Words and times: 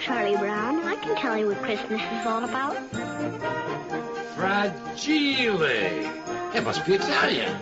Sure, 0.00 0.14
Charlie 0.14 0.36
Brown. 0.36 0.84
I 0.84 0.94
can 0.96 1.16
tell 1.16 1.36
you 1.36 1.48
what 1.48 1.60
Christmas 1.62 2.00
is 2.00 2.26
all 2.26 2.44
about. 2.44 2.76
Fragile. 4.36 5.62
It 6.54 6.62
must 6.62 6.86
be 6.86 6.94
Italian. 6.94 7.52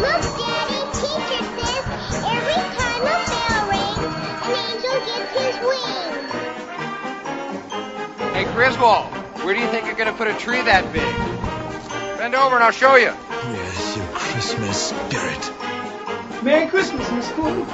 Look, 0.00 0.22
Daddy, 0.38 0.80
teacher 0.96 1.42
says 1.52 1.84
every 2.24 2.60
time 2.78 3.02
a 3.02 3.04
bell 3.28 3.64
rings, 3.68 3.98
an 4.46 4.54
angel 4.70 4.96
gets 5.04 5.30
his 5.36 5.56
wings. 5.68 6.32
Hey, 8.32 8.44
Griswold, 8.54 9.08
where 9.44 9.54
do 9.54 9.60
you 9.60 9.68
think 9.68 9.84
you're 9.84 9.96
going 9.96 10.10
to 10.10 10.16
put 10.16 10.28
a 10.28 10.34
tree 10.38 10.62
that 10.62 10.90
big? 10.92 11.02
Bend 12.16 12.34
over 12.34 12.54
and 12.54 12.64
I'll 12.64 12.70
show 12.70 12.94
you. 12.96 13.12
Yes, 13.52 13.96
your 13.98 14.06
Christmas 14.14 14.78
spirit. 14.78 15.52
Merry 16.42 16.66
Christmas, 16.68 17.10
Miss 17.12 17.30
Cool. 17.32 17.66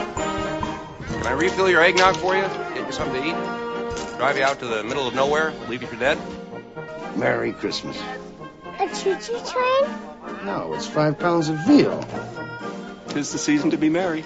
Can 1.18 1.26
I 1.26 1.32
refill 1.32 1.68
your 1.68 1.82
eggnog 1.82 2.16
for 2.16 2.34
you? 2.36 2.42
Get 2.42 2.86
you 2.86 2.92
something 2.92 3.20
to 3.20 3.28
eat? 3.28 4.16
Drive 4.18 4.38
you 4.38 4.44
out 4.44 4.60
to 4.60 4.66
the 4.66 4.84
middle 4.84 5.06
of 5.06 5.14
nowhere? 5.14 5.52
Leave 5.68 5.82
you 5.82 5.88
for 5.88 5.96
dead? 5.96 6.18
Merry 7.16 7.52
Christmas. 7.52 8.00
A 8.78 8.86
choo-choo 8.88 9.40
train? 9.44 10.44
No, 10.44 10.72
it's 10.74 10.86
five 10.86 11.18
pounds 11.18 11.48
of 11.48 11.58
veal. 11.66 12.02
Tis 13.08 13.32
the 13.32 13.38
season 13.38 13.70
to 13.70 13.76
be 13.76 13.88
merry. 13.88 14.24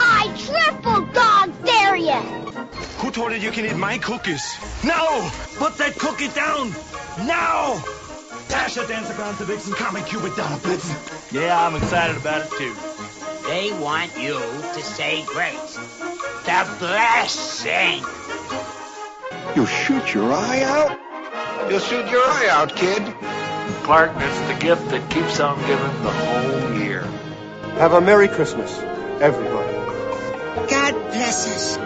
I 0.00 0.26
triple 0.36 1.06
dog 1.12 1.64
dare 1.64 1.96
you! 1.96 2.12
Who 3.00 3.10
told 3.10 3.32
you 3.32 3.38
you 3.38 3.50
can 3.52 3.64
eat 3.64 3.76
my 3.76 3.98
cookies? 3.98 4.44
No! 4.84 5.30
Put 5.56 5.78
that 5.78 5.96
cookie 5.98 6.28
down! 6.28 6.70
Now! 7.26 7.82
Dash 8.48 8.76
a 8.76 8.86
dance 8.86 9.08
around 9.10 9.38
the 9.38 9.44
Vixen 9.44 9.72
comic 9.74 10.06
cube 10.06 10.22
down 10.36 10.52
a 10.52 10.56
blitzen. 10.56 11.32
Yeah, 11.32 11.66
I'm 11.66 11.76
excited 11.76 12.16
about 12.16 12.42
it 12.42 12.50
too. 12.50 12.74
They 13.46 13.72
want 13.72 14.16
you 14.18 14.34
to 14.34 14.82
say 14.82 15.24
grace. 15.26 15.78
The 16.44 16.76
blessing. 16.80 18.02
You'll 19.54 19.66
shoot 19.66 20.12
your 20.12 20.32
eye 20.32 20.62
out? 20.62 21.70
You'll 21.70 21.78
shoot 21.78 22.10
your 22.10 22.20
eye 22.24 22.48
out, 22.50 22.74
kid. 22.74 23.02
Clark, 23.84 24.10
it's 24.16 24.40
the 24.48 24.58
gift 24.58 24.88
that 24.90 25.08
keeps 25.08 25.38
on 25.38 25.56
giving 25.60 26.02
the 26.02 26.10
whole 26.10 26.82
year. 26.82 27.02
Have 27.78 27.92
a 27.92 28.00
Merry 28.00 28.26
Christmas, 28.26 28.76
everybody. 29.20 29.72
God 30.68 30.94
bless 31.12 31.46
us. 31.46 31.76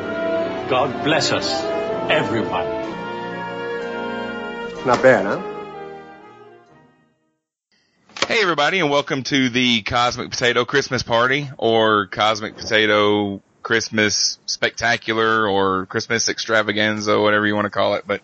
God 0.71 1.05
bless 1.05 1.33
us, 1.33 1.63
everyone. 2.11 2.67
Not 4.87 5.03
bad, 5.03 5.27
huh? 5.27 5.57
Hey 8.27 8.43
everybody 8.43 8.81
and 8.81 8.91
welcome 8.91 9.23
to 9.25 9.51
the 9.51 9.83
Cosmic 9.83 10.31
Potato 10.31 10.65
Christmas 10.65 11.03
Party 11.03 11.49
or 11.59 12.07
Cosmic 12.07 12.57
Potato 12.57 13.43
Christmas 13.67 14.39
Spectacular 14.47 15.49
or 15.49 15.87
Christmas 15.87 16.29
Extravaganza, 16.29 17.21
whatever 17.21 17.49
you 17.49 17.57
want 17.57 17.65
to 17.65 17.71
call 17.71 17.97
it. 17.97 18.05
But, 18.07 18.21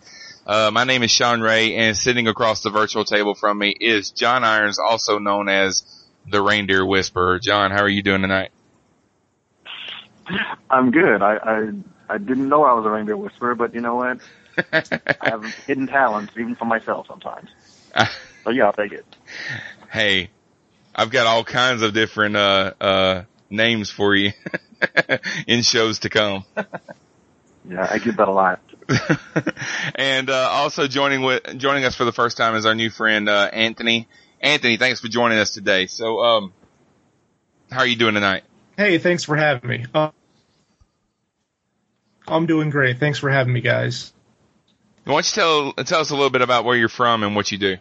uh, 0.47 0.71
my 0.71 0.85
name 0.85 1.03
is 1.03 1.11
Sean 1.11 1.41
Ray 1.41 1.75
and 1.75 1.97
sitting 1.97 2.29
across 2.29 2.63
the 2.63 2.69
virtual 2.69 3.03
table 3.03 3.35
from 3.35 3.57
me 3.57 3.75
is 3.77 4.11
John 4.11 4.45
Irons, 4.45 4.79
also 4.79 5.19
known 5.19 5.49
as 5.49 5.83
the 6.25 6.41
Reindeer 6.41 6.85
Whisperer. 6.85 7.39
John, 7.39 7.71
how 7.71 7.81
are 7.81 7.89
you 7.89 8.01
doing 8.01 8.21
tonight? 8.21 8.51
I'm 10.69 10.91
good. 10.91 11.21
I, 11.21 11.35
I 11.35 11.71
I 12.07 12.17
didn't 12.19 12.47
know 12.47 12.63
I 12.63 12.71
was 12.71 12.85
a 12.85 12.89
reindeer 12.89 13.17
whisperer, 13.17 13.53
but 13.53 13.75
you 13.75 13.81
know 13.81 13.95
what? 13.95 14.19
I 14.71 15.29
have 15.29 15.43
hidden 15.67 15.87
talents 15.87 16.31
even 16.37 16.55
for 16.55 16.65
myself 16.65 17.07
sometimes. 17.07 17.49
So 18.45 18.49
yeah, 18.49 18.65
I'll 18.65 18.73
take 18.73 18.91
it. 18.91 19.05
hey, 19.89 20.29
I've 20.93 21.11
got 21.11 21.27
all 21.27 21.45
kinds 21.45 21.81
of 21.81 21.93
different, 21.93 22.35
uh, 22.35 22.73
uh, 22.81 23.23
names 23.53 23.89
for 23.89 24.15
you 24.15 24.33
in 25.47 25.61
shows 25.61 25.99
to 25.99 26.09
come. 26.09 26.43
Yeah, 27.69 27.87
I 27.89 27.99
get 27.99 28.17
that 28.17 28.27
a 28.27 28.31
lot. 28.31 28.59
and 29.95 30.29
uh, 30.29 30.49
also 30.51 30.87
joining 30.87 31.21
with 31.21 31.57
joining 31.57 31.85
us 31.85 31.95
for 31.95 32.03
the 32.03 32.11
first 32.11 32.35
time 32.35 32.55
is 32.55 32.65
our 32.65 32.75
new 32.75 32.89
friend 32.89 33.29
uh, 33.29 33.49
Anthony. 33.53 34.07
Anthony, 34.41 34.75
thanks 34.77 34.99
for 34.99 35.07
joining 35.07 35.37
us 35.37 35.51
today. 35.51 35.85
So, 35.85 36.19
um, 36.19 36.53
how 37.71 37.79
are 37.79 37.87
you 37.87 37.95
doing 37.95 38.15
tonight? 38.15 38.43
Hey, 38.75 38.97
thanks 38.97 39.23
for 39.23 39.37
having 39.37 39.69
me. 39.69 39.85
Uh, 39.93 40.11
I'm 42.27 42.45
doing 42.45 42.69
great. 42.69 42.99
Thanks 42.99 43.19
for 43.19 43.29
having 43.29 43.53
me, 43.53 43.61
guys. 43.61 44.11
Why 45.05 45.13
don't 45.13 45.35
you 45.35 45.41
tell 45.41 45.73
tell 45.85 46.01
us 46.01 46.09
a 46.09 46.15
little 46.15 46.29
bit 46.29 46.41
about 46.41 46.65
where 46.65 46.75
you're 46.75 46.89
from 46.89 47.23
and 47.23 47.35
what 47.35 47.51
you 47.51 47.57
do? 47.57 47.77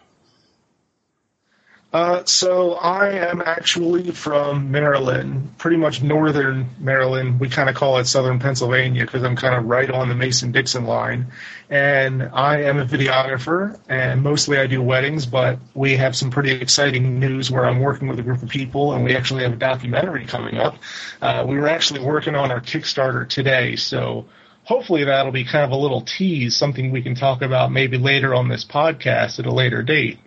Uh, 1.92 2.24
so 2.24 2.72
I 2.72 3.10
am 3.10 3.42
actually 3.44 4.12
from 4.12 4.70
Maryland, 4.70 5.58
pretty 5.58 5.76
much 5.76 6.02
northern 6.02 6.70
Maryland. 6.78 7.38
We 7.38 7.50
kind 7.50 7.68
of 7.68 7.74
call 7.74 7.98
it 7.98 8.06
southern 8.06 8.38
Pennsylvania 8.38 9.04
because 9.04 9.22
I'm 9.22 9.36
kind 9.36 9.54
of 9.54 9.66
right 9.66 9.90
on 9.90 10.08
the 10.08 10.14
Mason-Dixon 10.14 10.86
line. 10.86 11.26
And 11.68 12.22
I 12.22 12.62
am 12.62 12.78
a 12.78 12.86
videographer, 12.86 13.78
and 13.90 14.22
mostly 14.22 14.56
I 14.56 14.66
do 14.66 14.80
weddings, 14.80 15.26
but 15.26 15.58
we 15.74 15.96
have 15.98 16.16
some 16.16 16.30
pretty 16.30 16.52
exciting 16.52 17.20
news 17.20 17.50
where 17.50 17.66
I'm 17.66 17.80
working 17.80 18.08
with 18.08 18.18
a 18.18 18.22
group 18.22 18.42
of 18.42 18.48
people, 18.48 18.94
and 18.94 19.04
we 19.04 19.14
actually 19.14 19.42
have 19.42 19.52
a 19.52 19.56
documentary 19.56 20.24
coming 20.24 20.56
up. 20.56 20.76
Uh, 21.20 21.44
we 21.46 21.58
were 21.58 21.68
actually 21.68 22.00
working 22.00 22.34
on 22.34 22.50
our 22.50 22.60
Kickstarter 22.60 23.28
today, 23.28 23.76
so 23.76 24.26
hopefully 24.64 25.04
that'll 25.04 25.32
be 25.32 25.44
kind 25.44 25.64
of 25.64 25.72
a 25.72 25.76
little 25.76 26.00
tease, 26.00 26.56
something 26.56 26.90
we 26.90 27.02
can 27.02 27.14
talk 27.14 27.42
about 27.42 27.70
maybe 27.70 27.98
later 27.98 28.34
on 28.34 28.48
this 28.48 28.64
podcast 28.64 29.38
at 29.38 29.44
a 29.44 29.52
later 29.52 29.82
date. 29.82 30.18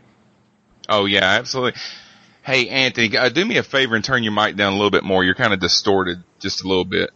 Oh 0.88 1.06
yeah, 1.06 1.24
absolutely. 1.24 1.80
Hey 2.44 2.70
Anthony, 2.70 3.18
uh, 3.18 3.30
do 3.30 3.44
me 3.44 3.58
a 3.58 3.64
favor 3.64 3.96
and 3.96 4.04
turn 4.04 4.24
your 4.24 4.34
mic 4.34 4.56
down 4.56 4.74
a 4.74 4.76
little 4.76 4.92
bit 4.92 5.04
more. 5.04 5.24
You're 5.24 5.36
kind 5.36 5.54
of 5.54 5.60
distorted 5.60 6.24
just 6.40 6.64
a 6.64 6.68
little 6.68 6.86
bit. 6.86 7.10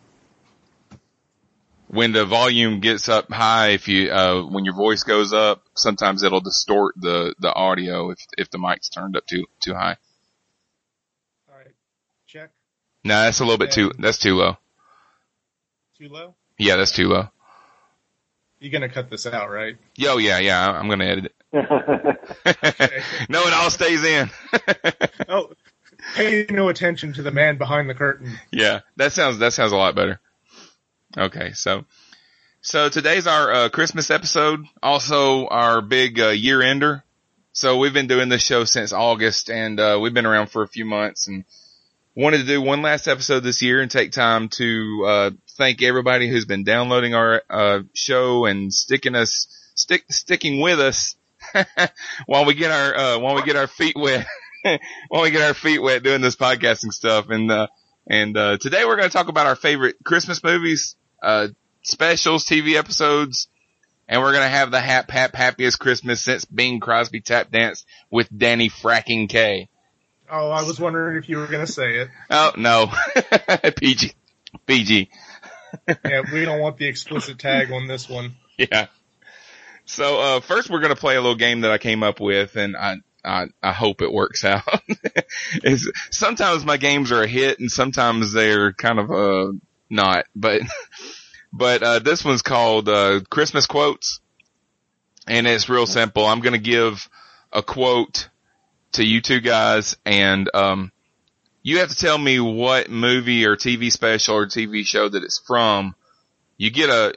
When 1.88 2.12
the 2.12 2.26
volume 2.26 2.80
gets 2.82 3.10
up 3.10 3.32
high, 3.32 3.70
if 3.70 3.88
you 3.88 4.12
uh, 4.12 4.44
when 4.44 4.66
your 4.66 4.76
voice 4.76 5.04
goes 5.04 5.34
up, 5.34 5.64
sometimes 5.76 6.24
it'll 6.24 6.42
distort 6.42 6.96
the 6.98 7.36
the 7.40 7.54
audio 7.54 8.12
if 8.12 8.20
if 8.38 8.50
the 8.50 8.58
mic's 8.58 8.90
turned 8.90 9.16
up 9.16 9.26
too 9.28 9.46
too 9.60 9.74
high. 9.74 9.98
All 11.50 11.58
right, 11.58 11.74
check. 12.28 12.52
No, 13.04 13.24
that's 13.24 13.40
a 13.40 13.44
little 13.44 13.58
bit 13.58 13.72
too 13.72 13.92
that's 14.00 14.20
too 14.20 14.36
low. 14.36 14.58
Too 15.98 16.10
low? 16.10 16.36
Yeah, 16.58 16.76
that's 16.76 16.92
too 16.92 17.08
low. 17.08 17.30
You're 18.60 18.72
gonna 18.72 18.90
cut 18.90 19.10
this 19.10 19.26
out, 19.26 19.50
right? 19.50 19.78
Yo, 19.96 20.18
yeah, 20.18 20.40
yeah, 20.40 20.70
I'm 20.70 20.90
gonna 20.90 21.06
edit 21.06 21.26
it. 21.26 21.36
no, 23.30 23.48
it 23.48 23.54
all 23.54 23.70
stays 23.70 24.04
in. 24.04 24.30
oh, 25.30 25.52
pay 26.16 26.46
no 26.50 26.70
attention 26.70 27.14
to 27.14 27.22
the 27.22 27.32
man 27.32 27.58
behind 27.58 27.90
the 27.90 27.94
curtain. 27.94 28.38
Yeah, 28.52 28.82
that 28.98 29.14
sounds 29.14 29.40
that 29.40 29.54
sounds 29.54 29.72
a 29.72 29.78
lot 29.78 29.96
better. 29.96 30.20
Okay, 31.18 31.54
so 31.54 31.86
so 32.62 32.90
today's 32.90 33.28
our 33.28 33.52
uh, 33.52 33.70
Christmas 33.70 34.12
episode, 34.12 34.66
also 34.84 35.48
our 35.48 35.82
big 35.82 36.20
uh, 36.20 36.28
year 36.28 36.62
ender. 36.62 37.04
So 37.54 37.78
we've 37.78 37.94
been 37.94 38.08
doing 38.08 38.30
this 38.30 38.44
show 38.44 38.66
since 38.66 38.94
August, 38.94 39.50
and 39.50 39.80
uh, 39.80 39.98
we've 40.02 40.14
been 40.14 40.26
around 40.26 40.48
for 40.48 40.64
a 40.64 40.68
few 40.68 40.86
months, 40.86 41.28
and 41.28 41.46
wanted 42.20 42.40
to 42.40 42.44
do 42.44 42.62
one 42.62 42.82
last 42.82 43.08
episode 43.08 43.40
this 43.42 43.62
year 43.62 43.82
and 43.82 43.90
take 43.90 44.12
time 44.12 44.50
to 44.50 45.06
uh, 45.08 45.32
thank 45.58 45.82
everybody 45.82 46.28
who's 46.28 46.44
been 46.44 46.66
downloading 46.66 47.14
our 47.16 47.42
uh, 47.50 47.80
show 47.94 48.46
and 48.46 48.74
sticking 48.74 49.16
us 49.16 49.48
stick 49.74 50.04
sticking 50.10 50.60
with 50.60 50.82
us 50.82 51.16
while 52.26 52.44
we 52.44 52.54
get 52.54 52.72
our 52.72 52.98
uh, 52.98 53.20
while 53.20 53.36
we 53.36 53.44
get 53.44 53.56
our 53.56 53.68
feet 53.68 53.96
wet 53.96 54.28
while 55.08 55.22
we 55.22 55.32
get 55.32 55.42
our 55.42 55.54
feet 55.54 55.80
wet 55.80 56.04
doing 56.04 56.20
this 56.20 56.36
podcasting 56.36 56.92
stuff 56.92 57.30
and 57.30 57.50
uh, 57.50 57.68
and 58.06 58.36
uh, 58.36 58.58
today 58.58 58.84
we're 58.84 58.98
going 58.98 59.08
to 59.08 59.16
talk 59.16 59.30
about 59.30 59.48
our 59.48 59.56
favorite 59.56 59.96
Christmas 60.04 60.44
movies, 60.44 60.96
uh, 61.24 61.48
specials, 61.84 62.44
TV 62.44 62.74
episodes, 62.76 63.48
and 64.10 64.22
we're 64.22 64.34
going 64.34 64.44
to 64.44 64.50
have 64.50 64.72
the 64.72 64.82
hap 64.82 65.10
hap 65.10 65.36
happiest 65.36 65.80
Christmas 65.80 66.20
since 66.20 66.44
Bing 66.44 66.82
Crosby 66.82 67.22
tap 67.22 67.50
dance 67.50 67.86
with 68.12 68.28
Danny 68.36 68.70
fracking 68.70 69.30
Kaye. 69.30 69.70
Oh, 70.32 70.50
I 70.50 70.64
was 70.64 70.80
wondering 70.80 71.18
if 71.18 71.28
you 71.30 71.38
were 71.38 71.48
going 71.48 71.66
to 71.66 71.72
say 71.72 71.98
it. 71.98 72.10
Oh 72.30 72.52
no, 72.58 72.92
PG, 73.78 74.14
PG. 74.66 75.10
yeah, 75.88 76.22
we 76.32 76.46
don't 76.46 76.60
want 76.60 76.78
the 76.78 76.86
explicit 76.86 77.40
tag 77.40 77.72
on 77.72 77.88
this 77.88 78.08
one. 78.10 78.36
Yeah. 78.58 78.88
So 79.86 80.20
uh, 80.20 80.40
first, 80.42 80.70
we're 80.70 80.82
going 80.82 80.94
to 80.94 81.00
play 81.00 81.16
a 81.16 81.22
little 81.22 81.38
game 81.38 81.62
that 81.62 81.72
I 81.72 81.78
came 81.78 82.04
up 82.04 82.20
with, 82.20 82.58
and 82.58 82.76
I 82.76 82.98
I, 83.24 83.46
I 83.64 83.72
hope 83.72 84.02
it 84.02 84.12
works 84.12 84.44
out. 84.44 84.64
sometimes 86.12 86.66
my 86.66 86.76
games 86.76 87.14
are 87.14 87.24
a 87.24 87.28
hit, 87.28 87.60
and 87.60 87.72
sometimes 87.72 88.34
they're 88.34 88.74
kind 88.74 89.00
of 89.00 89.12
uh 89.12 89.52
not. 89.90 90.26
But 90.36 90.62
but 91.54 91.84
uh, 91.84 92.00
this 92.00 92.24
one's 92.26 92.42
called 92.42 92.90
uh, 92.90 93.22
Christmas 93.30 93.66
quotes, 93.66 94.20
and 95.28 95.48
it's 95.48 95.70
real 95.70 95.88
simple. 95.88 96.26
I'm 96.26 96.42
going 96.42 96.54
to 96.54 96.60
give 96.60 97.10
a 97.52 97.64
quote 97.64 98.30
to 98.94 99.04
you 99.04 99.22
two 99.22 99.40
guys, 99.40 99.96
and 100.06 100.50
um, 100.54 100.92
you 101.64 101.80
have 101.80 101.90
to 101.90 101.96
tell 101.96 102.18
me 102.18 102.40
what 102.40 102.90
movie 102.90 103.46
or 103.46 103.56
TV 103.56 103.92
special 103.92 104.36
or 104.36 104.46
TV 104.48 104.86
show 104.86 105.08
that 105.10 105.24
it's 105.24 105.40
from. 105.40 105.96
You 106.58 106.70
get 106.72 106.90
a 106.90 107.14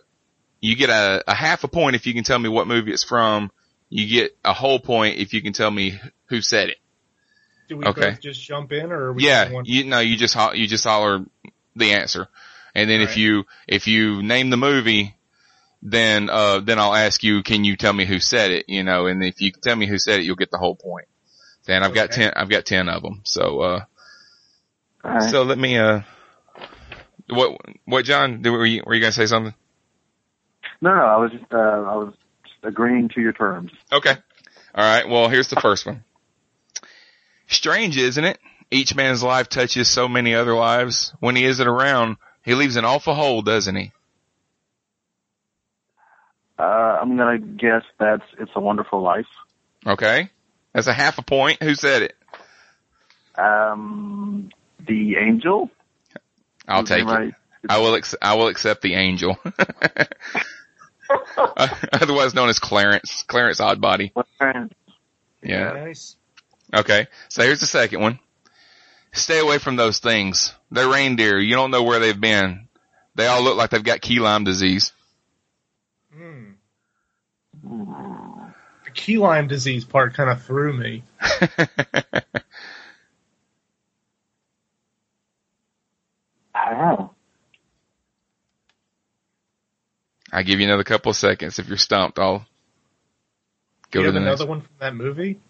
you 0.60 0.76
get 0.76 0.90
a, 0.90 1.24
a 1.26 1.34
half 1.34 1.64
a 1.64 1.68
point 1.68 1.96
if 1.96 2.06
you 2.06 2.14
can 2.14 2.24
tell 2.24 2.38
me 2.38 2.48
what 2.48 2.68
movie 2.68 2.92
it's 2.92 3.04
from. 3.04 3.50
You 3.90 4.08
get 4.08 4.36
a 4.44 4.52
whole 4.52 4.78
point 4.78 5.18
if 5.18 5.34
you 5.34 5.42
can 5.42 5.52
tell 5.52 5.70
me 5.70 6.00
who 6.26 6.40
said 6.40 6.70
it. 6.70 6.78
Do 7.68 7.76
we 7.76 7.84
Okay. 7.84 8.10
both 8.10 8.20
just 8.20 8.42
jump 8.42 8.72
in, 8.72 8.92
or 8.92 9.06
are 9.06 9.12
we 9.12 9.24
Yeah, 9.24 9.62
you 9.64 9.84
no, 9.84 10.00
you 10.00 10.16
just 10.16 10.34
ho- 10.34 10.52
you 10.52 10.66
just 10.66 10.84
holler 10.84 11.24
the 11.76 11.92
answer, 11.92 12.28
And 12.74 12.88
then 12.88 13.00
if 13.00 13.10
Right. 13.10 13.18
you, 13.18 13.44
if 13.66 13.86
you 13.86 14.22
name 14.22 14.50
the 14.50 14.56
movie, 14.56 15.14
then, 15.82 16.30
uh, 16.30 16.60
then 16.60 16.78
I'll 16.78 16.94
ask 16.94 17.22
you, 17.22 17.42
can 17.42 17.64
you 17.64 17.76
tell 17.76 17.92
me 17.92 18.04
who 18.04 18.18
said 18.20 18.50
it? 18.50 18.66
You 18.68 18.84
know, 18.84 19.06
and 19.06 19.22
if 19.24 19.40
you 19.40 19.52
tell 19.52 19.76
me 19.76 19.86
who 19.86 19.98
said 19.98 20.20
it, 20.20 20.24
you'll 20.24 20.36
get 20.36 20.50
the 20.50 20.58
whole 20.58 20.76
point. 20.76 21.06
And 21.68 21.84
I've 21.84 21.94
got 21.94 22.10
10, 22.10 22.32
I've 22.34 22.48
got 22.48 22.66
10 22.66 22.88
of 22.88 23.02
them. 23.02 23.20
So, 23.24 23.60
uh, 23.60 23.84
right. 25.04 25.30
so 25.30 25.42
let 25.42 25.58
me, 25.58 25.78
uh, 25.78 26.00
what, 27.28 27.60
what, 27.84 28.04
John, 28.04 28.42
were 28.42 28.66
you, 28.66 28.82
were 28.84 28.94
you 28.94 29.00
going 29.00 29.12
to 29.12 29.16
say 29.16 29.26
something? 29.26 29.54
no, 30.80 30.94
no, 30.94 31.00
I 31.00 31.16
was 31.16 31.30
just, 31.30 31.44
uh, 31.52 31.56
I 31.56 31.96
was 31.96 32.14
agreeing 32.62 33.08
to 33.10 33.20
your 33.20 33.32
terms. 33.32 33.70
Okay. 33.92 34.16
All 34.74 34.84
right. 34.84 35.08
Well, 35.08 35.28
here's 35.28 35.48
the 35.48 35.60
first 35.60 35.86
one. 35.86 36.04
Strange, 37.46 37.96
isn't 37.96 38.24
it? 38.24 38.38
Each 38.70 38.94
man's 38.94 39.22
life 39.22 39.48
touches 39.48 39.88
so 39.88 40.08
many 40.08 40.34
other 40.34 40.54
lives. 40.54 41.12
When 41.20 41.36
he 41.36 41.44
isn't 41.44 41.66
around, 41.66 42.16
he 42.42 42.54
leaves 42.54 42.76
an 42.76 42.84
awful 42.84 43.14
hole, 43.14 43.42
doesn't 43.42 43.76
he? 43.76 43.92
Uh, 46.58 46.62
I'm 46.62 47.16
gonna 47.16 47.38
guess 47.38 47.82
that's 47.98 48.24
It's 48.38 48.50
a 48.54 48.60
Wonderful 48.60 49.02
Life. 49.02 49.26
Okay. 49.86 50.30
That's 50.72 50.86
a 50.86 50.92
half 50.92 51.18
a 51.18 51.22
point. 51.22 51.62
Who 51.62 51.74
said 51.74 52.02
it? 52.02 52.16
Um, 53.36 54.50
The 54.86 55.16
Angel. 55.16 55.70
I'll 56.68 56.82
Is 56.82 56.88
take 56.88 57.04
right? 57.04 57.28
it. 57.28 57.34
I 57.68 57.78
will. 57.78 57.94
Ex- 57.94 58.14
I 58.20 58.34
will 58.34 58.48
accept 58.48 58.82
the 58.82 58.94
angel. 58.94 59.38
Uh, 59.44 60.06
Otherwise 61.92 62.34
known 62.34 62.48
as 62.48 62.58
Clarence. 62.58 63.22
Clarence 63.28 63.60
Odbody. 63.60 64.10
Yeah. 65.42 65.72
Nice. 65.72 66.16
Okay. 66.74 67.06
So 67.28 67.42
here's 67.42 67.60
the 67.60 67.66
second 67.66 68.00
one. 68.00 68.18
Stay 69.12 69.38
away 69.38 69.58
from 69.58 69.76
those 69.76 69.98
things. 69.98 70.54
They're 70.70 70.88
reindeer. 70.88 71.38
You 71.38 71.54
don't 71.54 71.70
know 71.70 71.82
where 71.82 71.98
they've 72.00 72.18
been. 72.18 72.68
They 73.14 73.26
all 73.26 73.42
look 73.42 73.56
like 73.56 73.70
they've 73.70 73.82
got 73.84 74.00
key 74.00 74.18
lime 74.20 74.44
disease. 74.44 74.92
Hmm. 76.14 76.52
The 78.92 79.00
key 79.00 79.16
lime 79.16 79.48
disease 79.48 79.86
part 79.86 80.12
kind 80.12 80.28
of 80.28 80.42
threw 80.42 80.70
me. 80.74 81.02
I 81.20 81.50
don't 86.68 86.78
know. 86.78 87.14
I 90.30 90.42
give 90.42 90.60
you 90.60 90.66
another 90.66 90.84
couple 90.84 91.08
of 91.08 91.16
seconds. 91.16 91.58
If 91.58 91.68
you're 91.68 91.78
stumped, 91.78 92.18
I'll 92.18 92.44
go 93.90 94.00
you 94.00 94.06
to 94.06 94.12
have 94.12 94.14
the 94.14 94.20
next. 94.20 94.40
another 94.40 94.46
one 94.50 94.60
from 94.60 94.74
that 94.80 94.94
movie? 94.94 95.40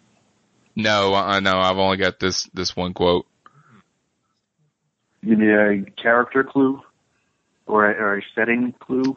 No, 0.77 1.13
I 1.13 1.41
know. 1.41 1.59
I've 1.59 1.79
only 1.79 1.97
got 1.97 2.21
this 2.21 2.45
this 2.55 2.77
one 2.77 2.95
quote. 2.95 3.27
You 5.21 5.35
need 5.35 5.51
a 5.51 5.91
character 6.01 6.45
clue 6.45 6.81
or 7.67 7.91
a, 7.91 7.95
or 7.95 8.19
a 8.19 8.23
setting 8.37 8.73
clue. 8.79 9.17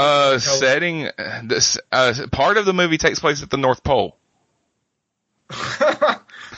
Uh, 0.00 0.38
setting 0.38 1.06
uh, 1.06 1.42
this 1.44 1.78
uh 1.92 2.14
part 2.32 2.56
of 2.56 2.64
the 2.64 2.72
movie 2.72 2.96
takes 2.98 3.18
place 3.20 3.42
at 3.42 3.50
the 3.50 3.56
North 3.56 3.82
Pole. 3.84 4.16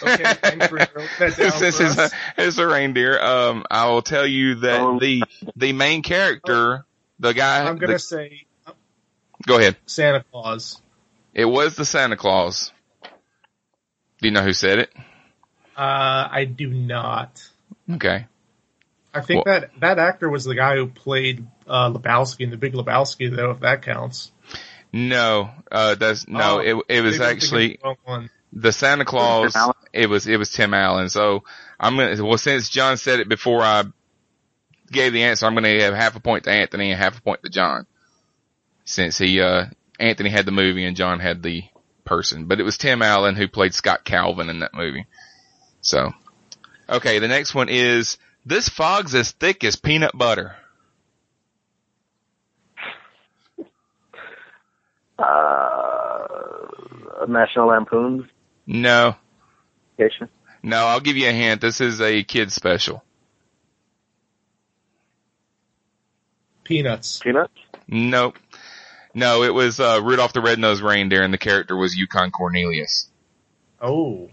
Okay, 0.04 0.34
thanks 0.34 0.66
for 0.66 0.84
throwing 0.84 1.08
that 1.20 1.36
down 1.36 1.50
Since 1.52 1.76
for 1.76 1.84
it's 1.84 1.96
a, 1.96 2.10
it's 2.36 2.58
a 2.58 2.66
reindeer, 2.66 3.20
um, 3.22 3.64
I 3.70 3.88
will 3.88 4.02
tell 4.02 4.26
you 4.26 4.56
that 4.56 4.80
Oh. 4.80 4.98
the 4.98 5.22
the 5.54 5.72
main 5.72 6.02
character, 6.02 6.84
the 7.20 7.32
guy, 7.32 7.64
I'm 7.64 7.76
gonna 7.78 7.92
the- 7.94 7.98
say 8.00 8.46
go 9.46 9.58
ahead. 9.58 9.76
Santa 9.86 10.24
Claus. 10.32 10.80
It 11.34 11.44
was 11.44 11.76
the 11.76 11.84
Santa 11.84 12.16
Clause. 12.16 12.72
Do 13.04 14.28
you 14.28 14.32
know 14.32 14.42
who 14.42 14.52
said 14.52 14.80
it? 14.80 14.92
Uh, 15.76 16.28
I 16.32 16.44
do 16.46 16.68
not. 16.68 17.48
Okay. 17.92 18.26
I 19.14 19.20
think 19.20 19.44
Well- 19.44 19.60
that 19.60 19.70
that 19.80 19.98
actor 19.98 20.28
was 20.30 20.44
the 20.44 20.54
guy 20.54 20.76
who 20.76 20.86
played 20.86 21.46
uh, 21.66 21.90
Lebowski 21.90 22.40
in 22.40 22.50
The 22.50 22.56
Big 22.56 22.72
Lebowski, 22.74 23.34
though. 23.34 23.50
If 23.50 23.60
that 23.60 23.82
counts. 23.82 24.32
No, 24.92 25.50
uh, 25.70 25.94
that's 25.94 26.28
no. 26.28 26.58
Oh, 26.58 26.58
it 26.58 26.76
it 26.88 27.00
was 27.02 27.18
maybe 27.18 27.24
I'm 27.24 27.40
thinking 27.40 27.46
actually 27.46 27.78
the 27.82 28.28
the 28.52 28.72
Santa 28.72 29.04
Clause. 29.04 29.54
Tim 29.54 29.72
It 29.92 30.08
was 30.08 30.26
it 30.26 30.36
was 30.36 30.50
Tim 30.52 30.74
Allen. 30.74 31.08
So 31.08 31.44
I'm 31.80 31.96
gonna 31.96 32.22
well 32.24 32.38
since 32.38 32.68
John 32.68 32.98
said 32.98 33.20
it 33.20 33.28
before 33.28 33.62
I 33.62 33.84
gave 34.90 35.12
the 35.12 35.22
answer, 35.24 35.46
I'm 35.46 35.54
gonna 35.54 35.80
have 35.80 35.94
half 35.94 36.16
a 36.16 36.20
point 36.20 36.44
to 36.44 36.50
Anthony 36.50 36.90
and 36.90 37.00
half 37.00 37.18
a 37.18 37.22
point 37.22 37.42
to 37.42 37.50
John. 37.50 37.86
Since 38.84 39.16
he 39.18 39.40
uh 39.40 39.66
Anthony 39.98 40.28
had 40.28 40.44
the 40.44 40.52
movie 40.52 40.84
and 40.84 40.96
John 40.96 41.20
had 41.20 41.42
the 41.42 41.64
person, 42.04 42.44
but 42.46 42.60
it 42.60 42.64
was 42.64 42.76
Tim 42.76 43.00
Allen 43.00 43.36
who 43.36 43.48
played 43.48 43.72
Scott 43.72 44.04
Calvin 44.04 44.50
in 44.50 44.60
that 44.60 44.74
movie. 44.74 45.06
So 45.80 46.12
okay, 46.88 47.18
the 47.18 47.28
next 47.28 47.54
one 47.54 47.70
is 47.70 48.18
this 48.44 48.68
fog's 48.68 49.14
as 49.14 49.32
thick 49.32 49.64
as 49.64 49.76
peanut 49.76 50.16
butter. 50.16 50.56
Uh, 55.18 56.26
National 57.28 57.68
Lampoon's 57.68 58.24
No, 58.66 59.14
Vacation. 59.96 60.28
no, 60.62 60.78
I'll 60.86 61.00
give 61.00 61.16
you 61.16 61.28
a 61.28 61.32
hint. 61.32 61.60
This 61.60 61.80
is 61.80 62.00
a 62.00 62.22
kid 62.24 62.50
special. 62.50 63.04
Peanuts. 66.64 67.20
Peanuts. 67.22 67.52
Nope. 67.88 68.38
No, 69.14 69.42
it 69.42 69.52
was 69.52 69.78
uh, 69.78 70.00
Rudolph 70.02 70.32
the 70.32 70.40
Red-Nosed 70.40 70.82
Reindeer, 70.82 71.22
and 71.22 71.34
the 71.34 71.38
character 71.38 71.76
was 71.76 71.94
Yukon 71.96 72.30
Cornelius. 72.30 73.10
Oh, 73.80 74.30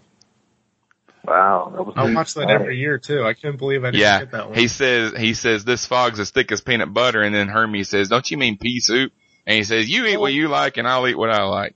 Wow, 1.25 1.71
that 1.75 1.83
was. 1.83 1.93
I 1.97 2.13
watch 2.13 2.33
that 2.35 2.49
every 2.49 2.77
year 2.77 2.97
too. 2.97 3.23
I 3.23 3.33
couldn't 3.33 3.57
believe 3.57 3.83
I 3.83 3.87
didn't 3.91 4.01
Yeah, 4.01 4.19
get 4.19 4.31
that 4.31 4.49
one. 4.49 4.57
he 4.57 4.67
says 4.67 5.13
he 5.17 5.33
says 5.33 5.63
this 5.65 5.85
fog's 5.85 6.19
as 6.19 6.31
thick 6.31 6.51
as 6.51 6.61
peanut 6.61 6.93
butter, 6.93 7.21
and 7.21 7.33
then 7.35 7.47
Hermey 7.49 7.83
says, 7.83 8.07
"Don't 8.09 8.29
you 8.31 8.37
mean 8.37 8.57
pea 8.57 8.79
soup?" 8.79 9.11
And 9.45 9.55
he 9.57 9.63
says, 9.63 9.89
"You 9.89 10.05
eat 10.05 10.17
what 10.17 10.33
you 10.33 10.47
like, 10.47 10.77
and 10.77 10.87
I'll 10.87 11.07
eat 11.07 11.17
what 11.17 11.29
I 11.29 11.43
like." 11.43 11.75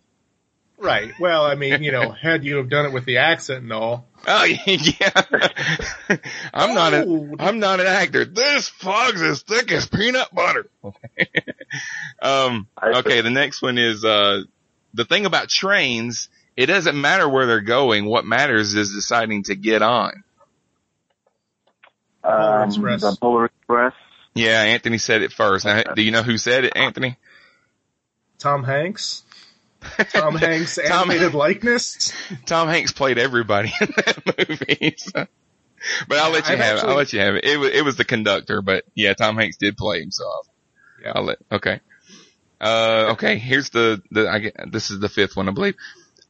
Right. 0.78 1.14
Well, 1.20 1.46
I 1.46 1.56
mean, 1.56 1.82
you 1.84 1.92
know, 1.92 2.12
had 2.22 2.44
you 2.44 2.58
have 2.58 2.70
done 2.70 2.86
it 2.86 2.94
with 2.94 3.06
the 3.06 3.18
accent 3.20 3.64
and 3.64 3.72
all. 3.74 4.06
Oh 4.26 4.44
yeah, 4.66 5.22
I'm 6.54 6.74
not 6.74 6.94
a, 6.94 7.06
Oh. 7.06 7.36
I'm 7.40 7.60
not 7.60 7.80
an 7.82 7.88
actor. 7.88 8.26
This 8.26 8.70
fog's 8.70 9.22
as 9.22 9.42
thick 9.44 9.72
as 9.72 9.86
peanut 9.88 10.34
butter. 10.34 10.68
um. 12.22 12.68
Okay, 12.82 13.22
the 13.22 13.30
next 13.30 13.62
one 13.62 13.78
is 13.78 14.04
uh 14.06 14.42
the 14.94 15.06
thing 15.06 15.26
about 15.26 15.50
trains. 15.50 16.30
It 16.56 16.68
doesn't 16.68 17.00
matter 17.00 17.28
where 17.28 17.46
they're 17.46 17.62
going. 17.62 18.06
What 18.06 18.26
matters 18.26 18.74
is 18.76 18.94
deciding 18.94 19.44
to 19.44 19.56
get 19.56 19.82
on. 19.82 20.24
Polar 22.24 22.62
Um, 22.64 22.70
Express. 22.70 23.02
The 23.02 23.18
Polar 23.20 23.46
Express. 23.46 23.94
Yeah, 24.36 24.62
Anthony 24.62 24.98
said 24.98 25.22
it 25.22 25.32
first. 25.32 25.66
Now, 25.66 25.82
do 25.84 26.02
you 26.02 26.12
know 26.12 26.24
who 26.24 26.38
said 26.38 26.64
it, 26.66 26.74
Anthony? 26.76 27.18
Tom 28.40 28.64
Hanks. 28.64 29.24
Tom 30.14 30.36
Hanks 30.36 30.76
Tom- 30.88 31.10
animated 31.12 31.34
likeness. 31.34 32.14
Tom 32.46 32.68
Hanks 32.68 32.92
played 32.92 33.18
everybody 33.18 33.72
in 33.82 33.88
that 33.98 34.24
movie. 34.50 34.96
so- 34.98 35.28
But 36.08 36.18
I'll 36.20 36.32
let 36.32 36.48
you 36.48 36.54
I've 36.54 36.60
have 36.60 36.78
it. 36.78 36.84
I'll 36.86 36.96
let 36.96 37.14
you 37.14 37.20
have 37.20 37.36
it. 37.36 37.44
It 37.46 37.58
was, 37.58 37.70
it 37.72 37.84
was 37.86 37.96
the 37.98 38.06
conductor, 38.06 38.62
but 38.62 38.86
yeah, 38.96 39.14
Tom 39.14 39.36
Hanks 39.38 39.58
did 39.58 39.76
play 39.78 40.00
himself. 40.00 40.48
Yeah. 41.04 41.12
I'll 41.16 41.24
let, 41.24 41.38
okay. 41.52 41.82
Uh, 42.62 43.10
okay, 43.12 43.38
here's 43.38 43.70
the, 43.72 44.02
the, 44.10 44.30
I 44.30 44.40
get, 44.40 44.56
this 44.72 44.90
is 44.90 45.00
the 45.02 45.10
fifth 45.10 45.36
one, 45.36 45.50
I 45.50 45.52
believe. 45.52 45.76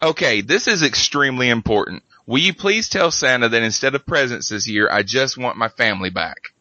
Okay, 0.04 0.42
this 0.42 0.68
is 0.68 0.84
extremely 0.84 1.50
important. 1.50 2.04
Will 2.26 2.40
you 2.40 2.54
please 2.54 2.90
tell 2.90 3.10
Santa 3.12 3.50
that 3.50 3.64
instead 3.64 3.96
of 3.96 4.06
presents 4.06 4.50
this 4.50 4.68
year, 4.68 4.90
I 4.92 5.04
just 5.04 5.38
want 5.38 5.58
my 5.58 5.70
family 5.70 6.10
back? 6.10 6.54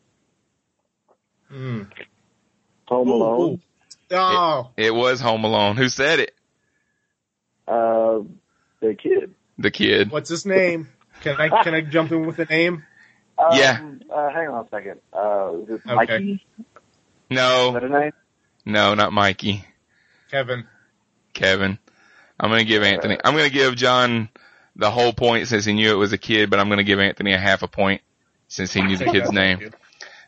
Mm. 1.52 1.90
Home 2.86 3.08
Alone. 3.08 3.40
ooh. 3.54 3.60
Oh, 4.14 4.70
It 4.76 4.94
was 4.94 5.20
Home 5.20 5.44
Alone. 5.44 5.76
Who 5.76 5.88
said 5.88 6.20
it? 6.20 6.34
Uh, 7.66 8.20
the 8.80 8.94
kid. 8.94 9.34
The 9.58 9.70
kid. 9.70 10.10
what's 10.10 10.28
his 10.30 10.44
name? 10.46 10.88
Can 11.22 11.36
I 11.40 11.62
can 11.62 11.74
I 11.74 11.80
jump 11.90 12.10
in 12.12 12.26
with 12.26 12.38
a 12.38 12.44
name? 12.44 12.84
Um, 13.38 13.48
Yeah. 13.58 13.80
Uh, 14.12 14.30
hang 14.30 14.48
on 14.48 14.66
a 14.66 14.68
second. 14.68 15.00
Uh, 15.12 15.52
is 15.62 15.68
it 15.68 15.80
Okay. 15.88 15.94
Mikey? 15.94 16.32
Is 16.58 16.64
No, 17.30 17.72
that 17.72 17.84
a 17.84 17.88
name? 17.88 18.12
no, 18.66 18.94
not 18.94 19.12
Mikey. 19.12 19.64
Kevin. 20.30 20.64
Kevin. 21.32 21.78
I'm 22.42 22.50
gonna 22.50 22.64
give 22.64 22.82
Anthony. 22.82 23.16
I'm 23.24 23.36
gonna 23.36 23.50
give 23.50 23.76
John 23.76 24.28
the 24.74 24.90
whole 24.90 25.12
point 25.12 25.46
since 25.46 25.64
he 25.64 25.72
knew 25.72 25.92
it 25.92 25.96
was 25.96 26.12
a 26.12 26.18
kid, 26.18 26.50
but 26.50 26.58
I'm 26.58 26.68
gonna 26.68 26.82
give 26.82 26.98
Anthony 26.98 27.32
a 27.32 27.38
half 27.38 27.62
a 27.62 27.68
point 27.68 28.02
since 28.48 28.72
he 28.72 28.82
knew 28.82 28.96
the 28.96 29.04
kid's 29.04 29.30
name. 29.30 29.70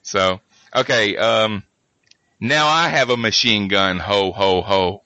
So, 0.02 0.40
okay. 0.74 1.16
Um, 1.16 1.64
now 2.38 2.68
I 2.68 2.88
have 2.88 3.10
a 3.10 3.16
machine 3.16 3.66
gun. 3.66 3.98
Ho 3.98 4.30
ho 4.30 4.62
ho. 4.62 5.02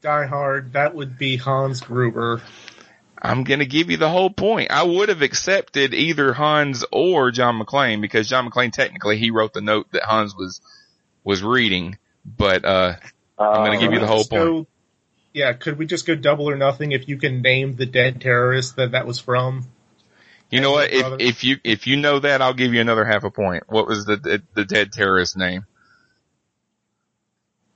Die 0.00 0.26
Hard. 0.26 0.74
That 0.74 0.94
would 0.94 1.18
be 1.18 1.38
Hans 1.38 1.80
Gruber. 1.80 2.40
I'm 3.20 3.42
gonna 3.42 3.64
give 3.64 3.90
you 3.90 3.96
the 3.96 4.08
whole 4.08 4.30
point. 4.30 4.70
I 4.70 4.84
would 4.84 5.08
have 5.08 5.22
accepted 5.22 5.92
either 5.92 6.32
Hans 6.32 6.84
or 6.92 7.32
John 7.32 7.60
McClane 7.60 8.00
because 8.00 8.28
John 8.28 8.48
McClane 8.48 8.72
technically 8.72 9.18
he 9.18 9.32
wrote 9.32 9.54
the 9.54 9.60
note 9.60 9.90
that 9.90 10.04
Hans 10.04 10.36
was 10.36 10.60
was 11.24 11.42
reading, 11.42 11.98
but 12.24 12.64
uh, 12.64 12.94
I'm 13.36 13.64
gonna 13.64 13.80
give 13.80 13.92
you 13.92 13.98
the 13.98 14.06
whole 14.06 14.18
Just 14.18 14.30
point. 14.30 14.68
Go- 15.38 15.46
yeah, 15.46 15.52
could 15.52 15.78
we 15.78 15.86
just 15.86 16.06
go 16.06 16.14
double 16.14 16.48
or 16.48 16.56
nothing 16.56 16.92
if 16.92 17.08
you 17.08 17.18
can 17.18 17.42
name 17.42 17.76
the 17.76 17.86
dead 17.86 18.20
terrorist 18.20 18.76
that 18.76 18.92
that 18.92 19.06
was 19.06 19.18
from? 19.18 19.66
You 20.50 20.60
know 20.60 20.72
what? 20.72 20.92
If 20.92 21.20
if 21.20 21.44
you 21.44 21.56
if 21.64 21.86
you 21.86 21.96
know 21.96 22.18
that, 22.20 22.40
I'll 22.40 22.54
give 22.54 22.72
you 22.72 22.80
another 22.80 23.04
half 23.04 23.24
a 23.24 23.30
point. 23.30 23.64
What 23.68 23.86
was 23.86 24.06
the 24.06 24.16
the, 24.16 24.42
the 24.54 24.64
dead 24.64 24.92
terrorist 24.92 25.36
name? 25.36 25.66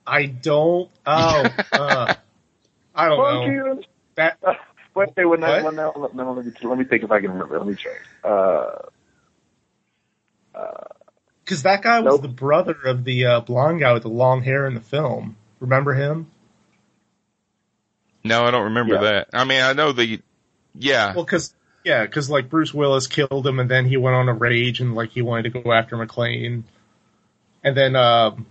I 0.06 0.26
don't. 0.26 0.90
Oh, 1.06 1.54
uh, 1.72 2.14
I 2.94 3.08
don't 3.08 3.22
Fuck 3.22 3.44
know. 3.44 3.46
you. 3.46 3.84
That 4.14 4.38
Wait, 4.94 5.08
wait, 5.16 5.24
when 5.24 5.40
that, 5.40 5.62
What? 5.62 5.64
when 5.64 5.76
that, 5.76 5.98
let, 5.98 6.14
let, 6.14 6.44
me, 6.44 6.52
let 6.62 6.78
me 6.78 6.84
think 6.84 7.02
if 7.02 7.10
I 7.10 7.20
can 7.20 7.30
remember. 7.32 7.58
Let 7.58 7.66
me 7.66 7.74
check. 7.74 8.00
Uh, 8.22 8.88
because 11.44 11.62
that 11.62 11.82
guy 11.82 12.00
was 12.00 12.20
the 12.20 12.28
brother 12.28 12.76
of 12.84 13.04
the 13.04 13.24
uh, 13.24 13.40
blonde 13.40 13.80
guy 13.80 13.92
with 13.92 14.02
the 14.02 14.08
long 14.08 14.42
hair 14.42 14.66
in 14.66 14.74
the 14.74 14.80
film. 14.80 15.36
Remember 15.60 15.94
him? 15.94 16.30
No, 18.24 18.44
I 18.44 18.50
don't 18.50 18.64
remember 18.64 18.94
Yeah. 18.94 19.00
that. 19.02 19.28
I 19.32 19.44
mean, 19.44 19.62
I 19.62 19.72
know 19.72 19.92
the 19.92 20.20
yeah. 20.74 21.14
Well, 21.14 21.24
because 21.24 21.54
yeah, 21.84 22.04
because 22.04 22.30
like 22.30 22.48
Bruce 22.48 22.72
Willis 22.72 23.06
killed 23.06 23.46
him, 23.46 23.58
and 23.58 23.70
then 23.70 23.86
he 23.86 23.96
went 23.96 24.16
on 24.16 24.28
a 24.28 24.34
rage 24.34 24.80
and 24.80 24.94
like 24.94 25.10
he 25.10 25.22
wanted 25.22 25.52
to 25.52 25.60
go 25.60 25.72
after 25.72 25.96
McClane, 25.96 26.62
and 27.64 27.76
then 27.76 27.96
um 27.96 28.46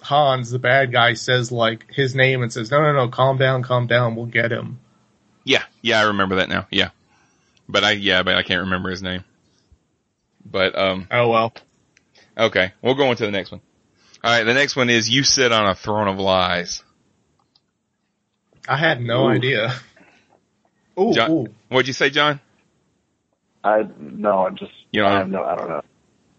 Hans, 0.00 0.50
the 0.50 0.58
bad 0.58 0.92
guy, 0.92 1.14
says 1.14 1.50
like 1.50 1.92
his 1.92 2.14
name 2.14 2.42
and 2.42 2.52
says, 2.52 2.70
"No, 2.70 2.80
no, 2.82 2.92
no, 2.92 3.08
calm 3.08 3.36
down, 3.38 3.62
calm 3.62 3.86
down, 3.86 4.14
we'll 4.16 4.26
get 4.26 4.52
him." 4.52 4.78
Yeah, 5.44 5.64
yeah, 5.82 6.00
I 6.00 6.04
remember 6.04 6.36
that 6.36 6.48
now. 6.48 6.66
Yeah, 6.70 6.90
but 7.68 7.82
I 7.84 7.92
yeah, 7.92 8.22
but 8.22 8.34
I 8.36 8.42
can't 8.42 8.60
remember 8.62 8.90
his 8.90 9.02
name. 9.02 9.24
But 10.44 10.78
um, 10.78 11.08
Oh 11.10 11.28
well. 11.28 11.52
okay, 12.36 12.72
we'll 12.82 12.94
go 12.94 13.08
on 13.08 13.16
to 13.16 13.24
the 13.24 13.32
next 13.32 13.50
one. 13.50 13.60
All 14.22 14.30
right, 14.30 14.44
the 14.44 14.54
next 14.54 14.76
one 14.76 14.90
is 14.90 15.08
you 15.08 15.22
sit 15.24 15.52
on 15.52 15.66
a 15.66 15.74
throne 15.74 16.08
of 16.08 16.18
lies. 16.18 16.82
I 18.68 18.76
had 18.76 19.00
no 19.00 19.24
Ooh. 19.24 19.28
idea. 19.30 19.74
Ooh, 21.00 21.12
John- 21.14 21.30
ooh. 21.30 21.46
What'd 21.68 21.86
you 21.88 21.94
say, 21.94 22.10
John? 22.10 22.40
I 23.64 23.82
no, 23.98 24.46
I 24.46 24.50
just 24.50 24.72
You 24.92 25.02
don't 25.02 25.12
I 25.12 25.18
have 25.18 25.28
no, 25.30 25.42
I 25.44 25.54
don't 25.56 25.68
know. 25.68 25.82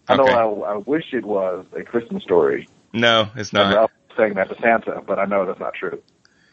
I 0.08 0.16
know 0.16 0.24
Okay. 0.24 0.32
I, 0.32 0.72
I 0.74 0.76
wish 0.78 1.04
it 1.12 1.24
was 1.24 1.66
a 1.78 1.82
Christmas 1.82 2.22
story. 2.22 2.68
No, 2.92 3.28
it's 3.36 3.50
And 3.50 3.58
not. 3.58 3.74
Ralph 3.74 3.90
saying 4.16 4.34
that 4.34 4.48
to 4.48 4.56
Santa, 4.60 5.02
but 5.06 5.18
I 5.18 5.24
know 5.26 5.46
that's 5.46 5.60
not 5.60 5.74
true. 5.74 6.02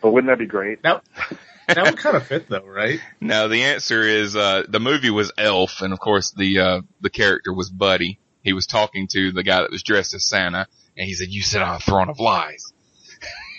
But 0.01 0.11
wouldn't 0.11 0.31
that 0.31 0.39
be 0.39 0.45
great? 0.45 0.83
That 0.83 1.03
that 1.67 1.85
would 1.85 1.97
kind 1.97 2.15
of 2.15 2.27
fit 2.27 2.49
though, 2.49 2.65
right? 2.65 2.99
No, 3.19 3.47
the 3.47 3.63
answer 3.63 4.03
is 4.03 4.35
uh 4.35 4.63
the 4.67 4.79
movie 4.79 5.09
was 5.09 5.31
Elf, 5.37 5.81
and 5.81 5.93
of 5.93 5.99
course 5.99 6.31
the 6.31 6.59
uh 6.59 6.81
the 7.01 7.09
character 7.09 7.53
was 7.53 7.69
Buddy. 7.69 8.19
He 8.43 8.53
was 8.53 8.67
talking 8.67 9.07
to 9.11 9.31
the 9.31 9.43
guy 9.43 9.61
that 9.61 9.71
was 9.71 9.83
dressed 9.83 10.13
as 10.13 10.27
Santa, 10.27 10.67
and 10.95 11.07
he 11.07 11.13
said, 11.13 11.29
"You 11.29 11.41
sit 11.41 11.61
on 11.61 11.75
a 11.75 11.79
throne 11.79 12.09
of 12.09 12.19
lies." 12.19 12.63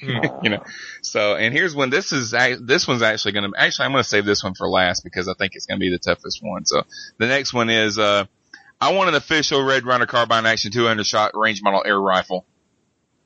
you 0.43 0.51
know. 0.51 0.63
So, 1.03 1.35
and 1.37 1.53
here's 1.55 1.75
one. 1.75 1.91
This 1.91 2.13
is 2.13 2.31
this 2.33 2.87
one's 2.89 3.03
actually 3.03 3.33
going 3.33 3.51
to 3.53 3.59
actually 3.59 3.87
I'm 3.87 3.93
going 3.93 4.03
to 4.03 4.09
save 4.09 4.25
this 4.25 4.43
one 4.45 4.55
for 4.55 4.69
last 4.69 5.03
because 5.05 5.29
I 5.29 5.35
think 5.35 5.53
it's 5.55 5.67
going 5.67 5.79
to 5.79 5.81
be 5.81 5.91
the 5.91 5.99
toughest 5.99 6.41
one. 6.43 6.65
So, 6.67 6.83
the 7.19 7.27
next 7.27 7.53
one 7.53 7.71
is 7.71 7.99
uh 7.99 8.25
I 8.81 8.93
want 8.93 9.09
an 9.09 9.15
official 9.17 9.63
Red 9.65 9.85
Ryder 9.85 10.07
carbine 10.07 10.47
action 10.47 10.71
200 10.71 11.05
shot 11.07 11.33
range 11.35 11.63
model 11.63 11.83
air 11.85 12.01
rifle. 12.01 12.47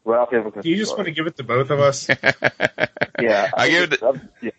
Ralph, 0.05 0.31
you 0.33 0.38
have 0.38 0.47
a 0.47 0.50
Christmas 0.50 0.64
Do 0.64 0.71
you 0.71 0.76
just 0.76 0.97
want 0.97 1.05
to 1.07 1.12
give 1.12 1.26
it 1.26 1.37
to 1.37 1.45
both 1.45 1.71
of 1.71 1.79
us? 1.81 2.09
Yeah, 3.21 3.50
I 3.57 3.69
give 3.69 3.93
it. 3.93 4.02
I'm- 4.02 4.29
yeah. 4.41 4.50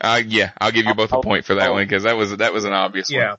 Uh, 0.00 0.20
yeah, 0.26 0.50
I'll 0.60 0.70
give 0.72 0.84
you 0.86 0.94
both 0.94 1.10
a 1.12 1.16
I'll- 1.16 1.22
point 1.22 1.44
for 1.44 1.54
that 1.54 1.64
I'll- 1.68 1.74
one 1.74 1.84
because 1.84 2.02
that 2.02 2.16
was 2.16 2.36
that 2.36 2.52
was 2.52 2.64
an 2.64 2.72
obvious 2.72 3.10
yeah, 3.10 3.30
one. 3.30 3.38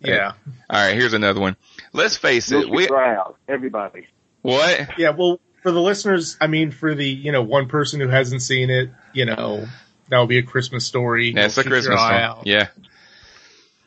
yeah, 0.00 0.14
yeah. 0.14 0.32
All 0.68 0.86
right, 0.86 0.94
here's 0.94 1.14
another 1.14 1.40
one. 1.40 1.56
Let's 1.92 2.16
face 2.16 2.50
You'll 2.50 2.62
it. 2.64 2.70
We 2.70 2.86
dry 2.86 3.16
everybody. 3.48 4.06
what? 4.42 4.98
yeah. 4.98 5.10
Well, 5.10 5.40
for 5.66 5.72
the 5.72 5.82
listeners, 5.82 6.36
I 6.40 6.46
mean, 6.46 6.70
for 6.70 6.94
the 6.94 7.04
you 7.04 7.32
know 7.32 7.42
one 7.42 7.66
person 7.66 7.98
who 7.98 8.06
hasn't 8.06 8.40
seen 8.40 8.70
it, 8.70 8.90
you 9.12 9.24
know, 9.24 9.66
that 10.08 10.16
will 10.16 10.28
be 10.28 10.38
a 10.38 10.44
Christmas 10.44 10.86
story. 10.86 11.32
That's 11.32 11.58
a 11.58 11.64
keep 11.64 11.70
your 11.70 11.80
Christmas 11.80 11.98
one. 11.98 12.42
Yeah. 12.44 12.68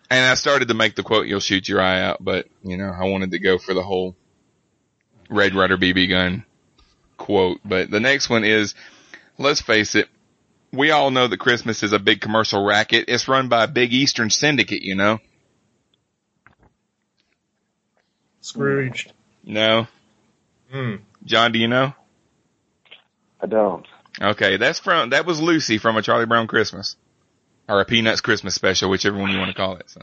And 0.10 0.26
I 0.30 0.34
started 0.34 0.68
to 0.68 0.74
make 0.74 0.96
the 0.96 1.04
quote, 1.04 1.28
you'll 1.28 1.40
shoot 1.40 1.70
your 1.70 1.80
eye 1.80 2.02
out, 2.02 2.18
but, 2.20 2.50
you 2.64 2.76
know, 2.76 2.90
I 2.90 3.06
wanted 3.06 3.32
to 3.32 3.40
go 3.40 3.58
for 3.58 3.74
the 3.74 3.82
whole 3.82 4.18
Red 5.30 5.56
Ryder 5.56 5.78
BB 5.78 6.10
gun 6.10 6.44
quote. 7.16 7.62
But 7.64 7.90
the 7.90 8.02
next 8.02 8.30
one 8.30 8.44
is, 8.44 8.76
let's 9.38 9.62
face 9.62 9.96
it, 9.96 10.10
we 10.74 10.92
all 10.92 11.12
know 11.12 11.30
that 11.30 11.38
Christmas 11.38 11.82
is 11.82 11.94
a 11.94 12.00
big 12.00 12.20
commercial 12.20 12.66
racket. 12.66 13.06
It's 13.08 13.30
run 13.30 13.48
by 13.48 13.64
a 13.64 13.70
big 13.70 13.94
Eastern 13.94 14.30
syndicate, 14.30 14.82
you 14.82 14.96
know? 14.96 15.20
Scrooged. 18.42 19.14
No. 19.46 19.88
Hmm. 20.74 20.96
John, 21.24 21.52
do 21.52 21.60
you 21.60 21.68
know? 21.68 21.94
I 23.42 23.48
don't. 23.48 23.86
Okay, 24.22 24.58
that's 24.58 24.80
from, 24.80 25.12
that 25.12 25.26
was 25.26 25.42
Lucy 25.42 25.78
from 25.78 25.98
a 25.98 26.02
Charlie 26.02 26.26
Brown 26.26 26.48
Christmas. 26.48 26.96
Or 27.68 27.82
a 27.82 27.86
Peanuts 27.86 28.22
Christmas 28.22 28.56
special, 28.56 28.90
whichever 28.90 29.18
one 29.18 29.30
you 29.30 29.38
want 29.38 29.50
to 29.50 29.56
call 29.56 29.76
it. 29.76 29.90
So. 29.90 30.02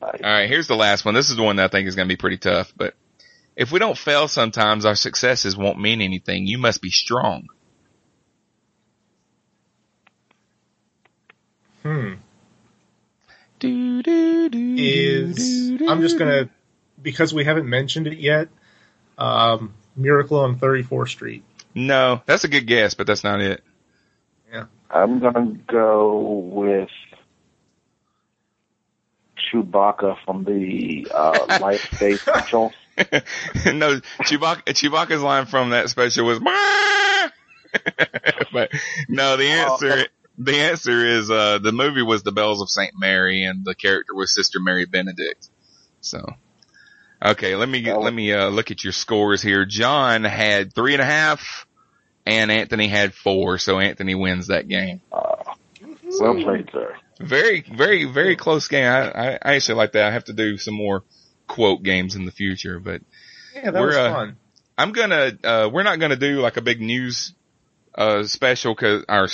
All 0.00 0.10
right, 0.22 0.48
here's 0.48 0.68
the 0.68 0.76
last 0.76 1.04
one. 1.04 1.14
This 1.14 1.28
is 1.28 1.36
the 1.36 1.42
one 1.42 1.56
that 1.56 1.64
I 1.64 1.68
think 1.68 1.86
is 1.86 1.94
going 1.94 2.08
to 2.08 2.12
be 2.12 2.16
pretty 2.16 2.38
tough, 2.38 2.72
but 2.74 2.94
if 3.56 3.70
we 3.72 3.78
don't 3.78 3.98
fail 3.98 4.28
sometimes, 4.28 4.84
our 4.84 4.94
successes 4.94 5.56
won't 5.56 5.80
mean 5.80 6.00
anything. 6.00 6.46
You 6.46 6.58
must 6.58 6.80
be 6.80 6.90
strong. 6.90 7.48
Hmm. 11.82 12.14
Do, 13.58 14.02
do, 14.02 14.48
do, 14.48 14.74
Is 14.78 15.36
do, 15.36 15.78
do, 15.78 15.88
I'm 15.88 16.00
just 16.00 16.18
gonna 16.18 16.48
because 17.00 17.34
we 17.34 17.44
haven't 17.44 17.68
mentioned 17.68 18.06
it 18.06 18.18
yet. 18.18 18.48
Um, 19.18 19.74
Miracle 19.96 20.38
on 20.38 20.58
34th 20.58 21.08
Street. 21.08 21.44
No, 21.74 22.20
that's 22.26 22.44
a 22.44 22.48
good 22.48 22.66
guess, 22.66 22.94
but 22.94 23.06
that's 23.06 23.24
not 23.24 23.40
it. 23.40 23.62
Yeah. 24.52 24.66
I'm 24.90 25.20
gonna 25.20 25.56
go 25.66 26.18
with 26.52 26.90
Chewbacca 29.52 30.16
from 30.24 30.44
the 30.44 31.08
uh, 31.12 31.58
Life 31.60 31.98
Day 31.98 32.16
special. 32.16 32.72
no, 32.98 34.00
Chewbacca, 34.22 34.64
Chewbacca's 34.66 35.22
line 35.22 35.46
from 35.46 35.70
that 35.70 35.88
special 35.88 36.26
was, 36.26 36.38
"Bah!" 36.38 37.30
but 38.52 38.70
no, 39.08 39.36
the 39.36 39.46
answer, 39.46 40.06
the 40.38 40.56
answer 40.56 41.06
is, 41.06 41.30
uh, 41.30 41.58
the 41.58 41.72
movie 41.72 42.02
was 42.02 42.22
The 42.22 42.32
Bells 42.32 42.60
of 42.60 42.68
St. 42.68 42.92
Mary 42.98 43.44
and 43.44 43.64
the 43.64 43.74
character 43.74 44.14
was 44.14 44.34
Sister 44.34 44.60
Mary 44.60 44.84
Benedict. 44.84 45.48
So, 46.00 46.24
okay, 47.24 47.56
let 47.56 47.68
me, 47.68 47.82
get, 47.82 47.98
let 47.98 48.12
me, 48.12 48.32
uh, 48.32 48.48
look 48.48 48.70
at 48.70 48.84
your 48.84 48.92
scores 48.92 49.42
here. 49.42 49.64
John 49.64 50.24
had 50.24 50.74
three 50.74 50.92
and 50.94 51.02
a 51.02 51.06
half 51.06 51.66
and 52.26 52.50
Anthony 52.50 52.88
had 52.88 53.14
four, 53.14 53.58
so 53.58 53.78
Anthony 53.78 54.14
wins 54.14 54.48
that 54.48 54.68
game. 54.68 55.00
Well 55.10 56.34
played, 56.34 56.68
sir. 56.72 56.96
Very, 57.18 57.62
very, 57.62 58.04
very 58.04 58.36
close 58.36 58.68
game. 58.68 58.84
I, 58.84 59.10
I, 59.10 59.38
I 59.42 59.54
actually 59.54 59.76
like 59.76 59.92
that. 59.92 60.06
I 60.06 60.12
have 60.12 60.24
to 60.24 60.32
do 60.32 60.58
some 60.58 60.74
more 60.74 61.02
quote 61.46 61.82
games 61.82 62.14
in 62.14 62.24
the 62.24 62.32
future, 62.32 62.78
but 62.78 63.02
Yeah, 63.54 63.70
that 63.70 63.80
We're, 63.80 63.86
was 63.88 63.96
uh, 63.96 64.12
fun. 64.12 64.36
I'm 64.76 64.92
gonna, 64.92 65.32
uh, 65.44 65.70
we're 65.72 65.82
not 65.82 66.00
gonna 66.00 66.16
do 66.16 66.40
like 66.40 66.56
a 66.56 66.62
big 66.62 66.80
news, 66.80 67.32
uh, 67.94 68.24
special 68.24 68.74
cause 68.74 69.04
our 69.08 69.28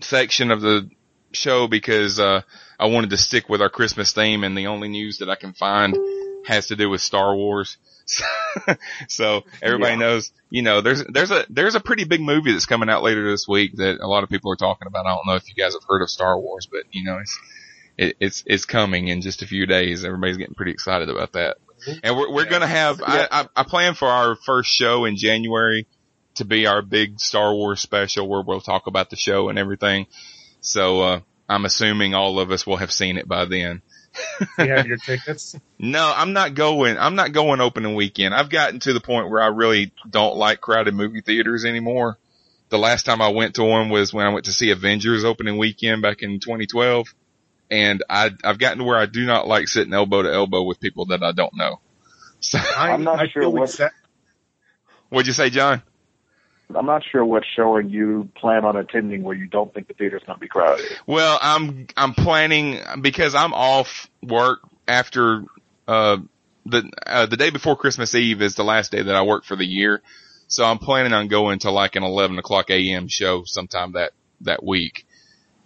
section 0.00 0.50
of 0.50 0.60
the 0.60 0.88
show 1.32 1.66
because, 1.66 2.18
uh, 2.18 2.42
I 2.78 2.86
wanted 2.86 3.10
to 3.10 3.16
stick 3.16 3.48
with 3.48 3.60
our 3.62 3.68
Christmas 3.68 4.12
theme 4.12 4.44
and 4.44 4.56
the 4.56 4.66
only 4.68 4.88
news 4.88 5.18
that 5.18 5.30
I 5.30 5.36
can 5.36 5.52
find 5.52 5.96
has 6.46 6.68
to 6.68 6.76
do 6.76 6.88
with 6.90 7.00
Star 7.00 7.34
Wars. 7.34 7.76
so 9.08 9.42
everybody 9.62 9.92
Yeah. 9.94 9.98
knows, 9.98 10.32
you 10.50 10.62
know, 10.62 10.80
there's, 10.80 11.02
there's 11.04 11.30
a, 11.30 11.46
there's 11.48 11.74
a 11.74 11.80
pretty 11.80 12.04
big 12.04 12.20
movie 12.20 12.52
that's 12.52 12.66
coming 12.66 12.88
out 12.88 13.02
later 13.02 13.30
this 13.30 13.46
week 13.48 13.76
that 13.76 13.98
a 14.00 14.06
lot 14.06 14.24
of 14.24 14.28
people 14.30 14.52
are 14.52 14.56
talking 14.56 14.86
about. 14.86 15.06
I 15.06 15.14
don't 15.14 15.26
know 15.26 15.34
if 15.34 15.48
you 15.48 15.54
guys 15.54 15.72
have 15.74 15.82
heard 15.88 16.02
of 16.02 16.10
Star 16.10 16.38
Wars, 16.38 16.66
but 16.70 16.82
you 16.90 17.04
know, 17.04 17.18
it's, 17.18 17.38
it, 17.96 18.16
it's, 18.20 18.42
it's 18.46 18.64
coming 18.64 19.08
in 19.08 19.20
just 19.20 19.42
a 19.42 19.46
few 19.46 19.66
days. 19.66 20.04
Everybody's 20.04 20.36
getting 20.36 20.54
pretty 20.54 20.72
excited 20.72 21.08
about 21.08 21.32
that. 21.32 21.56
And 22.02 22.16
we're, 22.16 22.30
we're 22.32 22.46
gonna 22.48 22.66
have, 22.66 23.02
I, 23.02 23.28
I, 23.30 23.48
I 23.56 23.62
plan 23.64 23.94
for 23.94 24.08
our 24.08 24.36
first 24.36 24.70
show 24.70 25.04
in 25.04 25.16
January 25.16 25.86
to 26.36 26.44
be 26.44 26.66
our 26.66 26.82
big 26.82 27.20
Star 27.20 27.54
Wars 27.54 27.80
special 27.80 28.28
where 28.28 28.42
we'll 28.42 28.60
talk 28.60 28.86
about 28.86 29.10
the 29.10 29.16
show 29.16 29.48
and 29.48 29.58
everything. 29.58 30.06
So, 30.60 31.00
uh, 31.00 31.20
I'm 31.48 31.66
assuming 31.66 32.14
all 32.14 32.38
of 32.40 32.50
us 32.50 32.66
will 32.66 32.78
have 32.78 32.90
seen 32.90 33.18
it 33.18 33.28
by 33.28 33.44
then. 33.44 33.82
You 34.58 34.66
have 34.74 34.86
your 34.86 34.96
tickets. 34.96 35.56
No, 35.78 36.12
I'm 36.14 36.32
not 36.32 36.54
going. 36.54 36.96
I'm 36.98 37.14
not 37.14 37.32
going 37.32 37.60
opening 37.60 37.94
weekend. 37.94 38.34
I've 38.34 38.48
gotten 38.50 38.80
to 38.80 38.92
the 38.92 39.00
point 39.00 39.30
where 39.30 39.42
I 39.42 39.48
really 39.48 39.92
don't 40.08 40.36
like 40.36 40.60
crowded 40.60 40.94
movie 40.94 41.20
theaters 41.20 41.64
anymore. 41.64 42.18
The 42.70 42.78
last 42.78 43.04
time 43.04 43.20
I 43.20 43.28
went 43.28 43.56
to 43.56 43.64
one 43.64 43.88
was 43.90 44.12
when 44.12 44.26
I 44.26 44.30
went 44.32 44.46
to 44.46 44.52
see 44.52 44.70
Avengers 44.70 45.24
opening 45.24 45.58
weekend 45.58 46.02
back 46.02 46.22
in 46.22 46.40
2012. 46.40 47.08
And 47.70 48.02
I, 48.08 48.30
I've 48.44 48.58
gotten 48.58 48.78
to 48.78 48.84
where 48.84 48.98
I 48.98 49.06
do 49.06 49.24
not 49.24 49.46
like 49.46 49.68
sitting 49.68 49.92
elbow 49.94 50.22
to 50.22 50.32
elbow 50.32 50.62
with 50.62 50.80
people 50.80 51.06
that 51.06 51.22
I 51.22 51.32
don't 51.32 51.54
know. 51.56 51.80
So, 52.40 52.58
I, 52.58 52.92
I'm 52.92 53.04
not 53.04 53.20
I 53.20 53.26
sure 53.28 53.42
feel 53.42 53.52
what- 53.52 53.70
exa- 53.70 53.90
what'd 55.08 55.26
you 55.26 55.32
say, 55.32 55.48
John? 55.48 55.82
I'm 56.74 56.86
not 56.86 57.02
sure 57.10 57.24
what 57.24 57.44
showing 57.56 57.90
you 57.90 58.28
plan 58.36 58.64
on 58.64 58.76
attending 58.76 59.22
where 59.22 59.36
you 59.36 59.46
don't 59.46 59.72
think 59.72 59.88
the 59.88 59.94
theater's 59.94 60.22
gonna 60.26 60.38
be 60.38 60.48
crowded. 60.48 60.86
Well, 61.06 61.38
I'm 61.40 61.86
I'm 61.96 62.14
planning 62.14 62.80
because 63.00 63.34
I'm 63.34 63.52
off 63.52 64.08
work 64.22 64.60
after 64.88 65.44
uh 65.86 66.18
the 66.66 66.90
uh, 67.06 67.26
the 67.26 67.36
day 67.36 67.50
before 67.50 67.76
Christmas 67.76 68.14
Eve 68.14 68.40
is 68.42 68.54
the 68.54 68.64
last 68.64 68.92
day 68.92 69.02
that 69.02 69.14
I 69.14 69.22
work 69.22 69.44
for 69.44 69.56
the 69.56 69.66
year, 69.66 70.02
so 70.46 70.64
I'm 70.64 70.78
planning 70.78 71.12
on 71.12 71.28
going 71.28 71.58
to 71.60 71.70
like 71.70 71.96
an 71.96 72.02
11 72.02 72.38
o'clock 72.38 72.70
a.m. 72.70 73.08
show 73.08 73.42
sometime 73.44 73.92
that 73.92 74.12
that 74.40 74.64
week, 74.64 75.04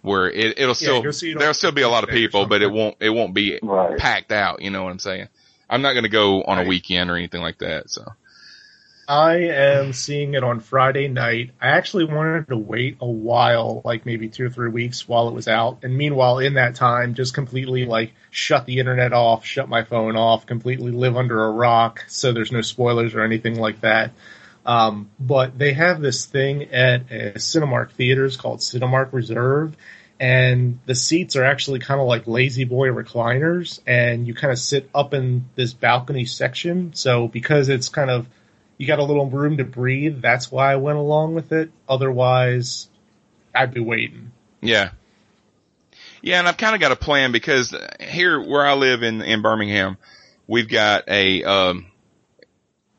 where 0.01 0.29
it, 0.29 0.59
it'll 0.59 0.75
still 0.75 1.01
go 1.01 1.11
see 1.11 1.33
there'll 1.33 1.53
still 1.53 1.71
be 1.71 1.81
a 1.83 1.89
lot 1.89 2.03
of 2.03 2.09
people, 2.09 2.45
but 2.45 2.61
it 2.61 2.71
won't 2.71 2.97
it 2.99 3.09
won't 3.09 3.33
be 3.33 3.59
Right. 3.61 3.97
packed 3.97 4.31
out. 4.31 4.61
You 4.61 4.69
know 4.69 4.83
what 4.83 4.91
I'm 4.91 4.99
saying? 4.99 5.29
I'm 5.69 5.81
not 5.81 5.93
going 5.93 6.03
to 6.03 6.09
go 6.09 6.43
on 6.43 6.57
a 6.57 6.67
weekend 6.67 7.09
or 7.09 7.15
anything 7.15 7.41
like 7.41 7.59
that. 7.59 7.89
So 7.89 8.03
I 9.09 9.37
am 9.37 9.91
seeing 9.91 10.35
it 10.35 10.43
on 10.43 10.59
Friday 10.59 11.07
night. 11.07 11.49
I 11.59 11.69
actually 11.69 12.03
wanted 12.03 12.47
to 12.49 12.57
wait 12.57 12.97
a 13.01 13.07
while, 13.07 13.81
like 13.83 14.05
maybe 14.05 14.29
two 14.29 14.45
or 14.45 14.49
three 14.51 14.69
weeks 14.69 15.07
while 15.07 15.27
it 15.27 15.33
was 15.33 15.47
out. 15.47 15.79
And 15.81 15.97
meanwhile, 15.97 16.37
in 16.37 16.53
that 16.53 16.75
time, 16.75 17.15
just 17.15 17.33
completely 17.33 17.87
like 17.87 18.13
shut 18.29 18.67
the 18.67 18.77
internet 18.77 19.11
off, 19.11 19.43
shut 19.43 19.67
my 19.67 19.83
phone 19.83 20.15
off, 20.15 20.45
completely 20.45 20.91
live 20.91 21.17
under 21.17 21.43
a 21.43 21.49
rock 21.49 22.05
so 22.07 22.31
there's 22.31 22.51
no 22.51 22.61
spoilers 22.61 23.15
or 23.15 23.23
anything 23.23 23.59
like 23.59 23.81
that. 23.81 24.11
Um, 24.63 25.09
but 25.19 25.57
they 25.57 25.73
have 25.73 26.01
this 26.01 26.27
thing 26.27 26.65
at 26.65 27.01
uh, 27.01 27.33
Cinemark 27.39 27.93
theaters 27.93 28.37
called 28.37 28.59
Cinemark 28.59 29.11
Reserve. 29.11 29.75
And 30.19 30.81
the 30.85 30.93
seats 30.93 31.35
are 31.35 31.45
actually 31.45 31.79
kind 31.79 31.99
of 31.99 32.05
like 32.05 32.27
La-Z-Boy 32.27 32.89
recliners 32.89 33.79
and 33.87 34.27
you 34.27 34.35
kind 34.35 34.51
of 34.51 34.59
sit 34.59 34.87
up 34.93 35.15
in 35.15 35.49
this 35.55 35.73
balcony 35.73 36.25
section. 36.25 36.93
So 36.93 37.27
because 37.27 37.69
it's 37.69 37.89
kind 37.89 38.11
of 38.11 38.27
you 38.79 38.87
got 38.87 38.97
a 38.97 39.03
little 39.03 39.29
room 39.29 39.57
to 39.57 39.65
breathe. 39.65 40.21
That's 40.21 40.51
why 40.51 40.71
I 40.71 40.77
went 40.77 40.97
along 40.97 41.35
with 41.35 41.51
it. 41.51 41.69
Otherwise, 41.87 42.89
I'd 43.53 43.73
be 43.73 43.81
waiting. 43.81 44.31
yeah, 44.61 44.91
yeah, 46.21 46.39
and 46.39 46.47
I've 46.47 46.57
kind 46.57 46.73
of 46.73 46.81
got 46.81 46.91
a 46.91 46.95
plan 46.95 47.31
because 47.31 47.75
here 47.99 48.41
where 48.41 48.65
I 48.65 48.73
live 48.73 49.03
in 49.03 49.21
in 49.21 49.41
Birmingham, 49.41 49.97
we've 50.47 50.69
got 50.69 51.03
a 51.07 51.43
um 51.43 51.85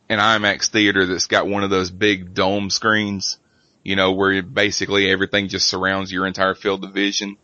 an 0.09 0.19
IMAX 0.19 0.69
theater 0.69 1.07
that's 1.07 1.27
got 1.27 1.47
one 1.47 1.65
of 1.65 1.71
those 1.71 1.91
big 1.91 2.35
dome 2.35 2.69
screens, 2.69 3.39
you 3.83 3.97
know, 3.97 4.13
where 4.13 4.43
basically 4.43 5.11
everything 5.11 5.49
just 5.49 5.67
surrounds 5.67 6.13
your 6.13 6.27
entire 6.27 6.55
field 6.55 6.85
of 6.85 6.93
vision. 6.93 7.37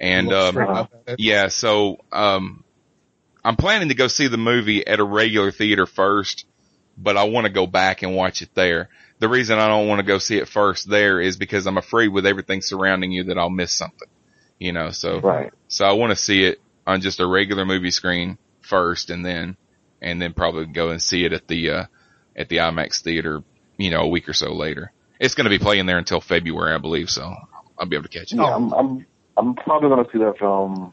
And 0.00 0.32
um, 0.32 0.52
straight 0.54 0.68
up 0.68 0.92
at 1.06 1.14
it. 1.14 1.20
Yeah, 1.20 1.48
so 1.48 1.98
um 2.10 2.64
I'm 3.44 3.56
planning 3.56 3.90
to 3.90 3.94
go 3.94 4.08
see 4.08 4.28
the 4.28 4.38
movie 4.38 4.86
at 4.86 4.98
a 4.98 5.04
regular 5.04 5.52
theater 5.52 5.86
first, 5.86 6.46
but 6.96 7.16
I 7.16 7.24
want 7.24 7.46
to 7.46 7.52
go 7.52 7.66
back 7.66 8.02
and 8.02 8.14
watch 8.14 8.42
it 8.42 8.50
there. 8.54 8.88
The 9.18 9.28
reason 9.28 9.58
I 9.58 9.68
don't 9.68 9.88
want 9.88 9.98
to 10.00 10.06
go 10.06 10.18
see 10.18 10.38
it 10.38 10.48
first 10.48 10.88
there 10.88 11.20
is 11.20 11.36
because 11.36 11.66
I'm 11.66 11.78
afraid 11.78 12.08
with 12.08 12.26
everything 12.26 12.62
surrounding 12.62 13.12
you 13.12 13.24
that 13.24 13.38
I'll 13.38 13.50
miss 13.50 13.72
something. 13.72 14.08
You 14.58 14.72
know, 14.72 14.90
so 14.90 15.20
Right. 15.20 15.52
so 15.68 15.84
I 15.84 15.92
want 15.92 16.10
to 16.10 16.16
see 16.16 16.44
it 16.44 16.60
on 16.86 17.00
just 17.00 17.20
a 17.20 17.26
regular 17.26 17.64
movie 17.66 17.90
screen 17.90 18.38
first 18.62 19.10
and 19.10 19.24
then 19.24 19.56
and 20.00 20.20
then 20.20 20.32
probably 20.32 20.66
go 20.66 20.90
and 20.90 21.00
see 21.02 21.24
it 21.24 21.32
at 21.32 21.46
the 21.48 21.70
uh 21.70 21.84
at 22.36 22.48
the 22.48 22.58
IMAX 22.58 23.02
theater, 23.02 23.42
you 23.78 23.90
know, 23.90 24.00
a 24.02 24.08
week 24.08 24.28
or 24.28 24.32
so 24.34 24.52
later. 24.52 24.92
It's 25.18 25.34
going 25.34 25.44
to 25.44 25.50
be 25.50 25.58
playing 25.58 25.86
there 25.86 25.98
until 25.98 26.20
February, 26.20 26.74
I 26.74 26.78
believe, 26.78 27.08
so 27.08 27.34
I'll 27.78 27.86
be 27.86 27.96
able 27.96 28.08
to 28.08 28.18
catch 28.18 28.32
it. 28.32 28.36
Yeah, 28.36 28.54
I'm, 28.54 28.72
I'm, 28.74 29.06
I'm 29.38 29.54
probably 29.54 29.88
going 29.88 30.04
to 30.04 30.10
see 30.12 30.18
that 30.18 30.38
film. 30.38 30.92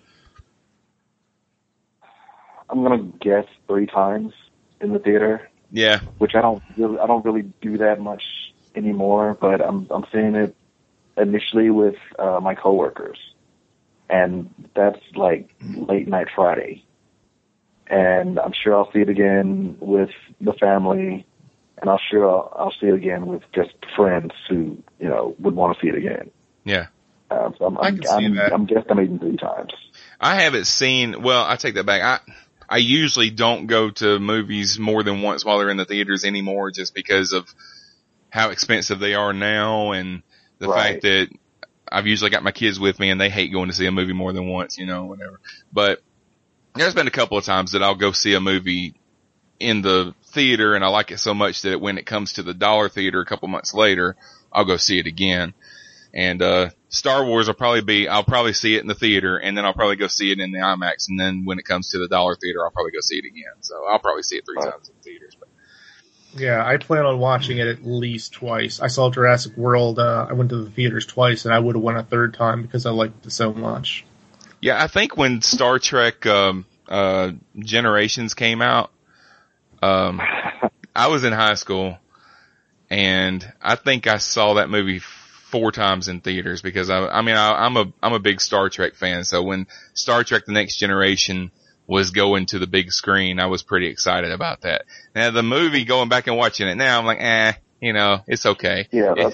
I'm 2.69 2.83
going 2.83 3.11
to 3.11 3.17
guess 3.19 3.45
three 3.67 3.85
times 3.85 4.33
in 4.79 4.93
the 4.93 4.99
theater, 4.99 5.49
Yeah. 5.73 6.01
which 6.19 6.35
I 6.35 6.41
don't 6.41 6.63
really, 6.77 6.99
I 6.99 7.07
don't 7.07 7.25
really 7.25 7.51
do 7.61 7.79
that 7.79 7.99
much 7.99 8.23
anymore. 8.75 9.35
But 9.41 9.59
I'm, 9.59 9.87
I'm 9.89 10.05
seeing 10.11 10.35
it 10.35 10.55
initially 11.17 11.71
with 11.71 11.95
uh, 12.19 12.39
my 12.41 12.53
coworkers, 12.53 13.17
and 14.09 14.53
that's 14.75 14.99
like 15.15 15.49
late 15.61 16.07
night 16.07 16.27
Friday. 16.33 16.85
And 17.87 18.39
I'm 18.39 18.53
sure 18.53 18.75
I'll 18.75 18.91
see 18.93 18.99
it 18.99 19.09
again 19.09 19.77
with 19.79 20.11
the 20.39 20.53
family, 20.53 21.25
and 21.81 21.89
I'm 21.89 21.99
sure 22.09 22.29
I'll, 22.29 22.53
I'll 22.55 22.73
see 22.79 22.87
it 22.87 22.93
again 22.93 23.25
with 23.25 23.41
just 23.53 23.73
friends 23.95 24.31
who, 24.47 24.77
you 24.99 25.09
know, 25.09 25.35
would 25.39 25.55
want 25.55 25.75
to 25.75 25.81
see 25.81 25.89
it 25.89 25.95
again. 25.95 26.29
Yeah. 26.63 26.87
Um, 27.31 27.55
so 27.57 27.65
I'm, 27.65 27.77
I 27.79 27.87
I'm, 27.87 27.97
can 27.97 28.03
see 28.03 28.25
I'm, 28.25 28.35
that. 28.35 28.53
I'm 28.53 28.67
guesstimating 28.67 29.19
three 29.19 29.37
times. 29.37 29.73
I 30.19 30.41
haven't 30.41 30.65
seen. 30.65 31.23
Well, 31.23 31.43
I 31.43 31.55
take 31.55 31.75
that 31.75 31.85
back. 31.85 32.01
I 32.01 32.31
I 32.69 32.77
usually 32.77 33.29
don't 33.29 33.67
go 33.67 33.89
to 33.91 34.19
movies 34.19 34.79
more 34.79 35.03
than 35.03 35.21
once 35.21 35.43
while 35.45 35.59
they're 35.59 35.69
in 35.69 35.77
the 35.77 35.85
theaters 35.85 36.23
anymore, 36.23 36.71
just 36.71 36.93
because 36.93 37.33
of 37.33 37.53
how 38.29 38.49
expensive 38.49 38.99
they 38.99 39.13
are 39.13 39.33
now, 39.33 39.91
and 39.91 40.23
the 40.59 40.67
Right. 40.67 40.93
fact 40.93 41.01
that 41.03 41.29
I've 41.91 42.07
usually 42.07 42.31
got 42.31 42.43
my 42.43 42.51
kids 42.51 42.79
with 42.79 42.99
me, 42.99 43.09
and 43.09 43.21
they 43.21 43.29
hate 43.29 43.51
going 43.51 43.69
to 43.69 43.75
see 43.75 43.85
a 43.85 43.91
movie 43.91 44.13
more 44.13 44.33
than 44.33 44.47
once, 44.47 44.77
you 44.77 44.85
know, 44.85 45.05
whatever. 45.05 45.39
But 45.71 46.01
there's 46.75 46.95
been 46.95 47.07
a 47.07 47.11
couple 47.11 47.37
of 47.37 47.45
times 47.45 47.73
that 47.73 47.83
I'll 47.83 47.95
go 47.95 48.11
see 48.11 48.33
a 48.33 48.39
movie 48.39 48.95
in 49.59 49.81
the 49.81 50.15
theater, 50.27 50.73
and 50.73 50.83
I 50.83 50.87
like 50.87 51.11
it 51.11 51.19
so 51.19 51.33
much 51.33 51.61
that 51.61 51.79
when 51.79 51.97
it 51.97 52.05
comes 52.05 52.33
to 52.33 52.43
the 52.43 52.53
dollar 52.53 52.89
theater 52.89 53.21
a 53.21 53.25
couple 53.25 53.47
months 53.47 53.73
later, 53.73 54.15
I'll 54.51 54.65
go 54.65 54.77
see 54.77 54.99
it 54.99 55.05
again. 55.05 55.53
And, 56.13 56.41
uh, 56.41 56.69
Star 56.93 57.25
Wars 57.25 57.47
will 57.47 57.55
probably 57.55 57.81
be, 57.81 58.07
I'll 58.07 58.23
probably 58.23 58.53
see 58.53 58.75
it 58.75 58.81
in 58.81 58.87
the 58.87 58.93
theater 58.93 59.37
and 59.37 59.57
then 59.57 59.65
I'll 59.65 59.73
probably 59.73 59.95
go 59.95 60.05
see 60.07 60.31
it 60.31 60.39
in 60.39 60.51
the 60.51 60.59
IMAX. 60.59 61.09
And 61.09 61.19
then 61.19 61.43
when 61.43 61.57
it 61.57 61.65
comes 61.65 61.89
to 61.89 61.97
the 61.97 62.07
dollar 62.07 62.35
theater, 62.35 62.63
I'll 62.63 62.69
probably 62.71 62.91
go 62.91 62.99
see 63.01 63.17
it 63.17 63.25
again. 63.25 63.53
So 63.61 63.73
I'll 63.89 63.97
probably 63.97 64.21
see 64.21 64.35
it 64.37 64.45
three 64.45 64.57
Right. 64.63 64.71
times 64.71 64.89
in 64.89 64.95
theaters. 65.03 65.35
But 65.39 65.49
Yeah, 66.39 66.63
I 66.63 66.77
plan 66.77 67.03
on 67.05 67.17
watching 67.17 67.57
it 67.57 67.67
at 67.67 67.83
least 67.83 68.33
twice. 68.33 68.79
I 68.79 68.87
saw 68.87 69.09
Jurassic 69.09 69.57
World. 69.57 69.97
Uh, 69.97 70.27
I 70.29 70.33
went 70.33 70.51
to 70.51 70.63
the 70.63 70.69
theaters 70.69 71.07
twice, 71.07 71.45
and 71.45 71.53
I 71.53 71.57
would 71.59 71.75
have 71.75 71.83
went 71.83 71.97
a 71.97 72.03
third 72.03 72.35
time 72.35 72.61
because 72.61 72.85
I 72.85 72.91
liked 72.91 73.25
it 73.25 73.31
so 73.31 73.51
much. 73.53 74.05
yeah, 74.61 74.81
I 74.81 74.85
think 74.87 75.17
when 75.17 75.41
Star 75.41 75.79
Trek, 75.79 76.25
um, 76.27 76.65
uh, 76.87 77.31
Generations 77.57 78.35
came 78.35 78.61
out, 78.61 78.91
um, 79.81 80.21
I 80.95 81.07
was 81.07 81.23
in 81.23 81.33
high 81.33 81.55
school 81.55 81.97
and 82.91 83.51
I 83.59 83.75
think 83.75 84.05
I 84.05 84.17
saw 84.19 84.53
that 84.55 84.69
movie 84.69 85.01
four 85.53 85.71
times 85.71 86.07
in 86.07 86.19
theaters 86.19 86.63
because 86.63 86.89
I, 86.89 87.05
I 87.05 87.21
mean, 87.21 87.35
I, 87.35 87.65
I'm 87.65 87.77
a, 87.77 87.93
I'm 88.01 88.13
a 88.13 88.19
big 88.19 88.41
Star 88.41 88.69
Trek 88.69 88.95
fan. 88.95 89.23
So 89.23 89.43
when 89.43 89.67
Star 89.93 90.23
Trek 90.23 90.45
The 90.47 90.51
Next 90.51 90.77
Generation 90.77 91.51
was 91.85 92.09
going 92.09 92.47
to 92.47 92.57
the 92.57 92.65
big 92.65 92.91
screen, 92.91 93.39
I 93.39 93.45
was 93.45 93.61
pretty 93.61 93.85
excited 93.85 94.31
about 94.31 94.61
that. 94.61 94.85
Now 95.13 95.29
the 95.29 95.43
movie, 95.43 95.85
going 95.85 96.09
back 96.09 96.25
and 96.25 96.35
watching 96.37 96.67
it 96.67 96.73
now, 96.73 96.97
I'm 96.97 97.05
like, 97.05 97.21
eh, 97.21 97.53
you 97.79 97.93
know, 97.93 98.21
it's 98.25 98.47
okay. 98.47 98.87
Yeah, 98.91 99.13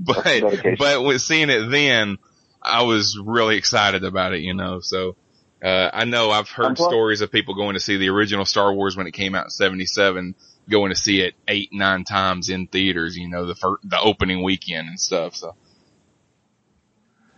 but, 0.00 0.42
but 0.76 1.04
with 1.04 1.20
seeing 1.20 1.48
it 1.48 1.70
then, 1.70 2.18
I 2.60 2.82
was 2.82 3.16
really 3.24 3.56
excited 3.56 4.02
about 4.02 4.34
it, 4.34 4.40
you 4.40 4.54
know, 4.54 4.80
so, 4.80 5.14
uh, 5.62 5.90
I 5.92 6.06
know 6.06 6.30
I've 6.30 6.48
heard 6.48 6.76
stories 6.76 7.20
of 7.20 7.30
people 7.30 7.54
going 7.54 7.74
to 7.74 7.80
see 7.80 7.98
the 7.98 8.08
original 8.08 8.44
Star 8.44 8.72
Wars 8.72 8.96
when 8.96 9.06
it 9.06 9.12
came 9.12 9.36
out 9.36 9.44
in 9.44 9.50
77, 9.50 10.34
going 10.70 10.90
to 10.90 10.96
see 10.96 11.20
it 11.20 11.34
eight, 11.46 11.70
nine 11.72 12.04
times 12.04 12.48
in 12.48 12.66
theaters, 12.66 13.16
you 13.16 13.28
know, 13.28 13.46
the 13.46 13.54
fir- 13.54 13.80
the 13.84 13.98
opening 14.00 14.42
weekend 14.42 14.88
and 14.88 15.00
stuff, 15.00 15.34
so. 15.34 15.54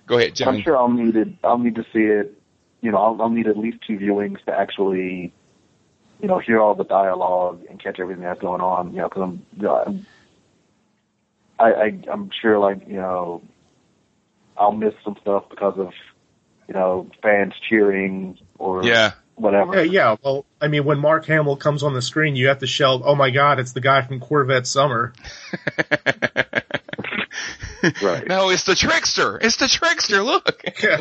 Go 0.07 0.19
ahead, 0.19 0.41
I'm 0.43 0.61
sure 0.63 0.77
I'll 0.77 0.89
need 0.89 1.15
it. 1.15 1.29
I'll 1.45 1.59
need 1.59 1.77
to 1.77 1.85
see 1.93 2.01
it. 2.01 2.37
You 2.81 2.91
know, 2.91 2.99
I'll, 2.99 3.23
I'll 3.23 3.29
need 3.29 3.47
at 3.47 3.57
least 3.57 3.79
two 3.87 3.97
viewings 3.97 4.45
to 4.47 4.53
actually, 4.53 5.33
you 6.21 6.29
know, 6.29 6.41
hear 6.41 6.59
all 6.61 6.75
the 6.75 6.83
dialogue 6.85 7.61
and 7.71 7.81
catch 7.81 8.01
everything 8.01 8.25
that's 8.25 8.41
going 8.41 8.61
on. 8.61 8.93
You 8.93 9.03
know, 9.03 9.09
because 9.09 9.23
I'm, 9.23 9.47
you 9.57 9.63
know, 9.63 9.77
I'm, 9.87 10.07
I, 11.61 11.73
I, 11.73 12.03
I'm 12.11 12.31
sure, 12.43 12.59
like, 12.59 12.89
you 12.89 12.97
know, 12.97 13.43
I'll 14.57 14.73
miss 14.73 14.95
some 15.05 15.17
stuff 15.21 15.45
because 15.49 15.79
of, 15.79 15.93
you 16.67 16.75
know, 16.75 17.09
fans 17.23 17.55
cheering 17.69 18.37
or 18.59 18.85
Yeah. 18.85 19.13
Whatever. 19.41 19.77
Yeah, 19.77 19.83
yeah. 19.83 20.17
Well, 20.23 20.47
I 20.61 20.69
mean, 20.69 20.85
when 20.85 20.99
Mark 20.99 21.27
Hamill 21.27 21.57
comes 21.57 21.83
on 21.83 21.95
the 21.95 22.03
screen, 22.03 22.37
you 22.37 22.49
have 22.49 22.59
to 22.61 22.67
shout, 22.67 23.03
"Oh 23.05 23.15
my 23.15 23.31
God, 23.31 23.59
it's 23.59 23.73
the 23.73 23.81
guy 23.81 24.03
from 24.03 24.21
Corvette 24.21 24.67
Summer!" 24.67 25.13
Right. 28.03 28.27
No, 28.29 28.51
it's 28.51 28.65
the 28.65 28.75
trickster. 28.75 29.39
It's 29.41 29.57
the 29.57 29.67
trickster. 29.69 30.23
Look. 30.23 30.63
Yeah. 30.83 31.01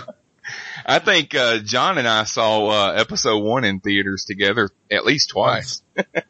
I 0.86 1.00
think, 1.00 1.36
uh, 1.36 1.60
John 1.60 1.98
and 1.98 2.08
I 2.08 2.24
saw, 2.24 2.70
uh, 2.70 2.94
episode 2.94 3.44
one 3.44 3.66
in 3.66 3.80
theaters 3.82 4.26
together 4.26 4.70
at 4.90 5.06
least 5.06 5.30
twice. 5.30 5.84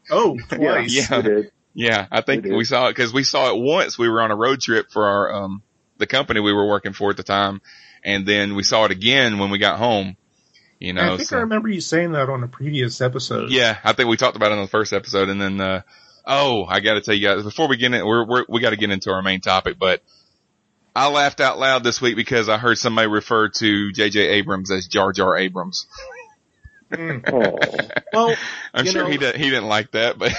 Oh, 0.10 0.38
twice. 0.50 0.94
Yeah. 0.94 1.18
You 1.18 1.22
did. 1.22 1.52
Yeah, 1.76 2.08
I 2.12 2.22
think 2.22 2.46
We 2.46 2.56
we 2.56 2.64
saw 2.64 2.88
it 2.88 2.92
because 2.96 3.14
we 3.14 3.24
saw 3.24 3.56
it 3.56 3.62
once. 3.62 3.98
We 3.98 4.10
were 4.10 4.22
on 4.22 4.32
a 4.32 4.36
road 4.36 4.60
trip 4.60 4.92
for 4.92 5.06
our 5.06 5.34
um 5.34 5.62
the 5.98 6.08
company 6.08 6.40
we 6.40 6.52
were 6.52 6.68
working 6.68 6.94
for 6.94 7.12
at 7.12 7.18
the 7.18 7.24
time, 7.24 7.62
and 8.04 8.26
then 8.26 8.56
we 8.56 8.64
saw 8.64 8.86
it 8.86 8.92
again 8.92 9.38
when 9.38 9.52
we 9.52 9.60
got 9.60 9.78
home. 9.78 10.18
You 10.80 10.94
know, 10.94 11.14
I 11.14 11.18
think 11.18 11.30
so- 11.30 11.38
I 11.38 11.42
remember 11.42 11.68
you 11.68 11.82
saying 11.82 12.14
that 12.14 12.30
on 12.30 12.44
a 12.44 12.48
previous 12.48 13.02
episode. 13.02 13.52
yeah, 13.52 13.78
I 13.84 13.94
think 13.94 14.10
we 14.10 14.18
talked 14.18 14.38
about 14.38 14.52
it 14.52 14.58
on 14.58 14.64
the 14.64 14.70
first 14.70 14.94
episode, 14.94 15.30
and 15.30 15.42
then 15.42 15.60
uh 15.60 15.82
oh, 16.26 16.66
I 16.66 16.80
got 16.80 16.94
to 16.94 17.02
tell 17.02 17.14
you 17.14 17.28
guys 17.28 17.44
before 17.44 17.68
we 17.68 17.76
get 17.78 17.94
in, 17.94 18.06
we're, 18.06 18.26
we're 18.26 18.46
we 18.48 18.62
got 18.62 18.70
to 18.70 18.78
get 18.78 18.90
into 18.92 19.12
our 19.12 19.22
main 19.22 19.42
topic, 19.42 19.78
but 19.78 20.02
I 20.96 21.10
laughed 21.10 21.42
out 21.42 21.60
loud 21.60 21.84
this 21.84 22.02
week 22.02 22.16
because 22.16 22.50
I 22.50 22.58
heard 22.58 22.78
somebody 22.78 23.08
refer 23.08 23.50
to 23.50 23.92
J.J. 23.92 24.20
Abrams 24.22 24.72
as 24.72 24.88
Jar 24.88 25.12
Jar 25.12 25.38
Abrams. 25.38 25.88
Mm. 26.92 27.24
Oh. 27.32 27.58
Well, 28.12 28.36
I'm 28.74 28.86
sure 28.88 29.04
know- 29.04 29.10
he 29.12 29.18
did, 29.18 29.36
he 29.36 29.44
didn't 29.50 29.68
like 29.68 29.92
that, 29.92 30.18
but 30.18 30.34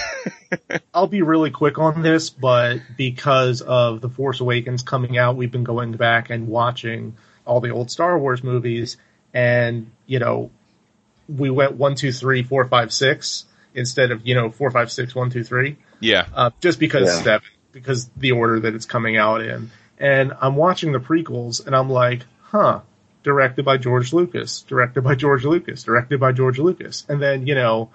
I'll 0.93 1.07
be 1.07 1.21
really 1.21 1.49
quick 1.51 1.79
on 1.79 2.01
this, 2.01 2.29
but 2.29 2.79
because 2.97 3.61
of 3.61 4.01
The 4.01 4.09
Force 4.09 4.41
Awakens 4.41 4.83
coming 4.83 5.17
out, 5.17 5.37
we've 5.37 5.51
been 5.51 5.63
going 5.63 5.93
back 5.93 6.29
and 6.29 6.49
watching 6.49 7.15
all 7.45 7.61
the 7.61 7.69
old 7.69 7.89
Star 7.89 8.19
Wars 8.19 8.43
movies, 8.43 8.97
and 9.33 9.91
you 10.05 10.19
know, 10.19 10.51
we 11.27 11.49
went 11.49 11.73
one, 11.73 11.95
two, 11.95 12.11
three, 12.11 12.43
four, 12.43 12.65
five, 12.65 12.91
six 12.93 13.45
instead 13.73 14.11
of 14.11 14.25
you 14.27 14.35
know 14.35 14.49
four, 14.49 14.71
five, 14.71 14.91
six, 14.91 15.15
one, 15.15 15.29
two, 15.29 15.43
three, 15.43 15.77
yeah, 15.99 16.27
uh, 16.33 16.49
just 16.59 16.79
because 16.79 17.07
Yeah. 17.07 17.23
seven, 17.23 17.47
because 17.71 18.09
the 18.17 18.33
order 18.33 18.59
that 18.61 18.75
it's 18.75 18.85
coming 18.85 19.17
out 19.17 19.41
in. 19.41 19.71
And 19.97 20.33
I'm 20.41 20.55
watching 20.55 20.93
the 20.93 20.99
prequels, 20.99 21.65
and 21.65 21.75
I'm 21.75 21.89
like, 21.89 22.25
huh, 22.41 22.81
directed 23.23 23.63
by 23.65 23.77
George 23.77 24.13
Lucas, 24.13 24.61
directed 24.61 25.03
by 25.03 25.15
George 25.15 25.45
Lucas, 25.45 25.83
directed 25.83 26.19
by 26.19 26.31
George 26.31 26.57
Lucas. 26.57 27.05
And 27.07 27.21
then, 27.21 27.45
you 27.45 27.53
know, 27.53 27.91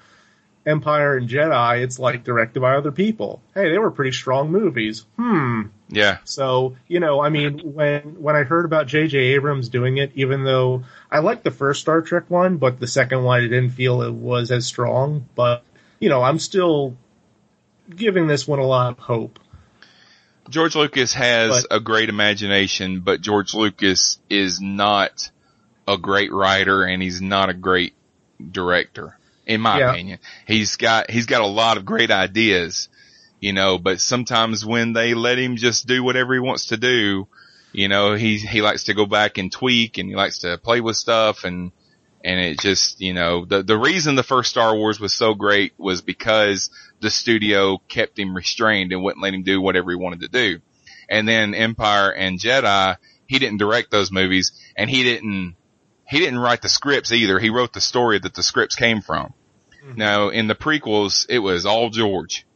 Empire 0.67 1.17
and 1.17 1.29
Jedi, 1.29 1.83
it's 1.83 1.99
like 1.99 2.25
directed 2.25 2.61
by 2.61 2.75
other 2.75 2.91
people. 2.91 3.41
Hey, 3.55 3.71
they 3.71 3.79
were 3.79 3.91
pretty 3.93 4.11
strong 4.13 4.51
movies. 4.51 5.07
Hmm. 5.17 5.63
Yeah. 5.89 6.19
So, 6.25 6.77
you 6.89 6.99
know, 6.99 7.21
I 7.21 7.29
mean, 7.29 7.61
when, 7.61 8.21
when 8.21 8.35
I 8.35 8.43
heard 8.43 8.65
about 8.65 8.89
J.J. 8.89 9.17
Abrams 9.17 9.69
doing 9.69 9.99
it, 9.99 10.11
even 10.17 10.43
though 10.43 10.83
I 11.11 11.21
liked 11.21 11.45
the 11.45 11.53
first 11.53 11.81
Star 11.83 12.03
Trek 12.03 12.25
one, 12.29 12.57
but 12.57 12.81
the 12.81 12.89
second 12.89 13.23
one, 13.23 13.39
I 13.39 13.43
didn't 13.45 13.71
feel 13.71 14.03
it 14.03 14.13
was 14.13 14.51
as 14.51 14.67
strong. 14.67 15.29
But, 15.37 15.63
you 16.01 16.09
know, 16.09 16.23
I'm 16.23 16.41
still 16.41 16.97
giving 17.89 18.27
this 18.27 18.49
one 18.49 18.59
a 18.59 18.67
lot 18.67 18.91
of 18.91 18.99
hope. 18.99 19.39
George 20.49 20.75
Lucas 20.75 21.13
has 21.15 21.65
But- 21.71 21.77
a 21.77 21.81
great 21.81 22.09
imagination, 22.09 23.01
but 23.01 23.21
George 23.21 23.55
Lucas 23.55 24.19
is 24.29 24.61
not 24.61 25.31
a 25.87 25.97
great 25.99 26.33
writer 26.33 26.83
and 26.83 27.01
he's 27.01 27.23
not 27.23 27.49
a 27.51 27.55
great 27.55 27.95
director, 28.51 29.17
in 29.47 29.61
my 29.61 29.79
Yeah. 29.79 29.91
opinion. 29.93 30.19
He's 30.47 30.77
got, 30.77 31.11
he's 31.11 31.27
got 31.27 31.41
a 31.41 31.47
lot 31.47 31.77
of 31.77 31.85
great 31.85 32.11
ideas, 32.11 32.89
you 33.41 33.53
know, 33.53 33.79
but 33.79 34.01
sometimes 34.01 34.65
when 34.65 34.93
they 34.93 35.15
let 35.15 35.39
him 35.39 35.57
just 35.57 35.87
do 35.87 36.03
whatever 36.03 36.35
he 36.35 36.41
wants 36.41 36.67
to 36.67 36.77
do, 36.77 37.29
you 37.73 37.89
know, 37.89 38.15
he, 38.15 38.39
he 38.39 38.63
likes 38.63 38.85
to 38.85 38.95
go 38.95 39.07
back 39.07 39.39
and 39.39 39.53
tweak 39.53 39.99
and 39.99 40.09
he 40.09 40.17
likes 40.17 40.41
to 40.41 40.59
play 40.59 40.81
with 40.81 40.97
stuff 40.97 41.45
and, 41.45 41.73
and 42.25 42.41
it 42.41 42.59
just, 42.59 43.01
you 43.01 43.13
know, 43.15 43.45
the, 43.45 43.63
the 43.63 43.77
reason 43.79 44.15
the 44.17 44.23
first 44.23 44.51
Star 44.51 44.75
Wars 44.75 44.99
was 44.99 45.13
so 45.15 45.35
great 45.35 45.75
was 45.79 46.03
because 46.03 46.71
the 47.01 47.11
studio 47.11 47.79
kept 47.89 48.19
him 48.19 48.35
restrained 48.35 48.93
and 48.93 49.03
wouldn't 49.03 49.23
let 49.23 49.35
him 49.35 49.43
do 49.45 49.61
whatever 49.61 49.91
he 49.91 49.97
wanted 49.97 50.21
to 50.23 50.29
do. 50.29 50.59
And 51.09 51.29
then 51.29 51.55
Empire 51.55 52.11
and 52.13 52.41
Jedi, 52.41 52.97
he 53.27 53.39
didn't 53.39 53.59
direct 53.59 53.93
those 53.93 54.11
movies 54.11 54.53
and 54.77 54.91
he 54.91 55.05
didn't, 55.05 55.55
he 56.09 56.19
didn't 56.19 56.39
write 56.39 56.63
the 56.63 56.69
scripts 56.69 57.13
either. 57.13 57.39
He 57.39 57.51
wrote 57.51 57.73
the 57.73 57.81
story 57.81 58.19
that 58.19 58.35
the 58.35 58.43
scripts 58.43 58.75
came 58.77 59.01
from. 59.03 59.33
Mm-hmm. 59.85 59.99
Now 59.99 60.29
in 60.29 60.47
the 60.47 60.55
prequels, 60.55 61.27
it 61.29 61.39
was 61.41 61.67
all 61.67 61.91
George, 61.91 62.47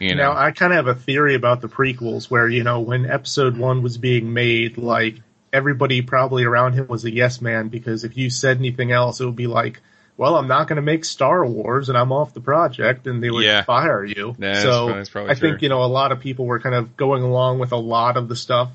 you 0.00 0.14
know. 0.14 0.32
Now, 0.32 0.36
I 0.38 0.50
kind 0.52 0.72
of 0.72 0.86
have 0.86 0.96
a 0.96 0.98
theory 0.98 1.34
about 1.34 1.60
the 1.60 1.68
prequels 1.68 2.30
where, 2.30 2.48
you 2.48 2.62
know, 2.64 2.80
when 2.80 3.06
episode 3.10 3.56
one 3.56 3.82
was 3.82 3.98
being 3.98 4.32
made, 4.32 4.78
like, 4.78 5.16
everybody 5.52 6.02
probably 6.02 6.44
around 6.44 6.72
him 6.72 6.88
was 6.88 7.04
a 7.04 7.10
yes 7.12 7.40
man 7.40 7.68
because 7.68 8.02
if 8.04 8.16
you 8.16 8.28
said 8.28 8.58
anything 8.58 8.90
else, 8.90 9.20
it 9.20 9.24
would 9.24 9.36
be 9.36 9.46
like, 9.46 9.80
well, 10.16 10.36
I'm 10.36 10.48
not 10.48 10.68
going 10.68 10.76
to 10.76 10.82
make 10.82 11.04
Star 11.04 11.46
Wars 11.46 11.88
and 11.88 11.96
I'm 11.98 12.10
off 12.12 12.34
the 12.34 12.40
project 12.40 13.06
and 13.06 13.22
they 13.22 13.30
would 13.30 13.44
Yeah. 13.44 13.62
fire 13.62 14.04
you. 14.04 14.34
That's 14.38 14.62
so 14.62 14.70
probably- 14.70 14.94
that's 14.94 15.10
probably 15.10 15.30
I 15.30 15.34
think, 15.34 15.62
you 15.62 15.68
know, 15.68 15.82
a 15.84 15.86
lot 15.86 16.10
of 16.12 16.20
people 16.20 16.44
were 16.46 16.58
kind 16.60 16.74
of 16.74 16.96
going 16.96 17.22
along 17.22 17.60
with 17.60 17.72
a 17.72 17.76
lot 17.76 18.16
of 18.16 18.28
the 18.28 18.36
stuff, 18.36 18.70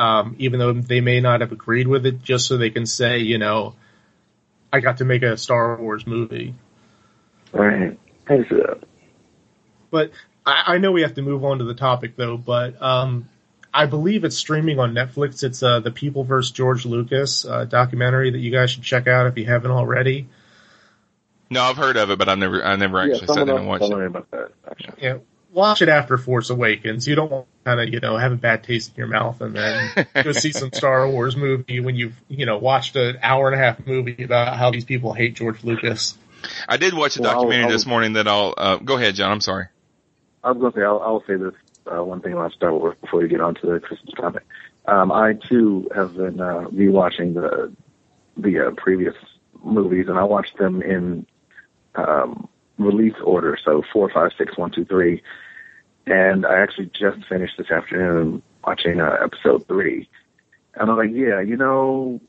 um, 0.00 0.34
even 0.38 0.58
though 0.58 0.72
they 0.72 1.00
may 1.00 1.20
not 1.20 1.40
have 1.42 1.52
agreed 1.52 1.86
with 1.86 2.06
it 2.06 2.22
just 2.22 2.46
so 2.46 2.56
they 2.56 2.70
can 2.70 2.86
say, 2.86 3.18
you 3.18 3.38
know, 3.38 3.74
I 4.72 4.80
got 4.80 4.98
to 4.98 5.04
make 5.04 5.22
a 5.22 5.36
Star 5.36 5.76
Wars 5.76 6.06
movie. 6.06 6.54
Right. 7.52 7.98
Thanks. 8.26 8.50
But 9.90 10.12
I, 10.46 10.74
I 10.74 10.78
know 10.78 10.92
we 10.92 11.02
have 11.02 11.14
to 11.14 11.22
move 11.22 11.44
on 11.44 11.58
to 11.58 11.64
the 11.64 11.74
topic 11.74 12.16
though. 12.16 12.36
But 12.36 12.80
um, 12.80 13.28
I 13.74 13.86
believe 13.86 14.24
it's 14.24 14.36
streaming 14.36 14.78
on 14.78 14.94
Netflix. 14.94 15.42
It's 15.42 15.62
uh, 15.62 15.80
the 15.80 15.90
People 15.90 16.24
vs. 16.24 16.52
George 16.52 16.86
Lucas 16.86 17.44
uh, 17.44 17.64
documentary 17.64 18.30
that 18.30 18.38
you 18.38 18.50
guys 18.50 18.70
should 18.70 18.82
check 18.84 19.06
out 19.06 19.26
if 19.26 19.36
you 19.36 19.44
haven't 19.46 19.70
already. 19.72 20.28
no, 21.50 21.62
I've 21.62 21.76
heard 21.76 21.96
of 21.96 22.10
it, 22.10 22.18
but 22.18 22.28
I've 22.28 22.38
never, 22.38 22.64
I 22.64 22.76
never 22.76 23.04
Yeah, 23.04 23.14
actually 23.14 23.26
sat 23.26 23.34
someone 23.34 23.46
down 23.48 23.56
else 23.56 23.60
and 23.60 23.68
watched 23.68 23.90
it. 24.02 24.06
about 24.06 24.30
that, 24.30 24.52
actually. 24.70 24.94
Yeah, 25.02 25.18
watch 25.52 25.82
it 25.82 25.88
after 25.88 26.16
Force 26.18 26.50
Awakens. 26.50 27.06
You 27.06 27.14
don't 27.14 27.30
want 27.30 27.46
to 27.46 27.64
kind 27.70 27.80
of 27.80 27.88
you 27.92 28.00
know 28.00 28.16
have 28.16 28.32
a 28.32 28.36
bad 28.36 28.64
taste 28.64 28.90
in 28.90 28.96
your 28.96 29.06
mouth 29.06 29.40
and 29.40 29.54
then 29.54 30.06
go 30.24 30.32
see 30.32 30.52
some 30.52 30.72
Star 30.72 31.08
Wars 31.08 31.36
movie 31.36 31.80
when 31.80 31.96
you've 31.96 32.14
you 32.28 32.46
know 32.46 32.58
watched 32.58 32.96
an 32.96 33.18
hour 33.22 33.46
and 33.50 33.54
a 33.54 33.58
half 33.64 33.86
movie 33.86 34.22
about 34.24 34.56
how 34.56 34.70
these 34.70 34.84
people 34.84 35.12
hate 35.12 35.34
George 35.34 35.62
Lucas. 35.64 36.16
I 36.68 36.76
did 36.78 36.94
watch 36.94 37.16
a 37.18 37.22
Well, 37.22 37.30
I'll- 37.30 37.36
documentary 37.36 37.64
I'll- 37.66 37.70
this 37.72 37.86
morning 37.86 38.12
that 38.14 38.26
I'll, 38.26 38.54
uh, 38.56 38.76
go 38.76 38.96
ahead, 38.96 39.14
John. 39.14 39.30
I'm 39.32 39.40
sorry. 39.42 39.66
I 40.42 40.52
was 40.52 40.58
going 40.58 40.72
to 40.72 40.78
say, 40.78 40.84
I'll, 40.84 41.00
I'll 41.00 41.22
say 41.26 41.34
this 41.36 41.52
uh, 41.86 42.02
one 42.02 42.22
thing 42.22 42.32
about 42.32 42.52
Star 42.52 42.72
Wars 42.72 42.96
before 43.02 43.20
we 43.20 43.28
get 43.28 43.42
on 43.42 43.54
to 43.56 43.66
the 43.66 43.78
Christmas 43.80 44.14
topic. 44.14 44.44
Um, 44.86 45.12
I 45.12 45.34
too 45.34 45.90
have 45.94 46.16
been 46.16 46.40
uh, 46.40 46.64
rewatching 46.72 47.34
the 47.34 47.70
the 48.38 48.68
uh, 48.68 48.70
previous 48.78 49.14
movies, 49.62 50.06
and 50.08 50.18
I 50.18 50.24
watched 50.24 50.56
them 50.56 50.80
in 50.80 51.26
um, 51.94 52.48
release 52.84 53.14
order, 53.24 53.58
so 53.64 53.82
four, 53.92 54.10
five, 54.12 54.30
six, 54.38 54.56
one, 54.56 54.70
two, 54.70 54.84
three. 54.84 55.22
And 56.06 56.46
I 56.46 56.60
actually 56.60 56.86
just 56.86 57.26
finished 57.28 57.54
this 57.58 57.70
afternoon 57.70 58.42
watching 58.64 59.00
uh, 59.00 59.16
episode 59.22 59.66
three, 59.66 60.08
and 60.74 60.90
I'm 60.90 60.96
like, 60.96 61.10
yeah, 61.12 61.40
you 61.40 61.56
know, 61.56 62.20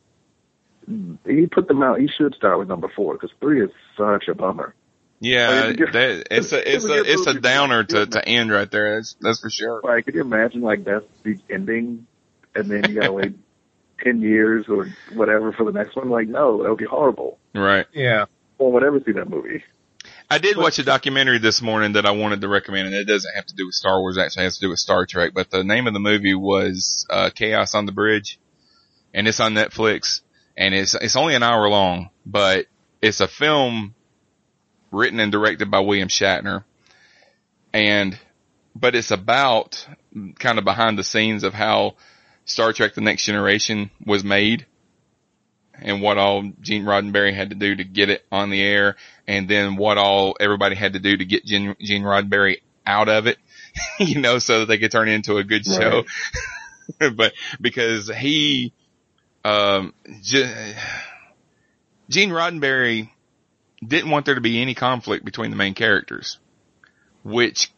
you 0.88 1.50
put 1.52 1.68
them 1.68 1.82
out. 1.82 2.02
You 2.02 2.10
should 2.16 2.36
start 2.36 2.60
with 2.60 2.68
number 2.68 2.92
four 2.96 3.14
because 3.14 3.32
three 3.40 3.64
is 3.64 3.72
such 3.98 4.28
a 4.28 4.36
bummer. 4.36 4.76
Yeah, 5.20 5.72
that, 5.74 6.28
it's 6.32 6.52
a, 6.52 6.76
it's 6.76 6.86
a, 6.86 7.04
it's 7.06 7.28
a 7.28 7.40
downer 7.40 7.84
to, 7.84 8.08
to 8.08 8.28
end 8.28 8.52
right 8.52 8.70
there. 8.70 8.96
That's, 8.96 9.16
that's 9.22 9.40
for 9.40 9.52
sure. 9.52 9.80
Like, 9.84 10.06
could 10.06 10.16
you 10.16 10.22
imagine 10.22 10.62
like 10.62 10.84
that's 10.84 11.06
the 11.22 11.38
ending, 11.48 12.08
and 12.56 12.70
then 12.70 12.90
you 12.90 13.00
gotta 13.00 13.14
wait 13.14 13.36
ten 14.04 14.22
years 14.22 14.66
or 14.68 14.90
whatever 15.14 15.54
for 15.54 15.64
the 15.64 15.72
next 15.72 15.96
one? 15.96 16.10
Like, 16.10 16.28
no, 16.28 16.64
that 16.64 16.70
would 16.70 16.80
be 16.80 16.86
horrible. 16.86 17.38
Right. 17.54 17.86
Yeah. 17.94 18.26
Well, 18.58 18.72
would 18.72 18.84
ever 18.84 19.00
see 19.06 19.12
that 19.12 19.30
movie. 19.30 19.64
I 20.32 20.38
did 20.38 20.56
watch 20.56 20.80
a 20.80 20.84
documentary 20.84 21.40
this 21.40 21.62
morning 21.62 21.92
that 21.94 22.06
I 22.06 22.12
wanted 22.12 22.40
to 22.40 22.48
recommend, 22.48 22.88
and 22.88 22.96
it 22.96 23.04
doesn't 23.04 23.36
have 23.36 23.48
to 23.48 23.54
do 23.54 23.66
with 23.66 23.76
Star 23.76 24.00
Wars. 24.00 24.16
It 24.16 24.22
actually 24.22 24.46
has 24.46 24.56
to 24.60 24.62
do 24.62 24.70
with 24.70 24.80
Star 24.80 25.06
Trek. 25.06 25.34
But 25.34 25.52
the 25.52 25.62
name 25.62 25.88
of 25.88 25.94
the 25.94 26.00
movie 26.00 26.34
was 26.34 27.06
uh, 27.10 27.32
Chaos 27.36 27.76
on 27.76 27.86
the 27.86 27.92
Bridge, 27.92 28.40
and 29.14 29.28
it's 29.28 29.42
on 29.42 29.54
Netflix. 29.54 30.22
And 30.56 30.74
it's 30.74 30.94
it's 30.96 31.18
only 31.18 31.36
an 31.36 31.44
hour 31.44 31.68
long, 31.68 32.12
but 32.26 32.68
it's 33.02 33.20
a 33.20 33.28
film 33.28 33.94
written 34.90 35.20
and 35.20 35.34
directed 35.34 35.70
by 35.70 35.82
William 35.82 36.08
Shatner, 36.08 36.64
and 37.74 38.18
but 38.74 38.96
it's 38.96 39.12
about 39.12 39.86
kind 40.40 40.58
of 40.58 40.64
behind 40.64 40.98
the 40.98 41.04
scenes 41.04 41.44
of 41.44 41.54
how 41.54 41.98
Star 42.46 42.72
Trek: 42.72 42.94
The 42.94 43.02
Next 43.02 43.26
Generation 43.26 43.92
was 44.06 44.24
made 44.24 44.66
and 45.74 46.02
what 46.02 46.18
all 46.18 46.44
Gene 46.62 46.84
Roddenberry 46.84 47.34
had 47.34 47.50
to 47.50 47.56
do 47.56 47.76
to 47.76 47.84
get 47.84 48.10
it 48.10 48.26
on 48.32 48.50
the 48.50 48.62
air, 48.62 48.96
and 49.28 49.48
then 49.48 49.76
what 49.76 49.98
all 49.98 50.36
everybody 50.40 50.76
had 50.76 50.94
to 50.94 51.00
do 51.00 51.18
to 51.18 51.26
get 51.26 51.46
Gene, 51.46 51.76
Gene 51.82 52.04
Roddenberry 52.04 52.62
out 52.86 53.10
of 53.10 53.28
it, 53.28 53.38
you 54.00 54.20
know, 54.20 54.40
so 54.40 54.60
that 54.60 54.66
they 54.68 54.78
could 54.78 54.92
turn 54.92 55.10
it 55.10 55.14
into 55.14 55.38
a 55.38 55.44
good 55.44 55.66
show. 55.66 56.04
but 57.16 57.34
because 57.60 58.10
he, 58.10 58.74
um, 59.44 59.94
G- 60.22 60.74
Gene 62.10 62.30
Roddenberry 62.30 63.10
didn't 63.86 64.12
want 64.12 64.26
there 64.26 64.36
to 64.36 64.42
be 64.42 64.62
any 64.62 64.76
conflict 64.76 65.26
between 65.26 65.50
the 65.50 65.58
main 65.58 65.74
characters, 65.74 66.40
which 67.24 67.72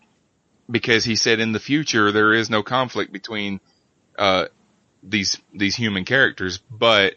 because 0.70 1.04
he 1.06 1.16
said 1.16 1.40
in 1.40 1.52
the 1.52 1.60
future 1.60 2.12
there 2.12 2.34
is 2.34 2.50
no 2.50 2.64
conflict 2.64 3.12
between 3.12 3.60
uh 4.18 4.46
these 5.04 5.38
these 5.54 5.76
human 5.76 6.06
characters, 6.06 6.60
but 6.72 7.16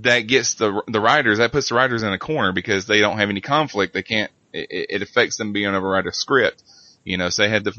that 0.00 0.20
gets 0.20 0.54
the 0.54 0.82
the 0.88 1.00
writers 1.00 1.38
that 1.38 1.52
puts 1.52 1.68
the 1.68 1.74
writers 1.74 2.02
in 2.02 2.12
a 2.12 2.18
corner 2.18 2.52
because 2.52 2.86
they 2.86 3.00
don't 3.00 3.18
have 3.18 3.30
any 3.30 3.40
conflict. 3.40 3.94
They 3.94 4.02
can't. 4.02 4.30
It, 4.52 4.86
it 4.90 5.02
affects 5.02 5.36
them 5.36 5.52
being 5.52 5.66
able 5.66 5.80
to 5.80 5.86
write 5.86 6.06
a 6.06 6.12
script, 6.12 6.62
you 7.04 7.16
know. 7.16 7.28
So 7.28 7.42
they 7.42 7.48
had 7.48 7.64
to 7.64 7.72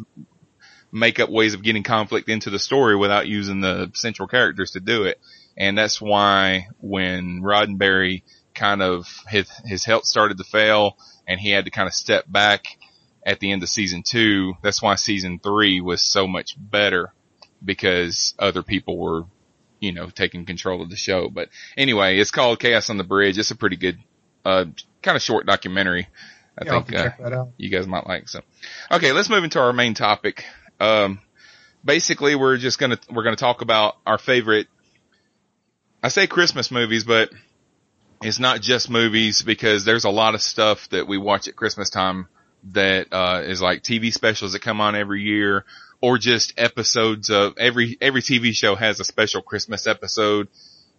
make 0.91 1.19
up 1.19 1.29
ways 1.29 1.53
of 1.53 1.63
getting 1.63 1.83
conflict 1.83 2.29
into 2.29 2.49
the 2.49 2.59
story 2.59 2.95
without 2.95 3.27
using 3.27 3.61
the 3.61 3.91
central 3.93 4.27
characters 4.27 4.71
to 4.71 4.79
do 4.79 5.03
it. 5.03 5.19
And 5.57 5.77
that's 5.77 6.01
why 6.01 6.67
when 6.79 7.41
Roddenberry 7.41 8.23
kind 8.53 8.81
of 8.81 9.07
his 9.27 9.49
his 9.65 9.83
health 9.83 10.05
started 10.05 10.37
to 10.37 10.43
fail 10.43 10.97
and 11.27 11.39
he 11.39 11.49
had 11.49 11.65
to 11.65 11.71
kind 11.71 11.87
of 11.87 11.93
step 11.93 12.25
back 12.27 12.65
at 13.25 13.39
the 13.39 13.51
end 13.51 13.63
of 13.63 13.69
season 13.69 14.03
two. 14.03 14.53
That's 14.61 14.81
why 14.81 14.95
season 14.95 15.39
three 15.39 15.81
was 15.81 16.01
so 16.01 16.27
much 16.27 16.55
better 16.57 17.13
because 17.63 18.35
other 18.37 18.61
people 18.61 18.97
were, 18.97 19.23
you 19.85 19.93
know, 19.93 20.09
taking 20.09 20.45
control 20.45 20.81
of 20.81 20.89
the 20.89 20.95
show. 20.95 21.29
But 21.29 21.49
anyway, 21.77 22.17
it's 22.17 22.31
called 22.31 22.59
Chaos 22.59 22.89
on 22.89 22.97
the 22.97 23.03
Bridge. 23.03 23.37
It's 23.37 23.51
a 23.51 23.55
pretty 23.55 23.75
good, 23.77 23.99
uh, 24.43 24.65
kind 25.01 25.15
of 25.15 25.21
short 25.21 25.45
documentary. 25.45 26.07
I 26.57 26.65
Yeah, 26.65 26.71
think, 26.81 26.93
uh, 26.95 27.03
check 27.03 27.17
that 27.19 27.33
out. 27.33 27.49
you 27.57 27.69
guys 27.69 27.85
might 27.85 28.07
like. 28.07 28.27
So, 28.29 28.41
okay, 28.91 29.11
let's 29.11 29.29
move 29.29 29.43
into 29.43 29.59
our 29.59 29.73
main 29.73 29.93
topic. 29.93 30.45
Um, 30.79 31.19
basically 31.83 32.35
we're 32.35 32.57
just 32.57 32.79
gonna, 32.79 32.97
we're 33.11 33.23
gonna 33.23 33.35
talk 33.35 33.61
about 33.61 33.97
our 34.05 34.17
favorite, 34.17 34.67
I 36.01 36.07
say 36.09 36.27
Christmas 36.27 36.71
movies, 36.71 37.03
but 37.03 37.29
it's 38.21 38.39
not 38.39 38.61
just 38.61 38.89
movies 38.89 39.41
because 39.41 39.85
there's 39.85 40.05
a 40.05 40.09
lot 40.09 40.33
of 40.35 40.41
stuff 40.41 40.89
that 40.89 41.07
we 41.07 41.17
watch 41.17 41.47
at 41.47 41.55
Christmas 41.55 41.89
time 41.89 42.27
that, 42.71 43.07
uh, 43.11 43.41
is 43.45 43.61
like 43.61 43.83
TV 43.83 44.11
specials 44.11 44.53
that 44.53 44.61
come 44.61 44.81
on 44.81 44.95
every 44.95 45.21
year 45.21 45.65
or 46.05 46.19
just 46.19 46.53
episodes 46.55 47.31
of 47.31 47.57
every, 47.57 47.97
every 47.99 48.21
TV 48.21 48.53
show 48.53 48.75
has 48.75 48.99
a 48.99 49.03
special 49.03 49.41
Christmas 49.41 49.87
episode. 49.87 50.47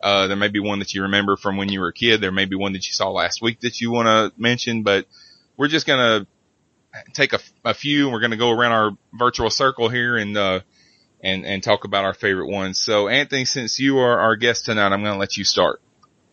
Uh, 0.02 0.26
there 0.26 0.36
may 0.36 0.48
be 0.48 0.58
one 0.58 0.80
that 0.80 0.94
you 0.94 1.02
remember 1.02 1.36
from 1.36 1.56
when 1.56 1.68
you 1.68 1.78
were 1.78 1.90
a 1.90 1.92
kid. 1.92 2.20
There 2.20 2.32
may 2.32 2.44
be 2.44 2.56
one 2.56 2.72
that 2.72 2.84
you 2.88 2.92
saw 2.92 3.10
last 3.10 3.40
week 3.40 3.60
that 3.60 3.80
you 3.80 3.92
want 3.92 4.06
to 4.08 4.32
mention, 4.36 4.82
but 4.82 5.06
we're 5.56 5.68
just 5.68 5.86
going 5.86 6.00
to 6.00 7.02
take 7.12 7.34
a, 7.34 7.38
a 7.64 7.72
few 7.72 8.06
and 8.06 8.12
we're 8.12 8.18
going 8.18 8.32
to 8.32 8.36
go 8.36 8.50
around 8.50 8.72
our 8.72 8.90
virtual 9.12 9.48
circle 9.48 9.88
here 9.88 10.16
and, 10.16 10.36
uh, 10.36 10.58
and, 11.22 11.46
and 11.46 11.62
talk 11.62 11.84
about 11.84 12.04
our 12.04 12.14
favorite 12.14 12.48
ones. 12.48 12.80
So 12.80 13.06
Anthony, 13.06 13.44
since 13.44 13.78
you 13.78 13.98
are 13.98 14.18
our 14.18 14.34
guest 14.34 14.64
tonight, 14.64 14.90
I'm 14.90 15.02
going 15.02 15.14
to 15.14 15.20
let 15.20 15.36
you 15.36 15.44
start. 15.44 15.80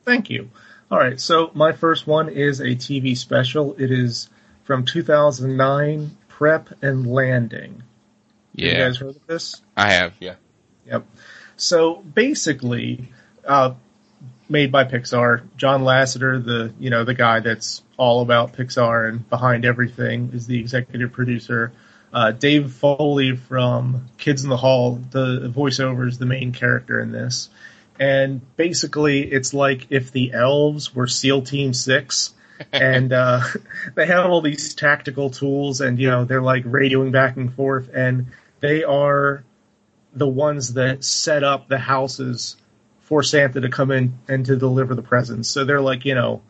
Thank 0.04 0.32
you. 0.32 0.50
All 0.90 0.98
right, 0.98 1.20
so 1.20 1.52
my 1.54 1.74
first 1.74 2.08
one 2.08 2.28
is 2.28 2.60
a 2.60 2.70
TV 2.70 3.16
special. 3.16 3.76
It 3.76 3.92
is 3.92 4.30
from 4.64 4.84
2009, 4.84 6.18
Prep 6.28 6.70
and 6.82 7.06
Landing. 7.06 7.84
Yeah. 8.54 8.72
You 8.72 8.78
guys 8.78 8.98
heard 8.98 9.10
of 9.10 9.28
this? 9.28 9.62
I 9.76 9.92
have, 9.92 10.14
yeah. 10.20 10.36
Yep. 10.86 11.06
So 11.58 11.96
basically, 11.96 13.10
uh, 13.46 13.74
made 14.50 14.72
by 14.72 14.86
Pixar. 14.86 15.44
John 15.58 15.84
Lasseter, 15.84 16.44
the 16.44 16.74
you 16.80 16.90
know 16.90 17.04
the 17.04 17.14
guy 17.14 17.40
that's 17.40 17.82
all 17.98 18.22
about 18.22 18.54
Pixar 18.54 19.10
and 19.10 19.30
behind 19.30 19.66
everything, 19.66 20.32
is 20.34 20.48
the 20.48 20.60
executive 20.60 21.12
producer. 21.12 21.72
Uh, 22.14 22.32
Dave 22.32 22.72
Foley 22.72 23.36
from 23.36 24.08
Kids 24.18 24.44
in 24.44 24.50
the 24.50 24.58
Hall, 24.58 25.02
the 25.12 25.52
voiceover 25.54 26.08
is 26.08 26.20
the 26.20 26.28
main 26.28 26.54
character 26.54 27.00
in 27.00 27.12
this. 27.12 27.50
And 28.00 28.42
basically, 28.56 29.22
it's 29.22 29.54
like 29.54 29.88
if 29.90 30.12
the 30.12 30.34
elves 30.34 30.94
were 30.94 31.08
SEAL 31.08 31.44
Team 31.44 31.74
Six, 31.74 32.34
and 32.72 33.12
uh, 33.12 33.42
they 33.96 34.06
have 34.06 34.26
all 34.28 34.42
these 34.42 34.76
tactical 34.76 35.30
tools, 35.30 35.82
and 35.82 36.00
you 36.00 36.10
know 36.10 36.26
they're 36.26 36.42
like 36.42 36.64
radioing 36.66 37.12
back 37.12 37.38
and 37.38 37.54
forth, 37.54 37.90
and 37.94 38.28
they 38.64 38.86
are 38.86 39.44
the 40.14 40.28
ones 40.28 40.76
that 40.76 41.04
set 41.04 41.44
up 41.44 41.68
the 41.68 41.78
houses 41.78 42.56
for 43.02 43.22
Santa 43.22 43.60
to 43.60 43.68
come 43.68 43.92
in 43.92 44.18
and 44.30 44.46
to 44.46 44.56
deliver 44.56 44.96
the 44.96 45.02
presents. 45.02 45.50
So 45.50 45.66
they're 45.66 45.82
like, 45.82 46.06
you 46.06 46.16
know, 46.16 46.42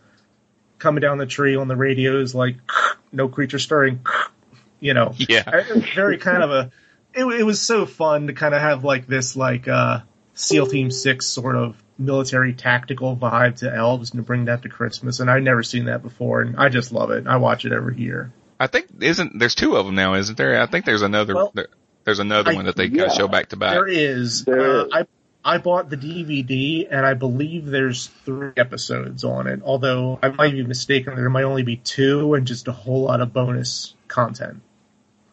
coming 0.78 1.02
down 1.02 1.18
the 1.18 1.26
tree 1.26 1.56
on 1.56 1.68
the 1.68 1.76
radios, 1.76 2.36
like 2.36 2.58
no 3.12 3.30
creature 3.30 3.58
stirring, 3.58 4.06
you 4.80 4.94
know, 4.94 5.16
yeah, 5.18 5.64
very 5.96 6.20
kind 6.20 6.44
of 6.44 6.52
a. 6.52 6.72
It, 7.16 7.26
it 7.26 7.44
was 7.44 7.60
so 7.60 7.88
fun 7.88 8.28
to 8.28 8.34
kind 8.34 8.54
of 8.54 8.62
have 8.62 8.84
like 8.84 9.08
this 9.08 9.36
like 9.36 9.68
uh, 9.68 10.02
SEAL 10.36 10.68
Team 10.68 10.92
Six 10.92 11.26
sort 11.26 11.56
of 11.56 11.82
military 11.98 12.54
tactical 12.54 13.18
vibe 13.18 13.58
to 13.58 13.74
elves 13.74 14.12
and 14.12 14.20
to 14.20 14.24
bring 14.24 14.46
that 14.46 14.62
to 14.64 14.70
Christmas. 14.70 15.20
And 15.20 15.32
I've 15.32 15.42
never 15.42 15.64
seen 15.64 15.86
that 15.86 16.04
before, 16.04 16.42
and 16.42 16.58
I 16.58 16.70
just 16.70 16.92
love 16.92 17.10
it. 17.10 17.26
I 17.26 17.38
watch 17.38 17.66
it 17.66 17.72
every 17.72 17.98
year. 17.98 18.32
I 18.60 18.68
think 18.68 18.88
isn't 19.00 19.40
there's 19.40 19.56
two 19.56 19.78
of 19.78 19.88
them 19.88 19.96
now, 19.96 20.14
isn't 20.14 20.38
there? 20.38 20.62
I 20.62 20.68
think 20.68 20.86
there's 20.86 21.02
another. 21.02 21.34
Well, 21.34 21.54
there's 22.04 22.20
another 22.20 22.52
I- 22.52 22.56
one 22.56 22.66
that 22.66 22.76
they 22.76 22.90
kind 22.90 23.02
of 23.04 23.14
show 23.14 23.28
back 23.28 23.50
to 23.50 23.58
back. 23.58 23.74
There 23.74 23.88
is. 23.88 24.48
Uh, 24.48 24.88
I 24.92 25.06
I 25.46 25.58
bought 25.58 25.90
the 25.90 25.98
DVD, 25.98 26.88
and 26.90 27.06
I 27.06 27.16
believe 27.16 27.66
there's 27.66 28.08
three 28.26 28.54
episodes 28.56 29.26
on 29.26 29.48
it. 29.48 29.60
Although 29.64 30.18
I 30.24 30.30
might 30.30 30.54
be 30.54 30.64
mistaken, 30.64 31.16
there 31.16 31.30
might 31.30 31.44
only 31.44 31.64
be 31.64 31.76
two, 31.76 32.34
and 32.34 32.48
just 32.48 32.68
a 32.70 32.72
whole 32.72 33.02
lot 33.02 33.20
of 33.20 33.34
bonus 33.34 33.94
content. 34.08 34.62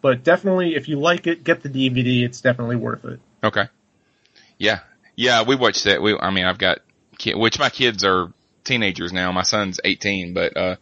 But 0.02 0.24
definitely, 0.24 0.74
if 0.74 0.88
you 0.88 0.98
like 0.98 1.26
it, 1.28 1.44
get 1.44 1.62
the 1.62 1.68
DVD. 1.68 2.24
It's 2.24 2.40
definitely 2.40 2.76
worth 2.76 3.04
it. 3.04 3.20
Okay. 3.44 3.68
Yeah. 4.58 4.80
Yeah, 5.14 5.42
we 5.42 5.54
watched 5.56 5.84
that. 5.84 6.00
We, 6.02 6.16
I 6.18 6.30
mean, 6.30 6.46
I've 6.46 6.58
got, 6.58 6.78
ki- 7.18 7.34
which 7.34 7.58
my 7.58 7.68
kids 7.68 8.02
are 8.02 8.32
teenagers 8.64 9.12
now. 9.12 9.30
My 9.32 9.42
son's 9.42 9.78
18, 9.84 10.32
but, 10.32 10.56
uh, 10.56 10.76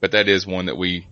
but 0.00 0.12
that 0.12 0.28
is 0.28 0.46
one 0.46 0.66
that 0.66 0.76
we, 0.76 1.06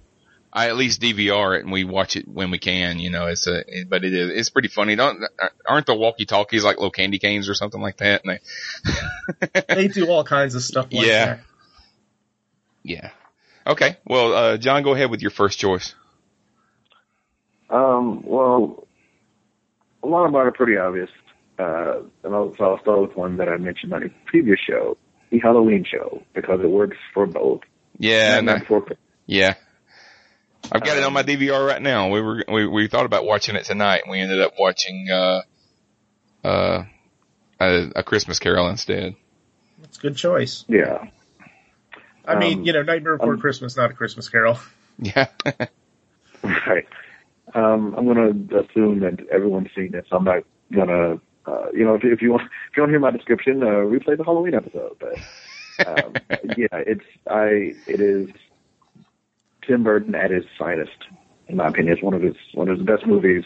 I 0.59 0.69
at 0.69 0.77
least 0.77 1.01
DVR 1.01 1.57
it 1.59 1.63
and 1.65 1.73
we 1.73 1.85
watch 1.85 2.17
it 2.17 2.27
when 2.27 2.51
we 2.51 2.59
can, 2.59 2.99
you 2.99 3.11
know, 3.11 3.27
it's 3.27 3.47
a, 3.47 3.63
it- 3.67 3.89
but 3.89 4.05
it 4.05 4.13
is, 4.15 4.31
it's 4.31 4.51
pretty 4.51 4.69
funny. 4.69 4.97
Don't, 4.97 5.23
aren't 5.67 5.87
the 5.87 5.95
walkie 5.95 6.25
talkies 6.27 6.65
like 6.65 6.77
little 6.77 6.91
candy 6.91 7.19
canes 7.19 7.49
or 7.49 7.55
something 7.55 7.81
like 7.81 7.99
that? 7.99 8.23
And 8.25 8.41
they, 9.45 9.61
They 9.75 9.89
do 9.89 10.09
all 10.11 10.25
kinds 10.25 10.55
of 10.55 10.63
stuff 10.63 10.87
like 10.93 11.07
Yeah. 11.07 11.25
that. 11.27 11.41
yeah. 12.83 13.11
Okay. 13.67 13.97
Well, 14.07 14.33
uh, 14.35 14.57
John, 14.57 14.83
go 14.83 14.95
ahead 14.95 15.11
with 15.11 15.21
your 15.23 15.31
first 15.31 15.59
choice. 15.59 15.95
Um, 17.71 18.23
well, 18.27 18.87
a 20.03 20.07
lot 20.07 20.25
of 20.25 20.33
mine 20.33 20.47
are 20.47 20.53
pretty 20.53 20.77
obvious. 20.77 21.11
Uh, 21.59 22.01
and 22.25 22.35
I'll, 22.35 22.55
so 22.57 22.65
I'll 22.65 22.81
start 22.81 23.01
with 23.01 23.17
one 23.17 23.37
that 23.39 23.49
I 23.49 23.57
mentioned 23.57 23.93
on 23.93 24.03
a 24.05 24.09
previous 24.27 24.59
show, 24.61 24.97
the 25.31 25.39
Halloween 25.41 25.85
show, 25.85 26.23
because 26.35 26.61
it 26.63 26.69
works 26.71 26.97
for 27.13 27.27
both. 27.27 27.61
Yeah. 27.99 28.39
And 28.39 28.49
I- 28.51 28.59
Before 28.61 28.81
Christmas. 28.81 28.99
yeah. 29.27 29.55
I've 30.71 30.83
got 30.83 30.97
it 30.97 31.05
on 31.05 31.13
my 31.13 31.23
DVR 31.23 31.67
right 31.67 31.81
now. 31.81 32.11
We 32.11 32.21
were, 32.21 32.45
we, 32.49 32.67
we 32.67 32.89
thought 32.89 33.07
about 33.07 33.25
watching 33.25 33.57
it 33.57 33.65
tonight 33.65 34.03
and 34.05 34.11
we 34.11 34.21
ended 34.21 34.41
up 34.41 34.55
watching, 34.59 35.09
uh, 35.11 35.43
uh, 36.45 36.85
a, 37.61 37.91
a 37.97 38.03
Christmas 38.03 38.39
Carol 38.39 38.69
instead. 38.69 39.15
It's 39.85 39.99
a 39.99 40.01
good 40.01 40.17
choice. 40.17 40.65
Yeah. 40.69 41.07
I 42.27 42.39
mean, 42.39 42.59
Um, 42.59 42.65
you 42.67 42.73
know, 42.73 42.83
Nightmare 42.83 43.17
Before 43.17 43.35
um, 43.35 43.41
Christmas, 43.41 43.77
not 43.77 43.91
a 43.91 43.95
Christmas 43.95 44.29
Carol. 44.29 44.59
Yeah. 45.01 45.29
Right. 46.43 46.87
Um, 47.55 47.95
I'm 47.97 48.07
gonna 48.07 48.31
assume 48.61 49.01
that 49.01 49.27
everyone's 49.31 49.69
seen 49.75 49.95
it, 49.95 50.07
so 50.09 50.17
I'm 50.17 50.25
not 50.25 50.45
gonna, 50.73 51.19
uh, 51.47 51.67
you 51.73 51.85
know, 51.85 51.95
if, 51.95 52.05
if 52.05 52.23
you 52.23 52.31
want, 52.31 52.43
if 52.71 52.77
you 52.77 52.83
want 52.83 52.91
to 52.91 52.93
hear 52.93 53.01
my 53.01 53.11
description, 53.11 53.63
uh, 53.63 53.67
replay 53.67 54.17
the 54.17 54.25
Halloween 54.25 54.55
episode. 54.55 54.97
But 55.01 55.87
um, 55.87 56.13
yeah, 56.57 56.67
it's 56.73 57.05
I, 57.29 57.75
it 57.87 58.01
is 58.01 58.31
Tim 59.69 59.85
Burton 59.85 60.15
at 60.17 60.31
his 60.33 60.45
finest, 60.59 60.97
in 61.47 61.57
my 61.57 61.69
opinion. 61.69 61.93
It's 61.93 62.03
one 62.03 62.15
of 62.15 62.23
his 62.23 62.35
one 62.55 62.69
of 62.69 62.79
his 62.79 62.87
best 62.87 63.07
movies, 63.07 63.45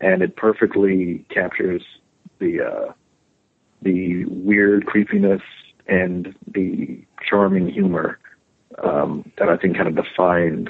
and 0.00 0.20
it 0.22 0.36
perfectly 0.36 1.24
captures 1.30 1.82
the 2.40 2.60
uh, 2.60 2.92
the 3.80 4.24
weird 4.26 4.84
creepiness 4.86 5.40
and 5.86 6.34
the 6.46 7.02
charming 7.28 7.68
humor 7.70 8.18
um, 8.82 9.30
that 9.38 9.48
I 9.48 9.56
think 9.56 9.76
kind 9.76 9.88
of 9.88 9.94
defines 10.04 10.68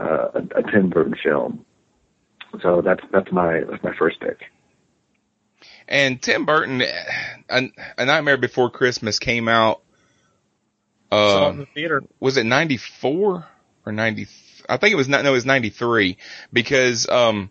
uh, 0.00 0.28
a, 0.34 0.58
a 0.58 0.72
Tim 0.72 0.88
Burton 0.90 1.14
film. 1.22 1.64
So 2.62 2.80
that's 2.82 3.02
that's 3.12 3.30
my 3.30 3.60
that's 3.70 3.82
my 3.84 3.94
first 3.98 4.18
pick. 4.20 4.38
And 5.88 6.20
Tim 6.20 6.46
Burton, 6.46 6.82
a, 7.50 7.70
a 7.98 8.04
Nightmare 8.06 8.38
Before 8.38 8.70
Christmas 8.70 9.18
came 9.18 9.46
out. 9.48 9.82
Saw 11.12 11.50
in 11.50 11.56
Uh, 11.56 11.60
the 11.60 11.66
theater. 11.74 12.02
was 12.18 12.36
it 12.36 12.44
ninety 12.44 12.78
four 12.78 13.46
or 13.86 13.92
ninety? 13.92 14.26
I 14.68 14.76
think 14.76 14.92
it 14.92 14.96
was 14.96 15.08
not. 15.08 15.22
No, 15.24 15.30
it 15.30 15.32
was 15.32 15.46
ninety 15.46 15.70
three 15.70 16.18
because 16.52 17.08
um, 17.08 17.50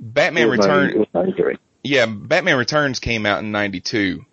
Batman 0.00 0.48
90 0.48 0.62
Returns. 0.62 1.06
93. 1.14 1.56
Yeah, 1.82 2.06
Batman 2.06 2.56
Returns 2.56 2.98
came 2.98 3.26
out 3.26 3.42
in 3.42 3.52
92. 3.52 4.24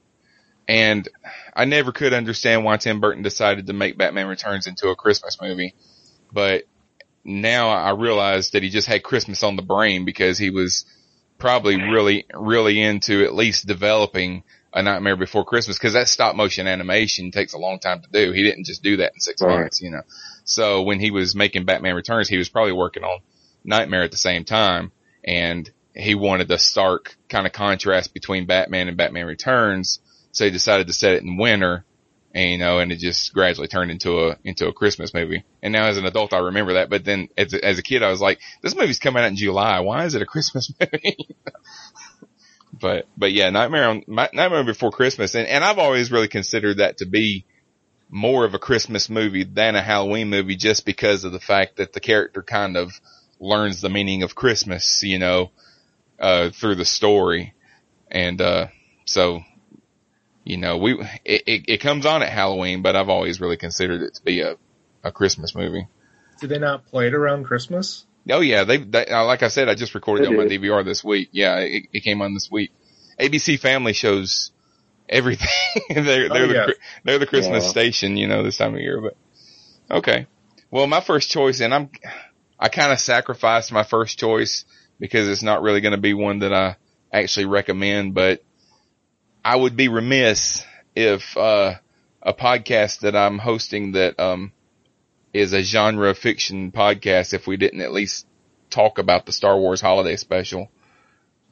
And 0.67 1.07
I 1.53 1.65
never 1.65 1.91
could 1.91 2.13
understand 2.13 2.65
why 2.65 2.77
Tim 2.77 2.99
Burton 2.99 3.23
decided 3.23 3.67
to 3.67 3.73
make 3.73 3.97
Batman 3.97 4.27
Returns 4.27 4.67
into 4.67 4.89
a 4.89 4.95
Christmas 4.95 5.37
movie. 5.41 5.75
But 6.31 6.63
now 7.23 7.69
I 7.69 7.91
realize 7.91 8.51
that 8.51 8.63
he 8.63 8.69
just 8.69 8.87
had 8.87 9.03
Christmas 9.03 9.43
on 9.43 9.55
the 9.55 9.61
brain 9.61 10.03
because 10.03 10.37
he 10.37 10.49
was 10.49 10.85
probably 11.37 11.81
really, 11.81 12.25
really 12.33 12.81
into 12.81 13.23
at 13.23 13.33
least 13.33 13.65
developing 13.65 14.43
a 14.73 14.83
Nightmare 14.83 15.15
Before 15.15 15.45
Christmas 15.45 15.77
because 15.77 15.93
that 15.93 16.07
stop 16.07 16.35
motion 16.35 16.67
animation 16.67 17.31
takes 17.31 17.53
a 17.53 17.57
long 17.57 17.79
time 17.79 18.01
to 18.01 18.09
do. 18.11 18.31
He 18.31 18.43
didn't 18.43 18.65
just 18.65 18.83
do 18.83 18.97
that 18.97 19.13
in 19.13 19.19
six 19.19 19.41
Right. 19.41 19.59
months, 19.61 19.81
you 19.81 19.91
know. 19.91 20.01
So 20.43 20.83
when 20.83 20.99
he 20.99 21.11
was 21.11 21.35
making 21.35 21.65
Batman 21.65 21.95
Returns, 21.95 22.27
he 22.29 22.37
was 22.37 22.49
probably 22.49 22.73
working 22.73 23.03
on 23.03 23.19
Nightmare 23.63 24.03
at 24.03 24.11
the 24.11 24.17
same 24.17 24.43
time 24.45 24.91
and 25.23 25.69
he 25.93 26.15
wanted 26.15 26.47
the 26.47 26.57
stark 26.59 27.17
kind 27.27 27.47
of 27.47 27.53
contrast 27.53 28.13
between 28.13 28.45
Batman 28.45 28.87
and 28.87 28.97
Batman 28.97 29.25
Returns. 29.25 29.99
So 30.31 30.45
he 30.45 30.51
decided 30.51 30.87
to 30.87 30.93
set 30.93 31.13
it 31.13 31.23
in 31.23 31.37
winter 31.37 31.83
and, 32.33 32.51
you 32.51 32.57
know, 32.59 32.77
and 32.79 32.91
it 32.91 32.99
just 32.99 33.33
gradually 33.33 33.67
turned 33.67 33.89
into 33.89 34.27
a, 34.27 34.37
into 34.43 34.67
a 34.67 34.73
Christmas 34.73 35.13
movie. 35.13 35.43
And 35.63 35.73
now 35.73 35.85
as 35.87 35.97
an 35.97 36.05
adult, 36.05 36.33
I 36.33 36.37
remember 36.39 36.73
that. 36.73 36.89
But 36.89 37.03
then 37.03 37.29
as 37.35 37.53
a, 37.53 37.65
as 37.65 37.79
a 37.79 37.81
kid, 37.83 38.03
I 38.03 38.11
was 38.11 38.21
like, 38.21 38.39
this 38.61 38.75
movie's 38.75 38.99
coming 38.99 39.23
out 39.23 39.29
in 39.29 39.35
July. 39.37 39.79
Why 39.79 40.05
is 40.05 40.13
it 40.13 40.21
a 40.21 40.25
Christmas 40.25 40.71
movie? 40.79 41.17
But, 42.79 43.07
but 43.17 43.31
yeah, 43.31 43.49
Nightmare 43.49 43.89
on, 43.89 44.03
Nightmare 44.07 44.63
Before 44.63 44.91
Christmas. 44.91 45.35
And, 45.35 45.47
and 45.47 45.63
I've 45.63 45.79
always 45.79 46.11
really 46.11 46.27
considered 46.27 46.77
that 46.77 46.97
to 46.97 47.05
be 47.05 47.45
more 48.09 48.45
of 48.45 48.53
a 48.53 48.59
Christmas 48.59 49.09
movie 49.09 49.43
than 49.43 49.75
a 49.75 49.81
Halloween 49.81 50.29
movie 50.29 50.55
just 50.55 50.85
because 50.85 51.23
of 51.23 51.31
the 51.31 51.39
fact 51.39 51.77
that 51.77 51.93
the 51.93 51.99
character 51.99 52.41
kind 52.41 52.77
of 52.77 52.91
learns 53.39 53.81
the 53.81 53.89
meaning 53.89 54.23
of 54.23 54.35
Christmas, 54.35 55.03
you 55.03 55.19
know, 55.19 55.51
uh, 56.19 56.49
through 56.49 56.75
the 56.75 56.85
story. 56.85 57.53
And, 58.09 58.41
uh, 58.41 58.67
so, 59.05 59.43
you 60.43 60.57
know, 60.57 60.77
we, 60.77 60.99
it, 61.25 61.43
it, 61.45 61.65
it 61.67 61.77
comes 61.81 62.05
on 62.05 62.23
at 62.23 62.29
Halloween, 62.29 62.81
but 62.81 62.95
I've 62.95 63.09
always 63.09 63.41
really 63.41 63.57
considered 63.57 64.01
it 64.01 64.15
to 64.15 64.23
be 64.23 64.41
a, 64.41 64.55
a 65.03 65.11
Christmas 65.11 65.53
movie. 65.53 65.87
Did 66.39 66.49
they 66.49 66.59
not 66.59 66.85
play 66.85 67.07
it 67.07 67.13
around 67.13 67.43
Christmas? 67.43 68.05
Oh 68.29 68.41
yeah, 68.41 68.63
they, 68.63 68.77
they 68.77 69.05
uh, 69.07 69.25
like 69.25 69.43
I 69.43 69.47
said, 69.47 69.69
I 69.69 69.75
just 69.75 69.95
recorded 69.95 70.25
it 70.25 70.29
They 70.31 70.37
on 70.37 70.47
my. 70.47 70.51
DVR 70.51 70.83
this 70.85 71.03
week. 71.03 71.29
Yeah, 71.31 71.57
it, 71.59 71.83
it 71.93 72.03
came 72.03 72.21
on 72.21 72.33
this 72.33 72.49
week. 72.51 72.71
ABC 73.19 73.59
Family 73.59 73.93
shows 73.93 74.51
everything. 75.09 75.47
they're, 75.89 76.03
they're 76.03 76.31
Oh, 76.31 76.47
the, 76.47 76.53
yeah. 76.53 76.65
Chri- 76.67 76.79
they're 77.03 77.19
the 77.19 77.25
Christmas 77.27 77.63
Yeah. 77.63 77.69
station, 77.69 78.17
you 78.17 78.27
know, 78.27 78.43
this 78.43 78.57
time 78.57 78.73
of 78.75 78.81
year, 78.81 79.01
but 79.01 79.15
okay. 79.97 80.27
Well, 80.69 80.87
my 80.87 80.99
first 81.01 81.29
choice, 81.29 81.61
and 81.61 81.73
I'm, 81.73 81.89
I 82.59 82.67
kind 82.69 82.91
of 82.91 82.99
sacrificed 82.99 83.71
my 83.71 83.83
first 83.83 84.19
choice 84.19 84.65
because 84.99 85.27
it's 85.29 85.43
not 85.43 85.61
really 85.61 85.79
going 85.81 85.93
to 85.93 85.97
be 85.97 86.13
one 86.13 86.39
that 86.39 86.53
I 86.53 86.75
actually 87.13 87.45
recommend, 87.45 88.13
but 88.13 88.43
I 89.45 89.55
would 89.55 89.77
be 89.77 89.87
remiss 89.87 90.65
if, 90.95 91.37
uh, 91.37 91.75
a 92.21 92.33
podcast 92.33 92.99
that 93.01 93.15
I'm 93.15 93.37
hosting 93.37 93.93
that, 93.93 94.19
um, 94.19 94.51
is 95.37 95.53
a 95.53 95.61
genre 95.61 96.13
fiction 96.15 96.71
podcast 96.71 97.33
if 97.33 97.47
we 97.47 97.57
didn't 97.57 97.81
at 97.81 97.91
least 97.91 98.25
talk 98.69 98.97
about 98.97 99.25
the 99.25 99.31
Star 99.31 99.57
Wars 99.57 99.79
holiday 99.81 100.15
special 100.15 100.69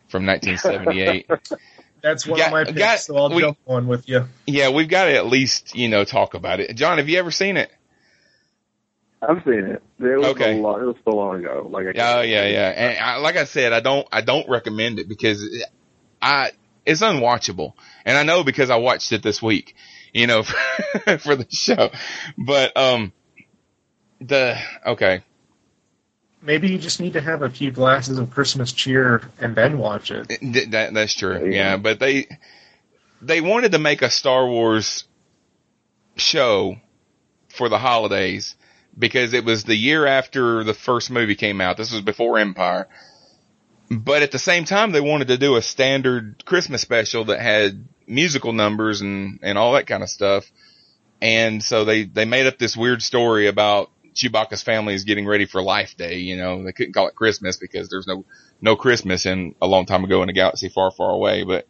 from 0.09 0.25
1978. 0.25 1.29
That's 2.01 2.27
one 2.27 2.37
Got- 2.37 2.47
of 2.47 2.51
my 2.53 2.63
picks, 2.65 2.77
got- 2.77 2.99
so 2.99 3.17
I'll 3.17 3.29
we- 3.29 3.41
jump 3.41 3.57
on 3.65 3.87
with 3.87 4.07
you. 4.07 4.25
yeah, 4.45 4.69
we've 4.69 4.89
got 4.89 5.05
to 5.05 5.15
at 5.15 5.25
least 5.25 5.75
you 5.75 5.89
know 5.89 6.03
talk 6.03 6.33
about 6.35 6.59
it. 6.59 6.75
John, 6.75 6.97
have 6.99 7.09
you 7.09 7.17
ever 7.19 7.31
seen 7.31 7.57
it? 7.57 7.71
I've 9.21 9.43
seen 9.43 9.65
it. 9.65 9.81
It 9.99 10.17
was 10.19 10.27
Okay. 10.27 10.59
a 10.59 10.61
long, 10.61 10.81
it 10.81 10.85
was 10.85 10.95
so 11.03 11.15
long 11.15 11.39
ago. 11.39 11.67
Like 11.71 11.87
I 11.97 12.19
Oh 12.19 12.21
yeah, 12.21 12.45
yeah. 12.47 12.69
And 12.69 12.99
I, 12.99 13.17
like 13.17 13.37
I 13.37 13.45
said, 13.45 13.73
I 13.73 13.79
don't, 13.79 14.07
I 14.11 14.21
don't 14.21 14.47
recommend 14.47 14.99
it 14.99 15.07
because 15.09 15.43
I, 16.21 16.51
it's 16.85 17.01
unwatchable. 17.01 17.73
And 18.05 18.15
I 18.17 18.21
know 18.23 18.43
because 18.43 18.69
I 18.69 18.75
watched 18.75 19.11
it 19.13 19.23
this 19.23 19.41
week, 19.41 19.75
you 20.13 20.27
know, 20.27 20.43
for 20.43 21.35
the 21.35 21.47
show. 21.49 21.89
But, 22.37 22.77
um, 22.77 23.13
the, 24.27 24.57
okay. 24.85 25.21
Maybe 26.41 26.69
you 26.69 26.77
just 26.77 26.99
need 26.99 27.13
to 27.13 27.21
have 27.21 27.41
a 27.41 27.49
few 27.49 27.71
glasses 27.71 28.19
of 28.19 28.29
Christmas 28.29 28.71
cheer 28.71 29.21
and 29.39 29.55
then 29.55 29.77
watch 29.79 30.11
it. 30.11 30.27
Th- 30.27 30.69
That, 30.69 30.93
that's 30.93 31.15
true. 31.15 31.49
Yeah. 31.49 31.71
Yeah. 31.71 31.77
But 31.77 31.99
they, 31.99 32.27
they 33.21 33.41
wanted 33.41 33.71
to 33.71 33.79
make 33.79 34.01
a 34.01 34.09
Star 34.09 34.47
Wars 34.47 35.05
show 36.17 36.77
for 37.49 37.67
the 37.69 37.79
holidays 37.79 38.55
because 38.97 39.33
it 39.33 39.43
was 39.43 39.63
the 39.63 39.75
year 39.75 40.05
after 40.05 40.63
the 40.63 40.73
first 40.73 41.09
movie 41.09 41.35
came 41.35 41.61
out. 41.61 41.77
This 41.77 41.91
was 41.91 42.01
before 42.01 42.37
Empire. 42.37 42.87
But 43.89 44.23
at 44.23 44.31
the 44.31 44.39
same 44.39 44.65
time, 44.65 44.91
they 44.91 45.01
wanted 45.01 45.27
to 45.29 45.37
do 45.37 45.55
a 45.55 45.61
standard 45.61 46.43
Christmas 46.45 46.81
special 46.81 47.25
that 47.25 47.39
had 47.39 47.87
musical 48.07 48.53
numbers 48.53 49.01
and, 49.01 49.39
and 49.41 49.57
all 49.57 49.73
that 49.73 49.87
kind 49.87 50.03
of 50.03 50.09
stuff. 50.09 50.49
And 51.21 51.63
so 51.63 51.85
they, 51.85 52.03
they 52.03 52.25
made 52.25 52.45
up 52.45 52.57
this 52.57 52.75
weird 52.77 53.01
story 53.01 53.47
about 53.47 53.89
Chewbacca's 54.15 54.63
family 54.63 54.93
is 54.93 55.03
getting 55.03 55.27
ready 55.27 55.45
for 55.45 55.61
Life 55.61 55.97
Day. 55.97 56.19
You 56.19 56.37
know, 56.37 56.63
they 56.63 56.71
couldn't 56.71 56.93
call 56.93 57.07
it 57.07 57.15
Christmas 57.15 57.57
because 57.57 57.89
there's 57.89 58.07
no, 58.07 58.25
no 58.61 58.75
Christmas 58.75 59.25
in 59.25 59.55
a 59.61 59.67
long 59.67 59.85
time 59.85 60.03
ago 60.05 60.23
in 60.23 60.29
a 60.29 60.33
galaxy 60.33 60.69
far, 60.69 60.89
far 60.89 61.11
away. 61.11 61.43
But, 61.43 61.67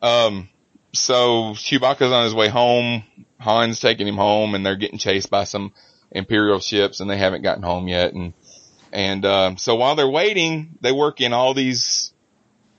um, 0.00 0.48
so 0.94 1.52
Chewbacca's 1.52 2.12
on 2.12 2.24
his 2.24 2.34
way 2.34 2.48
home. 2.48 3.04
Han's 3.38 3.80
taking 3.80 4.08
him 4.08 4.16
home 4.16 4.54
and 4.54 4.64
they're 4.64 4.76
getting 4.76 4.98
chased 4.98 5.30
by 5.30 5.44
some 5.44 5.72
Imperial 6.10 6.58
ships 6.58 7.00
and 7.00 7.10
they 7.10 7.18
haven't 7.18 7.42
gotten 7.42 7.62
home 7.62 7.86
yet. 7.86 8.14
And, 8.14 8.32
and, 8.90 9.24
um, 9.26 9.56
so 9.58 9.74
while 9.74 9.94
they're 9.94 10.08
waiting, 10.08 10.78
they 10.80 10.92
work 10.92 11.20
in 11.20 11.34
all 11.34 11.52
these 11.52 12.14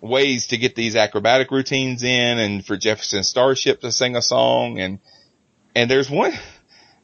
ways 0.01 0.47
to 0.47 0.57
get 0.57 0.75
these 0.75 0.95
acrobatic 0.95 1.51
routines 1.51 2.03
in 2.03 2.39
and 2.39 2.65
for 2.65 2.75
Jefferson 2.75 3.23
Starship 3.23 3.81
to 3.81 3.91
sing 3.91 4.15
a 4.15 4.21
song. 4.21 4.79
And, 4.79 4.99
and 5.75 5.89
there's 5.89 6.09
one, 6.09 6.33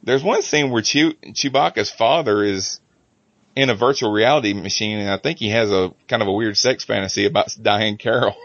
there's 0.02 0.22
one 0.22 0.42
scene 0.42 0.70
where 0.70 0.82
Chew, 0.82 1.12
Chewbacca's 1.14 1.90
father 1.90 2.42
is 2.42 2.80
in 3.56 3.68
a 3.70 3.74
virtual 3.74 4.12
reality 4.12 4.52
machine 4.52 4.98
and 4.98 5.10
I 5.10 5.16
think 5.16 5.38
he 5.38 5.50
has 5.50 5.70
a 5.72 5.92
kind 6.08 6.22
of 6.22 6.28
a 6.28 6.32
weird 6.32 6.56
sex 6.56 6.84
fantasy 6.84 7.26
about 7.26 7.48
Diahann 7.60 7.98
Carroll. 7.98 8.36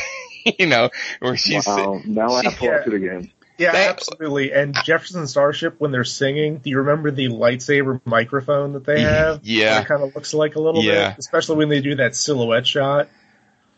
you 0.58 0.66
know, 0.66 0.90
where 1.20 1.36
she's, 1.36 1.66
Wow. 1.66 2.00
Now 2.04 2.32
I 2.32 2.44
have 2.44 2.58
to 2.58 2.64
watch 2.64 2.82
Yeah. 2.86 2.92
it 2.92 2.94
again. 2.94 3.30
Yeah, 3.58 3.72
That- 3.72 3.90
absolutely. 3.90 4.52
And 4.52 4.74
Jefferson 4.84 5.26
Starship, 5.26 5.74
when 5.78 5.90
they're 5.92 6.04
singing, 6.04 6.58
do 6.58 6.70
you 6.70 6.78
remember 6.78 7.10
the 7.10 7.28
lightsaber 7.28 8.00
microphone 8.06 8.72
that 8.72 8.84
they 8.86 9.00
have? 9.02 9.40
Yeah. 9.42 9.80
It 9.80 9.86
kind 9.86 10.02
of 10.02 10.14
looks 10.14 10.32
like 10.32 10.54
a 10.56 10.60
little 10.60 10.82
Yeah. 10.82 11.10
bit, 11.10 11.18
especially 11.18 11.56
when 11.56 11.68
they 11.68 11.80
do 11.80 11.96
that 11.96 12.16
silhouette 12.16 12.66
shot. 12.66 13.08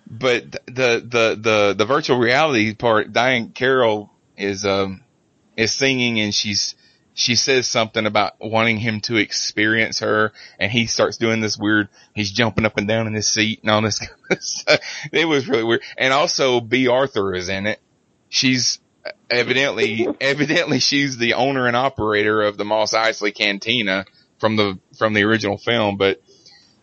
but 0.09 0.51
the 0.67 1.03
the 1.05 1.39
the 1.41 1.75
the 1.79 1.85
virtual 1.85 2.19
reality 2.19 2.75
part, 2.75 3.13
Diahann 3.13 3.55
Carroll 3.55 4.11
is 4.37 4.65
um 4.65 5.01
is 5.57 5.73
singing 5.75 6.21
and 6.21 6.35
she's 6.35 6.75
she 7.15 7.35
says 7.35 7.67
something 7.67 8.07
about 8.07 8.35
wanting 8.41 8.79
him 8.79 9.01
to 9.03 9.17
experience 9.17 10.01
her, 10.01 10.33
and 10.59 10.73
he 10.73 10.87
starts 10.87 11.19
doing 11.19 11.41
this 11.41 11.59
weird. 11.59 11.89
He's 12.15 12.31
jumping 12.31 12.65
up 12.65 12.79
and 12.79 12.89
down 12.89 13.07
in 13.07 13.13
his 13.13 13.29
seat 13.29 13.61
and 13.63 13.71
all 13.71 13.83
this. 13.83 13.99
Kind 13.99 14.13
of 14.31 14.43
stuff. 14.43 14.81
It 15.13 15.27
was 15.27 15.49
really 15.49 15.65
weird. 15.65 15.83
And 15.99 16.13
also, 16.13 16.61
Bea 16.61 16.89
Arthur 16.89 17.35
is 17.35 17.49
in 17.49 17.67
it. 17.67 17.81
She's 18.29 18.81
evidently 19.31 20.09
evidently 20.21 20.79
she's 20.79 21.19
the 21.19 21.35
owner 21.35 21.67
and 21.67 21.77
operator 21.77 22.43
of 22.43 22.57
the 22.57 22.65
Mos 22.65 22.95
Eisley 22.95 23.35
Cantina 23.35 24.07
from 24.39 24.57
the 24.57 24.79
from 24.97 25.13
the 25.13 25.25
original 25.25 25.59
film. 25.59 25.99
But 25.99 26.23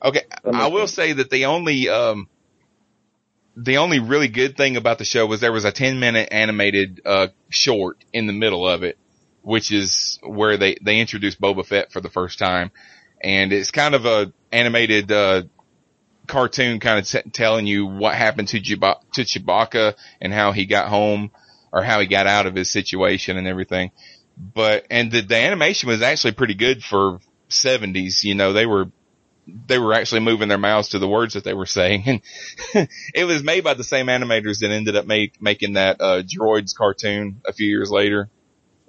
okay, 0.04 0.24
I 0.46 0.68
will 0.68 0.88
say 0.88 1.14
that 1.14 1.32
the 1.32 1.46
only 1.46 1.90
um 1.90 2.28
the 3.56 3.78
only 3.78 4.00
really 4.00 4.28
good 4.28 4.56
thing 4.56 4.78
about 4.78 5.00
the 5.00 5.06
show 5.06 5.26
was 5.26 5.42
there 5.42 5.52
was 5.52 5.66
a 5.66 5.72
10 5.72 6.00
minute 6.00 6.30
animated 6.32 7.02
uh 7.04 7.28
short 7.50 8.04
in 8.14 8.28
the 8.28 8.34
middle 8.34 8.68
of 8.68 8.84
it 8.84 8.98
which 9.42 9.72
is 9.72 10.20
where 10.24 10.58
they 10.58 10.78
they 10.82 11.00
introduced 11.00 11.40
Boba 11.40 11.66
Fett 11.66 11.92
for 11.92 12.02
the 12.02 12.10
first 12.10 12.40
time. 12.40 12.72
And 13.22 13.52
it's 13.52 13.72
kind 13.72 13.96
of 13.96 14.06
a 14.06 14.34
animated 14.52 15.12
uh 15.12 15.44
cartoon 16.28 16.80
kind 16.80 17.00
of 17.00 17.08
t- 17.08 17.30
telling 17.32 17.66
you 17.66 17.86
what 17.86 18.16
happened 18.16 18.50
to 18.50 18.60
Chewba- 18.60 19.02
to 19.14 19.22
Chewbacca 19.22 19.96
and 20.22 20.32
how 20.32 20.52
he 20.52 20.66
got 20.66 20.90
home 20.90 21.32
or 21.72 21.84
how 21.84 22.00
he 22.00 22.08
got 22.08 22.28
out 22.28 22.46
of 22.46 22.56
his 22.56 22.70
situation 22.70 23.38
and 23.38 23.48
everything. 23.48 23.92
But 24.38 24.86
and 24.90 25.12
the, 25.12 25.22
the 25.22 25.36
animation 25.36 25.90
was 25.90 26.02
actually 26.02 26.34
pretty 26.34 26.54
good 26.56 26.84
for 26.84 27.20
70s 27.50 28.24
you 28.24 28.36
know 28.36 28.54
they 28.54 28.68
were 28.68 28.92
they 29.68 29.80
were 29.80 29.94
actually 29.94 30.22
moving 30.22 30.48
their 30.48 30.60
mouths 30.60 30.90
to 30.90 31.00
the 31.00 31.08
words 31.08 31.34
that 31.34 31.44
they 31.44 31.56
were 31.56 31.66
saying. 31.66 32.22
And 32.76 32.88
it 33.16 33.26
was 33.26 33.44
made 33.44 33.64
by 33.64 33.74
the 33.74 33.84
same 33.84 34.06
animators 34.06 34.60
that 34.60 34.70
ended 34.70 34.96
up 34.96 35.08
make, 35.08 35.42
making 35.42 35.74
that, 35.74 36.00
uh, 36.00 36.22
droids 36.22 36.76
cartoon 36.76 37.42
a 37.48 37.54
few 37.54 37.68
years 37.68 37.90
later 37.90 38.30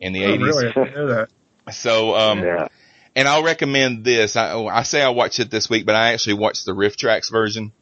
in 0.01 0.13
the 0.13 0.25
Oh, 0.25 0.37
80s. 0.37 0.43
really? 0.43 0.73
I 0.77 0.95
know 0.95 1.07
that. 1.09 1.29
So, 1.73 2.17
um, 2.17 2.41
yeah. 2.43 2.69
and 3.15 3.29
I'll 3.29 3.43
recommend 3.45 4.05
this. 4.05 4.35
I, 4.37 4.59
I 4.59 4.83
say 4.83 5.03
I 5.03 5.11
watched 5.11 5.39
it 5.41 5.51
this 5.51 5.69
week, 5.71 5.87
but 5.87 5.95
I 5.95 6.13
actually 6.13 6.35
watched 6.35 6.65
the 6.67 6.73
RiffTrax 6.73 7.31
version. 7.31 7.73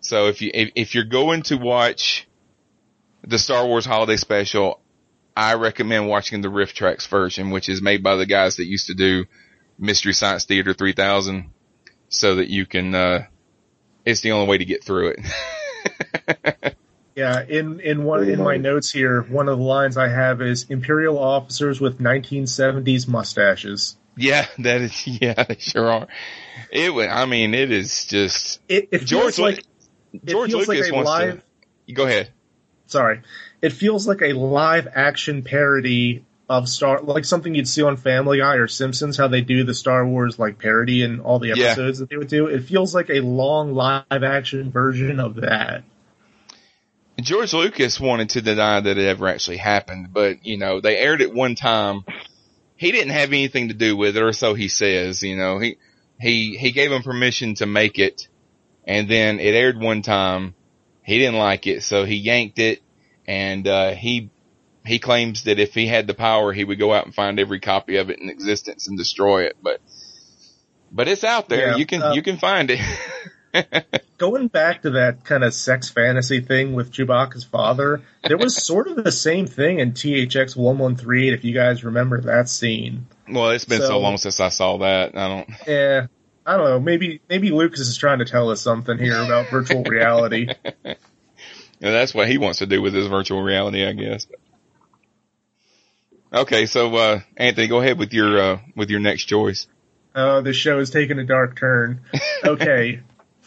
So 0.00 0.28
if 0.28 0.42
you, 0.42 0.50
if, 0.52 0.70
if 0.74 0.94
you're 0.94 1.04
going 1.04 1.42
to 1.44 1.56
watch 1.56 2.28
the 3.26 3.38
Star 3.38 3.66
Wars 3.66 3.84
holiday 3.86 4.16
special, 4.16 4.80
I 5.36 5.54
recommend 5.54 6.08
watching 6.08 6.40
the 6.42 6.48
RiffTrax 6.48 7.08
version, 7.08 7.50
which 7.50 7.68
is 7.68 7.80
made 7.80 8.02
by 8.02 8.16
the 8.16 8.26
guys 8.26 8.56
that 8.56 8.66
used 8.66 8.88
to 8.88 8.94
do 8.94 9.24
Mystery 9.78 10.12
Science 10.12 10.44
Theater 10.44 10.74
3000 10.74 11.50
so 12.08 12.34
that 12.36 12.48
you 12.48 12.66
can, 12.66 12.94
uh, 12.94 13.26
it's 14.04 14.20
the 14.20 14.32
only 14.32 14.46
way 14.48 14.58
to 14.58 14.64
get 14.64 14.84
through 14.84 15.14
it. 15.16 16.76
Yeah, 17.14 17.42
in 17.46 17.80
in 17.80 18.04
one 18.04 18.28
in 18.28 18.42
my 18.42 18.56
notes 18.56 18.90
here, 18.90 19.20
one 19.22 19.48
of 19.48 19.58
the 19.58 19.64
lines 19.64 19.96
I 19.98 20.08
have 20.08 20.40
is 20.40 20.64
Imperial 20.70 21.18
officers 21.18 21.80
with 21.80 21.98
1970s 22.00 23.06
mustaches. 23.06 23.96
yeah, 24.16 24.46
that 24.58 24.80
is, 24.80 25.06
yeah, 25.20 25.42
they 25.44 25.56
sure 25.58 25.90
are. 25.90 26.08
It 26.70 26.90
I 27.10 27.26
mean, 27.26 27.54
it 27.54 27.70
is 27.70 28.06
just, 28.06 28.60
It, 28.68 28.88
it 28.92 28.98
George, 29.04 29.34
feels 29.34 29.38
like 29.38 29.64
George 30.24 30.52
Lucas 30.54 30.68
like 30.68 30.92
wants 30.92 31.10
live. 31.10 31.42
to, 31.86 31.92
go 31.92 32.06
ahead. 32.06 32.30
Sorry, 32.86 33.20
it 33.60 33.72
feels 33.72 34.06
like 34.06 34.22
a 34.22 34.32
live 34.32 34.88
action 34.94 35.42
parody 35.42 36.24
of 36.48 36.68
Star, 36.68 37.00
like 37.00 37.24
something 37.24 37.54
you'd 37.54 37.68
see 37.68 37.82
on 37.82 37.96
Family 37.96 38.38
Guy 38.38 38.56
or 38.56 38.68
Simpsons, 38.68 39.16
how 39.16 39.28
they 39.28 39.40
do 39.40 39.64
the 39.64 39.72
Star 39.74 40.06
Wars 40.06 40.38
like 40.38 40.58
parody 40.58 41.02
and 41.02 41.20
all 41.20 41.38
the 41.38 41.52
Yeah. 41.54 41.66
episodes 41.66 41.98
that 42.00 42.10
they 42.10 42.16
would 42.16 42.28
do. 42.28 42.46
It 42.46 42.64
feels 42.64 42.94
like 42.94 43.08
a 43.10 43.20
long 43.20 43.72
live 43.74 44.04
action 44.10 44.70
version 44.70 45.20
of 45.20 45.36
that. 45.36 45.84
George 47.22 47.52
Lucas 47.52 48.00
wanted 48.00 48.30
to 48.30 48.42
deny 48.42 48.80
that 48.80 48.98
it 48.98 49.06
ever 49.06 49.28
actually 49.28 49.56
happened, 49.56 50.12
but 50.12 50.44
you 50.44 50.56
know, 50.56 50.80
they 50.80 50.96
aired 50.96 51.22
it 51.22 51.32
one 51.32 51.54
time. 51.54 52.04
He 52.76 52.90
didn't 52.90 53.12
have 53.12 53.28
anything 53.28 53.68
to 53.68 53.74
do 53.74 53.96
with 53.96 54.16
it, 54.16 54.22
or 54.22 54.32
so 54.32 54.54
he 54.54 54.68
says, 54.68 55.22
you 55.22 55.36
know, 55.36 55.58
he, 55.58 55.78
he, 56.20 56.56
he 56.56 56.72
gave 56.72 56.90
him 56.90 57.02
permission 57.02 57.54
to 57.56 57.66
make 57.66 57.98
it, 57.98 58.28
and 58.84 59.08
then 59.08 59.40
it 59.40 59.54
aired 59.54 59.78
one 59.78 60.02
time. 60.02 60.54
He 61.04 61.18
didn't 61.18 61.38
like 61.38 61.66
it, 61.66 61.82
so 61.82 62.04
he 62.04 62.16
yanked 62.16 62.58
it, 62.58 62.82
and, 63.26 63.66
uh, 63.66 63.92
he, 63.92 64.30
he 64.84 64.98
claims 64.98 65.44
that 65.44 65.60
if 65.60 65.74
he 65.74 65.86
had 65.86 66.06
the 66.06 66.14
power, 66.14 66.52
he 66.52 66.64
would 66.64 66.78
go 66.78 66.92
out 66.92 67.04
and 67.04 67.14
find 67.14 67.38
every 67.38 67.60
copy 67.60 67.96
of 67.96 68.10
it 68.10 68.18
in 68.18 68.28
existence 68.28 68.88
and 68.88 68.98
destroy 68.98 69.44
it, 69.44 69.56
but, 69.62 69.80
but 70.90 71.08
it's 71.08 71.24
out 71.24 71.48
there. 71.48 71.70
Yeah, 71.70 71.76
you 71.76 71.86
can, 71.86 72.02
uh, 72.02 72.12
you 72.14 72.22
can 72.22 72.36
find 72.38 72.70
it. 72.70 72.80
Going 74.18 74.48
back 74.48 74.82
to 74.82 74.90
that 74.90 75.24
kind 75.24 75.42
of 75.44 75.52
sex 75.52 75.90
fantasy 75.90 76.40
thing 76.40 76.74
with 76.74 76.92
Chewbacca's 76.92 77.44
father, 77.44 78.02
there 78.26 78.38
was 78.38 78.56
sort 78.64 78.86
of 78.88 79.02
the 79.02 79.10
same 79.12 79.46
thing 79.46 79.80
in 79.80 79.92
THX 79.92 80.54
113, 80.56 81.34
if 81.34 81.44
you 81.44 81.52
guys 81.52 81.84
remember 81.84 82.20
that 82.22 82.48
scene. 82.48 83.06
well, 83.28 83.50
it's 83.50 83.64
been 83.64 83.80
so, 83.80 83.88
So- 83.88 84.00
long 84.00 84.16
since 84.16 84.38
I 84.40 84.48
saw 84.48 84.78
that. 84.78 85.16
I 85.16 85.28
don't, 85.28 85.48
Yeah, 85.66 86.06
I 86.46 86.56
don't 86.56 86.66
know. 86.66 86.80
Maybe 86.80 87.20
maybe 87.28 87.50
Lucas 87.50 87.80
is 87.80 87.96
trying 87.96 88.20
to 88.20 88.24
tell 88.24 88.50
us 88.50 88.60
something 88.60 88.96
here 88.98 89.20
about 89.20 89.48
virtual 89.50 89.82
reality. 89.84 90.48
Yeah, 90.84 90.94
that's 91.90 92.14
what 92.14 92.28
he 92.28 92.38
wants 92.38 92.60
to 92.60 92.66
do 92.66 92.80
with 92.80 92.94
his 92.94 93.08
virtual 93.08 93.42
reality, 93.42 93.84
I 93.86 93.92
guess. 93.92 94.26
Okay, 96.32 96.66
so 96.66 96.94
uh 96.96 97.20
Anthony, 97.36 97.66
go 97.68 97.80
ahead 97.80 97.98
with 97.98 98.12
your 98.12 98.40
uh 98.40 98.58
with 98.74 98.88
your 98.90 99.00
next 99.00 99.24
choice. 99.24 99.66
Oh, 100.14 100.40
this 100.42 100.56
show 100.56 100.78
is 100.78 100.90
taking 100.90 101.18
a 101.18 101.24
dark 101.24 101.58
turn. 101.58 102.00
Okay, 102.44 103.00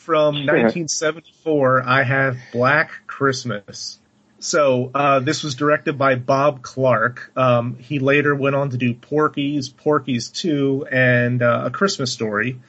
from 0.06 0.36
1974, 0.36 1.82
I 1.84 2.04
have 2.04 2.38
Black 2.54 2.92
Christmas. 3.08 4.00
So 4.38 4.92
uh, 4.94 5.20
this 5.20 5.44
was 5.44 5.56
directed 5.56 5.98
by 5.98 6.14
Bob 6.14 6.62
Clark. 6.62 7.32
Um, 7.36 7.78
he 7.78 7.98
later 7.98 8.36
went 8.36 8.56
on 8.56 8.70
to 8.70 8.78
do 8.78 8.94
Porky's, 8.94 9.68
Porky's 9.68 10.30
2, 10.30 10.88
and 10.92 11.42
uh, 11.42 11.64
A 11.66 11.72
Christmas 11.72 12.14
Story, 12.14 12.60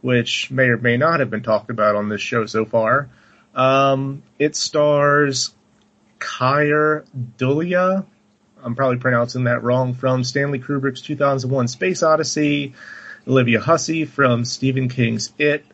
which 0.00 0.50
may 0.50 0.64
or 0.68 0.78
may 0.78 0.96
not 0.96 1.20
have 1.20 1.28
been 1.28 1.42
talked 1.42 1.68
about 1.68 1.96
on 1.96 2.08
this 2.08 2.22
show 2.22 2.46
so 2.46 2.64
far. 2.64 3.10
Um, 3.54 4.22
it 4.38 4.56
stars 4.56 5.54
Keir 6.18 7.04
Dullea. 7.36 8.06
I'm 8.64 8.74
probably 8.74 8.98
pronouncing 8.98 9.44
that 9.44 9.62
wrong. 9.62 9.92
From 9.92 10.24
Stanley 10.24 10.60
Kubrick's 10.60 11.02
2001 11.02 11.68
Space 11.68 12.02
Odyssey, 12.02 12.72
Olivia 13.28 13.60
Hussey 13.60 14.06
from 14.06 14.46
Stephen 14.46 14.88
King's 14.88 15.30
It, 15.38 15.66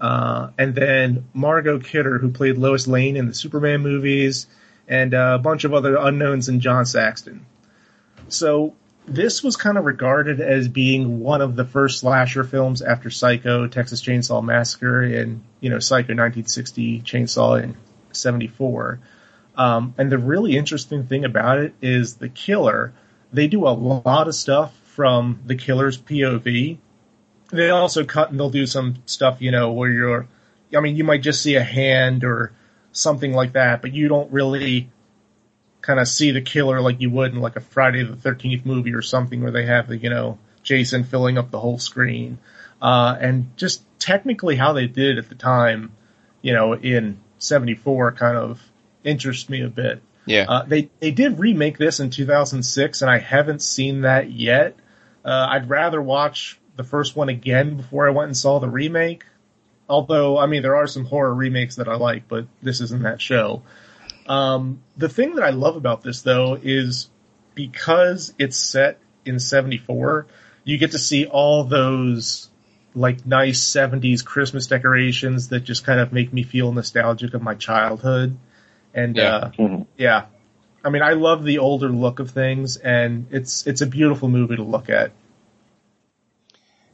uh, 0.00 0.50
and 0.58 0.74
then 0.74 1.28
Margot 1.32 1.78
Kidder, 1.78 2.18
who 2.18 2.30
played 2.30 2.58
Lois 2.58 2.86
Lane 2.86 3.16
in 3.16 3.26
the 3.26 3.34
Superman 3.34 3.80
movies, 3.80 4.46
and 4.88 5.14
a 5.14 5.38
bunch 5.38 5.64
of 5.64 5.74
other 5.74 5.96
unknowns 5.96 6.48
in 6.48 6.60
John 6.60 6.86
Saxon. 6.86 7.46
So 8.28 8.74
this 9.06 9.42
was 9.42 9.56
kind 9.56 9.78
of 9.78 9.84
regarded 9.84 10.40
as 10.40 10.68
being 10.68 11.20
one 11.20 11.40
of 11.40 11.56
the 11.56 11.64
first 11.64 12.00
slasher 12.00 12.44
films 12.44 12.82
after 12.82 13.10
Psycho, 13.10 13.66
Texas 13.68 14.02
Chainsaw 14.02 14.42
Massacre, 14.44 15.02
and 15.02 15.42
you 15.60 15.70
know 15.70 15.78
Psycho 15.78 16.14
1960, 16.14 17.00
Chainsaw 17.02 17.62
in 17.62 17.76
'74. 18.12 19.00
Um, 19.56 19.94
and 19.96 20.12
the 20.12 20.18
really 20.18 20.56
interesting 20.56 21.06
thing 21.06 21.24
about 21.24 21.58
it 21.58 21.74
is 21.80 22.16
the 22.16 22.28
killer. 22.28 22.92
They 23.32 23.48
do 23.48 23.66
a 23.66 23.70
lot 23.70 24.28
of 24.28 24.34
stuff 24.34 24.76
from 24.84 25.40
the 25.46 25.54
killer's 25.54 25.98
POV. 25.98 26.78
They 27.48 27.70
also 27.70 28.04
cut 28.04 28.30
and 28.30 28.38
they'll 28.38 28.50
do 28.50 28.66
some 28.66 28.96
stuff, 29.06 29.40
you 29.40 29.50
know, 29.50 29.72
where 29.72 29.90
you're, 29.90 30.28
I 30.76 30.80
mean, 30.80 30.96
you 30.96 31.04
might 31.04 31.22
just 31.22 31.42
see 31.42 31.54
a 31.54 31.62
hand 31.62 32.24
or 32.24 32.52
something 32.92 33.32
like 33.32 33.52
that, 33.52 33.82
but 33.82 33.92
you 33.92 34.08
don't 34.08 34.32
really 34.32 34.90
kind 35.80 36.00
of 36.00 36.08
see 36.08 36.32
the 36.32 36.40
killer 36.40 36.80
like 36.80 37.00
you 37.00 37.10
would 37.10 37.32
in 37.32 37.40
like 37.40 37.56
a 37.56 37.60
Friday 37.60 38.02
the 38.02 38.16
13th 38.16 38.66
movie 38.66 38.92
or 38.92 39.02
something 39.02 39.42
where 39.42 39.52
they 39.52 39.66
have 39.66 39.86
the, 39.88 39.96
you 39.96 40.10
know, 40.10 40.38
Jason 40.64 41.04
filling 41.04 41.38
up 41.38 41.50
the 41.50 41.60
whole 41.60 41.78
screen. 41.78 42.38
Uh, 42.82 43.16
and 43.20 43.56
just 43.56 43.84
technically 44.00 44.56
how 44.56 44.72
they 44.72 44.86
did 44.86 45.16
it 45.16 45.18
at 45.18 45.28
the 45.28 45.34
time, 45.36 45.92
you 46.42 46.52
know, 46.52 46.74
in 46.74 47.18
74 47.38 48.12
kind 48.12 48.36
of 48.36 48.60
interests 49.04 49.48
me 49.48 49.62
a 49.62 49.68
bit. 49.68 50.02
Yeah. 50.24 50.46
Uh, 50.48 50.64
they, 50.64 50.90
they 50.98 51.12
did 51.12 51.38
remake 51.38 51.78
this 51.78 52.00
in 52.00 52.10
2006 52.10 53.02
and 53.02 53.10
I 53.10 53.18
haven't 53.18 53.62
seen 53.62 54.00
that 54.00 54.30
yet. 54.30 54.76
Uh, 55.24 55.46
I'd 55.50 55.70
rather 55.70 56.02
watch 56.02 56.58
the 56.76 56.84
first 56.84 57.16
one 57.16 57.28
again 57.28 57.76
before 57.78 58.06
I 58.06 58.10
went 58.10 58.28
and 58.28 58.36
saw 58.36 58.58
the 58.60 58.68
remake. 58.68 59.24
Although, 59.88 60.38
I 60.38 60.46
mean, 60.46 60.62
there 60.62 60.76
are 60.76 60.86
some 60.86 61.04
horror 61.04 61.32
remakes 61.32 61.76
that 61.76 61.88
I 61.88 61.94
like, 61.94 62.28
but 62.28 62.46
this 62.62 62.80
isn't 62.80 63.02
that 63.02 63.20
show. 63.20 63.62
Um, 64.26 64.82
the 64.96 65.08
thing 65.08 65.36
that 65.36 65.44
I 65.44 65.50
love 65.50 65.76
about 65.76 66.02
this 66.02 66.22
though 66.22 66.58
is 66.60 67.08
because 67.54 68.34
it's 68.38 68.56
set 68.56 68.98
in 69.24 69.38
74, 69.38 70.26
you 70.64 70.78
get 70.78 70.90
to 70.92 70.98
see 70.98 71.26
all 71.26 71.64
those 71.64 72.50
like 72.94 73.24
nice 73.26 73.60
70s 73.62 74.24
Christmas 74.24 74.66
decorations 74.66 75.48
that 75.48 75.60
just 75.60 75.84
kind 75.84 76.00
of 76.00 76.12
make 76.12 76.32
me 76.32 76.42
feel 76.42 76.72
nostalgic 76.72 77.34
of 77.34 77.42
my 77.42 77.54
childhood. 77.54 78.36
And, 78.94 79.16
Yeah. 79.16 79.50
uh, 79.58 79.84
yeah. 79.96 80.24
I 80.84 80.88
mean, 80.88 81.02
I 81.02 81.12
love 81.12 81.44
the 81.44 81.58
older 81.58 81.88
look 81.88 82.18
of 82.18 82.30
things 82.30 82.76
and 82.76 83.26
it's, 83.30 83.66
it's 83.66 83.82
a 83.82 83.86
beautiful 83.86 84.28
movie 84.28 84.56
to 84.56 84.62
look 84.62 84.90
at. 84.90 85.12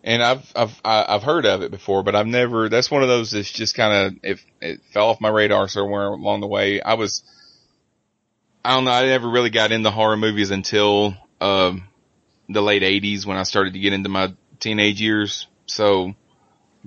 And 0.04 0.22
I've 0.22 0.52
I've 0.56 0.80
I've 0.84 1.22
heard 1.22 1.46
of 1.46 1.62
it 1.62 1.70
before, 1.70 2.02
but 2.02 2.16
I've 2.16 2.26
never. 2.26 2.68
That's 2.68 2.90
one 2.90 3.02
of 3.02 3.08
those 3.08 3.30
that's 3.30 3.50
just 3.50 3.76
kind 3.76 4.06
of 4.06 4.24
it 4.24 4.40
it 4.60 4.80
fell 4.92 5.08
off 5.08 5.20
my 5.20 5.28
radar 5.28 5.68
somewhere 5.68 6.06
along 6.06 6.40
the 6.40 6.48
way. 6.48 6.80
I 6.80 6.94
was 6.94 7.22
I 8.64 8.74
don't 8.74 8.84
know. 8.84 8.90
I 8.90 9.06
never 9.06 9.28
really 9.28 9.50
got 9.50 9.72
into 9.72 9.90
horror 9.90 10.16
movies 10.16 10.50
until 10.50 11.14
um 11.40 11.88
the 12.48 12.62
late 12.62 12.82
'80s 12.82 13.26
when 13.26 13.36
I 13.36 13.44
started 13.44 13.74
to 13.74 13.78
get 13.78 13.92
into 13.92 14.08
my 14.08 14.34
teenage 14.58 15.00
years. 15.00 15.46
So 15.66 16.14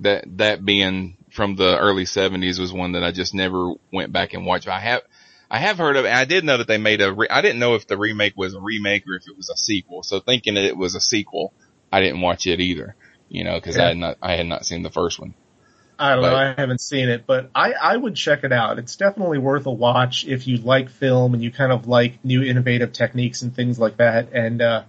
that 0.00 0.24
that 0.38 0.64
being 0.64 1.16
from 1.30 1.56
the 1.56 1.78
early 1.78 2.04
'70s 2.04 2.58
was 2.58 2.72
one 2.72 2.92
that 2.92 3.04
I 3.04 3.12
just 3.12 3.34
never 3.34 3.72
went 3.90 4.12
back 4.12 4.34
and 4.34 4.44
watched. 4.44 4.68
I 4.68 4.80
have 4.80 5.02
I 5.50 5.58
have 5.58 5.78
heard 5.78 5.96
of 5.96 6.04
it. 6.04 6.12
I 6.12 6.24
did 6.24 6.44
know 6.44 6.58
that 6.58 6.66
they 6.66 6.78
made 6.78 7.00
a. 7.00 7.12
Re- 7.12 7.28
I 7.30 7.40
didn't 7.40 7.60
know 7.60 7.74
if 7.74 7.86
the 7.86 7.96
remake 7.96 8.36
was 8.36 8.54
a 8.54 8.60
remake 8.60 9.04
or 9.06 9.14
if 9.14 9.28
it 9.28 9.36
was 9.36 9.48
a 9.48 9.56
sequel. 9.56 10.02
So 10.02 10.20
thinking 10.20 10.54
that 10.54 10.64
it 10.64 10.76
was 10.76 10.94
a 10.94 11.00
sequel, 11.00 11.52
I 11.92 12.00
didn't 12.00 12.20
watch 12.20 12.46
it 12.46 12.60
either. 12.60 12.96
You 13.28 13.44
know, 13.44 13.54
because 13.54 13.76
I 13.76 13.88
had 13.88 13.96
not 13.96 14.18
I 14.22 14.36
had 14.36 14.46
not 14.46 14.64
seen 14.64 14.82
the 14.82 14.90
first 14.90 15.18
one. 15.18 15.34
I 15.98 16.14
don't 16.14 16.22
know. 16.22 16.36
I 16.36 16.54
haven't 16.56 16.80
seen 16.80 17.08
it, 17.08 17.26
but 17.26 17.50
I, 17.54 17.72
I 17.72 17.96
would 17.96 18.14
check 18.14 18.44
it 18.44 18.52
out. 18.52 18.78
It's 18.78 18.96
definitely 18.96 19.38
worth 19.38 19.64
a 19.64 19.70
watch 19.70 20.26
if 20.26 20.46
you 20.46 20.58
like 20.58 20.90
film 20.90 21.32
and 21.32 21.42
you 21.42 21.50
kind 21.50 21.72
of 21.72 21.88
like 21.88 22.22
new 22.22 22.42
innovative 22.42 22.92
techniques 22.92 23.40
and 23.40 23.54
things 23.54 23.78
like 23.78 23.96
that. 23.96 24.32
And, 24.34 24.60
uh, 24.60 24.82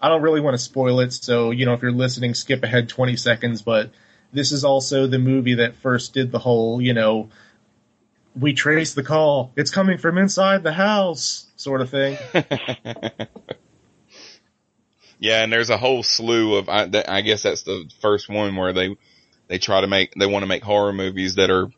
I 0.00 0.08
don't 0.08 0.22
really 0.22 0.40
want 0.40 0.54
to 0.54 0.58
spoil 0.58 1.00
it. 1.00 1.12
So, 1.12 1.52
you 1.52 1.64
know, 1.64 1.74
if 1.74 1.82
you're 1.82 1.92
listening, 1.92 2.34
skip 2.34 2.62
ahead 2.64 2.88
20 2.88 3.16
seconds, 3.16 3.62
but 3.62 3.90
this 4.32 4.50
is 4.50 4.64
also 4.64 5.06
the 5.06 5.18
movie 5.18 5.54
that 5.54 5.76
first 5.76 6.12
did 6.12 6.32
the 6.32 6.40
whole, 6.40 6.80
you 6.82 6.92
know, 6.92 7.30
we 8.34 8.52
trace 8.52 8.94
the 8.94 9.04
call. 9.04 9.52
It's 9.56 9.70
coming 9.70 9.98
from 9.98 10.18
inside 10.18 10.64
the 10.64 10.72
house 10.72 11.46
sort 11.56 11.82
of 11.82 11.90
thing. 11.90 12.18
Yeah, 15.22 15.42
and 15.44 15.52
there's 15.52 15.70
a 15.70 15.76
whole 15.76 16.02
slew 16.02 16.56
of. 16.56 16.68
I, 16.68 16.86
that, 16.86 17.08
I 17.08 17.20
guess 17.20 17.42
that's 17.44 17.62
the 17.62 17.88
first 18.00 18.28
one 18.28 18.56
where 18.56 18.72
they 18.72 18.96
they 19.46 19.58
try 19.58 19.80
to 19.80 19.86
make 19.86 20.14
they 20.14 20.26
want 20.26 20.42
to 20.42 20.48
make 20.48 20.64
horror 20.64 20.92
movies 20.92 21.36
that 21.36 21.48
are 21.48 21.70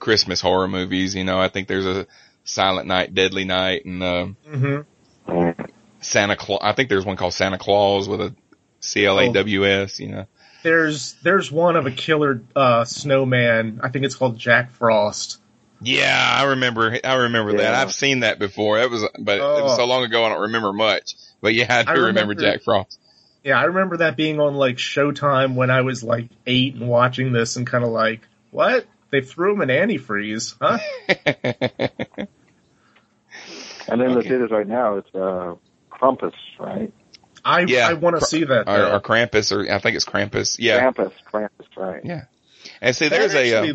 Christmas 0.00 0.40
horror 0.40 0.66
movies. 0.66 1.14
You 1.14 1.22
know, 1.22 1.38
I 1.40 1.46
think 1.48 1.68
there's 1.68 1.86
a 1.86 2.06
Silent 2.44 2.88
Night, 2.88 3.14
Deadly 3.14 3.44
Night, 3.44 3.84
and 3.84 4.02
uh, 4.02 4.26
hmm 4.44 4.80
Santa 6.00 6.36
Claws. 6.36 6.60
I 6.62 6.72
think 6.72 6.88
there's 6.88 7.04
one 7.06 7.16
called 7.16 7.34
Santa 7.34 7.58
Claws 7.58 8.08
with 8.08 8.20
a 8.20 8.34
C 8.80 9.06
L 9.06 9.18
A 9.20 9.32
W 9.32 9.64
S. 9.66 10.00
You 10.00 10.08
know, 10.08 10.26
There's, 10.64 11.14
there's 11.22 11.52
one 11.52 11.76
of 11.76 11.86
a 11.86 11.90
killer, 11.92 12.42
uh, 12.56 12.84
snowman. 12.84 13.80
I 13.82 13.88
think 13.90 14.04
it's 14.04 14.16
called 14.16 14.38
Jack 14.38 14.72
Frost. 14.72 15.40
yeah, 15.80 16.18
I 16.36 16.44
remember. 16.44 16.98
I 17.04 17.14
remember 17.14 17.58
that. 17.58 17.74
I've 17.74 17.94
seen 17.94 18.20
that 18.20 18.40
before. 18.40 18.78
That 18.78 18.90
was, 18.90 19.04
but 19.20 19.36
it 19.36 19.40
was 19.40 19.74
Oh. 19.74 19.76
so 19.76 19.84
long 19.86 20.02
ago 20.04 20.24
I 20.24 20.30
don't 20.30 20.40
remember 20.42 20.72
much. 20.72 21.14
But 21.42 21.52
yeah, 21.54 21.66
I 21.68 21.82
do 21.82 21.90
I 21.90 21.92
remember, 21.94 22.20
remember- 22.20 22.34
Jack 22.36 22.62
Frost. 22.62 22.98
Yeah, 23.44 23.58
I 23.60 23.64
remember 23.64 23.96
that 23.98 24.16
being 24.16 24.38
on 24.40 24.54
like 24.54 24.76
Showtime 24.76 25.56
when 25.56 25.68
I 25.70 25.80
was 25.80 26.02
like 26.04 26.28
eight 26.46 26.74
and 26.76 26.88
watching 26.88 27.32
this 27.32 27.56
and 27.56 27.66
kind 27.66 27.82
of 27.84 27.90
like, 27.90 28.20
what? 28.52 28.86
They 29.10 29.20
threw 29.20 29.52
him 29.60 29.68
in 29.68 29.68
antifreeze, 29.68 30.54
huh? 30.60 30.78
And 33.88 34.00
then 34.00 34.12
the 34.12 34.18
Okay. 34.20 34.28
theaters 34.28 34.50
right 34.52 34.66
now, 34.66 34.96
it's 34.98 35.12
uh, 35.14 35.54
Krampus, 35.90 36.32
right? 36.60 36.92
I 37.44 37.62
Yeah, 37.62 37.88
I 37.88 37.94
want 37.94 38.16
to 38.16 38.24
Kra- 38.24 38.28
see 38.28 38.44
that. 38.44 38.68
or, 38.68 38.76
though. 38.78 38.92
or 38.94 39.00
Krampus, 39.00 39.50
or 39.50 39.70
I 39.70 39.78
think 39.80 39.96
it's 39.96 40.04
Krampus. 40.04 40.56
Yeah, 40.58 40.80
Krampus, 40.92 41.12
Krampus, 41.30 41.76
right? 41.76 42.00
yeah. 42.04 42.24
And 42.80 42.94
see, 42.94 43.08
That 43.08 43.18
there's 43.18 43.34
a. 43.34 43.70
Uh, 43.70 43.74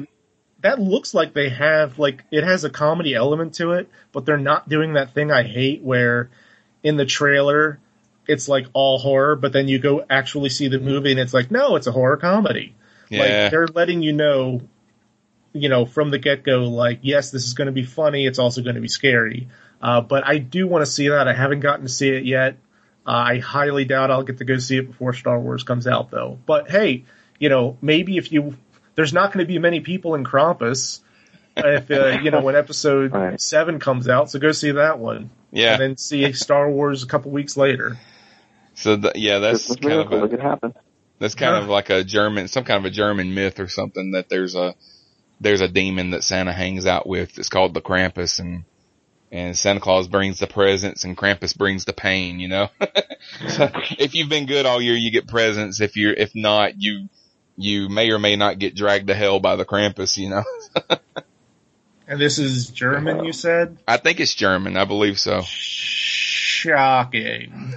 that 0.62 0.80
looks 0.80 1.14
like 1.14 1.34
they 1.34 1.50
have 1.50 2.00
like 2.00 2.24
it 2.32 2.44
has 2.44 2.64
a 2.64 2.70
comedy 2.70 3.14
element 3.14 3.56
to 3.56 3.74
it, 3.74 3.90
but 4.14 4.26
they're 4.26 4.38
not 4.38 4.70
doing 4.70 4.94
that 4.94 5.14
thing 5.14 5.30
I 5.32 5.44
hate 5.44 5.84
where 5.84 6.30
in 6.84 6.98
the 6.98 7.06
trailer 7.06 7.80
it's 8.28 8.48
like 8.48 8.68
all 8.74 9.00
horror, 9.00 9.36
but 9.36 9.54
then 9.54 9.68
you 9.68 9.80
go 9.80 10.06
actually 10.10 10.50
see 10.50 10.68
the 10.68 10.80
movie 10.80 11.12
and 11.12 11.20
it's 11.20 11.34
like 11.34 11.50
no, 11.50 11.76
it's 11.76 11.88
a 11.88 11.92
horror 11.92 12.18
comedy. 12.18 12.76
yeah. 13.10 13.20
Like 13.20 13.52
they're 13.52 13.68
letting 13.68 14.02
you 14.02 14.14
know, 14.14 14.62
you 15.54 15.70
know, 15.70 15.86
from 15.86 16.10
the 16.10 16.20
get 16.20 16.44
go, 16.44 16.66
like 16.66 17.00
yes, 17.02 17.32
this 17.32 17.46
is 17.46 17.54
going 17.54 17.68
to 17.68 17.72
be 17.72 17.84
funny. 17.84 18.26
It's 18.26 18.40
also 18.40 18.62
going 18.62 18.76
to 18.76 18.82
be 18.82 18.88
scary. 18.88 19.48
Uh, 19.82 20.02
but 20.02 20.26
I 20.26 20.40
do 20.40 20.68
want 20.68 20.84
to 20.84 20.92
see 20.92 21.10
that. 21.10 21.28
I 21.28 21.34
haven't 21.34 21.62
gotten 21.62 21.86
to 21.86 21.92
see 21.92 22.10
it 22.10 22.26
yet. 22.26 22.58
Uh, 23.06 23.12
I 23.12 23.40
highly 23.40 23.86
doubt 23.86 24.12
I'll 24.12 24.24
get 24.24 24.40
to 24.40 24.46
go 24.46 24.58
see 24.58 24.78
it 24.78 24.88
before 24.88 25.14
Star 25.14 25.40
Wars 25.40 25.64
comes 25.64 25.88
out, 25.88 26.12
though. 26.12 26.40
But 26.46 26.70
hey, 26.70 27.06
you 27.40 27.50
know, 27.50 27.78
maybe 27.82 28.18
if 28.18 28.32
you 28.32 28.58
there's 28.96 29.14
not 29.14 29.32
going 29.32 29.46
to 29.46 29.48
be 29.48 29.60
many 29.60 29.80
people 29.80 30.16
in 30.16 30.26
Krampus 30.26 31.00
if 31.56 31.90
uh, 31.90 32.20
you 32.22 32.32
know 32.32 32.42
when 32.42 32.56
Episode 32.56 33.14
Right. 33.14 33.40
Seven 33.40 33.80
comes 33.80 34.10
out, 34.10 34.30
so 34.30 34.40
go 34.40 34.52
see 34.52 34.72
that 34.72 35.00
one. 35.00 35.30
Yeah. 35.52 35.74
and 35.74 35.82
then 35.82 35.98
see 35.98 36.32
Star 36.34 36.70
Wars 36.70 37.04
a 37.04 37.08
couple 37.08 37.32
weeks 37.32 37.58
later. 37.58 37.98
So 38.76 38.96
the, 38.96 39.14
yeah, 39.16 39.40
that's 39.40 39.66
Christmas 39.66 39.78
kind 39.78 39.94
of 39.94 40.10
miracle, 40.10 40.20
a, 40.20 40.22
look 40.22 40.34
it 40.34 40.42
happen. 40.42 40.74
that's 41.20 41.36
kind 41.36 41.56
of 41.56 41.70
like 41.70 41.90
a 41.90 42.04
German, 42.04 42.48
some 42.48 42.64
kind 42.64 42.86
of 42.86 42.86
a 42.86 42.94
German 42.94 43.34
myth 43.34 43.60
or 43.60 43.68
something 43.68 44.12
that 44.12 44.30
there's 44.30 44.56
a 44.56 44.76
there's 45.40 45.62
a 45.62 45.68
demon 45.68 46.12
that 46.12 46.24
Santa 46.24 46.54
hangs 46.54 46.86
out 46.86 47.08
with. 47.08 47.38
It's 47.40 47.50
called 47.50 47.74
the 47.74 47.82
Krampus, 47.82 48.40
and 48.40 48.66
and 49.32 49.58
Santa 49.58 49.80
Claus 49.80 50.08
brings 50.08 50.40
the 50.40 50.48
presents, 50.48 51.04
and 51.04 51.18
Krampus 51.18 51.58
brings 51.58 51.86
the 51.86 51.94
pain. 51.94 52.40
You 52.40 52.48
know, 52.50 52.70
so 53.50 53.70
if 53.98 54.16
you've 54.16 54.30
been 54.30 54.46
good 54.46 54.66
all 54.66 54.82
year, 54.82 54.96
you 54.96 55.12
get 55.12 55.28
presents. 55.28 55.82
If 55.82 55.96
you're 55.98 56.14
if 56.14 56.32
not, 56.36 56.74
you 56.82 57.10
you 57.56 57.90
may 57.90 58.12
or 58.12 58.20
may 58.20 58.36
not 58.36 58.60
get 58.60 58.76
dragged 58.76 59.08
to 59.08 59.16
hell 59.16 59.40
by 59.40 59.56
the 59.56 59.66
Krampus. 59.66 60.18
You 60.18 60.30
know, 60.30 60.44
And 62.08 62.20
this 62.20 62.40
is 62.40 62.70
German, 62.70 63.26
you 63.26 63.34
said? 63.34 63.78
I 63.88 63.98
think 63.98 64.20
it's 64.20 64.34
German. 64.34 64.78
I 64.78 64.86
believe 64.86 65.20
so. 65.20 65.42
Shocking. 66.58 67.74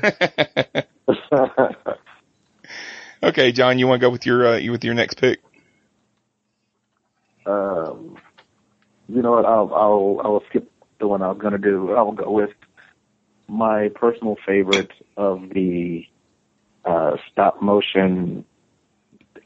okay, 3.23 3.53
John, 3.53 3.79
you 3.79 3.87
want 3.89 4.01
to 4.01 4.07
go 4.07 4.11
with 4.11 4.25
your 4.27 4.47
uh, 4.47 4.57
you 4.57 4.71
with 4.71 4.85
your 4.85 4.95
next 4.95 5.15
pick? 5.15 5.41
um, 7.47 8.17
you 9.09 9.23
know 9.23 9.33
what? 9.33 9.45
I'll 9.45 9.75
I'll 9.75 10.21
I'll 10.25 10.43
skip 10.49 10.71
the 10.99 11.09
one 11.09 11.23
I 11.23 11.29
was 11.29 11.39
gonna 11.39 11.59
do. 11.59 11.93
I'll 11.93 12.13
go 12.13 12.31
with 12.31 12.51
my 13.49 13.89
personal 13.95 14.37
favorite 14.47 14.93
of 15.17 15.49
the 15.51 16.07
uh, 16.85 17.17
stop 17.31 17.61
motion 17.61 18.45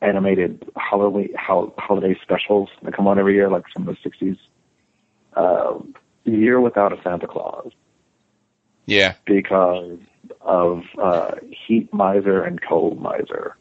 animated 0.02 0.70
holiday 0.76 1.32
holiday 1.36 2.18
specials 2.22 2.68
that 2.82 2.94
come 2.94 3.06
on 3.06 3.18
every 3.18 3.34
year, 3.34 3.48
like 3.48 3.64
from 3.72 3.86
the 3.86 3.96
'60s. 4.04 4.38
Um, 5.36 5.94
Year 6.24 6.60
Without 6.60 6.92
a 6.92 7.02
Santa 7.02 7.26
Claus 7.26 7.70
Yeah. 8.86 9.14
because 9.26 9.98
of 10.40 10.82
uh, 11.02 11.32
Heat 11.66 11.92
Miser 11.92 12.42
and 12.42 12.60
Cold 12.66 13.00
Miser. 13.00 13.56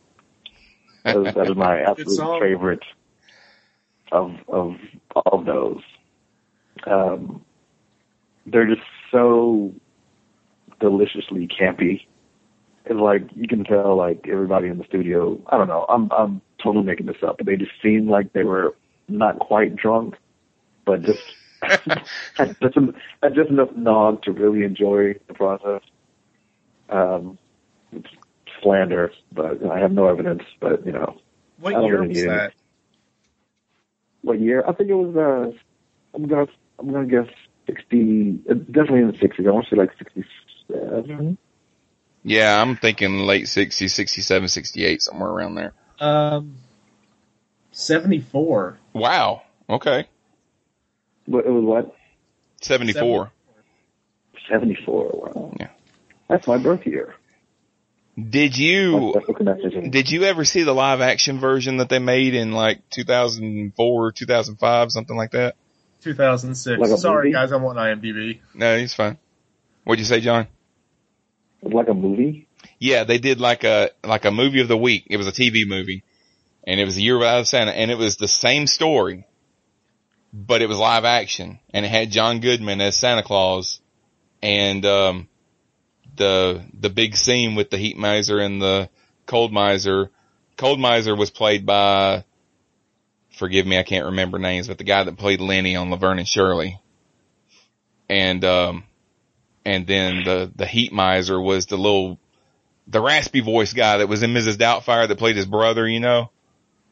That 1.03 1.17
is, 1.17 1.33
that 1.35 1.49
is 1.49 1.55
my 1.57 1.81
absolute 1.87 2.15
song. 2.17 2.39
favorite 2.41 2.83
of 4.11 4.31
of 4.47 4.75
all 5.15 5.39
of 5.39 5.45
those. 5.45 5.81
Um, 6.85 7.43
they're 8.45 8.67
just 8.67 8.85
so 9.11 9.73
deliciously 10.79 11.47
campy. 11.47 12.05
It's 12.85 12.99
like 12.99 13.23
you 13.35 13.47
can 13.47 13.63
tell, 13.63 13.95
like 13.95 14.27
everybody 14.29 14.67
in 14.67 14.77
the 14.77 14.83
studio. 14.85 15.39
I 15.47 15.57
don't 15.57 15.67
know. 15.67 15.85
I'm 15.89 16.09
I'm 16.11 16.41
totally 16.61 16.85
making 16.85 17.05
this 17.05 17.21
up, 17.25 17.37
but 17.37 17.45
they 17.45 17.55
just 17.55 17.71
seem 17.81 18.09
like 18.09 18.33
they 18.33 18.43
were 18.43 18.75
not 19.07 19.39
quite 19.39 19.75
drunk, 19.75 20.15
but 20.85 21.01
just 21.01 21.19
had 22.35 22.55
just, 22.61 22.77
en- 22.77 22.93
had 23.21 23.35
just 23.35 23.49
enough 23.49 23.69
nog 23.75 24.21
to 24.23 24.31
really 24.31 24.63
enjoy 24.63 25.13
the 25.27 25.33
process. 25.33 25.81
Um, 26.89 27.37
it's 27.91 28.07
slander, 28.61 29.11
but 29.31 29.65
I 29.65 29.79
have 29.79 29.91
no 29.91 30.07
evidence. 30.07 30.43
But 30.59 30.85
you 30.85 30.91
know, 30.91 31.17
What 31.59 31.83
year 31.83 32.01
was 32.01 32.09
need 32.09 32.17
it. 32.25 32.27
that? 32.27 32.53
what 34.21 34.39
year? 34.39 34.63
I 34.67 34.73
think 34.73 34.89
it 34.89 34.95
was. 34.95 35.15
Uh, 35.15 35.57
I'm 36.15 36.27
gonna 36.27 36.47
I'm 36.79 36.91
gonna 36.91 37.05
guess 37.07 37.27
sixty. 37.67 38.39
uh, 38.49 38.53
Definitely 38.53 39.01
in 39.01 39.11
the 39.11 39.17
sixties. 39.19 39.45
I 39.47 39.51
want 39.51 39.65
to 39.67 39.75
say 39.75 39.79
like 39.79 39.91
sixty-seven. 39.97 41.37
Yeah, 42.25 42.61
I'm 42.61 42.77
thinking 42.77 43.19
late 43.19 43.47
60s, 43.47 43.89
67, 43.89 44.47
68, 44.47 45.01
somewhere 45.01 45.29
around 45.29 45.55
there. 45.55 45.73
Um, 45.99 46.55
seventy-four. 47.73 48.77
Wow. 48.93 49.41
Okay. 49.69 50.07
What 51.25 51.45
it 51.45 51.49
was 51.49 51.63
what? 51.63 51.95
74. 52.61 53.31
Seventy-four. 54.49 55.31
Wow. 55.33 55.53
Yeah. 55.59 55.69
That's 56.29 56.47
my 56.47 56.57
birth 56.57 56.85
year. 56.85 57.15
Did 58.17 58.57
you 58.57 59.13
did 59.89 60.11
you 60.11 60.23
ever 60.25 60.45
see 60.45 60.63
the 60.63 60.73
live 60.73 61.01
action 61.01 61.39
version 61.39 61.77
that 61.77 61.89
they 61.89 61.97
made 61.99 62.35
in 62.35 62.51
like 62.51 62.87
2004, 62.91 64.11
2005, 64.11 64.91
something 64.91 65.17
like 65.17 65.31
that? 65.31 65.55
Two 66.01 66.13
thousand 66.13 66.53
six. 66.55 66.79
Like 66.79 66.99
Sorry, 66.99 67.29
movie? 67.29 67.33
guys, 67.33 67.51
I'm 67.51 67.63
on 67.65 67.75
IMDb. 67.75 68.39
No, 68.53 68.77
he's 68.77 68.93
fine. 68.93 69.17
What'd 69.83 69.99
you 69.99 70.05
say, 70.05 70.19
John? 70.19 70.47
Like 71.63 71.87
a 71.87 71.93
movie. 71.93 72.47
Yeah, 72.77 73.03
they 73.03 73.17
did 73.17 73.39
like 73.39 73.63
a 73.63 73.91
like 74.03 74.25
a 74.25 74.31
movie 74.31 74.61
of 74.61 74.67
the 74.67 74.77
week. 74.77 75.07
It 75.09 75.17
was 75.17 75.27
a 75.27 75.31
TV 75.31 75.67
movie, 75.67 76.03
and 76.67 76.79
it 76.79 76.85
was 76.85 76.97
a 76.97 77.01
year 77.01 77.17
without 77.17 77.47
Santa, 77.47 77.71
and 77.71 77.89
it 77.89 77.97
was 77.97 78.17
the 78.17 78.27
same 78.27 78.67
story, 78.67 79.25
but 80.33 80.63
it 80.63 80.67
was 80.67 80.79
live 80.79 81.05
action, 81.05 81.59
and 81.71 81.85
it 81.85 81.89
had 81.89 82.09
John 82.09 82.39
Goodman 82.39 82.81
as 82.81 82.97
Santa 82.97 83.21
Claus, 83.21 83.79
and 84.41 84.83
um, 84.83 85.29
the 86.15 86.63
the 86.73 86.89
big 86.89 87.15
scene 87.15 87.53
with 87.53 87.69
the 87.69 87.77
heat 87.77 87.97
miser 87.97 88.39
and 88.39 88.59
the 88.59 88.89
cold 89.27 89.53
miser. 89.53 90.09
Cold 90.57 90.79
miser 90.79 91.15
was 91.15 91.31
played 91.31 91.65
by, 91.65 92.23
forgive 93.31 93.65
me, 93.65 93.77
I 93.77 93.83
can't 93.83 94.05
remember 94.05 94.37
names, 94.37 94.67
but 94.67 94.77
the 94.77 94.83
guy 94.83 95.03
that 95.03 95.17
played 95.17 95.41
Lenny 95.41 95.75
on 95.75 95.89
Laverne 95.89 96.19
and 96.19 96.27
Shirley, 96.27 96.79
and 98.09 98.43
um, 98.43 98.83
and 99.63 99.85
then 99.85 100.23
the 100.23 100.51
the 100.55 100.65
heat 100.65 100.91
miser 100.91 101.39
was 101.39 101.67
the 101.67 101.77
little 101.77 102.19
the 102.87 103.01
raspy 103.01 103.41
voice 103.41 103.73
guy 103.73 103.97
that 103.97 104.09
was 104.09 104.23
in 104.23 104.33
Mrs. 104.33 104.57
Doubtfire 104.57 105.07
that 105.07 105.17
played 105.17 105.35
his 105.35 105.45
brother, 105.45 105.87
you 105.87 105.99
know, 105.99 106.31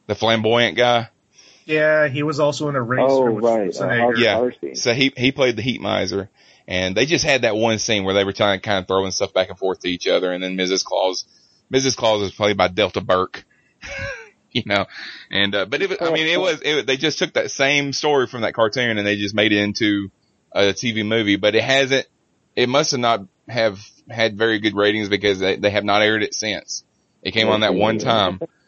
the 0.06 0.14
flamboyant 0.14 0.76
guy. 0.76 1.08
Yeah, 1.64 2.08
he 2.08 2.22
was 2.22 2.40
also 2.40 2.68
in 2.68 2.76
Eraser 2.76 3.02
Oh, 3.02 3.32
with 3.32 3.44
right. 3.44 3.70
Schwarzenegger. 3.70 4.16
Uh, 4.16 4.20
Yeah. 4.20 4.34
Harvey. 4.34 4.74
So 4.74 4.94
he 4.94 5.12
he 5.16 5.32
played 5.32 5.56
the 5.56 5.62
heat 5.62 5.80
miser, 5.80 6.30
and 6.66 6.96
they 6.96 7.06
just 7.06 7.24
had 7.24 7.42
that 7.42 7.56
one 7.56 7.78
scene 7.78 8.04
where 8.04 8.14
they 8.14 8.24
were 8.24 8.32
trying 8.32 8.58
to 8.58 8.62
kind 8.64 8.78
of 8.78 8.88
throwing 8.88 9.10
stuff 9.10 9.32
back 9.32 9.48
and 9.48 9.58
forth 9.58 9.80
to 9.80 9.88
each 9.88 10.06
other, 10.06 10.32
and 10.32 10.42
then 10.42 10.56
Mrs. 10.56 10.84
Claus, 10.84 11.24
Mrs. 11.72 11.96
Claus 11.96 12.20
was 12.20 12.32
played 12.32 12.56
by 12.56 12.68
Delta 12.68 13.00
Burke. 13.00 13.44
You 14.54 14.64
know, 14.66 14.84
and 15.30 15.54
uh, 15.54 15.64
but 15.64 15.80
it 15.80 15.88
was, 15.88 15.96
I 16.02 16.12
mean, 16.12 16.26
it 16.26 16.38
was 16.38 16.60
it, 16.62 16.86
they 16.86 16.98
just 16.98 17.18
took 17.18 17.32
that 17.32 17.50
same 17.50 17.94
story 17.94 18.26
from 18.26 18.42
that 18.42 18.52
cartoon 18.52 18.98
and 18.98 19.06
they 19.06 19.16
just 19.16 19.34
made 19.34 19.50
it 19.50 19.58
into 19.62 20.10
a 20.52 20.74
TV 20.74 21.06
movie, 21.06 21.36
but 21.36 21.54
it 21.54 21.64
hasn't. 21.64 22.06
It 22.54 22.68
must 22.68 22.90
have 22.90 23.00
not 23.00 23.20
have 23.48 23.78
had 24.10 24.36
very 24.36 24.58
good 24.58 24.76
ratings 24.76 25.08
because 25.08 25.38
they, 25.38 25.56
they 25.56 25.70
have 25.70 25.84
not 25.84 26.02
aired 26.02 26.22
it 26.22 26.34
since. 26.34 26.84
It 27.22 27.30
came 27.30 27.48
on 27.48 27.60
that 27.60 27.74
one 27.74 27.98
time, 27.98 28.40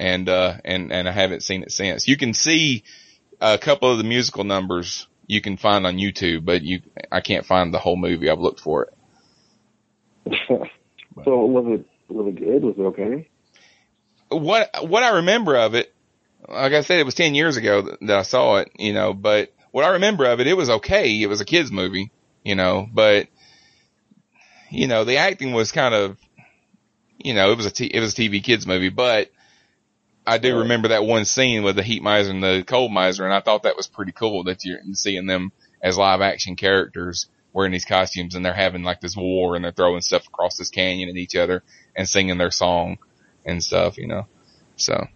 and 0.00 0.28
uh 0.30 0.56
and 0.64 0.90
and 0.90 1.08
I 1.08 1.12
haven't 1.12 1.42
seen 1.42 1.62
it 1.62 1.70
since. 1.70 2.08
You 2.08 2.16
can 2.16 2.32
see 2.32 2.84
a 3.40 3.58
couple 3.58 3.92
of 3.92 3.98
the 3.98 4.04
musical 4.04 4.44
numbers 4.44 5.06
you 5.26 5.40
can 5.40 5.58
find 5.58 5.86
on 5.86 5.98
YouTube, 5.98 6.44
but 6.44 6.62
you 6.62 6.80
I 7.12 7.20
can't 7.20 7.44
find 7.44 7.72
the 7.72 7.78
whole 7.78 7.96
movie. 7.96 8.30
I've 8.30 8.40
looked 8.40 8.60
for 8.60 8.84
it. 8.84 8.94
so 11.24 11.44
was 11.44 11.80
it 11.80 11.86
was 12.08 12.26
it 12.28 12.36
good? 12.36 12.64
Was 12.64 12.74
it 12.78 12.82
okay? 12.82 13.28
What 14.30 14.88
what 14.88 15.02
I 15.02 15.16
remember 15.16 15.56
of 15.56 15.74
it, 15.74 15.94
like 16.48 16.72
I 16.72 16.80
said, 16.80 16.98
it 16.98 17.06
was 17.06 17.14
ten 17.14 17.34
years 17.34 17.58
ago 17.58 17.82
that, 17.82 18.00
that 18.00 18.18
I 18.18 18.22
saw 18.22 18.56
it, 18.56 18.72
you 18.78 18.94
know. 18.94 19.12
But 19.12 19.52
what 19.70 19.84
I 19.84 19.90
remember 19.90 20.24
of 20.24 20.40
it, 20.40 20.46
it 20.46 20.56
was 20.56 20.70
okay. 20.70 21.20
It 21.20 21.28
was 21.28 21.42
a 21.42 21.44
kids 21.44 21.70
movie, 21.70 22.10
you 22.42 22.54
know. 22.54 22.88
But 22.90 23.28
you 24.70 24.86
know, 24.86 25.04
the 25.04 25.18
acting 25.18 25.52
was 25.52 25.72
kind 25.72 25.94
of, 25.94 26.16
you 27.18 27.34
know, 27.34 27.52
it 27.52 27.56
was 27.56 27.66
a 27.66 27.70
t- 27.70 27.86
it 27.92 28.00
was 28.00 28.18
a 28.18 28.22
TV 28.22 28.42
kids 28.42 28.66
movie. 28.66 28.88
But 28.88 29.30
I 30.30 30.38
do 30.38 30.58
remember 30.58 30.88
that 30.88 31.04
one 31.04 31.24
scene 31.24 31.62
with 31.62 31.76
the 31.76 31.82
heat 31.82 32.02
miser 32.02 32.30
and 32.30 32.42
the 32.42 32.64
cold 32.66 32.92
miser, 32.92 33.24
and 33.24 33.34
I 33.34 33.40
thought 33.40 33.64
that 33.64 33.76
was 33.76 33.88
pretty 33.88 34.12
cool 34.12 34.44
that 34.44 34.64
you're 34.64 34.78
seeing 34.92 35.26
them 35.26 35.52
as 35.82 35.98
live 35.98 36.20
action 36.20 36.56
characters 36.56 37.28
wearing 37.52 37.72
these 37.72 37.84
costumes, 37.84 38.34
and 38.34 38.44
they're 38.44 38.54
having 38.54 38.84
like 38.84 39.00
this 39.00 39.16
war, 39.16 39.56
and 39.56 39.64
they're 39.64 39.72
throwing 39.72 40.00
stuff 40.00 40.26
across 40.28 40.56
this 40.56 40.70
canyon 40.70 41.08
at 41.08 41.16
each 41.16 41.34
other 41.34 41.64
and 41.96 42.08
singing 42.08 42.38
their 42.38 42.52
song 42.52 42.98
and 43.44 43.62
stuff, 43.62 43.98
you 43.98 44.06
know. 44.06 44.26
So 44.76 45.08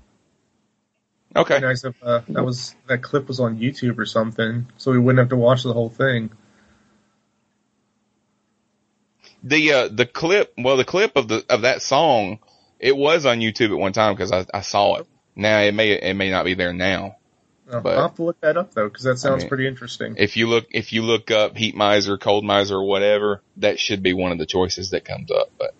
okay, 1.37 1.61
nice 1.61 1.85
if 1.85 1.95
uh, 2.03 2.23
that 2.31 2.45
was 2.45 2.75
that 2.89 3.03
clip 3.03 3.29
was 3.29 3.39
on 3.39 3.59
YouTube 3.59 3.99
or 3.99 4.07
something, 4.07 4.67
so 4.79 4.91
we 4.91 4.99
wouldn't 4.99 5.21
have 5.21 5.29
to 5.29 5.37
watch 5.37 5.63
the 5.63 5.73
whole 5.73 5.91
thing. 5.91 6.31
the 9.45 9.73
uh, 9.73 9.89
the 9.89 10.07
clip, 10.07 10.55
well, 10.59 10.77
the 10.77 10.85
clip 10.85 11.17
of 11.17 11.29
the 11.29 11.45
of 11.49 11.63
that 11.63 11.83
song, 11.83 12.39
it 12.81 12.97
was 12.97 13.27
on 13.27 13.39
YouTube 13.39 13.71
at 13.71 13.79
one 13.79 13.93
time 13.93 14.15
because 14.15 14.33
I, 14.33 14.45
I 14.53 14.61
saw 14.61 14.97
it. 14.97 15.07
Now 15.37 15.61
it 15.61 15.75
may 15.75 15.93
it 15.93 16.15
may 16.15 16.31
not 16.31 16.45
be 16.45 16.55
there 16.55 16.73
now. 16.73 17.17
Uh, 17.71 17.81
But- 17.81 17.97
I'll 17.97 18.03
have 18.09 18.15
to 18.17 18.23
look 18.25 18.41
that 18.43 18.57
up 18.57 18.75
though, 18.75 18.89
because 18.89 19.05
that 19.05 19.19
sounds 19.19 19.43
mean- 19.43 19.49
pretty 19.49 19.67
interesting. 19.67 20.17
If 20.19 20.37
you 20.37 20.49
look 20.49 20.67
if 20.71 20.93
you 20.93 21.03
look 21.03 21.31
up 21.31 21.57
heat 21.57 21.75
miser, 21.75 22.19
cold 22.19 22.45
miser, 22.45 22.83
whatever, 22.83 23.43
that 23.57 23.79
should 23.81 24.03
be 24.03 24.13
one 24.13 24.33
of 24.33 24.39
the 24.39 24.47
choices 24.47 24.91
that 24.91 25.05
comes 25.05 25.31
up. 25.31 25.51
But 25.59 25.75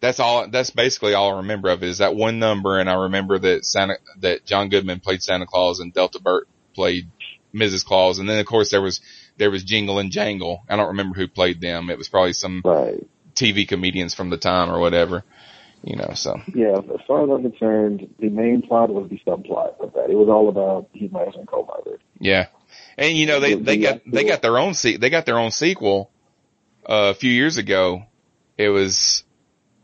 that's 0.00 0.20
all. 0.20 0.48
That's 0.48 0.70
basically 0.70 1.14
all 1.14 1.34
I 1.34 1.36
remember 1.38 1.70
of 1.70 1.82
it 1.82 1.88
is 1.88 1.98
that 1.98 2.14
one 2.14 2.38
number, 2.38 2.78
and 2.78 2.90
I 2.90 2.94
remember 3.04 3.38
that 3.38 3.64
Santa 3.64 3.94
that 4.20 4.44
John 4.44 4.68
Goodman 4.68 5.00
played 5.00 5.22
Santa 5.22 5.46
Claus 5.46 5.80
and 5.80 5.92
Delta 5.92 6.20
Burke 6.20 6.48
played 6.74 7.08
Mrs. 7.54 7.84
Claus, 7.84 8.18
and 8.18 8.28
then 8.28 8.38
of 8.38 8.46
course 8.46 8.70
there 8.70 8.82
was 8.82 9.00
there 9.38 9.50
was 9.50 9.64
Jingle 9.64 9.98
and 9.98 10.10
Jangle. 10.10 10.62
I 10.68 10.76
don't 10.76 10.88
remember 10.88 11.14
who 11.16 11.28
played 11.28 11.60
them. 11.60 11.88
It 11.90 11.98
was 11.98 12.08
probably 12.08 12.32
some 12.34 12.60
Right. 12.64 13.06
TV 13.34 13.66
comedians 13.68 14.14
from 14.14 14.30
the 14.30 14.36
time 14.36 14.70
or 14.70 14.78
whatever, 14.78 15.24
you 15.86 15.96
know. 15.96 16.10
So 16.14 16.38
Yeah, 16.54 16.74
as 16.76 17.00
far 17.06 17.24
as 17.24 17.30
I'm 17.30 17.48
concerned, 17.50 18.14
the 18.18 18.28
main 18.28 18.60
plot 18.62 18.90
was 18.90 19.08
the 19.08 19.18
subplot 19.26 19.80
of 19.80 19.94
that. 19.94 20.10
It 20.10 20.16
was 20.16 20.28
all 20.28 20.48
about 20.48 20.88
heat 20.92 21.12
miser 21.12 21.38
and 21.38 21.48
cold 21.48 21.68
miser. 21.68 21.98
yeah, 22.18 22.46
and 22.98 23.16
you 23.16 23.26
know 23.26 23.40
they 23.40 23.54
they 23.54 23.78
got 23.78 24.00
they 24.06 24.24
got 24.24 24.42
their 24.42 24.58
own 24.58 24.74
se- 24.74 24.98
they 24.98 25.08
got 25.08 25.24
their 25.24 25.38
own 25.38 25.52
sequel 25.52 26.10
uh, 26.84 27.12
a 27.12 27.14
few 27.14 27.30
years 27.30 27.56
ago. 27.56 28.02
It 28.58 28.68
was 28.68 29.22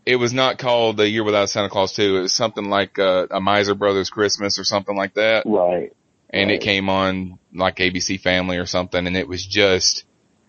it 0.05 0.17
was 0.17 0.33
not 0.33 0.59
called 0.59 0.97
the 0.97 1.09
Year 1.09 1.23
Without 1.23 1.49
Santa 1.49 1.69
Claus 1.69 1.95
two. 1.95 2.17
It 2.19 2.23
was 2.23 2.33
something 2.33 2.69
like 2.69 2.99
uh, 2.99 3.29
a 3.31 3.41
Miser 3.41 3.75
Brothers 3.75 4.11
Christmas 4.11 4.59
or 4.59 4.65
something 4.65 4.97
like 4.97 5.15
that. 5.15 5.45
Right. 5.47 5.93
And 6.35 6.51
it 6.51 6.63
came 6.63 6.89
on 6.89 7.39
like 7.55 7.77
ABC 7.77 8.19
Family 8.19 8.57
or 8.57 8.65
something, 8.65 9.07
and 9.07 9.17
it 9.17 9.29
was 9.29 9.45
just 9.45 10.05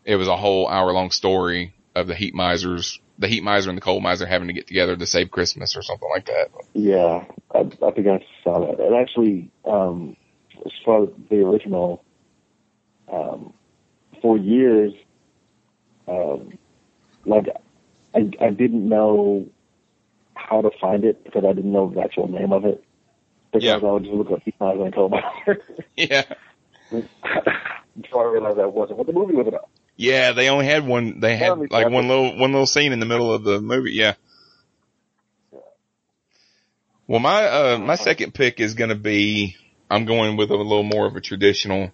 it 0.05 0.15
was 0.15 0.29
a 0.29 0.37
whole 0.37 0.67
hour 0.67 0.93
long 0.93 1.11
story 1.11 1.73
of 1.93 2.07
the 2.07 2.15
Heat 2.15 2.33
Misers, 2.33 2.99
the 3.17 3.27
Heat 3.27 3.43
Miser 3.43 3.69
and 3.69 3.77
the 3.77 3.81
Cold 3.81 4.03
Miser 4.03 4.25
having 4.25 4.47
to 4.47 4.53
get 4.53 4.67
together 4.67 4.95
to 4.95 5.05
save 5.05 5.31
Christmas 5.31 5.75
or 5.75 5.81
something 5.83 6.09
like 6.09 6.25
that. 6.25 6.49
Yeah, 6.73 7.25
I, 7.53 7.59
I 7.59 7.91
think 7.91 8.07
I 8.07 8.25
saw 8.43 8.65
that. 8.65 8.79
And 8.79 8.95
actually, 8.95 9.51
um, 9.65 10.15
as 10.65 10.71
far 10.83 11.03
as 11.03 11.09
the 11.29 11.37
original, 11.45 12.03
um, 13.11 13.53
for 14.21 14.37
years, 14.37 14.93
um, 16.07 16.57
like 17.25 17.45
I, 18.15 18.29
I 18.41 18.49
didn't 18.49 18.87
know 18.87 19.47
how 20.35 20.61
to 20.61 20.71
find 20.81 21.03
it 21.05 21.23
because 21.23 21.43
I 21.45 21.53
didn't 21.53 21.71
know 21.71 21.91
the 21.93 22.01
actual 22.01 22.27
name 22.27 22.51
of 22.51 22.65
it. 22.65 22.83
Because 23.51 23.65
Yeah. 23.65 23.75
I 23.75 23.91
would 23.91 24.03
just 24.03 24.15
look 24.15 24.31
up 24.31 24.41
Heat 24.43 24.55
Miser 24.59 24.83
and 24.85 24.93
Cold 24.93 25.11
Miser. 25.11 25.61
Yeah. 25.95 26.23
Until 26.91 28.19
I 28.19 28.23
realized 28.23 28.57
that 28.57 28.73
wasn't 28.73 28.97
what 28.97 29.07
the 29.07 29.13
movie 29.13 29.35
was 29.35 29.47
about. 29.47 29.69
Yeah, 29.95 30.31
they 30.31 30.49
only 30.49 30.65
had 30.65 30.85
one. 30.85 31.19
They 31.19 31.35
had 31.35 31.71
like 31.71 31.89
one 31.89 32.07
little 32.07 32.37
one 32.37 32.51
little 32.51 32.65
scene 32.65 32.93
in 32.93 32.99
the 32.99 33.05
middle 33.05 33.31
of 33.33 33.43
the 33.43 33.61
movie. 33.61 33.93
Yeah. 33.93 34.15
Well, 37.07 37.19
my 37.19 37.45
uh 37.45 37.77
my 37.77 37.95
second 37.95 38.33
pick 38.33 38.59
is 38.59 38.73
gonna 38.73 38.95
be. 38.95 39.55
I'm 39.89 40.05
going 40.05 40.37
with 40.37 40.49
a 40.49 40.55
little 40.55 40.83
more 40.83 41.05
of 41.05 41.15
a 41.15 41.21
traditional 41.21 41.91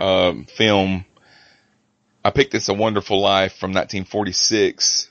um, 0.00 0.46
film. 0.46 1.04
I 2.24 2.30
picked 2.30 2.54
It's 2.54 2.68
a 2.68 2.74
Wonderful 2.74 3.20
Life 3.20 3.52
from 3.52 3.70
1946. 3.70 5.08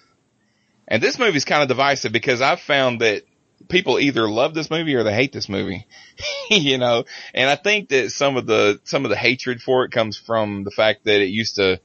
And 0.88 1.02
this 1.02 1.20
movie 1.20 1.38
is 1.38 1.46
kind 1.46 1.62
of 1.62 1.70
divisive 1.70 2.12
because 2.12 2.42
I've 2.42 2.60
found 2.60 3.00
that 3.02 3.24
people 3.72 4.00
either 4.00 4.30
love 4.30 4.54
this 4.54 4.70
movie 4.70 4.96
or 4.96 5.04
they 5.04 5.14
hate 5.14 5.32
this 5.32 5.50
movie, 5.50 5.88
you 6.50 6.78
know, 6.78 7.06
and 7.34 7.50
I 7.50 7.56
think 7.56 7.90
that 7.90 8.12
some 8.12 8.38
of 8.38 8.46
the, 8.46 8.80
some 8.84 9.06
of 9.06 9.10
the 9.10 9.18
hatred 9.18 9.62
for 9.62 9.84
it 9.86 9.92
comes 9.92 10.18
from 10.18 10.64
the 10.64 10.72
fact 10.72 11.06
that 11.06 11.22
it 11.22 11.30
used 11.30 11.56
to, 11.56 11.80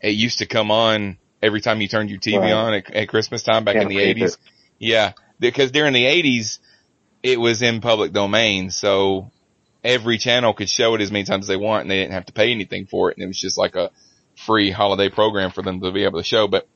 it 0.00 0.10
used 0.10 0.38
to 0.38 0.46
come 0.46 0.70
on 0.70 1.18
every 1.42 1.60
time 1.60 1.80
you 1.80 1.88
turned 1.88 2.10
your 2.10 2.20
TV 2.20 2.40
Right. 2.40 2.52
on 2.52 2.74
at, 2.74 2.90
at 2.94 3.08
Christmas 3.08 3.42
time 3.42 3.64
back 3.64 3.74
Can't 3.74 3.90
in 3.90 3.96
the 3.96 4.02
eighties. 4.02 4.38
Yeah. 4.78 5.12
Because 5.40 5.70
during 5.70 5.92
the 5.92 6.04
eighties, 6.06 6.60
it 7.22 7.40
was 7.40 7.62
in 7.62 7.80
public 7.80 8.12
domain. 8.12 8.70
So 8.70 9.30
every 9.82 10.18
channel 10.18 10.52
could 10.52 10.68
show 10.68 10.94
it 10.94 11.00
as 11.00 11.10
many 11.12 11.24
times 11.24 11.44
as 11.44 11.48
they 11.48 11.56
want 11.56 11.82
and 11.82 11.90
they 11.90 12.00
didn't 12.00 12.12
have 12.12 12.26
to 12.26 12.32
pay 12.32 12.50
anything 12.50 12.86
for 12.86 13.10
it. 13.10 13.16
And 13.16 13.24
it 13.24 13.26
was 13.26 13.40
just 13.40 13.58
like 13.58 13.76
a 13.76 13.90
free 14.46 14.70
holiday 14.70 15.08
program 15.08 15.50
for 15.50 15.62
them 15.62 15.80
to 15.80 15.92
be 15.92 16.04
able 16.04 16.18
to 16.18 16.24
show. 16.24 16.46
But 16.46 16.68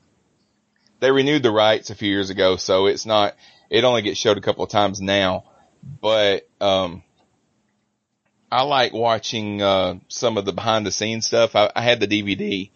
they 1.00 1.10
renewed 1.10 1.42
the 1.42 1.50
rights 1.50 1.90
a 1.90 1.94
few 1.94 2.10
years 2.10 2.30
ago. 2.30 2.56
So 2.56 2.86
it's 2.86 3.06
not, 3.06 3.34
it 3.70 3.84
only 3.84 4.02
gets 4.02 4.18
showed 4.18 4.36
a 4.36 4.42
couple 4.42 4.64
of 4.64 4.70
times 4.70 5.00
now, 5.00 5.44
but, 6.00 6.48
um, 6.60 7.02
I 8.52 8.62
like 8.62 8.92
watching, 8.92 9.62
uh, 9.62 9.94
some 10.08 10.36
of 10.36 10.44
the 10.44 10.52
behind 10.52 10.84
the 10.84 10.90
scenes 10.90 11.26
stuff. 11.26 11.54
I, 11.54 11.70
I 11.74 11.82
had 11.82 12.00
the 12.00 12.08
DVD 12.08 12.70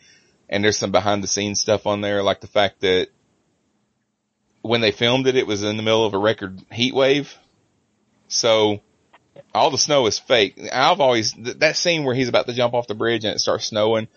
and 0.49 0.63
there's 0.63 0.79
some 0.79 0.93
behind 0.93 1.23
the 1.23 1.29
scenes 1.29 1.61
stuff 1.61 1.87
on 1.87 2.01
there, 2.01 2.23
like 2.23 2.41
the 2.41 2.47
fact 2.47 2.81
that 2.81 3.09
when 4.63 4.81
they 4.81 4.93
filmed 4.93 5.27
it, 5.27 5.37
it 5.37 5.47
was 5.47 5.63
in 5.63 5.77
the 5.77 5.83
middle 5.83 6.07
of 6.07 6.15
a 6.15 6.19
record 6.19 6.61
heat 6.73 6.95
wave. 6.95 7.37
So 8.29 8.81
all 9.55 9.71
the 9.71 9.79
snow 9.79 10.07
is 10.07 10.19
fake. 10.19 10.59
I've 10.73 11.01
always, 11.01 11.33
th- 11.33 11.59
that 11.59 11.77
scene 11.77 12.05
where 12.05 12.15
he's 12.15 12.29
about 12.29 12.47
to 12.47 12.53
jump 12.55 12.73
off 12.73 12.87
the 12.87 12.95
bridge 12.95 13.25
and 13.25 13.35
it 13.35 13.41
starts 13.41 13.67
snowing, 13.67 14.09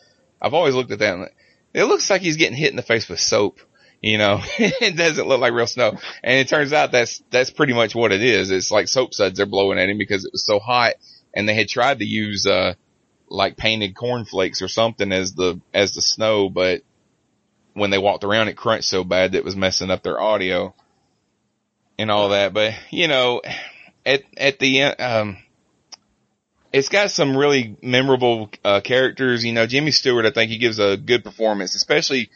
I've 0.42 0.54
always 0.54 0.76
looked 0.76 0.92
at 0.92 1.00
that 1.00 1.14
and 1.16 1.30
it 1.74 1.86
looks 1.86 2.10
like 2.10 2.22
he's 2.22 2.38
getting 2.38 2.56
hit 2.56 2.70
in 2.70 2.76
the 2.76 2.82
face 2.82 3.10
with 3.10 3.20
soap. 3.20 3.60
You 4.02 4.18
know, 4.18 4.40
it 4.60 4.96
doesn't 4.96 5.28
look 5.28 5.40
like 5.40 5.54
real 5.54 5.68
snow. 5.68 5.98
And 6.24 6.40
it 6.40 6.48
turns 6.48 6.74
out 6.74 6.92
that's, 6.92 7.22
that's 7.32 7.50
pretty 7.50 7.74
much 7.74 7.96
what 7.96 8.12
it 8.12 8.22
is. 8.22 8.52
It's 8.52 8.72
like 8.72 8.88
soap 8.88 9.14
suds 9.14 9.38
they're 9.38 9.46
blowing 9.46 9.80
at 9.80 9.90
him 9.90 9.98
because 9.98 10.26
it 10.26 10.32
was 10.32 10.46
so 10.46 10.60
hot 10.60 10.94
and 11.34 11.48
they 11.48 11.56
had 11.56 11.68
tried 11.68 12.00
to 12.00 12.06
use, 12.06 12.46
uh, 12.46 12.74
like 13.30 13.58
painted 13.58 13.96
cornflakes 13.96 14.62
or 14.62 14.68
something 14.68 15.12
as 15.12 15.34
the, 15.34 15.60
as 15.74 15.94
the 15.94 16.02
snow, 16.02 16.50
but 16.50 16.82
when 17.74 17.90
they 17.90 17.98
walked 17.98 18.24
around 18.24 18.48
it 18.48 18.56
crunched 18.56 18.88
so 18.88 19.04
bad 19.04 19.32
that 19.32 19.40
it 19.40 19.44
was 19.44 19.56
messing 19.56 19.92
up 19.92 20.04
their 20.04 20.20
audio 20.20 20.74
and 22.00 22.10
all 22.10 22.30
that. 22.30 22.54
But, 22.54 22.74
you 22.90 23.08
know, 23.08 23.42
at, 24.06 24.24
at 24.38 24.60
the 24.60 24.82
end, 24.82 25.02
um, 25.02 25.38
it's 26.72 26.90
got 26.90 27.12
some 27.12 27.36
really 27.36 27.78
memorable, 27.82 28.50
uh, 28.64 28.82
characters. 28.82 29.44
You 29.44 29.54
know, 29.54 29.66
Jimmy 29.66 29.92
Stewart, 29.92 30.26
I 30.26 30.32
think 30.32 30.52
he 30.52 30.58
gives 30.58 30.80
a 30.80 30.98
good 30.98 31.24
performance, 31.24 31.76
especially 31.76 32.30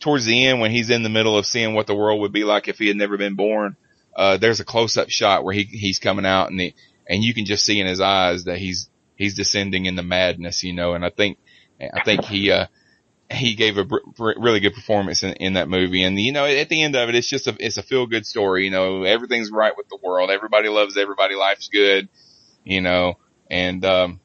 towards 0.00 0.24
the 0.24 0.46
end 0.46 0.60
when 0.60 0.70
he's 0.70 0.90
in 0.90 1.02
the 1.02 1.08
middle 1.08 1.36
of 1.36 1.46
seeing 1.46 1.74
what 1.74 1.86
the 1.86 1.94
world 1.94 2.20
would 2.20 2.32
be 2.32 2.44
like 2.44 2.68
if 2.68 2.78
he 2.78 2.88
had 2.88 2.96
never 2.96 3.16
been 3.16 3.34
born. 3.34 3.76
Uh, 4.14 4.36
there's 4.36 4.60
a 4.60 4.64
close 4.64 4.96
up 4.96 5.10
shot 5.10 5.44
where 5.44 5.54
he, 5.54 5.64
he's 5.64 5.98
coming 5.98 6.26
out 6.26 6.50
and 6.50 6.58
the, 6.58 6.74
and 7.06 7.22
you 7.22 7.34
can 7.34 7.44
just 7.44 7.64
see 7.64 7.80
in 7.80 7.86
his 7.86 8.00
eyes 8.00 8.44
that 8.44 8.58
he's, 8.58 8.88
he's 9.16 9.34
descending 9.34 9.86
into 9.86 10.02
madness, 10.02 10.62
you 10.62 10.72
know, 10.72 10.94
and 10.94 11.04
I 11.04 11.10
think, 11.10 11.38
I 11.80 12.02
think 12.04 12.24
he, 12.24 12.50
uh, 12.50 12.66
he 13.30 13.54
gave 13.54 13.76
a 13.76 13.84
br- 13.84 13.98
really 14.18 14.60
good 14.60 14.74
performance 14.74 15.22
in, 15.22 15.32
in 15.34 15.52
that 15.54 15.68
movie. 15.68 16.02
And, 16.02 16.18
you 16.18 16.32
know, 16.32 16.46
at 16.46 16.68
the 16.68 16.82
end 16.82 16.96
of 16.96 17.08
it, 17.08 17.14
it's 17.14 17.28
just 17.28 17.46
a, 17.46 17.56
it's 17.58 17.76
a 17.76 17.82
feel 17.82 18.06
good 18.06 18.26
story. 18.26 18.64
You 18.64 18.70
know, 18.70 19.02
everything's 19.02 19.50
right 19.50 19.76
with 19.76 19.88
the 19.88 19.98
world. 20.02 20.30
Everybody 20.30 20.68
loves 20.68 20.96
everybody. 20.96 21.34
Life's 21.34 21.68
good, 21.68 22.08
you 22.64 22.80
know, 22.80 23.18
and, 23.50 23.84
um, 23.84 24.20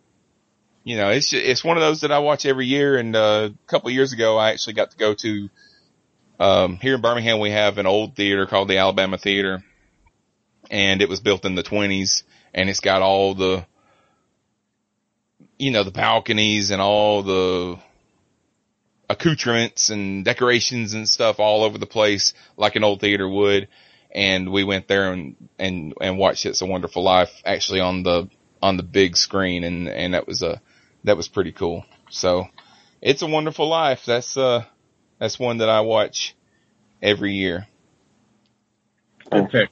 you 0.84 0.98
know, 0.98 1.10
it's 1.10 1.30
just, 1.30 1.44
it's 1.44 1.64
one 1.64 1.78
of 1.78 1.82
those 1.82 2.02
that 2.02 2.12
I 2.12 2.20
watch 2.20 2.46
every 2.46 2.66
year. 2.66 2.98
And, 2.98 3.16
uh, 3.16 3.50
a 3.52 3.68
couple 3.68 3.90
of 3.90 3.94
years 3.94 4.14
ago, 4.14 4.38
I 4.38 4.52
actually 4.52 4.74
got 4.74 4.92
to 4.92 4.98
go 4.98 5.14
to, 5.14 5.50
um, 6.40 6.78
here 6.78 6.96
in 6.96 7.02
Birmingham, 7.02 7.40
we 7.40 7.52
have 7.52 7.78
an 7.78 7.86
old 7.86 8.16
theater 8.16 8.48
called 8.48 8.68
the 8.68 8.78
Alabama 8.78 9.18
Theater 9.18 9.64
and 10.72 11.02
it 11.02 11.10
was 11.10 11.20
built 11.20 11.46
in 11.46 11.54
the 11.54 11.64
twenties 11.64 12.24
and 12.54 12.70
it's 12.70 12.80
got 12.80 13.02
all 13.02 13.36
the, 13.36 13.66
you 15.60 15.70
know, 15.70 15.84
the 15.84 15.92
balconies 15.92 16.72
and 16.72 16.82
all 16.82 17.22
the 17.22 17.78
accoutrements 19.10 19.90
and 19.90 20.26
decorations 20.26 20.94
and 20.94 21.08
stuff 21.08 21.40
all 21.40 21.64
over 21.64 21.78
the 21.78 21.86
place 21.86 22.34
like 22.58 22.76
an 22.76 22.84
old 22.84 23.02
theater 23.02 23.28
would. 23.28 23.68
And 24.14 24.52
we 24.52 24.64
went 24.64 24.88
there 24.88 25.14
and, 25.14 25.36
and, 25.60 25.94
and 26.02 26.18
watched 26.18 26.46
It's 26.46 26.62
a 26.62 26.66
Wonderful 26.66 27.04
Life 27.04 27.42
actually 27.46 27.82
on 27.82 28.04
the, 28.04 28.30
on 28.62 28.78
the 28.78 28.84
big 28.84 29.16
screen 29.16 29.64
and, 29.64 29.88
and 29.88 30.14
that 30.16 30.28
was 30.28 30.42
a, 30.42 30.62
that 31.04 31.18
was 31.18 31.28
pretty 31.28 31.52
cool. 31.52 31.86
So 32.10 32.48
It's 33.02 33.22
a 33.22 33.28
Wonderful 33.28 33.68
Life. 33.68 34.06
That's, 34.06 34.38
uh, 34.38 34.66
that's 35.20 35.40
one 35.40 35.58
that 35.60 35.70
I 35.70 35.82
watch 35.82 36.36
every 37.02 37.34
year. 37.34 37.68
Good 39.32 39.50
pick. 39.50 39.70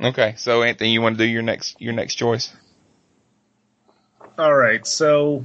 Okay. 0.00 0.34
So 0.36 0.62
Anthony, 0.62 0.90
you 0.90 1.00
want 1.00 1.16
to 1.18 1.24
do 1.24 1.30
your 1.30 1.42
next, 1.42 1.80
your 1.80 1.92
next 1.92 2.16
choice? 2.16 2.52
All 4.38 4.54
right, 4.54 4.86
so 4.86 5.44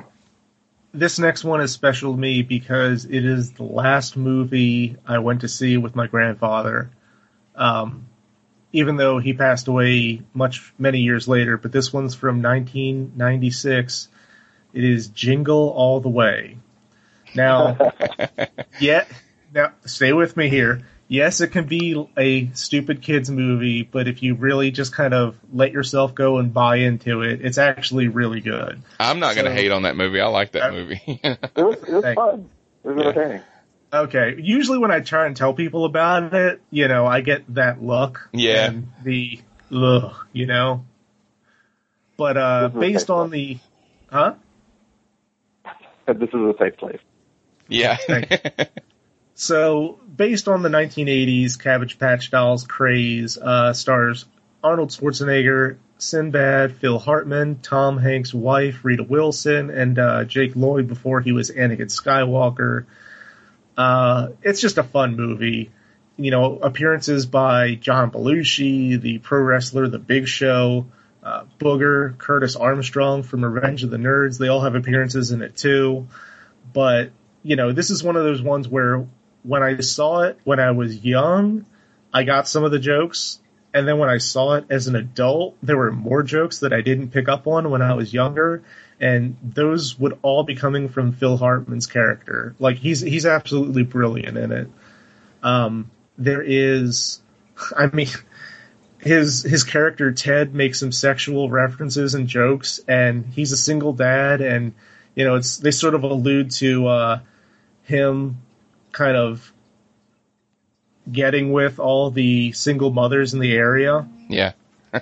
this 0.93 1.19
next 1.19 1.43
one 1.43 1.59
is 1.59 1.73
special 1.73 2.13
to 2.13 2.17
me 2.17 2.41
because 2.41 3.03
it 3.03 3.25
is 3.25 3.51
the 3.51 3.63
last 3.63 4.15
movie 4.15 4.95
I 5.05 5.19
went 5.19 5.41
to 5.41 5.49
see 5.49 5.75
with 5.75 5.93
my 5.93 6.07
grandfather. 6.07 6.89
Um, 7.53 8.07
even 8.71 8.97
though 8.97 9.19
he 9.19 9.33
passed 9.33 9.67
away 9.67 10.21
much 10.33 10.73
many 10.77 10.99
years 10.99 11.27
later, 11.27 11.57
but 11.57 11.71
this 11.71 11.91
one's 11.93 12.15
from 12.15 12.41
1996. 12.41 14.09
It 14.73 14.83
is 14.83 15.07
Jingle 15.07 15.69
All 15.69 15.99
the 16.01 16.09
Way. 16.09 16.57
Now, 17.33 17.77
yeah, 18.79 19.05
now 19.53 19.71
stay 19.85 20.13
with 20.13 20.35
me 20.37 20.49
here. 20.49 20.81
Yes, 21.09 21.39
it 21.39 21.53
can 21.53 21.65
be 21.67 22.05
a 22.17 22.49
stupid 22.53 23.01
kids 23.01 23.29
movie, 23.29 23.83
but 23.83 24.09
if 24.09 24.21
you 24.21 24.35
really 24.35 24.71
just 24.71 24.93
kind 24.93 25.13
of 25.13 25.37
let 25.53 25.71
yourself 25.71 26.13
go 26.13 26.37
and 26.37 26.53
buy 26.53 26.77
into 26.77 27.21
it, 27.21 27.39
it's 27.45 27.57
actually 27.57 28.09
really 28.09 28.41
good. 28.41 28.81
I'm 28.99 29.19
not 29.19 29.35
going 29.35 29.45
to 29.45 29.53
hate 29.53 29.71
on 29.71 29.83
that 29.83 29.95
movie. 29.95 30.19
I 30.19 30.27
like 30.27 30.51
that 30.51 30.73
movie. 30.73 31.01
It 31.23 31.39
was, 31.55 31.75
it 31.83 31.93
was 31.93 32.03
fun. 32.13 32.49
It 32.83 32.87
was 32.89 32.97
Yeah. 32.97 33.03
entertaining. 33.09 33.41
Okay. 33.91 34.35
Usually 34.39 34.77
when 34.77 34.91
I 34.91 34.99
try 34.99 35.25
and 35.27 35.35
tell 35.35 35.53
people 35.53 35.85
about 35.85 36.33
it, 36.33 36.61
you 36.71 36.87
know, 36.87 37.05
I 37.05 37.21
get 37.21 37.43
that 37.55 37.81
look. 37.81 38.29
Yeah. 38.33 38.67
And 38.67 38.91
the 39.03 39.39
ugh, 39.71 40.13
you 40.33 40.45
know. 40.45 40.85
But 42.17 42.37
uh 42.37 42.67
This 42.67 42.71
is 42.71 42.75
a 42.75 42.79
based 42.79 43.09
on 43.09 43.29
place. 43.29 43.59
the 44.09 44.15
huh? 44.15 44.33
This 46.07 46.29
is 46.29 46.35
a 46.35 46.53
safe 46.59 46.77
place. 46.77 46.99
yeah. 47.67 47.97
So 49.39 49.99
based 50.15 50.47
on 50.47 50.63
the 50.63 50.69
1980s 50.69 51.59
Cabbage 51.61 51.99
Patch 51.99 52.31
Dolls 52.31 52.63
craze, 52.65 53.37
uh 53.37 53.73
stars 53.73 54.25
Arnold 54.63 54.89
Schwarzenegger, 54.89 55.77
Sinbad, 55.99 56.77
Phil 56.77 56.97
Hartman, 56.97 57.59
Tom 57.61 57.97
Hanks' 57.99 58.33
wife, 58.33 58.83
Rita 58.83 59.03
Wilson, 59.03 59.69
and 59.69 59.99
uh, 59.99 60.23
Jake 60.25 60.55
Lloyd 60.55 60.87
before 60.87 61.21
he 61.21 61.31
was 61.31 61.51
Anakin 61.51 61.91
Skywalker. 61.91 62.85
Uh, 63.77 64.29
it's 64.41 64.59
just 64.59 64.77
a 64.77 64.83
fun 64.83 65.15
movie. 65.15 65.71
You 66.17 66.31
know, 66.31 66.57
appearances 66.57 67.27
by 67.27 67.75
John 67.75 68.09
Belushi, 68.09 68.99
the 68.99 69.19
pro 69.19 69.39
wrestler 69.39 69.87
The 69.87 69.99
Big 69.99 70.27
Show, 70.27 70.87
uh, 71.23 71.43
Booger, 71.59 72.17
Curtis 72.17 72.55
Armstrong 72.55 73.21
from 73.21 73.45
Revenge 73.45 73.83
of 73.83 73.91
the 73.91 73.97
Nerds. 73.97 74.39
They 74.39 74.47
all 74.47 74.61
have 74.61 74.75
appearances 74.75 75.31
in 75.31 75.43
it 75.43 75.55
too. 75.55 76.07
But, 76.73 77.11
you 77.43 77.55
know, 77.55 77.71
this 77.71 77.91
is 77.91 78.03
one 78.03 78.15
of 78.15 78.23
those 78.23 78.41
ones 78.41 78.67
where 78.67 79.05
when 79.43 79.61
I 79.61 79.79
saw 79.79 80.21
it 80.21 80.39
when 80.43 80.59
I 80.59 80.71
was 80.71 80.97
young, 81.05 81.65
I 82.13 82.23
got 82.23 82.47
some 82.47 82.63
of 82.63 82.71
the 82.71 82.79
jokes. 82.79 83.39
And 83.73 83.87
then 83.87 83.99
when 83.99 84.09
I 84.09 84.17
saw 84.17 84.53
it 84.53 84.65
as 84.71 84.87
an 84.87 84.95
adult, 84.95 85.55
there 85.61 85.77
were 85.77 85.91
more 85.91 86.23
jokes 86.23 86.59
that 86.59 86.73
I 86.73 86.81
didn't 86.81 87.09
pick 87.09 87.29
up 87.29 87.45
on 87.45 87.69
when 87.69 87.81
I 87.81 87.93
was 87.93 88.11
younger. 88.11 88.63
And 88.99 89.37
those 89.43 89.97
would 89.99 90.17
all 90.21 90.43
be 90.43 90.55
coming 90.55 90.89
from 90.89 91.13
Phil 91.13 91.37
Hartman's 91.37 91.85
character. 91.85 92.55
Like 92.59 92.77
he's, 92.77 92.99
he's 93.01 93.25
absolutely 93.25 93.83
brilliant 93.83 94.37
in 94.37 94.51
it. 94.51 94.69
Um, 95.43 95.91
there 96.17 96.41
is, 96.41 97.21
I 97.77 97.87
mean, 97.87 98.07
his, 98.99 99.43
his 99.43 99.63
character 99.63 100.11
Ted 100.11 100.55
makes 100.55 100.79
some 100.79 100.91
sexual 100.91 101.49
references 101.49 102.15
and 102.15 102.27
jokes 102.27 102.79
and 102.87 103.25
he's 103.25 103.51
a 103.51 103.57
single 103.57 103.93
dad 103.93 104.41
and, 104.41 104.73
you 105.15 105.25
know, 105.25 105.35
it's, 105.35 105.57
they 105.57 105.71
sort 105.71 105.93
of 105.93 106.03
allude 106.03 106.51
to, 106.51 106.87
uh, 106.87 107.19
him 107.83 108.37
kind 108.91 109.15
of 109.15 109.53
getting 111.09 111.51
with 111.51 111.79
all 111.79 112.11
the 112.11 112.51
single 112.51 112.91
mothers 112.91 113.33
in 113.33 113.39
the 113.39 113.53
area. 113.53 114.07
yeah. 114.29 114.53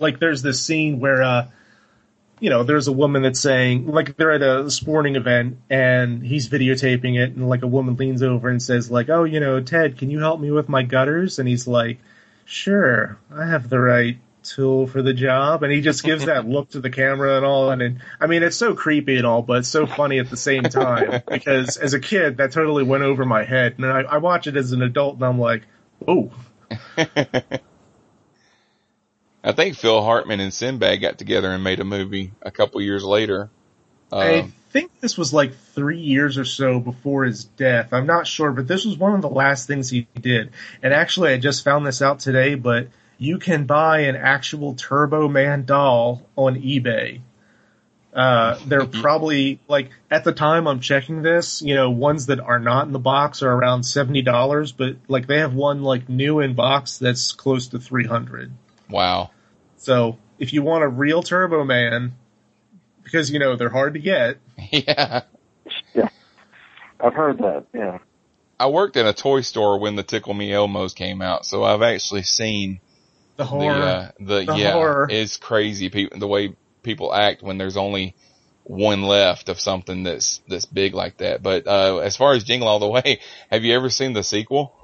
Like 0.00 0.20
there's 0.20 0.42
this 0.42 0.62
scene 0.62 1.00
where 1.00 1.24
uh 1.24 1.48
you 2.40 2.50
know, 2.50 2.62
there's 2.62 2.88
a 2.88 2.92
woman 2.92 3.22
that's 3.22 3.40
saying 3.40 3.86
like 3.86 4.16
they're 4.16 4.32
at 4.32 4.42
a 4.42 4.70
sporting 4.70 5.16
event 5.16 5.58
and 5.68 6.24
he's 6.24 6.48
videotaping 6.48 7.18
it 7.18 7.34
and 7.34 7.48
like 7.48 7.62
a 7.62 7.66
woman 7.66 7.96
leans 7.96 8.22
over 8.22 8.48
and 8.48 8.62
says 8.62 8.90
like, 8.90 9.08
"Oh, 9.08 9.24
you 9.24 9.40
know, 9.40 9.60
Ted, 9.60 9.98
can 9.98 10.10
you 10.10 10.20
help 10.20 10.40
me 10.40 10.50
with 10.50 10.68
my 10.68 10.82
gutters?" 10.82 11.38
and 11.38 11.48
he's 11.48 11.66
like, 11.66 11.98
"Sure. 12.44 13.18
I 13.30 13.46
have 13.46 13.68
the 13.68 13.80
right 13.80 14.18
tool 14.42 14.86
for 14.86 15.02
the 15.02 15.12
job, 15.12 15.62
and 15.62 15.72
he 15.72 15.80
just 15.80 16.02
gives 16.02 16.26
that 16.26 16.46
look 16.48 16.70
to 16.70 16.80
the 16.80 16.90
camera 16.90 17.36
and 17.36 17.44
all. 17.44 17.70
And 17.70 18.00
I 18.20 18.26
mean, 18.26 18.42
it's 18.42 18.56
so 18.56 18.74
creepy 18.74 19.16
and 19.16 19.26
all, 19.26 19.42
but 19.42 19.58
it's 19.58 19.68
so 19.68 19.86
funny 19.86 20.18
at 20.18 20.30
the 20.30 20.36
same 20.36 20.64
time 20.64 21.22
because 21.28 21.76
as 21.76 21.94
a 21.94 22.00
kid, 22.00 22.38
that 22.38 22.52
totally 22.52 22.84
went 22.84 23.04
over 23.04 23.24
my 23.24 23.44
head, 23.44 23.74
and 23.78 23.86
I, 23.86 24.00
I 24.00 24.18
watch 24.18 24.46
it 24.46 24.56
as 24.56 24.72
an 24.72 24.82
adult, 24.82 25.16
and 25.16 25.24
I'm 25.24 25.38
like, 25.38 25.62
oh, 26.06 26.32
I 29.48 29.52
think 29.52 29.76
Phil 29.76 30.02
Hartman 30.02 30.40
and 30.40 30.52
Sinbad 30.52 31.00
got 31.00 31.16
together 31.16 31.50
and 31.50 31.64
made 31.64 31.80
a 31.80 31.84
movie 31.84 32.32
a 32.42 32.50
couple 32.50 32.82
years 32.82 33.02
later. 33.02 33.48
I 34.12 34.40
Um, 34.40 34.52
think 34.68 34.90
this 35.00 35.16
was 35.16 35.32
like 35.32 35.54
three 35.74 36.00
years 36.00 36.36
or 36.36 36.44
so 36.44 36.80
before 36.80 37.24
his 37.24 37.44
death. 37.44 37.94
I'm 37.94 38.04
not 38.04 38.26
sure, 38.26 38.52
but 38.52 38.68
this 38.68 38.84
was 38.84 38.98
one 38.98 39.14
of 39.14 39.22
the 39.22 39.30
last 39.30 39.66
things 39.66 39.88
he 39.88 40.06
did. 40.20 40.50
And 40.82 40.92
actually, 40.92 41.32
I 41.32 41.38
just 41.38 41.64
found 41.64 41.86
this 41.86 42.02
out 42.02 42.18
today, 42.20 42.56
but 42.56 42.88
you 43.16 43.38
can 43.38 43.64
buy 43.64 44.00
an 44.00 44.16
actual 44.16 44.74
Turbo 44.74 45.28
Man 45.28 45.64
doll 45.64 46.26
on 46.36 46.56
eBay. 46.56 47.20
Uh, 48.12 48.58
they're 48.66 48.84
probably 48.84 49.60
like 49.66 49.88
at 50.10 50.24
the 50.24 50.32
time 50.32 50.66
I'm 50.66 50.80
checking 50.80 51.22
this, 51.22 51.62
you 51.62 51.74
know, 51.74 51.88
ones 51.88 52.26
that 52.26 52.40
are 52.40 52.58
not 52.58 52.86
in 52.86 52.92
the 52.92 52.98
box 52.98 53.42
are 53.42 53.50
around 53.50 53.84
seventy 53.84 54.20
dollars, 54.20 54.72
but 54.72 54.96
like 55.08 55.26
they 55.26 55.38
have 55.38 55.54
one 55.54 55.82
like 55.82 56.06
new 56.06 56.40
in 56.40 56.52
box 56.52 56.98
that's 56.98 57.32
close 57.32 57.68
to 57.68 57.78
three 57.78 58.06
hundred. 58.06 58.52
wow. 58.90 59.30
So 59.78 60.18
if 60.38 60.52
you 60.52 60.62
want 60.62 60.84
a 60.84 60.88
real 60.88 61.22
Turbo 61.22 61.64
Man, 61.64 62.14
because 63.02 63.30
you 63.30 63.38
know 63.38 63.56
they're 63.56 63.68
hard 63.70 63.94
to 63.94 64.00
get, 64.00 64.38
Yeah. 64.70 65.22
Yeah. 65.94 66.08
I've 67.00 67.14
heard 67.14 67.38
that. 67.38 67.64
Yeah. 67.72 67.98
I 68.60 68.66
worked 68.66 68.96
in 68.96 69.06
a 69.06 69.12
toy 69.12 69.42
store 69.42 69.78
when 69.78 69.94
the 69.94 70.02
Tickle 70.02 70.34
Me 70.34 70.50
Elmos 70.50 70.94
came 70.94 71.22
out, 71.22 71.46
so 71.46 71.62
I've 71.62 71.82
actually 71.82 72.24
seen 72.24 72.80
the 73.36 73.44
the 73.44 73.48
horror. 73.48 73.72
uh, 73.72 74.10
the, 74.18 74.44
The 74.46 74.56
yeah, 74.56 74.72
horror. 74.72 75.06
it's 75.08 75.36
crazy. 75.36 75.90
People, 75.90 76.18
the 76.18 76.26
way 76.26 76.56
people 76.82 77.14
act 77.14 77.40
when 77.42 77.56
there's 77.56 77.76
only 77.76 78.16
one 78.64 79.02
left 79.02 79.48
of 79.48 79.60
something 79.60 80.02
that's 80.02 80.40
that's 80.48 80.66
big 80.66 80.92
like 80.94 81.18
that. 81.18 81.40
But 81.42 81.68
uh, 81.68 81.98
as 81.98 82.16
far 82.16 82.32
as 82.34 82.42
Jingle 82.42 82.66
All 82.68 82.80
the 82.80 82.88
Way, 82.88 83.20
have 83.50 83.64
you 83.64 83.74
ever 83.74 83.90
seen 83.90 84.12
the 84.12 84.24
sequel? 84.24 84.74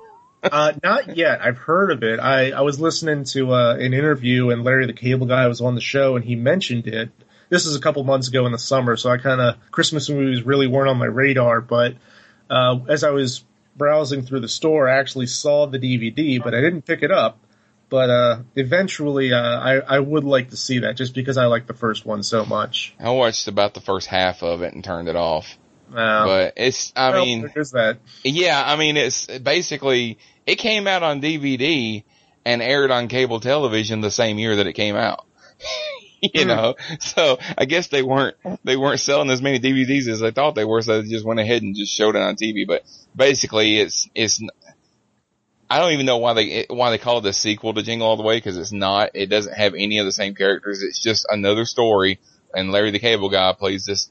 Uh, 0.45 0.73
not 0.83 1.17
yet. 1.17 1.41
I've 1.41 1.57
heard 1.57 1.91
of 1.91 2.03
it. 2.03 2.21
I, 2.21 2.51
I 2.51 2.61
was 2.61 2.79
listening 2.79 3.25
to 3.25 3.53
uh, 3.53 3.77
an 3.77 3.95
interview 3.95 4.51
and 4.51 4.63
Larry 4.63 4.87
the 4.87 4.93
Cable 4.93 5.27
Guy 5.27 5.47
was 5.47 5.61
on 5.61 5.75
the 5.75 5.81
show 5.81 6.17
and 6.17 6.25
he 6.25 6.37
mentioned 6.37 6.87
it. 6.87 7.11
This 7.49 7.67
is 7.67 7.77
a 7.77 7.81
couple 7.81 8.05
months 8.05 8.29
ago 8.29 8.47
in 8.47 8.53
the 8.53 8.59
summer, 8.59 8.97
so 8.97 9.11
I 9.11 9.19
kind 9.19 9.41
of 9.41 9.57
Christmas 9.71 10.09
movies 10.09 10.43
really 10.43 10.67
weren't 10.67 10.89
on 10.89 10.99
my 10.99 11.07
radar. 11.07 11.61
But 11.61 11.95
uh, 12.51 12.81
as 12.89 13.05
I 13.05 13.11
was 13.11 13.45
browsing 13.77 14.23
through 14.23 14.41
the 14.41 14.49
store, 14.49 14.89
I 14.89 14.99
actually 14.99 15.27
saw 15.27 15.67
the 15.67 15.79
DVD, 15.79 16.43
but 16.43 16.55
I 16.55 16.61
didn't 16.61 16.83
pick 16.83 17.03
it 17.03 17.11
up. 17.11 17.39
But 17.91 18.11
uh, 18.11 18.39
eventually, 18.57 19.33
uh, 19.33 19.39
I 19.39 19.77
I 19.77 19.99
would 19.99 20.25
like 20.25 20.51
to 20.51 20.57
see 20.57 20.81
that 20.81 20.97
just 20.97 21.15
because 21.15 21.37
I 21.37 21.47
like 21.47 21.67
the 21.67 21.75
first 21.75 22.05
one 22.05 22.23
so 22.23 22.45
much. 22.45 22.95
I 22.99 23.11
watched 23.11 23.47
about 23.47 23.75
the 23.75 23.81
first 23.81 24.09
half 24.09 24.43
of 24.43 24.63
it 24.63 24.75
and 24.75 24.83
turned 24.83 25.09
it 25.09 25.17
off. 25.17 25.59
But 25.95 26.55
it's, 26.57 26.93
I 26.97 27.11
well, 27.11 27.25
mean, 27.25 27.51
there's 27.55 27.73
that. 27.73 27.99
Yeah, 28.25 28.63
I 28.65 28.77
mean, 28.77 28.97
it's 28.97 29.27
basically, 29.27 30.19
it 30.47 30.57
came 30.57 30.87
out 30.87 31.03
on 31.03 31.21
DVD 31.21 32.05
and 32.45 32.63
aired 32.63 32.91
on 32.91 33.09
cable 33.09 33.41
television 33.41 34.01
the 34.01 34.11
same 34.11 34.39
year 34.39 34.57
that 34.57 34.67
it 34.67 34.75
came 34.75 34.97
out. 34.97 35.25
you 36.35 36.45
Hmm. 36.45 36.47
know, 36.47 36.75
so 37.01 37.39
I 37.57 37.65
guess 37.67 37.89
they 37.89 38.03
weren't, 38.03 38.37
they 38.65 38.77
weren't 38.77 39.01
selling 39.01 39.31
as 39.31 39.43
many 39.43 39.59
DVDs 39.61 40.09
as 40.09 40.21
they 40.21 40.31
thought 40.31 40.55
they 40.55 40.65
were, 40.65 40.83
so 40.83 41.01
they 41.03 41.09
just 41.09 41.25
went 41.25 41.41
ahead 41.41 41.63
and 41.63 41.77
just 41.77 41.93
showed 41.95 42.17
it 42.17 42.23
on 42.23 42.37
TV. 42.37 42.67
But 42.67 42.85
basically 43.15 43.79
it's, 43.81 44.09
it's, 44.15 44.43
I 45.69 45.79
don't 45.79 45.93
even 45.93 46.07
know 46.07 46.19
why 46.19 46.35
they, 46.35 46.67
why 46.69 46.91
they 46.91 46.99
call 46.99 47.19
it 47.19 47.27
a 47.27 47.33
sequel 47.33 47.75
to 47.75 47.83
Jingle 47.83 48.07
All 48.07 48.17
the 48.17 48.23
Way, 48.23 48.41
cause 48.41 48.57
it's 48.57 48.73
not, 48.73 49.11
it 49.15 49.27
doesn't 49.27 49.55
have 49.55 49.75
any 49.75 49.99
of 49.99 50.07
the 50.07 50.13
same 50.13 50.35
characters. 50.35 50.83
It's 50.83 50.99
just 50.99 51.27
another 51.29 51.65
story 51.65 52.21
and 52.55 52.71
Larry 52.71 52.91
the 52.91 52.99
Cable 52.99 53.31
Guy 53.31 53.53
plays 53.53 53.85
this, 53.85 54.11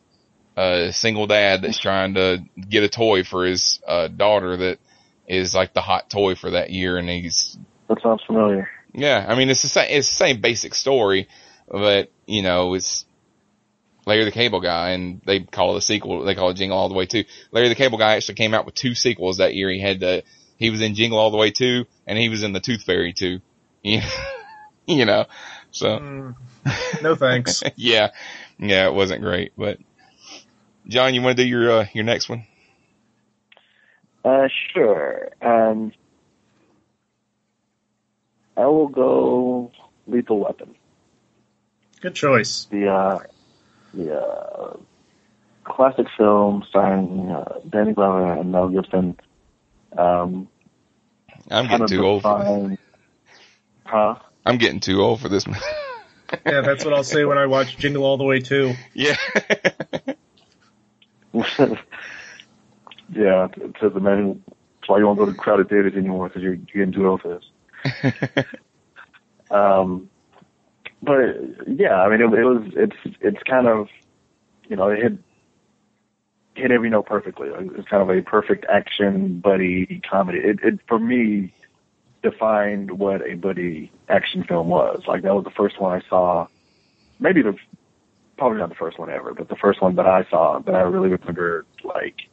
uh, 0.58 0.92
single 0.92 1.26
dad 1.26 1.62
that's 1.62 1.80
trying 1.80 2.14
to 2.16 2.44
get 2.70 2.84
a 2.84 2.90
toy 2.90 3.24
for 3.24 3.46
his, 3.46 3.80
uh, 3.88 4.08
daughter 4.08 4.58
that 4.58 4.80
is 5.28 5.56
like 5.56 5.74
the 5.74 5.82
hot 5.82 6.10
toy 6.10 6.36
for 6.36 6.52
that 6.52 6.70
year 6.70 6.98
and 6.98 7.10
he's, 7.10 7.58
That 7.88 8.02
sounds 8.02 8.22
familiar. 8.26 8.70
yeah, 8.94 9.26
I 9.28 9.36
mean, 9.36 9.50
it's 9.50 9.62
the 9.62 9.68
same, 9.68 9.88
it's 9.90 10.10
the 10.10 10.16
same 10.16 10.42
basic 10.42 10.76
story, 10.76 11.28
but, 11.68 12.12
you 12.26 12.42
know, 12.42 12.74
it's 12.74 13.06
Larry 14.06 14.26
the 14.26 14.32
Cable 14.32 14.60
Guy 14.60 14.92
and 14.92 15.22
they 15.26 15.42
call 15.42 15.76
it 15.76 15.78
a 15.78 15.82
sequel, 15.82 16.24
they 16.24 16.36
call 16.36 16.50
it 16.50 16.56
Jingle 16.56 16.78
All 16.78 16.90
the 16.90 16.96
Way 16.96 17.06
2. 17.06 17.24
Larry 17.52 17.70
the 17.70 17.76
Cable 17.76 17.98
Guy 17.98 18.16
actually 18.16 18.36
came 18.36 18.54
out 18.54 18.66
with 18.66 18.76
two 18.76 18.96
sequels 18.96 19.38
that 19.38 19.54
year. 19.56 19.70
He 19.70 19.80
had 19.80 20.00
the, 20.00 20.24
he 20.58 20.70
was 20.70 20.82
in 20.82 20.96
Jingle 20.96 21.20
All 21.20 21.32
the 21.32 21.38
Way 21.38 21.52
2 21.52 21.86
and 22.06 22.18
he 22.18 22.30
was 22.30 22.44
in 22.44 22.54
the 22.54 22.60
Tooth 22.60 22.84
Fairy 22.84 23.14
2. 23.14 23.40
Yeah. 23.82 24.10
you 24.86 25.06
know, 25.06 25.26
so. 25.72 25.88
Mm, 26.00 26.36
no 27.02 27.16
thanks. 27.16 27.64
yeah, 27.76 28.10
yeah, 28.60 28.88
it 28.88 28.94
wasn't 28.94 29.22
great, 29.22 29.54
but 29.58 29.80
John, 30.88 31.14
you 31.14 31.22
want 31.22 31.38
to 31.38 31.44
do 31.44 31.48
your, 31.50 31.72
uh, 31.72 31.86
your 31.94 32.04
next 32.04 32.28
one? 32.28 32.46
Uh, 34.24 34.48
sure. 34.74 35.30
Um, 35.42 35.92
I 38.56 38.66
will 38.66 38.88
go 38.88 39.72
Lethal 40.08 40.40
Weapon. 40.40 40.76
Good 42.02 42.16
choice. 42.16 42.66
The 42.72 42.88
uh, 42.88 43.20
the 43.94 44.16
uh, 44.16 44.78
classic 45.64 46.08
film 46.18 46.64
starring 46.70 47.32
uh, 47.32 47.60
Danny 47.70 47.94
Glover 47.94 48.34
and 48.34 48.52
Mel 48.52 48.70
Gibson. 48.70 49.18
Um, 49.98 50.48
I'm 51.50 51.68
getting 51.68 51.88
too 51.88 52.06
old 52.06 52.22
for 52.22 52.44
this. 52.44 52.78
Huh? 53.86 54.16
I'm 54.46 54.58
getting 54.58 54.80
too 54.80 55.02
old 55.02 55.22
for 55.22 55.30
this 55.30 55.48
one. 55.48 55.60
Yeah, 56.48 56.62
that's 56.62 56.84
what 56.84 56.96
I'll 56.96 57.04
say 57.04 57.26
when 57.26 57.38
I 57.38 57.46
watch 57.46 57.78
Jingle 57.78 58.04
All 58.04 58.18
the 58.18 58.24
Way 58.24 58.40
too. 58.40 58.74
yeah. 58.96 59.16
yeah, 63.16 63.47
it 63.57 63.76
says 63.80 63.93
the 63.93 63.99
man 63.99 64.18
who. 64.18 64.41
That's 64.80 64.89
why 64.89 64.97
you 64.97 65.05
won't 65.05 65.18
go 65.18 65.26
to 65.26 65.34
crowded 65.34 65.70
theaters 65.70 65.93
anymore 65.95 66.28
because 66.28 66.41
you're, 66.41 66.55
you're 66.55 66.86
getting 66.86 66.91
too 66.91 67.07
old 67.07 67.22
for 67.22 67.39
this. 67.39 68.45
Um, 69.53 70.09
but 71.01 71.20
yeah, 71.68 72.01
I 72.01 72.09
mean, 72.09 72.22
it, 72.22 72.39
it 72.39 72.43
was 72.43 72.64
it's 72.76 73.18
it's 73.22 73.43
kind 73.43 73.68
of 73.68 73.88
you 74.68 74.76
know 74.76 74.89
it 74.89 75.01
hit 75.01 75.18
hit 76.55 76.72
every 76.72 76.89
note 76.89 77.05
perfectly. 77.05 77.49
It's 77.49 77.88
kind 77.88 78.01
of 78.01 78.09
a 78.09 78.22
perfect 78.22 78.66
action 78.70 79.39
buddy 79.39 80.01
comedy. 80.09 80.39
It, 80.39 80.59
it 80.64 80.80
for 80.88 80.97
me 80.97 81.53
defined 82.24 82.91
what 82.97 83.22
a 83.28 83.36
buddy 83.36 83.91
action 84.09 84.43
film 84.43 84.70
was. 84.70 85.03
Like 85.07 85.24
that 85.24 85.36
was 85.36 85.43
the 85.43 85.51
first 85.51 85.80
one 85.80 86.01
I 86.01 86.09
saw. 86.09 86.47
Maybe 87.20 87.41
the 87.41 87.55
probably 88.38 88.57
not 88.57 88.70
the 88.70 88.76
first 88.76 88.97
one 88.97 89.09
ever, 89.09 89.34
but 89.34 89.49
the 89.49 89.55
first 89.55 89.82
one 89.82 89.95
that 89.95 90.07
I 90.07 90.26
saw 90.30 90.59
that 90.59 90.74
I 90.74 90.82
really 90.82 91.09
remember 91.09 91.66
like 91.84 92.30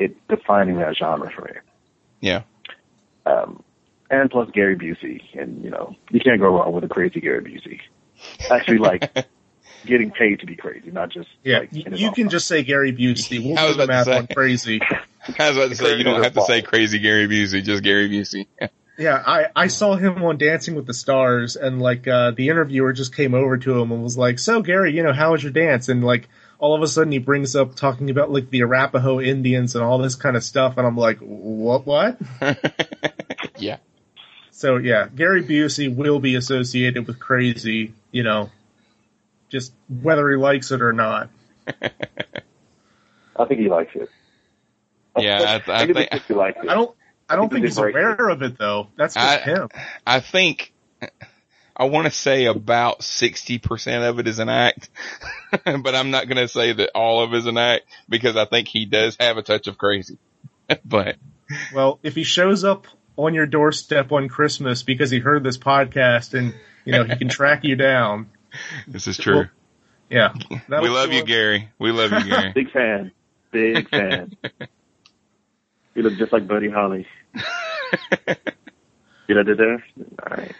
it 0.00 0.16
defining 0.28 0.78
that 0.78 0.96
genre 0.96 1.30
for 1.30 1.42
me. 1.42 1.50
Yeah. 2.20 2.42
Um, 3.26 3.62
and 4.10 4.30
plus 4.30 4.50
Gary 4.52 4.76
Busey, 4.76 5.20
and 5.40 5.62
you 5.62 5.70
know 5.70 5.94
you 6.10 6.20
can't 6.20 6.40
go 6.40 6.46
wrong 6.48 6.72
with 6.72 6.84
a 6.84 6.88
crazy 6.88 7.20
Gary 7.20 7.42
Busey. 7.42 7.80
Actually, 8.50 8.78
like 8.78 9.28
getting 9.86 10.10
paid 10.10 10.40
to 10.40 10.46
be 10.46 10.56
crazy, 10.56 10.90
not 10.90 11.10
just 11.10 11.28
Yeah, 11.44 11.60
like 11.60 11.72
you, 11.72 11.84
in 11.86 11.94
you 11.96 12.12
can 12.12 12.28
just 12.28 12.48
say 12.48 12.62
Gary 12.62 12.92
Busey. 12.92 13.44
We'll 13.44 13.58
I 13.58 13.64
was 13.66 13.76
do 13.76 13.78
the 13.78 13.84
about 13.84 14.04
to 14.04 14.10
math 14.10 14.16
say. 14.16 14.18
on 14.18 14.26
crazy. 14.34 14.80
I 15.38 15.48
was 15.48 15.56
about 15.56 15.68
to 15.68 15.76
say, 15.76 15.96
you 15.96 16.04
don't 16.04 16.22
have 16.24 16.34
to 16.34 16.42
say 16.42 16.62
crazy 16.62 16.98
Gary 16.98 17.28
Busey, 17.28 17.62
just 17.62 17.82
Gary 17.82 18.08
Busey. 18.08 18.46
Yeah, 18.98 19.22
I, 19.24 19.46
I 19.54 19.66
saw 19.68 19.96
him 19.96 20.22
on 20.24 20.36
Dancing 20.38 20.74
with 20.74 20.86
the 20.86 20.92
Stars, 20.94 21.56
and 21.56 21.80
like 21.80 22.06
uh, 22.08 22.32
the 22.32 22.48
interviewer 22.48 22.92
just 22.92 23.14
came 23.14 23.34
over 23.34 23.56
to 23.58 23.78
him 23.78 23.92
and 23.92 24.02
was 24.02 24.18
like, 24.18 24.38
"So 24.38 24.60
Gary, 24.60 24.94
you 24.94 25.02
know, 25.02 25.12
how 25.12 25.32
was 25.32 25.42
your 25.42 25.52
dance?" 25.52 25.88
And 25.88 26.02
like 26.04 26.28
all 26.60 26.74
of 26.76 26.82
a 26.82 26.86
sudden 26.86 27.10
he 27.10 27.18
brings 27.18 27.56
up 27.56 27.74
talking 27.74 28.10
about 28.10 28.30
like 28.30 28.50
the 28.50 28.62
Arapaho 28.62 29.20
Indians 29.20 29.74
and 29.74 29.82
all 29.82 29.98
this 29.98 30.14
kind 30.14 30.36
of 30.36 30.44
stuff, 30.44 30.74
and 30.78 30.86
I'm 30.86 30.96
like, 30.96 31.18
"What? 31.18 31.86
What?" 31.86 32.18
yeah. 33.58 33.78
So 34.52 34.76
yeah, 34.76 35.08
Gary 35.14 35.42
Busey 35.42 35.92
will 35.94 36.20
be 36.20 36.36
associated 36.36 37.06
with 37.06 37.18
crazy, 37.18 37.94
you 38.12 38.22
know, 38.22 38.50
just 39.48 39.72
whether 39.88 40.28
he 40.30 40.36
likes 40.36 40.70
it 40.70 40.82
or 40.82 40.92
not. 40.92 41.30
I 41.66 43.44
think 43.46 43.60
he 43.60 43.68
likes 43.68 43.94
it. 43.94 44.08
Yeah, 45.16 45.60
I, 45.66 45.72
I 45.72 45.78
Maybe 45.86 45.94
think, 45.94 46.22
he 46.28 46.34
likes 46.34 46.58
it. 46.62 46.68
I 46.68 46.74
don't. 46.74 46.94
I 47.28 47.36
don't 47.36 47.48
He 47.48 47.54
think 47.56 47.66
he's 47.66 47.78
embrace 47.78 47.94
it. 47.94 47.98
aware 47.98 48.28
of 48.28 48.42
it 48.42 48.58
though. 48.58 48.88
That's 48.96 49.14
just 49.14 49.26
I- 49.26 49.38
him. 49.40 49.68
I 50.06 50.20
think, 50.20 50.72
I 51.76 51.84
want 51.84 52.06
to 52.06 52.10
say 52.10 52.46
about 52.46 53.00
60% 53.00 54.08
of 54.08 54.18
it 54.18 54.28
is 54.28 54.38
an 54.38 54.48
act, 54.48 54.90
but 55.64 55.94
I'm 55.94 56.10
not 56.10 56.26
going 56.26 56.36
to 56.36 56.48
say 56.48 56.72
that 56.72 56.90
all 56.94 57.22
of 57.22 57.32
it 57.32 57.38
is 57.38 57.46
an 57.46 57.58
act 57.58 57.86
because 58.08 58.36
I 58.36 58.44
think 58.44 58.68
he 58.68 58.84
does 58.84 59.16
have 59.18 59.36
a 59.36 59.42
touch 59.42 59.66
of 59.66 59.78
crazy. 59.78 60.18
but 60.84 61.16
Well, 61.74 61.98
if 62.02 62.14
he 62.14 62.24
shows 62.24 62.64
up 62.64 62.86
on 63.16 63.34
your 63.34 63.46
doorstep 63.46 64.12
on 64.12 64.28
Christmas 64.28 64.82
because 64.82 65.10
he 65.10 65.18
heard 65.18 65.44
this 65.44 65.58
podcast 65.58 66.38
and 66.38 66.54
you 66.84 66.92
know 66.92 67.04
he 67.04 67.16
can 67.16 67.28
track 67.28 67.64
you 67.64 67.76
down. 67.76 68.30
this 68.88 69.06
is 69.06 69.16
true. 69.16 69.46
Yeah, 70.08 70.32
we 70.50 70.60
that'll 70.68 70.92
love 70.92 71.12
you, 71.12 71.20
up- 71.20 71.26
Gary. 71.26 71.68
We 71.78 71.92
love 71.92 72.12
you, 72.12 72.30
Gary. 72.30 72.52
Big 72.54 72.70
fan. 72.72 73.12
Big 73.52 73.88
fan. 73.88 74.36
you 75.94 76.02
look 76.02 76.16
just 76.16 76.32
like 76.32 76.48
Buddy 76.48 76.70
Holly. 76.70 77.06
You 79.28 79.36
know, 79.36 79.44
did 79.44 79.58
there? 79.58 79.84
All 80.28 80.36
right. 80.36 80.52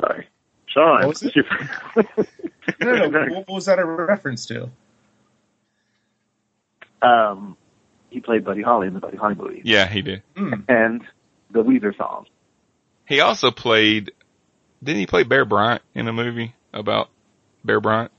Sorry. 0.00 0.28
Sean. 0.66 0.98
What 1.00 1.08
was 1.08 1.22
it? 1.22 1.34
no, 2.80 3.06
no, 3.08 3.26
what 3.34 3.48
was 3.48 3.66
that 3.66 3.78
a 3.78 3.84
reference 3.84 4.46
to? 4.46 4.70
um, 7.02 7.56
he 8.10 8.20
played 8.20 8.44
Buddy 8.44 8.62
Holly 8.62 8.88
in 8.88 8.94
the 8.94 9.00
Buddy 9.00 9.16
Holly 9.16 9.34
movie, 9.34 9.62
Yeah, 9.64 9.86
he 9.86 10.02
did. 10.02 10.22
and 10.36 11.02
the 11.50 11.62
Weezer 11.62 11.96
song. 11.96 12.26
He 13.06 13.20
also 13.20 13.50
played. 13.50 14.12
Didn't 14.82 15.00
he 15.00 15.06
play 15.06 15.22
Bear 15.22 15.44
Bryant 15.44 15.82
in 15.94 16.08
a 16.08 16.12
movie 16.12 16.54
about 16.72 17.08
Bear 17.64 17.80
Bryant? 17.80 18.10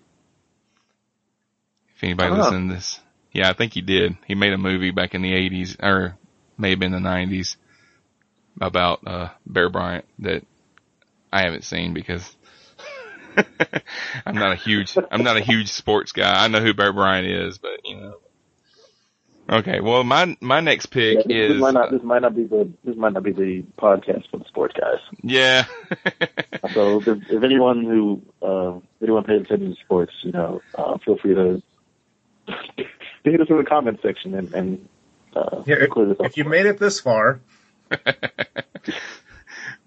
If 1.95 2.03
anybody 2.03 2.31
I 2.33 2.37
listening 2.37 2.69
to 2.69 2.75
this, 2.75 2.99
yeah, 3.31 3.49
I 3.49 3.53
think 3.53 3.73
he 3.73 3.81
did. 3.81 4.17
He 4.25 4.35
made 4.35 4.53
a 4.53 4.57
movie 4.57 4.91
back 4.91 5.13
in 5.15 5.21
the 5.21 5.33
'80s, 5.33 5.81
or 5.81 6.17
may 6.57 6.71
have 6.71 6.79
been 6.79 6.91
the 6.91 6.99
'90s, 6.99 7.55
about 8.61 9.05
uh, 9.05 9.29
Bear 9.45 9.69
Bryant 9.69 10.05
that 10.19 10.43
I 11.31 11.41
haven't 11.43 11.63
seen 11.63 11.93
because 11.93 12.35
I'm 14.25 14.35
not 14.35 14.51
a 14.53 14.55
huge 14.55 14.95
I'm 15.11 15.23
not 15.23 15.37
a 15.37 15.41
huge 15.41 15.69
sports 15.69 16.11
guy. 16.11 16.43
I 16.43 16.47
know 16.47 16.59
who 16.61 16.73
Bear 16.73 16.93
Bryant 16.93 17.27
is, 17.27 17.57
but 17.57 17.85
you 17.85 17.97
know. 17.97 18.15
Okay, 19.49 19.79
well, 19.79 20.03
my 20.03 20.35
my 20.41 20.59
next 20.59 20.87
pick 20.87 21.17
Yeah, 21.17 21.23
this, 21.23 21.35
is 21.35 21.53
this 21.53 21.61
might 21.61 21.73
not 21.73 21.91
this 21.91 22.03
might 22.03 22.21
not 22.21 22.35
be 22.35 22.43
the 22.43 22.69
this 22.83 22.95
might 22.97 23.13
not 23.13 23.23
be 23.23 23.31
the 23.31 23.63
podcast 23.77 24.29
for 24.29 24.37
the 24.37 24.45
sports 24.45 24.73
guys. 24.79 24.99
yeah. 25.23 25.65
So 26.73 26.97
if, 27.05 27.17
if 27.29 27.43
anyone 27.43 27.83
who 27.83 28.21
uh, 28.41 28.79
anyone 29.01 29.23
pays 29.23 29.41
attention 29.41 29.73
to 29.73 29.81
sports, 29.83 30.11
you 30.23 30.31
know, 30.31 30.61
uh, 30.75 30.97
feel 31.05 31.17
free 31.17 31.33
to 31.35 31.61
to 32.47 32.83
hit 33.31 33.39
us 33.41 33.47
in 33.49 33.57
the 33.57 33.63
comment 33.63 33.99
section 34.01 34.33
and, 34.33 34.53
and 34.53 34.89
uh, 35.35 35.63
Yeah, 35.65 35.75
if, 35.79 35.93
this 35.95 36.17
if 36.19 36.37
you 36.37 36.43
made 36.43 36.65
it 36.65 36.77
this 36.79 36.99
far, 36.99 37.39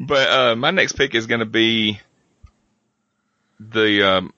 But 0.00 0.30
uh, 0.30 0.56
my 0.56 0.70
next 0.70 0.92
pick 0.92 1.14
is 1.14 1.26
going 1.26 1.40
to 1.40 1.46
be 1.46 2.00
the 3.60 4.02
um, 4.02 4.32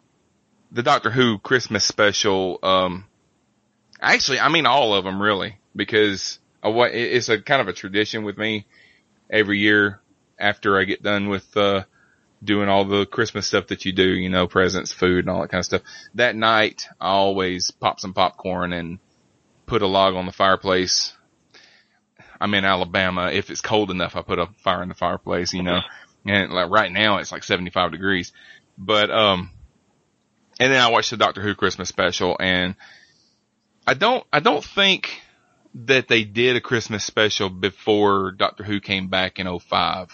the 0.73 0.83
Doctor 0.83 1.09
Who 1.09 1.39
Christmas 1.39 1.85
special. 1.85 2.59
Um, 2.65 3.05
actually, 4.01 4.41
I 4.41 4.49
mean 4.49 4.67
all 4.67 4.93
of 4.93 5.05
them 5.05 5.23
really, 5.23 5.59
because 5.75 6.41
it's 6.65 7.29
a 7.29 7.41
kind 7.41 7.63
of 7.63 7.69
a 7.69 7.73
tradition 7.73 8.25
with 8.25 8.37
me 8.37 8.67
every 9.31 9.61
year 9.61 10.01
after 10.37 10.81
I 10.81 10.83
get 10.83 11.01
done 11.01 11.29
with 11.29 11.57
uh, 11.57 11.85
doing 12.43 12.69
all 12.69 12.85
the 12.85 13.07
Christmas 13.07 13.47
stuff 13.47 13.69
that 13.69 13.85
you 13.85 13.93
do, 13.93 14.09
you 14.09 14.31
know, 14.31 14.49
presents, 14.49 14.91
food, 14.91 15.21
and 15.21 15.31
all 15.31 15.43
that 15.43 15.51
kind 15.51 15.61
of 15.61 15.67
stuff. 15.67 15.83
That 16.17 16.35
night, 16.35 16.89
I 17.01 17.11
always 17.11 17.71
pop 17.71 18.01
some 18.01 18.15
popcorn 18.15 18.73
and 18.73 18.99
put 19.67 19.83
a 19.83 19.87
log 19.87 20.15
on 20.15 20.27
the 20.27 20.33
fireplace 20.33 21.13
I'm 22.43 22.55
in 22.55 22.65
Alabama. 22.65 23.31
If 23.33 23.51
it's 23.51 23.61
cold 23.61 23.93
enough, 23.93 24.17
I 24.17 24.23
put 24.23 24.41
a 24.41 24.49
fire 24.65 24.83
in 24.83 24.89
the 24.89 24.97
fireplace, 24.97 25.55
you 25.55 25.63
know, 25.63 25.79
and 26.27 26.53
like 26.53 26.71
right 26.71 26.91
now 26.91 27.19
it's 27.19 27.31
like 27.31 27.45
75 27.45 27.93
degrees, 27.93 28.33
but, 28.77 29.11
um, 29.11 29.51
and 30.59 30.73
then 30.73 30.81
I 30.81 30.91
watched 30.91 31.11
the 31.11 31.17
Doctor 31.17 31.41
Who 31.41 31.55
Christmas 31.55 31.89
special 31.89 32.37
and 32.41 32.75
I 33.87 33.95
don't, 33.95 34.25
I 34.33 34.41
don't 34.41 34.65
think 34.65 35.23
that 35.75 36.09
they 36.09 36.25
did 36.25 36.57
a 36.57 36.61
Christmas 36.61 37.05
special 37.05 37.49
before 37.49 38.33
Doctor 38.33 38.65
Who 38.65 38.81
came 38.81 39.09
back 39.09 39.39
in 39.39 39.47
05. 39.61 40.09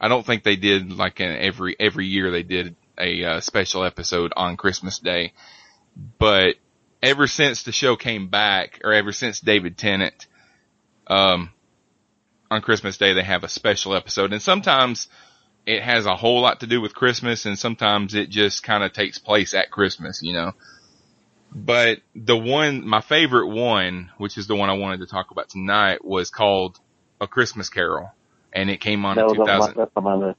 I 0.00 0.08
don't 0.08 0.24
think 0.24 0.44
they 0.44 0.56
did 0.56 0.92
like 0.92 1.20
in 1.20 1.30
every, 1.30 1.74
every 1.80 2.06
year 2.06 2.30
they 2.30 2.44
did 2.44 2.76
a 2.96 3.24
uh, 3.24 3.40
special 3.40 3.82
episode 3.82 4.32
on 4.36 4.56
Christmas 4.56 5.00
Day, 5.00 5.32
but 6.18 6.54
ever 7.02 7.26
since 7.26 7.64
the 7.64 7.72
show 7.72 7.96
came 7.96 8.28
back 8.28 8.80
or 8.84 8.92
ever 8.92 9.10
since 9.10 9.40
David 9.40 9.76
Tennant, 9.76 10.26
um, 11.06 11.50
on 12.50 12.62
Christmas 12.62 12.98
Day 12.98 13.12
they 13.12 13.22
have 13.22 13.44
a 13.44 13.48
special 13.48 13.94
episode 13.94 14.32
and 14.32 14.42
sometimes 14.42 15.08
it 15.66 15.82
has 15.82 16.06
a 16.06 16.14
whole 16.14 16.40
lot 16.40 16.60
to 16.60 16.66
do 16.66 16.80
with 16.80 16.94
Christmas 16.94 17.44
and 17.46 17.58
sometimes 17.58 18.14
it 18.14 18.28
just 18.30 18.62
kind 18.62 18.84
of 18.84 18.92
takes 18.92 19.18
place 19.18 19.52
at 19.54 19.70
Christmas, 19.70 20.20
you 20.22 20.32
know. 20.32 20.52
But 21.52 22.00
the 22.14 22.36
one, 22.36 22.86
my 22.86 23.00
favorite 23.00 23.48
one, 23.48 24.10
which 24.18 24.36
is 24.36 24.46
the 24.46 24.54
one 24.54 24.68
I 24.68 24.74
wanted 24.74 25.00
to 25.00 25.06
talk 25.06 25.30
about 25.30 25.48
tonight 25.48 26.04
was 26.04 26.30
called 26.30 26.78
A 27.20 27.26
Christmas 27.26 27.68
Carol 27.68 28.10
and 28.52 28.70
it 28.70 28.80
came 28.80 29.04
on 29.04 29.16
that 29.16 29.28
in 29.28 29.38
was 29.38 29.48
on 29.48 29.58
my, 29.58 29.72
that's 29.76 29.90
on 29.96 30.04
my 30.04 30.14
list. 30.14 30.38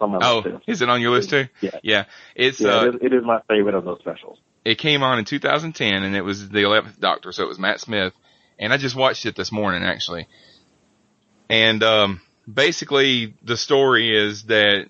On 0.00 0.10
my 0.10 0.18
Oh, 0.22 0.42
list 0.44 0.64
is 0.66 0.82
it 0.82 0.88
on 0.88 1.00
your 1.00 1.10
list 1.10 1.30
too? 1.30 1.46
Yeah. 1.60 1.70
Yeah. 1.82 2.04
It's, 2.34 2.60
yeah, 2.60 2.68
uh, 2.68 2.84
it, 2.86 2.94
is, 2.94 3.00
it 3.02 3.12
is 3.12 3.24
my 3.24 3.40
favorite 3.48 3.74
of 3.74 3.84
those 3.84 3.98
specials. 4.00 4.38
it 4.64 4.78
came 4.78 5.02
on 5.02 5.18
in 5.18 5.24
2010 5.24 6.04
and 6.04 6.16
it 6.16 6.22
was 6.22 6.48
the 6.48 6.62
11th 6.62 6.98
Doctor, 7.00 7.32
so 7.32 7.44
it 7.44 7.48
was 7.48 7.58
Matt 7.58 7.80
Smith. 7.80 8.12
And 8.58 8.72
I 8.72 8.76
just 8.76 8.94
watched 8.94 9.26
it 9.26 9.34
this 9.36 9.50
morning 9.50 9.82
actually. 9.82 10.28
And, 11.48 11.82
um, 11.82 12.20
basically 12.52 13.34
the 13.42 13.56
story 13.56 14.16
is 14.16 14.44
that, 14.44 14.86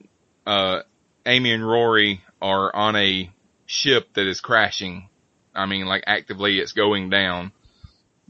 uh, 0.46 0.80
Amy 1.26 1.52
and 1.52 1.66
Rory 1.66 2.22
are 2.40 2.74
on 2.74 2.96
a 2.96 3.30
ship 3.66 4.12
that 4.14 4.26
is 4.26 4.40
crashing. 4.40 5.08
I 5.54 5.66
mean, 5.66 5.86
like 5.86 6.04
actively 6.06 6.58
it's 6.58 6.72
going 6.72 7.10
down, 7.10 7.52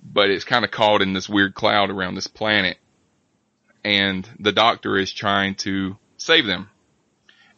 but 0.02 0.30
it's 0.30 0.44
kind 0.44 0.64
of 0.64 0.70
caught 0.70 1.02
in 1.02 1.12
this 1.12 1.28
weird 1.28 1.54
cloud 1.54 1.90
around 1.90 2.14
this 2.14 2.28
planet. 2.28 2.78
And 3.84 4.28
the 4.38 4.52
doctor 4.52 4.96
is 4.96 5.12
trying 5.12 5.56
to 5.56 5.96
save 6.16 6.46
them 6.46 6.70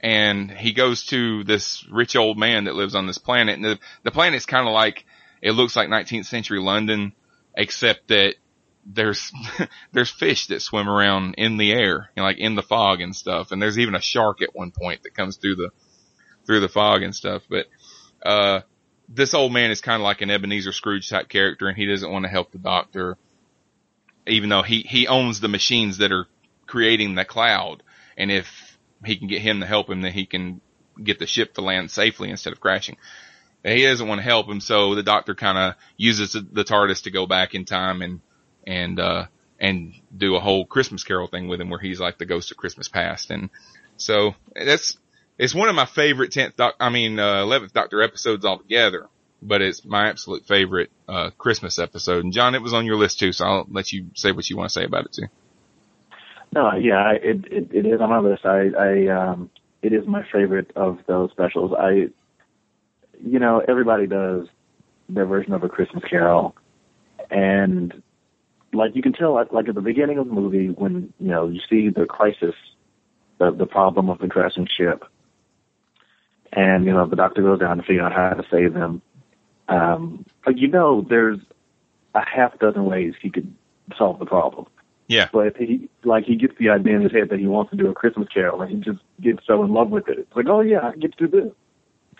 and 0.01 0.51
he 0.51 0.73
goes 0.73 1.05
to 1.07 1.45
this 1.45 1.85
rich 1.91 2.17
old 2.17 2.39
man 2.39 2.65
that 2.65 2.75
lives 2.75 2.95
on 2.95 3.07
this 3.07 3.19
planet. 3.19 3.57
And 3.57 3.65
the, 3.65 3.79
the 4.05 4.11
planet's 4.11 4.47
kind 4.47 4.67
of 4.67 4.73
like, 4.73 5.05
it 5.43 5.53
looks 5.53 5.75
like 5.75 5.89
19th 5.89 6.27
century 6.27 6.61
London, 6.61 7.13
except 7.57 8.09
that 8.09 8.35
there's, 8.87 9.33
there's 9.93 10.11
fish 10.11 10.47
that 10.49 10.63
swim 10.63 10.89
around 10.89 11.35
in 11.39 11.57
the 11.57 11.73
air, 11.73 12.11
you 12.15 12.23
know, 12.23 12.23
like 12.23 12.39
in 12.39 12.55
the 12.55 12.63
fog 12.63 13.01
and 13.01 13.15
stuff. 13.15 13.51
And 13.51 13.61
there's 13.61 13.79
even 13.79 13.95
a 13.95 14.01
shark 14.01 14.43
at 14.43 14.55
one 14.55 14.71
point 14.71 15.03
that 15.03 15.15
comes 15.15 15.37
through 15.37 15.57
the, 15.57 15.71
through 16.47 16.61
the 16.61 16.69
fog 16.69 17.03
and 17.03 17.15
stuff. 17.15 17.43
But, 17.49 17.67
uh, 18.25 18.61
this 19.09 19.35
old 19.35 19.53
man 19.53 19.71
is 19.71 19.81
kind 19.81 20.01
of 20.01 20.05
like 20.05 20.21
an 20.21 20.31
Ebenezer 20.31 20.73
Scrooge 20.73 21.09
type 21.09 21.29
character 21.29 21.69
and 21.69 21.77
he 21.77 21.87
doesn't 21.87 22.11
want 22.11 22.25
to 22.25 22.31
help 22.31 22.51
the 22.51 22.59
doctor, 22.59 23.17
even 24.27 24.49
though 24.49 24.63
he, 24.63 24.81
he 24.81 25.07
owns 25.07 25.41
the 25.41 25.49
machines 25.49 25.99
that 25.99 26.13
are 26.13 26.27
creating 26.67 27.15
the 27.15 27.25
cloud. 27.25 27.83
And 28.17 28.31
if 28.31 28.79
he 29.05 29.17
can 29.17 29.29
get 29.29 29.43
him 29.43 29.61
to 29.61 29.67
help 29.67 29.89
him, 29.89 30.01
then 30.01 30.13
he 30.13 30.27
can 30.27 30.61
get 31.03 31.19
the 31.19 31.27
ship 31.27 31.55
to 31.55 31.61
land 31.61 31.91
safely 31.91 32.31
instead 32.31 32.53
of 32.53 32.61
crashing. 32.61 32.97
He 33.63 33.83
doesn't 33.83 34.07
want 34.07 34.21
to 34.21 34.25
help 34.25 34.49
him, 34.49 34.61
so 34.61 34.95
the 34.95 35.03
doctor 35.03 35.35
kind 35.35 35.59
of 35.59 35.75
uses 35.97 36.33
the 36.33 36.65
TARDIS 36.65 37.03
to 37.03 37.11
go 37.11 37.27
back 37.27 37.55
in 37.55 37.65
time 37.65 38.01
and 38.01 38.21
and 38.67 38.99
uh 38.99 39.27
and 39.59 39.95
do 40.15 40.37
a 40.37 40.41
whole 40.41 40.67
Christmas 40.67 41.05
Carol 41.05 41.29
thing 41.29 41.49
with 41.49 41.61
him, 41.61 41.71
where 41.71 41.81
he's 41.81 42.01
like 42.01 42.19
the 42.19 42.27
ghost 42.27 42.51
of 42.51 42.57
Christmas 42.57 42.89
past, 42.89 43.31
and 43.31 43.51
so 43.97 44.35
that's 44.55 44.99
it's 45.39 45.55
one 45.55 45.69
of 45.69 45.75
my 45.75 45.87
favorite 45.87 46.33
tenth 46.33 46.57
doc, 46.57 46.75
I 46.81 46.91
mean 46.91 47.19
uh, 47.19 47.43
eleventh 47.43 47.73
Doctor 47.73 48.03
episodes 48.03 48.45
altogether. 48.45 49.09
But 49.43 49.61
it's 49.61 49.85
my 49.85 50.09
absolute 50.09 50.47
favorite 50.47 50.91
uh 51.09 51.31
Christmas 51.37 51.79
episode. 51.79 52.25
And 52.25 52.33
John, 52.33 52.55
it 52.55 52.63
was 52.63 52.73
on 52.73 52.87
your 52.87 52.97
list 52.97 53.19
too, 53.19 53.33
so 53.33 53.45
I'll 53.45 53.67
let 53.71 53.93
you 53.93 54.07
say 54.15 54.33
what 54.33 54.49
you 54.49 54.57
want 54.57 54.71
to 54.71 54.73
say 54.73 54.85
about 54.85 55.05
it 55.05 55.13
too. 55.13 55.27
No, 56.53 56.75
yeah, 56.75 57.13
it, 57.13 57.45
it 57.53 57.69
it 57.71 57.87
is 57.87 58.01
on 58.01 58.09
my 58.09 58.19
list. 58.19 58.47
I 58.47 58.71
I 58.79 59.07
um 59.09 59.51
it 59.83 59.93
is 59.93 60.07
my 60.07 60.25
favorite 60.33 60.73
of 60.75 61.01
those 61.07 61.31
specials. 61.33 61.73
I 61.79 62.09
you 63.23 63.39
know, 63.39 63.63
everybody 63.67 64.07
does 64.07 64.47
their 65.09 65.27
version 65.27 65.53
of 65.53 65.63
a 65.63 65.69
Christmas 65.69 66.03
Carol 66.09 66.57
and 67.31 68.03
like 68.77 68.95
you 68.95 69.03
can 69.03 69.13
tell 69.13 69.35
like, 69.35 69.53
like 69.53 69.69
at 69.69 69.75
the 69.75 69.81
beginning 69.81 70.19
of 70.19 70.27
the 70.29 70.33
movie 70.33 70.69
when, 70.69 71.13
you 71.19 71.29
know, 71.29 71.49
you 71.49 71.61
see 71.69 71.89
the 71.89 72.07
crisis 72.07 72.55
the 73.39 73.51
the 73.51 73.67
problem 73.67 74.09
of 74.09 74.19
the 74.19 74.29
crashing 74.29 74.67
ship 74.77 75.05
and, 76.53 76.85
you 76.87 76.93
know, 76.93 77.07
the 77.07 77.17
doctor 77.17 77.43
goes 77.43 77.59
down 77.61 77.77
to 77.77 77.83
figure 77.83 78.03
out 78.03 78.13
how 78.13 78.31
to 78.31 78.45
save 78.51 78.73
them. 78.75 79.03
Um 79.69 80.25
like 80.47 80.57
you 80.59 80.69
know 80.69 81.05
there's 81.09 81.39
a 82.15 82.25
half 82.25 82.59
dozen 82.59 82.85
ways 82.85 83.15
he 83.21 83.31
could 83.31 83.53
solve 83.99 84.19
the 84.19 84.27
problem 84.27 84.67
Yeah. 85.09 85.29
but 85.33 85.57
he 85.57 85.89
like 86.05 86.25
he 86.25 86.37
gets 86.37 86.55
the 86.59 86.71
idea 86.71 86.97
in 86.97 87.03
his 87.03 87.13
head 87.13 87.29
that 87.31 87.39
he 87.39 87.47
wants 87.47 87.71
to 87.73 87.77
do 87.77 87.89
a 87.89 87.95
Christmas 87.95 88.29
Carol, 88.33 88.63
and 88.63 88.71
he 88.71 88.77
just 88.81 89.01
gets 89.21 89.41
so 89.47 89.63
in 89.65 89.73
love 89.73 89.91
with 89.91 90.09
it. 90.09 90.19
It's 90.19 90.37
like, 90.37 90.47
oh 90.49 90.61
yeah, 90.61 90.81
I 90.93 90.97
get 90.97 91.17
to 91.19 91.27
do 91.27 91.41
this. 91.41 91.53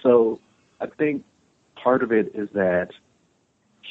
So 0.03 0.41
I 0.81 0.87
think 0.87 1.25
part 1.83 2.03
of 2.03 2.13
it 2.13 2.33
is 2.35 2.49
that 2.55 2.91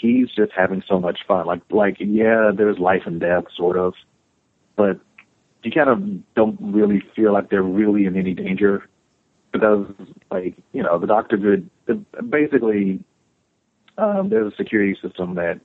he's 0.05 0.29
just 0.31 0.51
having 0.55 0.83
so 0.87 0.99
much 0.99 1.19
fun. 1.27 1.45
Like 1.45 1.61
like 1.69 1.97
yeah, 1.99 2.51
there's 2.55 2.79
life 2.79 3.03
and 3.05 3.19
death 3.19 3.45
sort 3.55 3.77
of, 3.77 3.93
but 4.75 4.99
you 5.63 5.71
kind 5.71 5.89
of 5.89 6.35
don't 6.35 6.57
really 6.61 7.03
feel 7.15 7.33
like 7.33 7.49
they're 7.49 7.63
really 7.63 8.05
in 8.05 8.15
any 8.15 8.33
danger 8.33 8.87
because 9.51 9.87
like 10.31 10.55
you 10.73 10.83
know 10.83 10.99
the 10.99 11.07
doctor 11.07 11.37
could 11.37 11.69
basically 12.29 13.03
um, 13.97 14.29
there's 14.29 14.53
a 14.53 14.55
security 14.55 14.97
system 15.01 15.35
that 15.35 15.59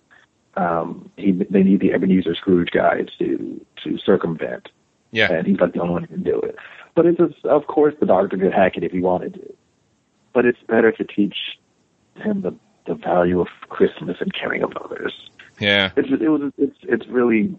um, 0.57 1.11
he, 1.17 1.33
they 1.33 1.63
need 1.63 1.81
the 1.81 1.93
Ebenezer 1.93 2.35
Scrooge 2.35 2.71
guy 2.71 3.03
to 3.19 3.65
to 3.85 3.99
circumvent, 3.99 4.69
Yeah. 5.13 5.33
and 5.33 5.47
he's 5.47 5.59
like 5.61 5.73
the 5.75 5.81
only 5.81 5.93
one 5.93 6.03
who 6.05 6.15
can 6.15 6.23
do 6.23 6.41
it. 6.41 6.57
But 6.95 7.07
it's 7.07 7.19
just, 7.19 7.45
of 7.45 7.67
course 7.67 7.95
the 8.01 8.07
doctor 8.07 8.37
could 8.37 8.53
hack 8.53 8.77
it 8.77 8.85
if 8.85 8.93
he 8.93 9.01
wanted 9.01 9.35
to, 9.35 9.55
but 10.33 10.45
it's 10.45 10.59
better 10.69 10.93
to 10.93 11.05
teach 11.05 11.37
him 12.17 12.43
the 12.43 12.55
the 12.91 12.97
value 12.97 13.41
of 13.41 13.47
Christmas 13.69 14.17
and 14.21 14.35
caring 14.35 14.63
of 14.63 14.73
others. 14.85 15.13
Yeah. 15.61 15.93
It's 15.97 16.09
it 16.11 16.29
was 16.29 16.53
it's 16.59 16.77
it's 16.83 17.07
really 17.07 17.57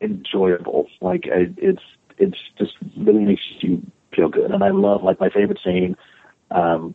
enjoyable. 0.00 0.88
Like 1.00 1.28
I, 1.32 1.46
it's 1.56 1.82
it's 2.18 2.38
just 2.58 2.72
really 2.96 3.24
makes 3.24 3.42
you 3.60 3.82
feel 4.14 4.28
good. 4.28 4.50
And 4.50 4.64
I 4.64 4.70
love 4.70 5.04
like 5.04 5.20
my 5.20 5.28
favorite 5.28 5.60
scene. 5.64 5.96
Um, 6.50 6.94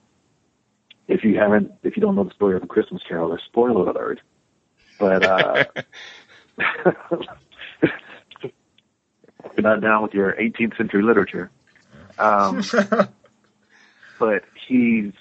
if 1.08 1.24
you 1.24 1.38
haven't, 1.38 1.72
if 1.84 1.96
you 1.96 2.02
don't 2.02 2.16
know 2.16 2.26
the 2.26 2.34
story 2.34 2.56
of 2.58 2.64
a 2.64 2.68
Christmas 2.68 3.02
Carol, 3.08 3.30
there's 3.30 3.44
spoiler 3.44 3.90
alert. 3.90 4.20
But 5.00 5.26
uh, 5.26 5.64
you're 6.58 6.96
not 9.60 9.82
down 9.82 10.04
with 10.04 10.14
your 10.14 10.34
18th 10.34 10.76
century 10.76 11.02
literature, 11.02 11.50
um, 12.18 12.62
but 14.20 14.44
he's 14.68 15.14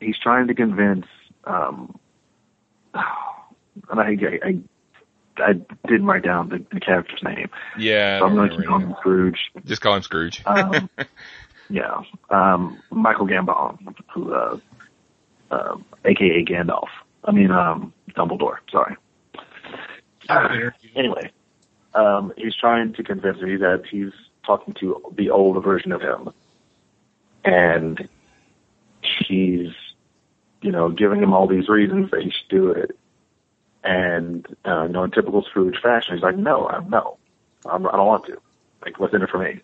he's 0.00 0.18
trying 0.18 0.46
to 0.46 0.54
convince. 0.54 1.06
Um, 1.48 1.98
and 2.94 4.00
I, 4.00 4.16
I 4.44 4.60
I 5.40 5.52
didn't 5.86 6.06
write 6.06 6.24
down 6.24 6.48
the, 6.48 6.64
the 6.72 6.80
character's 6.80 7.22
name. 7.22 7.48
Yeah. 7.78 8.18
So 8.18 8.26
I'm 8.26 8.34
going 8.34 8.50
I 8.50 8.54
to 8.54 8.60
keep 8.60 8.66
calling 8.66 8.86
him 8.88 8.96
Scrooge. 8.98 9.38
Just 9.64 9.82
call 9.82 9.94
him 9.94 10.02
Scrooge. 10.02 10.42
Um, 10.46 10.90
yeah. 11.70 12.02
Um, 12.30 12.82
Michael 12.90 13.26
Gambon, 13.26 13.94
who, 14.12 14.32
uh, 14.32 14.58
uh, 15.50 15.76
aka 16.04 16.44
Gandalf. 16.44 16.88
I 17.24 17.32
mean, 17.32 17.50
um, 17.50 17.92
Dumbledore. 18.16 18.58
Sorry. 18.70 18.96
anyway, 20.96 21.30
um, 21.94 22.32
he's 22.36 22.54
trying 22.54 22.92
to 22.94 23.02
convince 23.02 23.40
me 23.40 23.56
that 23.56 23.84
he's 23.90 24.12
talking 24.44 24.74
to 24.80 25.00
the 25.16 25.30
older 25.30 25.60
version 25.60 25.92
of 25.92 26.00
him, 26.00 26.30
and 27.44 28.08
he's, 29.26 29.70
you 30.62 30.72
know, 30.72 30.88
giving 30.88 31.22
him 31.22 31.32
all 31.32 31.46
these 31.46 31.68
reasons 31.68 32.10
that 32.10 32.22
he 32.22 32.30
should 32.30 32.48
do 32.48 32.70
it. 32.70 32.96
And 33.84 34.46
uh, 34.66 34.84
you 34.84 34.88
know, 34.88 35.04
in 35.04 35.10
typical 35.10 35.42
Scrooge 35.42 35.80
fashion, 35.82 36.14
he's 36.14 36.22
like, 36.22 36.36
"No, 36.36 36.68
I'm 36.68 36.90
no, 36.90 37.16
I'm, 37.64 37.86
I 37.86 37.92
don't 37.92 38.06
want 38.06 38.26
to. 38.26 38.38
Like, 38.84 38.98
what's 38.98 39.14
in 39.14 39.22
it 39.22 39.30
for 39.30 39.38
me?" 39.38 39.60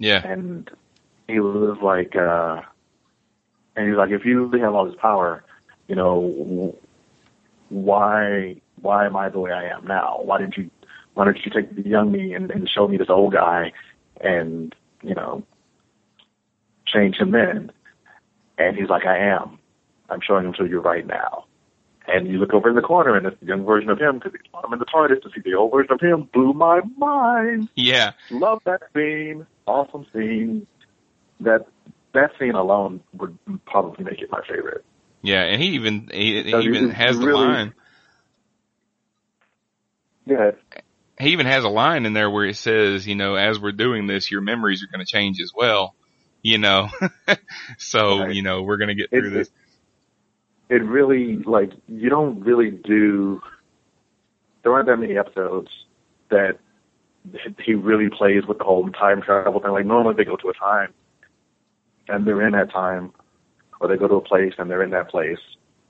Yeah. 0.00 0.26
And 0.26 0.68
he 1.28 1.38
was 1.40 1.78
like, 1.82 2.16
uh, 2.16 2.62
and 3.76 3.86
he's 3.86 3.96
like, 3.96 4.10
if 4.10 4.24
you 4.24 4.46
really 4.46 4.60
have 4.60 4.74
all 4.74 4.86
this 4.86 4.98
power, 5.00 5.44
you 5.86 5.94
know, 5.94 6.74
why, 7.68 8.56
why 8.80 9.06
am 9.06 9.14
I 9.14 9.28
the 9.28 9.38
way 9.38 9.52
I 9.52 9.68
am 9.68 9.86
now? 9.86 10.20
Why 10.22 10.38
didn't 10.38 10.56
you, 10.56 10.70
why 11.14 11.26
don't 11.26 11.38
you 11.44 11.52
take 11.52 11.76
the 11.76 11.86
young 11.86 12.10
me 12.10 12.32
and, 12.32 12.50
and 12.50 12.68
show 12.68 12.88
me 12.88 12.96
this 12.96 13.10
old 13.10 13.34
guy 13.34 13.72
and, 14.22 14.74
you 15.02 15.14
know, 15.14 15.44
change 16.86 17.16
him 17.16 17.32
then? 17.32 17.70
And 18.56 18.76
he's 18.76 18.88
like, 18.88 19.04
I 19.04 19.18
am. 19.18 19.58
I'm 20.10 20.20
showing 20.26 20.46
him 20.46 20.52
to 20.54 20.66
you 20.66 20.80
right 20.80 21.06
now. 21.06 21.44
And 22.06 22.26
you 22.26 22.38
look 22.38 22.52
over 22.52 22.68
in 22.68 22.74
the 22.74 22.82
corner 22.82 23.14
and 23.16 23.24
it's 23.26 23.38
the 23.40 23.46
young 23.46 23.64
version 23.64 23.88
of 23.90 24.00
him 24.00 24.16
because 24.18 24.32
he's 24.32 24.40
I'm 24.64 24.72
in 24.72 24.78
the 24.78 24.86
TARDIS 24.86 25.22
to 25.22 25.30
see 25.34 25.40
the 25.44 25.54
old 25.54 25.70
version 25.72 25.92
of 25.92 26.00
him. 26.00 26.28
Blew 26.32 26.52
my 26.52 26.80
mind. 26.96 27.68
Yeah. 27.76 28.12
Love 28.30 28.60
that 28.64 28.82
scene. 28.94 29.46
Awesome 29.66 30.06
scene. 30.12 30.66
That 31.40 31.66
that 32.12 32.32
scene 32.38 32.54
alone 32.54 33.00
would 33.14 33.38
probably 33.66 34.04
make 34.04 34.20
it 34.20 34.30
my 34.30 34.40
favorite. 34.48 34.84
Yeah, 35.22 35.42
and 35.42 35.62
he 35.62 35.70
even 35.70 36.08
he, 36.12 36.42
he 36.42 36.56
even 36.56 36.90
has 36.90 37.18
the 37.18 37.26
really- 37.26 37.40
line. 37.46 37.74
Yeah. 40.26 40.52
He 41.18 41.30
even 41.30 41.46
has 41.46 41.64
a 41.64 41.68
line 41.68 42.06
in 42.06 42.14
there 42.14 42.30
where 42.30 42.46
it 42.46 42.56
says, 42.56 43.06
you 43.06 43.14
know, 43.14 43.34
as 43.34 43.60
we're 43.60 43.72
doing 43.72 44.06
this, 44.06 44.30
your 44.30 44.40
memories 44.40 44.82
are 44.82 44.86
going 44.86 45.04
to 45.04 45.10
change 45.10 45.38
as 45.40 45.52
well. 45.54 45.94
You 46.42 46.56
know, 46.56 46.88
so 47.78 48.28
you 48.28 48.42
know 48.42 48.62
we're 48.62 48.78
going 48.78 48.88
to 48.88 48.94
get 48.94 49.10
through 49.10 49.28
It- 49.28 49.34
this. 49.34 49.48
It 49.48 49.52
really 50.76 51.36
like 51.38 51.72
you 51.88 52.08
don't 52.08 52.40
really 52.40 52.70
do. 52.70 53.40
There 54.62 54.72
aren't 54.72 54.86
that 54.86 54.98
many 54.98 55.16
episodes 55.16 55.68
that 56.30 56.58
he 57.64 57.74
really 57.74 58.08
plays 58.08 58.46
with 58.46 58.58
the 58.58 58.64
whole 58.64 58.88
time 58.90 59.22
travel 59.22 59.60
thing. 59.60 59.72
Like 59.72 59.86
normally 59.86 60.14
they 60.14 60.24
go 60.24 60.36
to 60.36 60.48
a 60.48 60.54
time 60.54 60.92
and 62.08 62.26
they're 62.26 62.46
in 62.46 62.52
that 62.52 62.70
time, 62.70 63.12
or 63.80 63.88
they 63.88 63.96
go 63.96 64.08
to 64.08 64.14
a 64.14 64.20
place 64.20 64.54
and 64.58 64.70
they're 64.70 64.82
in 64.82 64.90
that 64.90 65.10
place. 65.10 65.38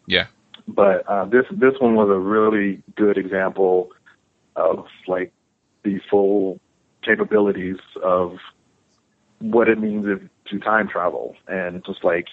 Yeah. 0.07 0.26
But 0.66 1.07
uh, 1.09 1.24
this 1.26 1.45
this 1.51 1.74
one 1.81 1.95
was 1.95 2.09
a 2.09 2.18
really 2.18 2.83
good 2.97 3.18
example 3.18 3.91
of 4.57 4.87
like 5.07 5.33
the 5.85 6.01
full 6.11 6.61
capabilities 7.03 7.78
of 8.03 8.37
what 9.41 9.68
it 9.68 9.78
means 9.78 10.07
if, 10.07 10.20
to 10.51 10.59
time 10.59 10.89
travel 10.89 11.35
and 11.49 11.85
just 11.85 12.05
like 12.05 12.26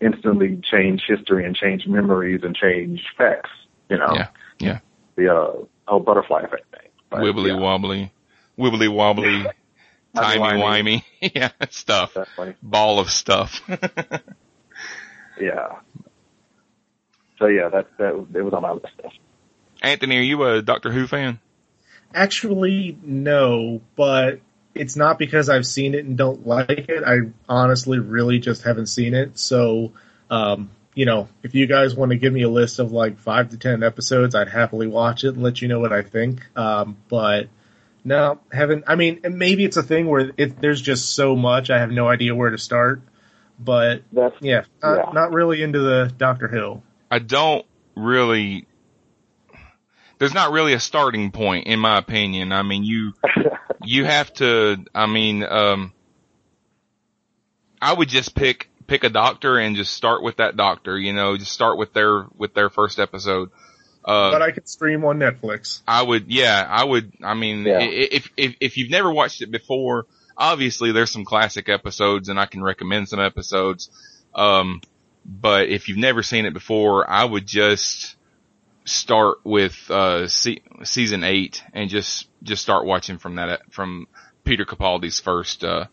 instantly 0.00 0.60
change 0.70 1.02
history 1.06 1.44
and 1.44 1.54
change 1.54 1.86
memories 1.86 2.40
and 2.42 2.54
change 2.56 3.02
facts. 3.16 3.50
You 3.88 3.98
know, 3.98 4.12
Yeah. 4.14 4.28
Yeah. 4.58 4.78
the 5.16 5.34
uh, 5.34 5.52
whole 5.86 6.00
butterfly 6.00 6.42
effect 6.42 6.70
thing. 6.70 6.88
But, 7.10 7.20
Wibbly 7.20 7.48
yeah, 7.48 7.58
wobbly, 7.58 8.12
wibbly 8.58 8.88
wobbly, 8.92 9.44
timey 10.14 10.60
wimey, 10.62 11.02
yeah, 11.34 11.50
stuff. 11.70 12.16
Ball 12.62 13.00
of 13.00 13.10
stuff. 13.10 13.60
yeah. 15.40 15.76
So 17.38 17.46
yeah, 17.46 17.68
that 17.70 17.86
that 17.98 18.26
it 18.34 18.42
was 18.42 18.52
on 18.52 18.62
my 18.62 18.72
list. 18.72 18.86
Anthony, 19.82 20.18
are 20.18 20.22
you 20.22 20.42
a 20.44 20.62
Doctor 20.62 20.92
Who 20.92 21.06
fan? 21.06 21.40
Actually, 22.14 22.98
no, 23.02 23.80
but 23.96 24.40
it's 24.74 24.96
not 24.96 25.18
because 25.18 25.48
I've 25.48 25.66
seen 25.66 25.94
it 25.94 26.04
and 26.04 26.16
don't 26.16 26.46
like 26.46 26.70
it. 26.88 27.04
I 27.04 27.18
honestly 27.48 27.98
really 27.98 28.38
just 28.38 28.62
haven't 28.62 28.86
seen 28.86 29.14
it. 29.14 29.38
So, 29.38 29.92
um, 30.30 30.70
you 30.94 31.06
know, 31.06 31.28
if 31.42 31.54
you 31.54 31.66
guys 31.66 31.94
want 31.94 32.10
to 32.10 32.16
give 32.16 32.32
me 32.32 32.42
a 32.42 32.48
list 32.48 32.78
of 32.78 32.92
like 32.92 33.18
five 33.18 33.50
to 33.50 33.56
ten 33.56 33.82
episodes, 33.82 34.34
I'd 34.34 34.48
happily 34.48 34.86
watch 34.86 35.24
it 35.24 35.34
and 35.34 35.42
let 35.42 35.60
you 35.60 35.68
know 35.68 35.80
what 35.80 35.92
I 35.92 36.02
think. 36.02 36.42
Um, 36.56 36.96
but 37.08 37.48
no, 38.04 38.40
haven't. 38.52 38.84
I 38.86 38.94
mean, 38.94 39.20
maybe 39.24 39.64
it's 39.64 39.76
a 39.76 39.82
thing 39.82 40.06
where 40.06 40.32
it, 40.36 40.60
there's 40.60 40.80
just 40.80 41.14
so 41.14 41.36
much 41.36 41.70
I 41.70 41.78
have 41.78 41.90
no 41.90 42.08
idea 42.08 42.34
where 42.34 42.50
to 42.50 42.58
start. 42.58 43.02
But 43.58 44.02
yeah, 44.10 44.64
not, 44.82 44.96
yeah. 44.96 45.12
not 45.12 45.32
really 45.32 45.62
into 45.62 45.80
the 45.80 46.12
Doctor 46.16 46.48
Who. 46.48 46.82
I 47.10 47.18
don't 47.18 47.66
really. 47.94 48.66
There's 50.18 50.34
not 50.34 50.52
really 50.52 50.74
a 50.74 50.80
starting 50.80 51.30
point, 51.30 51.66
in 51.66 51.78
my 51.78 51.98
opinion. 51.98 52.52
I 52.52 52.62
mean, 52.62 52.84
you 52.84 53.14
you 53.90 54.04
have 54.04 54.32
to. 54.34 54.76
I 54.94 55.06
mean, 55.06 55.42
um, 55.42 55.92
I 57.82 57.92
would 57.92 58.08
just 58.08 58.36
pick 58.36 58.70
pick 58.86 59.02
a 59.02 59.08
doctor 59.08 59.58
and 59.58 59.74
just 59.74 59.94
start 59.94 60.22
with 60.22 60.36
that 60.36 60.56
doctor. 60.56 60.96
You 60.96 61.12
know, 61.12 61.36
just 61.36 61.50
start 61.50 61.76
with 61.76 61.92
their 61.92 62.26
with 62.36 62.54
their 62.54 62.70
first 62.70 63.00
episode. 63.00 63.50
Uh, 64.04 64.30
but 64.30 64.42
I 64.42 64.52
can 64.52 64.64
stream 64.64 65.04
on 65.04 65.18
Netflix. 65.18 65.82
I 65.88 66.02
would, 66.02 66.30
yeah, 66.30 66.64
I 66.68 66.84
would. 66.84 67.12
I 67.22 67.34
mean, 67.34 67.64
Yeah. 67.64 67.80
if 67.80 68.30
if 68.36 68.54
if 68.60 68.76
you've 68.76 68.90
never 68.90 69.10
watched 69.10 69.42
it 69.42 69.50
before, 69.50 70.06
obviously 70.36 70.92
there's 70.92 71.10
some 71.10 71.24
classic 71.24 71.68
episodes, 71.68 72.28
and 72.28 72.38
I 72.38 72.46
can 72.46 72.62
recommend 72.62 73.08
some 73.08 73.20
episodes. 73.20 73.90
Um, 74.36 74.82
but 75.26 75.68
if 75.68 75.88
you've 75.88 75.98
never 75.98 76.22
seen 76.22 76.46
it 76.46 76.54
before, 76.54 77.10
I 77.10 77.24
would 77.24 77.44
just 77.44 78.14
start 78.84 79.38
with 79.44 79.90
uh 79.90 80.26
se- 80.26 80.62
season 80.84 81.22
eight 81.24 81.62
and 81.72 81.90
just 81.90 82.28
just 82.42 82.62
start 82.62 82.86
watching 82.86 83.18
from 83.18 83.36
that 83.36 83.72
from 83.72 84.06
Peter 84.44 84.64
Capaldi's 84.64 85.20
first 85.20 85.62
uh 85.64 85.84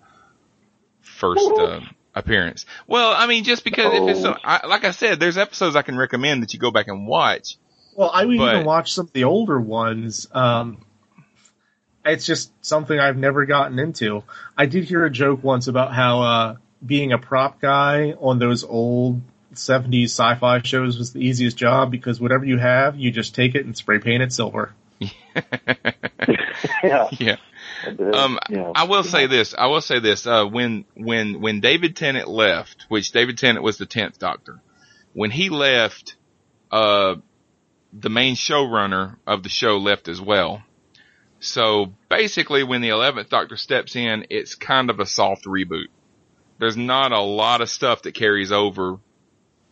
first 1.01 1.41
uh, 1.59 1.81
appearance. 2.15 2.65
Well, 2.87 3.13
I 3.15 3.27
mean, 3.27 3.43
just 3.43 3.63
because 3.63 3.93
if 3.93 4.15
it's 4.17 4.25
Oh. 4.25 4.35
I, 4.43 4.65
like 4.67 4.83
I 4.83 4.91
said, 4.91 5.19
there's 5.19 5.37
episodes 5.37 5.75
I 5.75 5.81
can 5.81 5.97
recommend 5.97 6.43
that 6.43 6.53
you 6.53 6.59
go 6.59 6.71
back 6.71 6.87
and 6.87 7.07
watch. 7.07 7.57
Well, 7.95 8.11
I 8.13 8.25
would 8.25 8.37
But- 8.37 8.53
even 8.55 8.65
watch 8.65 8.93
some 8.93 9.05
of 9.07 9.13
the 9.13 9.23
older 9.25 9.59
ones. 9.59 10.27
Um, 10.31 10.83
it's 12.05 12.25
just 12.25 12.51
something 12.65 12.97
I've 12.97 13.17
never 13.17 13.45
gotten 13.45 13.79
into. 13.79 14.23
I 14.57 14.65
did 14.65 14.85
hear 14.85 15.03
a 15.05 15.09
joke 15.09 15.43
once 15.43 15.67
about 15.67 15.93
how 15.93 16.21
uh, 16.21 16.55
being 16.85 17.11
a 17.11 17.17
prop 17.17 17.59
guy 17.59 18.13
on 18.19 18.39
those 18.39 18.63
old 18.63 19.21
70s 19.57 20.05
sci-fi 20.05 20.61
shows 20.61 20.97
was 20.97 21.13
the 21.13 21.19
easiest 21.19 21.57
job 21.57 21.91
because 21.91 22.19
whatever 22.19 22.45
you 22.45 22.57
have, 22.57 22.97
you 22.97 23.11
just 23.11 23.35
take 23.35 23.55
it 23.55 23.65
and 23.65 23.75
spray 23.75 23.99
paint 23.99 24.23
it 24.23 24.33
silver. 24.33 24.73
yeah. 26.83 27.09
Yeah. 27.19 27.37
Um, 27.85 28.39
I 28.75 28.85
will 28.85 29.03
say 29.03 29.27
this. 29.27 29.53
I 29.55 29.67
will 29.67 29.81
say 29.81 29.99
this. 29.99 30.25
Uh, 30.25 30.45
when 30.45 30.85
when 30.95 31.41
when 31.41 31.59
David 31.59 31.95
Tennant 31.95 32.27
left, 32.27 32.85
which 32.89 33.11
David 33.11 33.37
Tennant 33.37 33.63
was 33.63 33.77
the 33.77 33.85
tenth 33.85 34.17
Doctor, 34.17 34.59
when 35.13 35.29
he 35.29 35.49
left, 35.49 36.15
uh, 36.71 37.15
the 37.93 38.09
main 38.09 38.35
showrunner 38.35 39.17
of 39.27 39.43
the 39.43 39.49
show 39.49 39.77
left 39.77 40.07
as 40.07 40.19
well. 40.19 40.63
So 41.39 41.93
basically, 42.09 42.63
when 42.63 42.81
the 42.81 42.89
eleventh 42.89 43.29
Doctor 43.29 43.57
steps 43.57 43.95
in, 43.95 44.25
it's 44.31 44.55
kind 44.55 44.89
of 44.89 44.99
a 44.99 45.05
soft 45.05 45.45
reboot. 45.45 45.87
There's 46.59 46.77
not 46.77 47.11
a 47.11 47.21
lot 47.21 47.61
of 47.61 47.69
stuff 47.69 48.01
that 48.03 48.15
carries 48.15 48.51
over. 48.51 48.97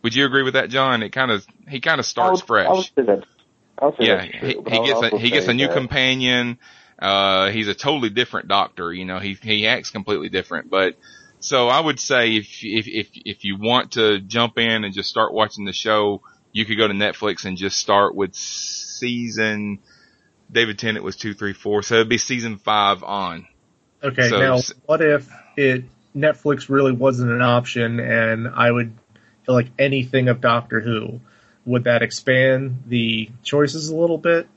Would 0.02 0.14
you 0.14 0.24
agree 0.26 0.42
with 0.42 0.54
that, 0.54 0.68
John? 0.70 1.02
It 1.02 1.10
kind 1.10 1.30
of 1.30 1.46
he 1.68 1.80
kind 1.80 1.98
of 1.98 2.06
starts 2.06 2.40
fresh. 2.42 2.68
I 2.68 2.72
would 2.72 2.84
say 2.84 3.02
that. 3.02 3.24
I 3.78 3.84
would 3.86 3.96
say 3.96 4.06
Yeah, 4.06 4.26
true, 4.26 4.48
he, 4.48 4.54
he 4.70 4.86
gets 4.86 5.02
a, 5.02 5.18
he 5.18 5.30
gets 5.30 5.48
a 5.48 5.54
new 5.54 5.66
that- 5.68 5.74
companion. 5.74 6.58
Uh, 6.98 7.50
he's 7.50 7.68
a 7.68 7.74
totally 7.74 8.08
different 8.08 8.48
doctor. 8.48 8.92
You 8.92 9.04
know, 9.04 9.18
he 9.18 9.34
he 9.34 9.66
acts 9.66 9.90
completely 9.90 10.28
different. 10.30 10.70
But 10.70 10.96
so 11.40 11.68
I 11.68 11.80
would 11.80 12.00
say 12.00 12.36
if 12.36 12.46
if 12.62 12.86
if 12.88 13.08
if 13.14 13.44
you 13.44 13.58
want 13.60 13.92
to 13.92 14.20
jump 14.20 14.58
in 14.58 14.84
and 14.84 14.94
just 14.94 15.10
start 15.10 15.32
watching 15.34 15.64
the 15.66 15.74
show, 15.74 16.22
you 16.52 16.64
could 16.64 16.78
go 16.78 16.88
to 16.88 16.94
Netflix 16.94 17.44
and 17.44 17.56
just 17.58 17.78
start 17.78 18.14
with 18.14 18.34
season. 18.34 19.80
David 20.50 20.78
Tennant 20.78 21.04
was 21.04 21.16
two, 21.16 21.34
three, 21.34 21.52
four, 21.52 21.82
so 21.82 21.96
it'd 21.96 22.08
be 22.08 22.18
season 22.18 22.56
five 22.58 23.02
on. 23.02 23.46
Okay, 24.02 24.28
So- 24.28 24.38
now 24.38 24.58
what 24.86 25.02
if 25.02 25.28
it 25.56 25.84
Netflix 26.16 26.70
really 26.70 26.92
wasn't 26.92 27.30
an 27.30 27.42
option, 27.42 28.00
and 28.00 28.48
I 28.48 28.70
would 28.70 28.88
feel 28.88 29.05
like 29.52 29.68
anything 29.78 30.28
of 30.28 30.40
Doctor 30.40 30.80
Who? 30.80 31.20
Would 31.64 31.84
that 31.84 32.02
expand 32.02 32.84
the 32.86 33.30
choices 33.42 33.88
a 33.88 33.96
little 33.96 34.18
bit? 34.18 34.48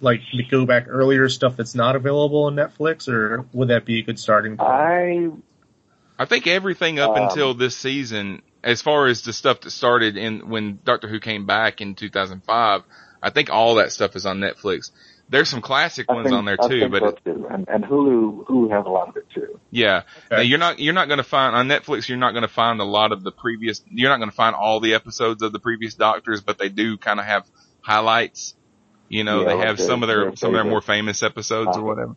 Like 0.00 0.20
to 0.32 0.42
go 0.44 0.64
back 0.64 0.86
earlier 0.88 1.28
stuff 1.28 1.56
that's 1.56 1.74
not 1.74 1.96
available 1.96 2.44
on 2.44 2.54
Netflix, 2.54 3.08
or 3.08 3.46
would 3.52 3.68
that 3.68 3.84
be 3.84 3.98
a 3.98 4.02
good 4.02 4.18
starting 4.18 4.56
point? 4.56 4.70
I 4.70 5.30
I 6.18 6.24
think 6.24 6.46
everything 6.46 6.98
up 6.98 7.16
Um, 7.16 7.24
until 7.24 7.54
this 7.54 7.76
season, 7.76 8.42
as 8.62 8.82
far 8.82 9.06
as 9.06 9.22
the 9.22 9.32
stuff 9.32 9.60
that 9.62 9.70
started 9.70 10.16
in 10.16 10.48
when 10.48 10.80
Doctor 10.84 11.08
Who 11.08 11.20
came 11.20 11.46
back 11.46 11.80
in 11.80 11.94
2005, 11.94 12.82
I 13.22 13.30
think 13.30 13.50
all 13.50 13.76
that 13.76 13.92
stuff 13.92 14.16
is 14.16 14.26
on 14.26 14.40
Netflix. 14.40 14.90
There's 15.30 15.48
some 15.48 15.60
classic 15.60 16.06
I 16.08 16.14
ones 16.14 16.28
think, 16.28 16.36
on 16.36 16.44
there 16.46 16.56
I 16.60 16.68
too, 16.68 16.88
but 16.88 17.00
so 17.00 17.10
too. 17.32 17.46
And, 17.50 17.68
and 17.68 17.84
Hulu 17.84 18.46
Hulu 18.46 18.70
has 18.70 18.86
a 18.86 18.88
lot 18.88 19.08
of 19.08 19.16
it 19.16 19.28
too. 19.30 19.60
yeah, 19.70 20.02
Okay. 20.26 20.36
Now, 20.36 20.40
you're 20.40 20.58
not 20.58 20.78
you're 20.78 20.94
not 20.94 21.08
going 21.08 21.18
to 21.18 21.24
find 21.24 21.54
on 21.54 21.68
Netflix. 21.68 22.08
You're 22.08 22.18
not 22.18 22.32
going 22.32 22.42
to 22.42 22.48
find 22.48 22.80
a 22.80 22.84
lot 22.84 23.12
of 23.12 23.22
the 23.22 23.30
previous. 23.30 23.82
You're 23.90 24.10
not 24.10 24.18
going 24.18 24.30
to 24.30 24.36
find 24.36 24.56
all 24.56 24.80
the 24.80 24.94
episodes 24.94 25.42
of 25.42 25.52
the 25.52 25.58
previous 25.58 25.94
Doctors, 25.94 26.40
but 26.40 26.58
they 26.58 26.70
do 26.70 26.96
kind 26.96 27.20
of 27.20 27.26
have 27.26 27.46
highlights. 27.80 28.54
You 29.08 29.24
know, 29.24 29.42
Yeah, 29.42 29.56
they 29.56 29.66
have 29.66 29.80
some 29.80 30.02
of 30.02 30.08
their 30.08 30.26
their 30.26 30.36
some 30.36 30.50
of 30.50 30.54
their 30.54 30.64
more 30.64 30.80
famous 30.80 31.22
episodes 31.22 31.68
or 31.68 31.80
uh-huh. 31.80 31.82
whatever. 31.82 32.16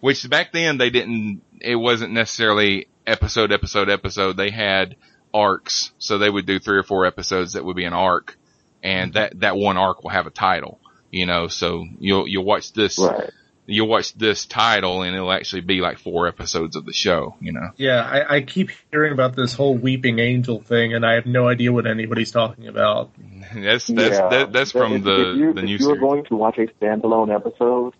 Which 0.00 0.28
back 0.28 0.52
then 0.52 0.78
they 0.78 0.90
didn't. 0.90 1.42
It 1.60 1.76
wasn't 1.76 2.12
necessarily 2.12 2.88
episode 3.06 3.52
episode 3.52 3.88
episode. 3.88 4.36
They 4.36 4.50
had 4.50 4.96
arcs, 5.32 5.92
so 5.98 6.18
they 6.18 6.30
would 6.30 6.46
do 6.46 6.58
three 6.58 6.78
or 6.78 6.82
four 6.82 7.06
episodes 7.06 7.54
that 7.54 7.64
would 7.64 7.76
be 7.76 7.84
an 7.84 7.92
arc, 7.92 8.36
and 8.82 9.12
mm-hmm. 9.12 9.18
that 9.18 9.40
that 9.40 9.56
one 9.56 9.76
arc 9.76 10.02
will 10.02 10.10
have 10.10 10.26
a 10.26 10.30
title. 10.30 10.79
You 11.10 11.26
know, 11.26 11.48
so 11.48 11.84
you'll 11.98 12.26
you'll 12.28 12.44
watch 12.44 12.72
this 12.72 12.98
Right. 12.98 13.30
you'll 13.66 13.88
watch 13.88 14.14
this 14.14 14.46
title, 14.46 15.02
and 15.02 15.14
it'll 15.14 15.32
actually 15.32 15.62
be 15.62 15.80
like 15.80 15.98
four 15.98 16.28
episodes 16.28 16.76
of 16.76 16.84
the 16.84 16.92
show. 16.92 17.36
You 17.40 17.52
know. 17.52 17.70
Yeah, 17.76 18.02
I, 18.02 18.36
I 18.36 18.40
keep 18.42 18.70
hearing 18.90 19.12
about 19.12 19.34
this 19.34 19.54
whole 19.54 19.76
Weeping 19.76 20.18
Angel 20.18 20.60
thing, 20.60 20.94
and 20.94 21.04
I 21.04 21.14
have 21.14 21.26
no 21.26 21.48
idea 21.48 21.72
what 21.72 21.86
anybody's 21.86 22.30
talking 22.30 22.68
about. 22.68 23.10
That's 23.54 23.86
that's 23.86 24.18
yeah. 24.18 24.28
that, 24.28 24.52
that's 24.52 24.70
from 24.70 24.92
if, 24.92 25.04
the 25.04 25.30
if 25.32 25.36
you, 25.36 25.52
the 25.54 25.58
if 25.60 25.64
new 25.64 25.70
you're 25.72 25.80
series. 25.80 26.00
going 26.00 26.24
to 26.26 26.36
watch 26.36 26.58
a 26.58 26.66
standalone 26.66 27.34
episode, 27.34 27.94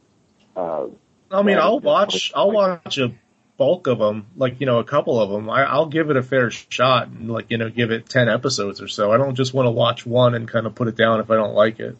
uh, 0.54 0.86
I 1.30 1.42
mean, 1.42 1.58
I'll 1.58 1.80
watch. 1.80 2.32
I'll 2.34 2.52
watch 2.52 2.98
a 2.98 3.12
bulk 3.56 3.88
of 3.88 3.98
them, 3.98 4.26
like 4.36 4.60
you 4.60 4.66
know, 4.66 4.78
a 4.78 4.84
couple 4.84 5.20
of 5.20 5.30
them. 5.30 5.50
I, 5.50 5.64
I'll 5.64 5.86
give 5.86 6.10
it 6.10 6.16
a 6.16 6.22
fair 6.22 6.50
shot, 6.50 7.08
and 7.08 7.30
like 7.30 7.46
you 7.50 7.58
know, 7.58 7.68
give 7.68 7.90
it 7.90 8.08
ten 8.08 8.28
episodes 8.28 8.80
or 8.80 8.88
so. 8.88 9.12
I 9.12 9.16
don't 9.16 9.34
just 9.34 9.52
want 9.54 9.66
to 9.66 9.70
watch 9.70 10.06
one 10.06 10.34
and 10.34 10.46
kind 10.48 10.66
of 10.66 10.74
put 10.74 10.88
it 10.88 10.96
down 10.96 11.20
if 11.20 11.30
I 11.30 11.36
don't 11.36 11.54
like 11.54 11.80
it. 11.80 11.96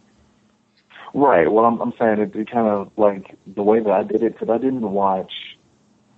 Right. 1.13 1.51
Well, 1.51 1.65
I'm, 1.65 1.81
I'm 1.81 1.93
saying 1.99 2.21
it, 2.21 2.37
it 2.37 2.51
kind 2.51 2.69
of 2.69 2.91
like 2.97 3.37
the 3.47 3.63
way 3.63 3.81
that 3.81 3.91
I 3.91 4.03
did 4.03 4.23
it 4.23 4.33
because 4.33 4.49
I 4.49 4.59
didn't 4.59 4.83
watch. 4.83 5.33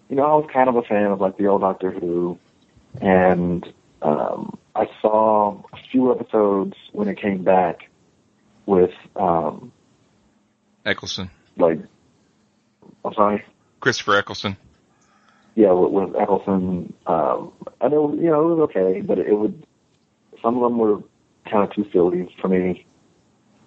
You 0.09 0.16
know, 0.16 0.24
I 0.24 0.34
was 0.34 0.49
kind 0.53 0.68
of 0.68 0.76
a 0.76 0.82
fan 0.82 1.07
of 1.07 1.20
like 1.20 1.38
the 1.38 1.47
old 1.47 1.62
Doctor 1.62 1.90
Who, 1.90 2.38
and 3.01 3.66
um, 4.03 4.59
I 4.74 4.86
saw 5.01 5.62
a 5.72 5.76
few 5.90 6.12
episodes 6.12 6.76
when 6.93 7.09
it 7.09 7.18
came 7.18 7.43
back 7.43 7.88
with 8.66 8.93
um, 9.16 9.72
Eccleston, 10.84 11.30
like 11.57 11.78
I'm 13.05 13.14
sorry, 13.14 13.45
Christopher 13.80 14.16
Eccleston. 14.16 14.57
yeah, 15.55 15.72
with, 15.72 15.93
with 15.93 16.16
Eccleston. 16.20 16.93
Um, 17.07 17.53
and 17.80 17.93
it 17.93 17.97
was, 17.97 18.18
you 18.18 18.30
know, 18.30 18.51
it 18.51 18.55
was 18.55 18.70
okay, 18.70 19.01
but 19.01 19.18
it 19.18 19.36
would. 19.36 19.66
Some 20.43 20.57
of 20.57 20.62
them 20.62 20.78
were 20.78 21.03
kind 21.51 21.68
of 21.68 21.74
too 21.74 21.88
silly 21.93 22.34
for 22.40 22.49
me, 22.49 22.84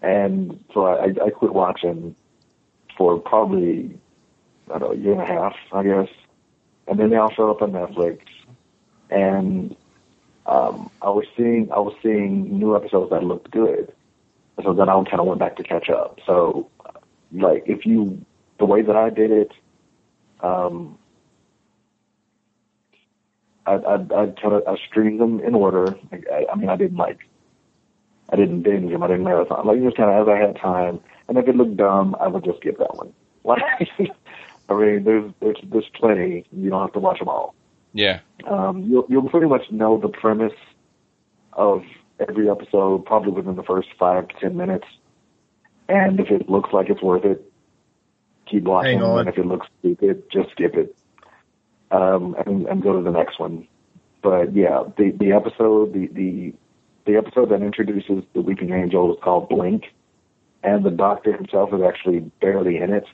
and 0.06 0.64
so 0.72 0.86
I, 0.86 1.06
I 1.06 1.30
quit 1.32 1.54
watching 1.54 2.16
for 2.96 3.18
probably 3.18 4.00
I 4.68 4.78
don't 4.78 4.82
know 4.82 4.92
a 4.92 4.96
year 4.96 5.14
and 5.14 5.22
a 5.22 5.26
half, 5.26 5.56
I 5.74 5.84
guess. 5.84 6.10
And 6.88 7.00
then 7.00 7.10
they 7.10 7.18
all 7.18 7.32
showed 7.32 7.50
up 7.50 7.64
on 7.64 7.72
Netflix, 7.72 8.20
and 9.10 9.76
um, 10.46 10.92
I 11.02 11.10
was 11.10 11.26
seeing 11.36 11.72
I 11.72 11.80
was 11.80 11.96
seeing 12.04 12.60
new 12.60 12.76
episodes 12.76 13.10
that 13.10 13.24
looked 13.24 13.50
good, 13.50 13.92
so 14.64 14.74
then 14.74 14.88
I 14.88 15.04
kind 15.06 15.20
of 15.20 15.26
went 15.26 15.40
back 15.40 15.56
to 15.56 15.64
catch 15.64 15.90
up. 15.90 16.20
So, 16.28 16.70
like, 17.32 17.64
if 17.66 17.88
you 17.88 18.24
the 18.60 18.66
way 18.66 18.84
that 18.84 18.96
I 18.96 19.10
did 19.10 19.32
it, 19.32 19.52
um, 20.42 21.00
I 23.66 23.74
I 23.74 23.96
I 23.96 24.34
I 24.68 24.78
streamed 24.88 25.20
them 25.20 25.40
in 25.40 25.56
order. 25.56 25.98
I, 26.12 26.46
I 26.54 26.56
mean, 26.56 26.70
I 26.70 26.76
didn't 26.76 26.98
like 26.98 27.18
I 28.30 28.36
didn't 28.36 28.64
binge 28.64 28.92
them. 28.92 29.04
I 29.04 29.08
didn't 29.08 29.24
marathon. 29.24 29.66
Like 29.68 29.82
just 29.82 29.98
kind 29.98 30.10
of 30.10 30.28
as 30.28 30.32
I 30.34 30.38
had 30.38 30.56
time, 30.60 31.00
and 31.28 31.38
if 31.38 31.48
it 31.48 31.56
looked 31.56 31.78
dumb, 31.78 32.16
I 32.20 32.28
would 32.28 32.44
just 32.44 32.60
skip 32.60 32.78
that 32.80 32.96
one. 32.96 33.14
Like, 33.46 33.62
I 34.70 34.74
mean, 34.74 35.04
there's 35.04 35.32
there's 35.40 35.58
there's 35.72 35.90
plenty. 35.94 36.46
You 36.52 36.72
don't 36.72 36.82
have 36.82 36.94
to 36.94 37.00
watch 37.00 37.20
them 37.20 37.28
all. 37.30 37.54
Yeah, 37.94 38.22
Um, 38.48 38.82
you'll 38.84 39.06
you'll 39.08 39.30
pretty 39.30 39.46
much 39.46 39.70
know 39.70 40.00
the 40.00 40.08
premise 40.10 40.58
of 41.54 41.84
every 42.28 42.50
episode 42.50 43.06
probably 43.06 43.32
within 43.34 43.56
the 43.56 43.62
first 43.64 43.90
five 44.00 44.28
to 44.30 44.36
ten 44.40 44.58
minutes. 44.58 44.88
And 45.88 46.20
if 46.20 46.32
it 46.32 46.50
looks 46.50 46.74
like 46.74 46.90
it's 46.90 47.04
worth 47.04 47.24
it, 47.24 47.48
keep 48.48 48.64
watching. 48.64 49.00
And 49.20 49.30
if 49.30 49.38
it 49.38 49.46
looks 49.46 49.68
stupid, 49.80 50.24
just 50.32 50.50
skip 50.52 50.74
it. 50.76 50.96
Um, 51.92 52.36
and, 52.48 52.66
and 52.66 52.82
go 52.82 52.94
to 52.98 53.02
the 53.04 53.12
next 53.12 53.40
one. 53.40 53.68
But 54.24 54.56
yeah, 54.56 54.84
the 54.98 55.12
the 55.12 55.32
episode 55.34 55.94
the 55.94 56.08
the 56.08 56.54
the 57.06 57.16
episode 57.18 57.50
that 57.50 57.62
introduces 57.62 58.24
the 58.34 58.42
Weeping 58.42 58.72
Angel 58.74 59.14
is 59.14 59.20
called 59.24 59.50
Blink, 59.50 59.84
and 60.64 60.84
the 60.84 60.90
Doctor 60.92 61.36
himself 61.36 61.74
is 61.74 61.82
actually 61.82 62.20
barely 62.42 62.78
in 62.78 62.92
it. 62.94 63.06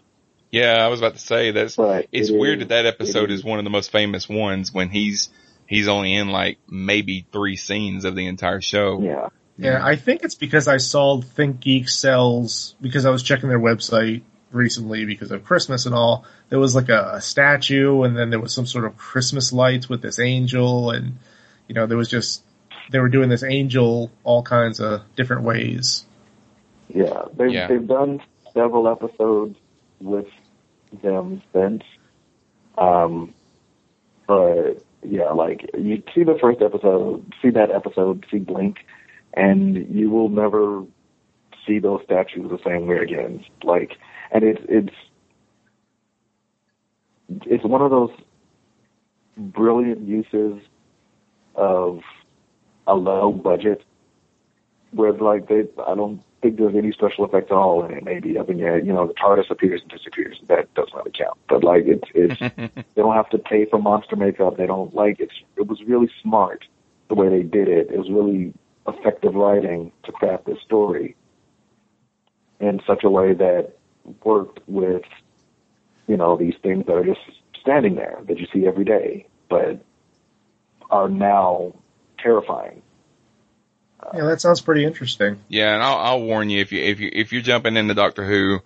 yeah. 0.51 0.83
I 0.85 0.87
was 0.87 0.99
about 0.99 1.13
to 1.13 1.19
say 1.19 1.51
that's. 1.51 1.75
But 1.75 2.07
It's 2.11 2.29
it 2.29 2.37
weird 2.39 2.61
is- 2.61 2.67
that 2.67 2.83
that 2.83 2.85
episode 2.85 3.31
is 3.31 3.43
one 3.43 3.59
of 3.59 3.63
the 3.65 3.71
most 3.71 3.91
famous 3.91 4.27
ones 4.29 4.73
when 4.73 4.89
he's 4.89 5.29
he's 5.67 5.87
only 5.87 6.13
in 6.13 6.29
like 6.29 6.57
maybe 6.69 7.25
three 7.31 7.55
scenes 7.55 8.05
of 8.05 8.15
the 8.15 8.27
entire 8.27 8.61
show. 8.61 9.01
Yeah. 9.01 9.27
Yeah, 9.57 9.79
I 9.85 9.95
think 9.95 10.23
it's 10.23 10.33
because 10.35 10.67
I 10.67 10.77
saw 10.77 11.21
ThinkGeek 11.21 11.87
sells 11.87 12.75
because 12.81 13.05
I 13.05 13.11
was 13.11 13.21
checking 13.21 13.47
their 13.47 13.59
website 13.59 14.23
recently 14.51 15.05
because 15.05 15.29
of 15.29 15.43
Christmas 15.43 15.85
and 15.85 15.93
all. 15.93 16.25
There 16.49 16.57
was 16.57 16.73
like 16.73 16.89
a, 16.89 17.11
a 17.15 17.21
statue, 17.21 18.01
and 18.01 18.17
then 18.17 18.31
there 18.31 18.39
was 18.39 18.53
some 18.55 18.65
sort 18.65 18.85
of 18.85 18.97
Christmas 18.97 19.53
lights 19.53 19.87
with 19.87 20.01
this 20.01 20.19
angel, 20.19 20.89
and 20.91 21.19
you 21.67 21.75
know 21.75 21.85
there 21.85 21.97
was 21.97 22.09
just 22.09 22.41
they 22.91 22.99
were 22.99 23.09
doing 23.09 23.29
this 23.29 23.43
angel 23.43 24.11
all 24.23 24.43
kinds 24.43 24.79
of 24.79 25.01
different 25.15 25.43
ways. 25.43 26.05
Yeah, 26.89 27.23
they've 27.35 27.51
Yeah. 27.51 27.67
they've 27.67 27.87
done 27.87 28.21
several 28.53 28.87
episodes 28.87 29.57
with 29.99 30.27
them 31.01 31.41
since. 31.53 31.83
Um, 32.77 33.33
but 34.27 34.83
yeah, 35.03 35.31
like 35.31 35.69
you 35.77 36.03
see 36.13 36.23
the 36.23 36.37
first 36.39 36.61
episode, 36.61 37.33
see 37.41 37.49
that 37.51 37.71
episode, 37.71 38.25
see 38.29 38.39
Blink, 38.39 38.77
and 39.33 39.93
you 39.95 40.09
will 40.09 40.29
never 40.29 40.83
see 41.65 41.79
those 41.79 42.01
statues 42.03 42.49
the 42.49 42.59
same 42.65 42.87
way 42.87 42.97
again. 42.97 43.43
Like, 43.63 43.97
and 44.31 44.43
it's 44.43 44.61
it's 44.67 44.95
it's 47.45 47.63
one 47.63 47.81
of 47.81 47.91
those 47.91 48.11
brilliant 49.37 50.01
uses 50.07 50.61
of 51.55 52.01
a 52.91 52.95
low 52.95 53.31
budget 53.31 53.83
where 54.91 55.13
like 55.13 55.47
they 55.47 55.63
I 55.87 55.95
don't 55.95 56.21
think 56.41 56.57
there's 56.57 56.75
any 56.75 56.91
special 56.91 57.25
effects 57.25 57.49
at 57.49 57.55
all 57.55 57.85
in 57.85 57.91
it. 57.91 58.03
Maybe 58.03 58.37
I 58.37 58.43
mean 58.43 58.59
yeah, 58.59 58.75
you 58.75 58.91
know 58.93 59.07
the 59.07 59.13
TARDIS 59.13 59.49
appears 59.49 59.81
and 59.81 59.89
disappears. 59.89 60.37
That 60.47 60.71
doesn't 60.73 60.93
really 60.93 61.11
count. 61.11 61.37
But 61.47 61.63
like 61.63 61.83
it's 61.85 62.09
it's 62.13 62.39
they 62.75 63.01
don't 63.01 63.15
have 63.15 63.29
to 63.29 63.37
pay 63.37 63.65
for 63.65 63.81
monster 63.81 64.15
makeup. 64.15 64.57
They 64.57 64.67
don't 64.67 64.93
like 64.93 65.19
it's 65.19 65.33
it 65.55 65.67
was 65.67 65.81
really 65.83 66.09
smart 66.21 66.65
the 67.07 67.15
way 67.15 67.29
they 67.29 67.43
did 67.43 67.69
it. 67.69 67.89
It 67.89 67.97
was 67.97 68.09
really 68.09 68.53
effective 68.87 69.35
writing 69.35 69.91
to 70.03 70.11
craft 70.11 70.45
this 70.45 70.59
story 70.65 71.15
in 72.59 72.81
such 72.85 73.03
a 73.03 73.09
way 73.09 73.33
that 73.33 73.73
worked 74.25 74.59
with 74.67 75.03
you 76.07 76.17
know 76.17 76.35
these 76.35 76.55
things 76.61 76.85
that 76.87 76.93
are 76.93 77.05
just 77.05 77.21
standing 77.61 77.95
there 77.95 78.19
that 78.27 78.37
you 78.39 78.47
see 78.51 78.67
every 78.67 78.83
day, 78.83 79.25
but 79.49 79.81
are 80.89 81.07
now 81.07 81.73
terrifying. 82.21 82.81
Yeah, 84.13 84.25
that 84.25 84.41
sounds 84.41 84.61
pretty 84.61 84.83
interesting. 84.83 85.39
Yeah, 85.47 85.73
and 85.73 85.83
I'll, 85.83 85.97
I'll 85.97 86.21
warn 86.21 86.49
you 86.49 86.59
if 86.61 86.71
you 86.71 86.83
if 86.83 86.99
you 86.99 87.09
if 87.11 87.31
you're 87.31 87.41
jumping 87.41 87.77
into 87.77 87.93
Doctor 87.93 88.25
Who, 88.25 88.59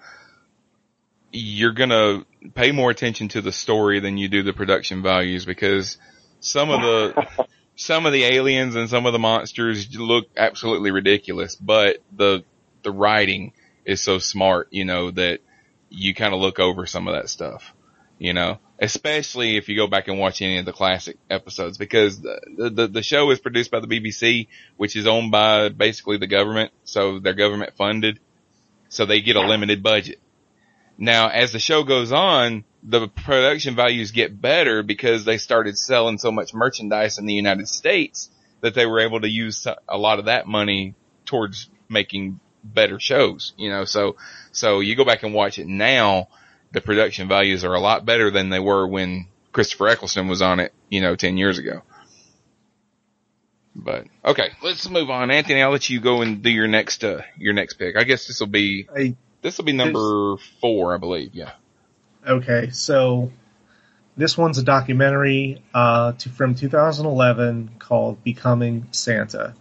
you're 1.32 1.74
gonna 1.74 2.26
pay 2.54 2.72
more 2.72 2.90
attention 2.90 3.28
to 3.30 3.42
the 3.42 3.52
story 3.52 4.00
than 4.00 4.18
you 4.18 4.28
do 4.28 4.44
the 4.44 4.54
production 4.54 5.04
values 5.04 5.46
because 5.46 5.98
some 6.40 6.70
of 6.70 6.82
the 6.82 7.48
some 7.76 8.06
of 8.06 8.14
the 8.14 8.24
aliens 8.24 8.76
and 8.76 8.90
some 8.90 9.06
of 9.06 9.14
the 9.14 9.20
monsters 9.20 9.94
look 10.00 10.28
absolutely 10.38 10.92
ridiculous, 10.92 11.56
but 11.56 11.98
the 12.16 12.44
the 12.84 12.92
writing 12.92 13.54
is 13.84 14.02
so 14.02 14.18
smart, 14.20 14.70
you 14.72 14.86
know, 14.86 15.12
that 15.12 15.42
you 15.90 16.14
kind 16.14 16.34
of 16.34 16.40
look 16.40 16.60
over 16.60 16.86
some 16.86 17.08
of 17.08 17.16
that 17.16 17.30
stuff, 17.30 17.74
you 18.18 18.34
know, 18.34 18.60
especially 18.80 19.58
if 19.58 19.70
you 19.70 19.76
go 19.76 19.88
back 19.88 20.08
and 20.08 20.20
watch 20.20 20.42
any 20.42 20.58
of 20.60 20.66
the 20.66 20.74
classic 20.74 21.18
episodes 21.30 21.78
because 21.78 22.22
the, 22.22 22.72
the, 22.74 22.88
the 22.88 23.04
show 23.04 23.30
is 23.32 23.40
produced 23.40 23.72
by 23.72 23.80
the 23.80 23.88
BBC, 23.88 24.48
which 24.78 24.96
is 24.96 25.08
owned 25.08 25.32
by 25.32 25.70
basically 25.70 26.18
the 26.18 26.28
government. 26.28 26.72
So 26.84 27.20
they're 27.20 27.34
government 27.34 27.74
funded. 27.78 28.20
So 28.90 29.06
they 29.06 29.22
get 29.22 29.36
a 29.36 29.42
limited 29.42 29.84
budget 29.84 30.20
Now, 30.98 31.30
as 31.30 31.52
the 31.52 31.60
show 31.60 31.84
goes 31.84 32.12
on, 32.12 32.64
the 32.84 33.08
production 33.08 33.76
values 33.76 34.12
get 34.12 34.40
better 34.40 34.84
because 34.84 35.26
they 35.26 35.38
started 35.38 35.78
selling 35.78 36.18
so 36.18 36.32
much 36.32 36.54
merchandise 36.54 37.18
in 37.20 37.26
the 37.26 37.34
United 37.34 37.68
States 37.68 38.30
that 38.62 38.76
they 38.76 38.86
were 38.86 39.02
able 39.02 39.22
to 39.22 39.30
use 39.30 39.68
a 39.90 39.98
lot 39.98 40.20
of 40.20 40.26
that 40.26 40.48
money 40.48 40.96
towards 41.26 41.70
making 41.90 42.40
better 42.64 43.00
shows, 43.00 43.54
you 43.58 43.70
know, 43.70 43.86
so, 43.86 44.16
so 44.52 44.80
you 44.80 44.96
go 44.96 45.06
back 45.06 45.24
and 45.24 45.34
watch 45.34 45.60
it 45.60 45.68
now, 45.68 46.30
the 46.76 46.82
production 46.82 47.30
values 47.30 47.64
are 47.64 47.74
a 47.74 47.80
lot 47.80 48.06
better 48.06 48.30
than 48.30 48.50
they 48.50 48.60
were 48.60 48.86
when 48.86 49.28
Christopher 49.54 49.88
Eccleston 49.88 50.28
was 50.28 50.42
on 50.42 50.60
it, 50.60 50.74
you 50.90 51.00
know, 51.00 51.16
10 51.16 51.38
years 51.38 51.58
ago. 51.58 51.84
But 53.74 54.08
okay, 54.26 54.50
let's 54.62 54.88
move 54.90 55.10
on. 55.10 55.32
Anthony, 55.32 55.62
I'll 55.62 55.72
let 55.72 55.90
you 55.90 56.02
go 56.02 56.22
and 56.22 56.44
do 56.44 56.50
your 56.50 56.68
next, 56.68 57.06
uh, 57.06 57.22
your 57.38 57.54
next 57.54 57.76
pick. 57.76 57.96
I 57.96 58.04
guess 58.04 58.28
this 58.28 58.42
will 58.42 58.48
be, 58.48 58.90
this 59.42 59.58
will 59.58 59.64
be 59.64 59.72
number 59.72 60.36
four, 60.60 60.94
I 60.94 60.98
believe. 60.98 61.34
Yeah. 61.34 61.54
Okay. 62.28 62.72
So 62.72 63.32
this 64.18 64.38
one's 64.38 64.58
a 64.58 64.64
documentary, 64.64 65.64
uh, 65.74 66.12
to, 66.12 66.30
from 66.30 66.56
2011 66.56 67.76
called 67.80 68.22
Becoming 68.22 68.90
Santa. 68.92 69.56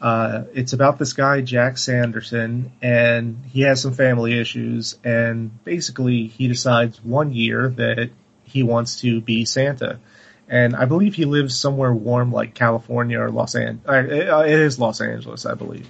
Uh, 0.00 0.44
it's 0.54 0.72
about 0.72 0.98
this 0.98 1.12
guy, 1.12 1.42
Jack 1.42 1.76
Sanderson, 1.76 2.72
and 2.80 3.44
he 3.52 3.62
has 3.62 3.82
some 3.82 3.92
family 3.92 4.38
issues, 4.38 4.98
and 5.04 5.62
basically 5.64 6.26
he 6.26 6.48
decides 6.48 7.02
one 7.04 7.32
year 7.32 7.68
that 7.68 8.10
he 8.44 8.62
wants 8.62 9.00
to 9.02 9.20
be 9.20 9.44
Santa. 9.44 10.00
And 10.48 10.74
I 10.74 10.86
believe 10.86 11.14
he 11.14 11.26
lives 11.26 11.56
somewhere 11.56 11.92
warm 11.92 12.32
like 12.32 12.54
California 12.54 13.20
or 13.20 13.30
Los 13.30 13.54
Angeles. 13.54 13.88
Uh, 13.88 14.42
it 14.46 14.58
is 14.58 14.80
Los 14.80 15.00
Angeles, 15.00 15.46
I 15.46 15.54
believe. 15.54 15.88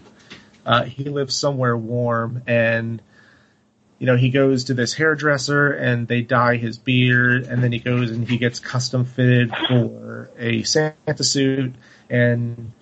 Uh, 0.67 0.85
he 0.85 1.05
lives 1.05 1.35
somewhere 1.35 1.77
warm 1.77 2.43
and 2.47 3.01
you 3.99 4.07
know, 4.07 4.17
he 4.17 4.31
goes 4.31 4.65
to 4.65 4.75
this 4.75 4.95
hairdresser 4.95 5.73
and 5.73 6.09
they 6.09 6.23
dye 6.23 6.57
his 6.57 6.79
beard 6.79 7.47
and 7.47 7.63
then 7.63 7.71
he 7.71 7.79
goes 7.79 8.11
and 8.11 8.27
he 8.27 8.39
gets 8.39 8.59
custom 8.59 9.05
fitted 9.05 9.53
for 9.69 10.31
a 10.39 10.63
Santa 10.63 11.23
suit 11.23 11.75
and 12.09 12.73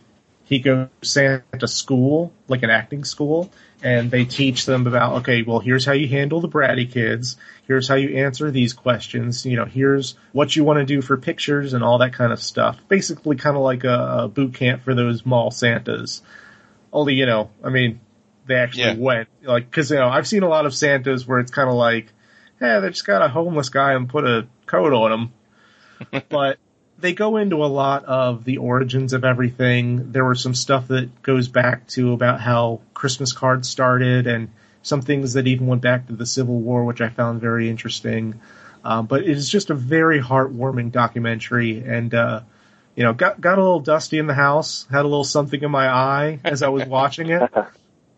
he 0.48 0.60
goes 0.60 0.88
to 1.02 1.06
Santa 1.06 1.68
school, 1.68 2.32
like 2.48 2.62
an 2.62 2.70
acting 2.70 3.04
school, 3.04 3.52
and 3.82 4.10
they 4.10 4.24
teach 4.24 4.64
them 4.64 4.86
about, 4.86 5.16
okay, 5.16 5.42
well, 5.42 5.60
here's 5.60 5.84
how 5.84 5.92
you 5.92 6.08
handle 6.08 6.40
the 6.40 6.48
bratty 6.48 6.90
kids. 6.90 7.36
Here's 7.66 7.86
how 7.86 7.96
you 7.96 8.16
answer 8.16 8.50
these 8.50 8.72
questions. 8.72 9.44
You 9.44 9.56
know, 9.56 9.66
here's 9.66 10.16
what 10.32 10.56
you 10.56 10.64
want 10.64 10.78
to 10.78 10.86
do 10.86 11.02
for 11.02 11.18
pictures 11.18 11.74
and 11.74 11.84
all 11.84 11.98
that 11.98 12.14
kind 12.14 12.32
of 12.32 12.40
stuff. 12.40 12.78
Basically 12.88 13.36
kind 13.36 13.58
of 13.58 13.62
like 13.62 13.84
a, 13.84 14.22
a 14.22 14.28
boot 14.28 14.54
camp 14.54 14.84
for 14.84 14.94
those 14.94 15.26
mall 15.26 15.50
Santas. 15.50 16.22
Only, 16.94 17.12
you 17.14 17.26
know, 17.26 17.50
I 17.62 17.68
mean, 17.68 18.00
they 18.46 18.54
actually 18.54 18.84
yeah. 18.84 18.94
went, 18.94 19.28
like, 19.42 19.70
cause, 19.70 19.90
you 19.90 19.98
know, 19.98 20.08
I've 20.08 20.26
seen 20.26 20.44
a 20.44 20.48
lot 20.48 20.64
of 20.64 20.74
Santas 20.74 21.28
where 21.28 21.40
it's 21.40 21.50
kind 21.50 21.68
of 21.68 21.74
like, 21.74 22.10
yeah, 22.58 22.80
they 22.80 22.88
just 22.88 23.06
got 23.06 23.20
a 23.20 23.28
homeless 23.28 23.68
guy 23.68 23.92
and 23.92 24.08
put 24.08 24.24
a 24.24 24.48
coat 24.64 24.94
on 24.94 25.12
him. 25.12 26.22
but 26.30 26.56
they 26.98 27.12
go 27.12 27.36
into 27.36 27.64
a 27.64 27.66
lot 27.66 28.04
of 28.06 28.44
the 28.44 28.58
origins 28.58 29.12
of 29.12 29.24
everything. 29.24 30.12
There 30.12 30.24
were 30.24 30.34
some 30.34 30.54
stuff 30.54 30.88
that 30.88 31.22
goes 31.22 31.48
back 31.48 31.86
to 31.88 32.12
about 32.12 32.40
how 32.40 32.80
Christmas 32.92 33.32
cards 33.32 33.68
started 33.68 34.26
and 34.26 34.50
some 34.82 35.02
things 35.02 35.34
that 35.34 35.46
even 35.46 35.68
went 35.68 35.82
back 35.82 36.08
to 36.08 36.14
the 36.14 36.26
Civil 36.26 36.58
War, 36.58 36.84
which 36.84 37.00
I 37.00 37.08
found 37.08 37.40
very 37.40 37.70
interesting. 37.70 38.40
Um, 38.84 39.06
but 39.06 39.22
it 39.22 39.30
is 39.30 39.48
just 39.48 39.70
a 39.70 39.74
very 39.74 40.20
heartwarming 40.20 40.90
documentary 40.90 41.84
and, 41.84 42.12
uh, 42.14 42.40
you 42.96 43.04
know, 43.04 43.12
got, 43.12 43.40
got 43.40 43.58
a 43.58 43.62
little 43.62 43.80
dusty 43.80 44.18
in 44.18 44.26
the 44.26 44.34
house, 44.34 44.86
had 44.90 45.00
a 45.00 45.08
little 45.08 45.24
something 45.24 45.62
in 45.62 45.70
my 45.70 45.88
eye 45.88 46.40
as 46.44 46.62
I 46.62 46.68
was 46.68 46.84
watching 46.88 47.30
it. 47.30 47.48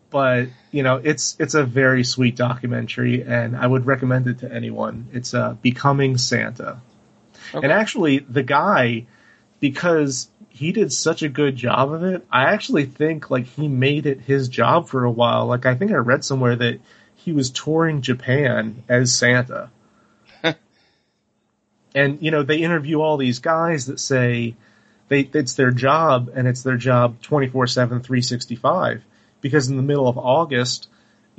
But, 0.09 0.49
you 0.71 0.81
know, 0.81 0.97
it's, 0.97 1.35
it's 1.39 1.53
a 1.53 1.63
very 1.63 2.03
sweet 2.03 2.35
documentary 2.35 3.23
and 3.23 3.55
I 3.55 3.67
would 3.67 3.85
recommend 3.85 4.27
it 4.27 4.39
to 4.39 4.51
anyone. 4.51 5.07
It's, 5.13 5.33
uh, 5.35 5.53
Becoming 5.61 6.17
Santa. 6.17 6.81
Okay. 7.53 7.65
And 7.65 7.71
actually, 7.71 8.19
the 8.19 8.43
guy, 8.43 9.05
because 9.59 10.29
he 10.49 10.71
did 10.71 10.91
such 10.91 11.23
a 11.23 11.29
good 11.29 11.55
job 11.55 11.91
of 11.91 12.03
it, 12.03 12.25
I 12.31 12.45
actually 12.53 12.85
think 12.85 13.29
like 13.29 13.45
he 13.45 13.67
made 13.67 14.05
it 14.05 14.21
his 14.21 14.47
job 14.47 14.87
for 14.87 15.03
a 15.03 15.11
while. 15.11 15.47
Like 15.47 15.65
I 15.65 15.75
think 15.75 15.91
I 15.91 15.95
read 15.95 16.23
somewhere 16.23 16.55
that 16.55 16.79
he 17.15 17.31
was 17.31 17.49
touring 17.49 18.01
Japan 18.01 18.83
as 18.87 19.13
Santa. 19.13 19.69
and 21.95 22.21
you 22.21 22.31
know, 22.31 22.43
they 22.43 22.57
interview 22.57 23.01
all 23.01 23.17
these 23.17 23.39
guys 23.39 23.87
that 23.87 23.99
say 23.99 24.55
they 25.07 25.21
it's 25.33 25.53
their 25.53 25.71
job 25.71 26.31
and 26.33 26.47
it's 26.47 26.63
their 26.63 26.77
job 26.77 27.21
24/7 27.21 27.73
365 27.73 29.03
because 29.41 29.69
in 29.69 29.77
the 29.77 29.83
middle 29.83 30.07
of 30.07 30.17
August 30.17 30.87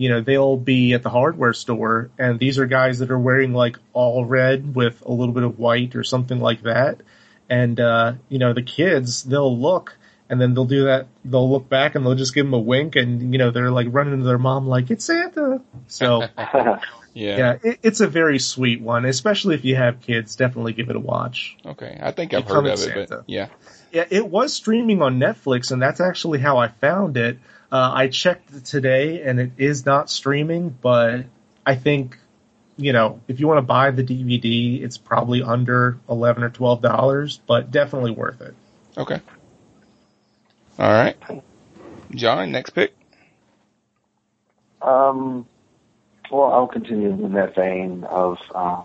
you 0.03 0.09
know, 0.09 0.21
they'll 0.21 0.57
be 0.57 0.95
at 0.95 1.05
the 1.05 1.11
hardware 1.11 1.53
store 1.53 2.11
and 2.19 2.41
these 2.41 2.59
are 2.59 2.67
guys 2.67 2.99
that 2.99 3.13
are 3.13 3.19
wearing 3.19 3.53
like 3.53 3.79
all 3.93 4.25
red 4.25 4.75
with 4.75 5.01
a 5.07 5.13
little 5.13 5.33
bit 5.33 5.45
of 5.45 5.61
white 5.61 5.95
or 5.95 6.03
something 6.03 6.41
like 6.41 6.63
that. 6.63 7.03
And, 7.49 7.79
uh, 7.79 8.15
you 8.29 8.41
know, 8.41 8.53
the 8.53 8.65
kids, 8.65 9.23
they'll 9.23 9.57
look 9.57 9.97
and 10.29 10.41
then 10.41 10.55
they'll 10.55 10.65
do 10.65 10.87
that. 10.87 11.07
They'll 11.25 11.49
look 11.49 11.69
back 11.69 11.95
and 11.95 12.05
they'll 12.05 12.17
just 12.17 12.35
give 12.35 12.45
them 12.45 12.53
a 12.53 12.59
wink 12.59 12.97
and, 12.97 13.33
you 13.33 13.39
know, 13.39 13.53
they're 13.53 13.71
like 13.71 13.87
running 13.91 14.19
to 14.19 14.25
their 14.25 14.39
mom 14.39 14.67
like, 14.67 14.91
it's 14.91 15.05
Santa. 15.05 15.61
So, 15.87 16.23
yeah, 16.37 16.81
yeah 17.15 17.59
it, 17.63 17.79
it's 17.85 18.01
a 18.01 18.09
very 18.09 18.41
sweet 18.41 18.81
one, 18.81 19.05
especially 19.05 19.55
if 19.55 19.65
you 19.65 19.77
have 19.77 20.01
kids. 20.01 20.35
Definitely 20.35 20.73
give 20.73 20.91
it 20.91 20.97
a 20.97 21.01
watch. 21.01 21.57
Okay. 21.65 21.97
I 22.03 22.11
think 22.11 22.35
I've 22.35 22.49
heard 22.49 22.67
of 22.67 22.83
it, 22.83 23.09
but 23.09 23.23
yeah. 23.29 23.51
Yeah, 23.93 24.07
it 24.11 24.27
was 24.27 24.53
streaming 24.53 25.01
on 25.01 25.21
Netflix 25.21 25.71
and 25.71 25.81
that's 25.81 26.01
actually 26.01 26.41
how 26.41 26.59
I 26.59 26.67
found 26.67 27.17
it. 27.17 27.39
Uh, 27.73 27.91
I 27.95 28.09
checked 28.09 28.67
today 28.67 29.23
and 29.23 29.41
it 29.41 29.53
is 29.57 29.87
not 29.87 30.11
streaming, 30.11 30.69
but 30.69 31.25
I 31.65 31.75
think, 31.75 32.19
you 32.77 32.93
know, 32.93 33.23
if 33.29 33.41
you 33.41 33.49
want 33.49 33.59
to 33.59 33.63
buy 33.63 33.91
the 33.93 34.05
DVD, 34.05 34.83
it's 34.83 34.99
probably 34.99 35.43
under 35.43 35.99
11 36.07 36.43
or 36.43 36.51
$12, 36.51 37.41
but 37.47 37.71
definitely 37.71 38.11
worth 38.11 38.43
it. 38.43 38.55
Okay. 38.99 39.23
All 40.79 40.93
right. 40.93 41.17
John, 42.15 42.53
next 42.53 42.71
pick. 42.71 42.95
Um, 44.83 45.47
well, 46.31 46.53
I'll 46.53 46.67
continue 46.67 47.09
in 47.09 47.33
that 47.33 47.55
vein 47.55 48.05
of, 48.05 48.37
uh, 48.55 48.83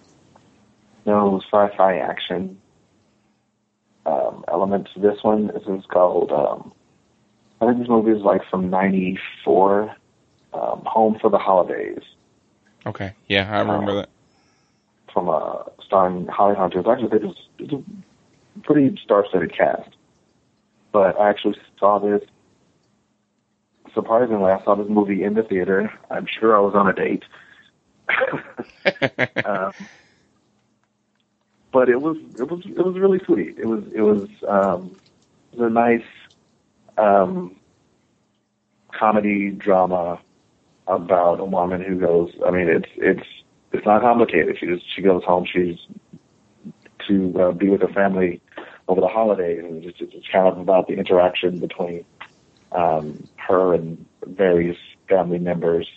you 1.06 1.12
know, 1.12 1.42
sci-fi 1.52 1.98
action 1.98 2.62
um, 4.06 4.46
elements. 4.48 4.92
This 4.96 5.22
one 5.24 5.48
this 5.48 5.64
is 5.68 5.86
called 5.92 6.32
um, 6.32 6.72
I 7.60 7.66
think 7.66 7.80
this 7.80 7.90
movie 7.90 8.12
is 8.12 8.22
like 8.22 8.42
from 8.50 8.70
'94, 8.70 9.96
um, 10.54 10.84
Home 10.86 11.18
for 11.20 11.30
the 11.30 11.38
Holidays. 11.38 12.02
Okay, 12.86 13.14
yeah, 13.28 13.50
I 13.52 13.60
remember 13.60 13.92
uh, 13.92 13.96
that. 13.96 14.10
From 15.12 15.30
uh, 15.30 15.64
starring 15.86 16.28
Holly 16.28 16.56
Hunter. 16.56 16.80
It's 16.80 16.88
actually 16.88 17.18
it 17.18 17.24
was, 17.24 17.38
it 17.58 17.72
was 17.72 17.84
a 18.56 18.60
pretty 18.62 19.00
star-studded 19.04 19.56
cast. 19.56 19.90
But 20.92 21.20
I 21.20 21.30
actually 21.30 21.58
saw 21.80 22.00
this. 22.00 22.22
Surprisingly, 23.94 24.52
I 24.52 24.64
saw 24.64 24.76
this 24.76 24.90
movie 24.90 25.24
in 25.24 25.34
the 25.34 25.44
theater. 25.44 25.92
I'm 26.12 26.28
sure 26.28 26.56
I 26.56 26.60
was 26.60 26.76
on 26.76 26.88
a 26.88 26.94
date. 26.94 27.24
um, 29.46 29.72
but 31.72 31.90
it 31.90 32.02
was 32.02 32.18
it 32.40 32.50
was 32.50 32.62
it 32.66 32.86
was 32.86 32.96
really 32.98 33.20
sweet. 33.26 33.58
It 33.58 33.66
was 33.66 33.84
it 33.94 34.02
was 34.02 34.28
um, 34.48 34.96
it 35.52 35.60
was 35.60 35.68
a 35.68 35.74
nice 35.74 36.04
um, 36.98 37.56
comedy 38.98 39.52
drama 39.52 40.20
about 40.88 41.40
a 41.40 41.46
woman 41.46 41.82
who 41.82 42.00
goes. 42.00 42.32
I 42.46 42.52
mean, 42.52 42.68
it's 42.68 42.90
it's 42.96 43.28
it's 43.72 43.86
not 43.86 44.02
complicated. 44.02 44.58
She 44.60 44.66
just 44.66 44.84
she 44.96 45.02
goes 45.02 45.24
home. 45.24 45.46
She's 45.52 45.78
to 47.08 47.42
uh, 47.42 47.52
be 47.52 47.70
with 47.70 47.82
her 47.82 47.88
family 47.90 48.42
over 48.88 49.02
the 49.02 49.08
holidays, 49.08 49.64
and 49.64 49.84
it's, 49.84 49.98
it's 50.00 50.28
kind 50.32 50.48
of 50.48 50.58
about 50.58 50.88
the 50.88 50.94
interaction 50.94 51.60
between 51.60 52.06
um, 52.72 53.28
her 53.36 53.74
and 53.74 54.06
various 54.26 54.78
family 55.08 55.40
members 55.40 55.88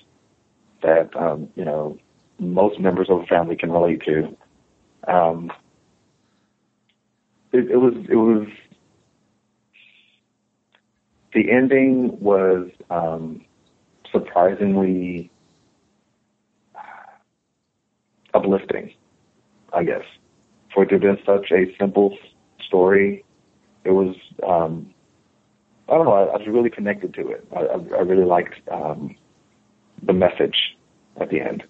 that 0.82 1.14
um, 1.16 1.48
you 1.56 1.64
know 1.64 1.98
most 2.39 2.81
members 2.81 3.09
of 3.10 3.20
a 3.20 3.27
family 3.27 3.56
can 3.56 3.70
relate 3.70 4.02
to. 4.02 4.36
Um, 5.06 5.52
it, 7.52 7.70
it 7.70 7.77
was 7.77 7.94
it 8.09 8.16
was 8.16 8.48
the 11.32 11.51
ending 11.51 12.19
was 12.20 12.70
um, 12.90 13.44
surprisingly 14.11 15.31
uplifting, 18.35 18.93
I 19.73 19.85
guess. 19.85 20.05
For 20.74 20.85
it 20.85 20.86
to 20.89 20.94
have 20.94 21.02
been 21.02 21.19
such 21.24 21.51
a 21.51 21.74
simple 21.78 22.16
story, 22.65 23.24
it 23.85 23.90
was, 23.90 24.15
um, 24.47 24.93
I 25.89 25.94
don't 25.94 26.05
know, 26.05 26.12
I, 26.12 26.24
I 26.24 26.36
was 26.36 26.47
really 26.47 26.70
connected 26.70 27.15
to 27.15 27.28
it. 27.28 27.47
I, 27.55 27.61
I 27.97 28.01
really 28.01 28.24
liked 28.24 28.61
um, 28.70 29.16
the 30.02 30.12
message 30.12 30.77
at 31.20 31.31
the 31.31 31.40
end. 31.40 31.65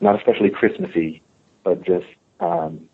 Not 0.00 0.16
especially 0.16 0.50
Christmassy, 0.50 1.22
but 1.62 1.84
just, 1.84 2.06
um, 2.40 2.88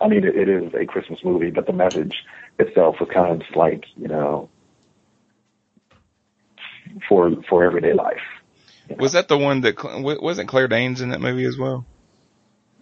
I 0.00 0.06
mean, 0.06 0.24
it, 0.24 0.36
it 0.36 0.48
is 0.48 0.72
a 0.74 0.86
Christmas 0.86 1.20
movie, 1.24 1.50
but 1.50 1.66
the 1.66 1.72
message 1.72 2.24
itself 2.58 2.96
was 3.00 3.08
kind 3.12 3.32
of 3.32 3.40
just 3.40 3.56
like, 3.56 3.84
you 3.96 4.06
know, 4.06 4.48
for 7.08 7.30
for 7.48 7.64
everyday 7.64 7.92
life. 7.92 8.20
Was 8.98 9.12
that 9.12 9.28
the 9.28 9.36
one 9.36 9.60
that 9.62 9.76
wasn't 10.22 10.48
Claire 10.48 10.68
Danes 10.68 11.00
in 11.00 11.10
that 11.10 11.20
movie 11.20 11.44
as 11.44 11.58
well? 11.58 11.84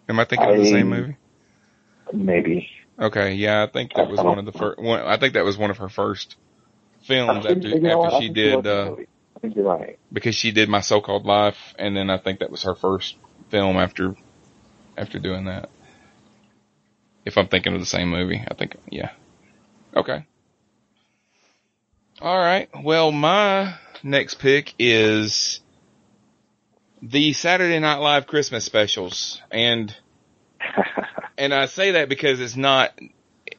Am 0.08 0.20
I 0.20 0.24
thinking 0.24 0.48
of 0.48 0.56
the 0.56 0.70
same 0.70 0.88
movie? 0.88 1.16
Maybe. 2.12 2.68
Okay, 2.98 3.34
yeah, 3.34 3.64
I 3.64 3.66
think 3.66 3.92
that 3.94 4.08
was 4.08 4.20
one 4.20 4.38
of 4.38 4.46
the 4.46 4.52
first. 4.52 4.78
One, 4.78 5.00
I 5.00 5.18
think 5.18 5.34
that 5.34 5.44
was 5.44 5.58
one 5.58 5.70
of 5.70 5.78
her 5.78 5.88
first 5.88 6.36
films 7.02 7.44
think- 7.44 7.58
after 7.58 7.68
you 7.68 7.80
know 7.80 8.04
after 8.04 8.20
she 8.20 8.28
did 8.28 8.66
uh. 8.66 8.96
I 9.36 9.38
think 9.38 9.54
you're 9.54 9.66
right. 9.66 9.98
because 10.10 10.34
she 10.34 10.50
did 10.50 10.70
my 10.70 10.80
so-called 10.80 11.26
life, 11.26 11.74
and 11.78 11.94
then 11.94 12.08
I 12.08 12.16
think 12.16 12.38
that 12.38 12.50
was 12.50 12.62
her 12.62 12.74
first 12.74 13.16
film 13.50 13.76
after 13.76 14.14
after 14.96 15.18
doing 15.18 15.44
that. 15.44 15.68
If 17.26 17.36
I'm 17.36 17.48
thinking 17.48 17.74
of 17.74 17.80
the 17.80 17.86
same 17.86 18.08
movie, 18.08 18.42
I 18.48 18.54
think 18.54 18.76
yeah. 18.90 19.10
Okay. 19.94 20.24
All 22.22 22.38
right. 22.38 22.70
Well, 22.82 23.12
my 23.12 23.74
next 24.06 24.34
pick 24.34 24.72
is 24.78 25.60
the 27.02 27.32
Saturday 27.32 27.78
Night 27.80 27.98
Live 27.98 28.26
Christmas 28.26 28.64
specials, 28.64 29.42
and 29.50 29.94
and 31.38 31.52
I 31.52 31.66
say 31.66 31.92
that 31.92 32.08
because 32.08 32.40
it's 32.40 32.56
not 32.56 32.98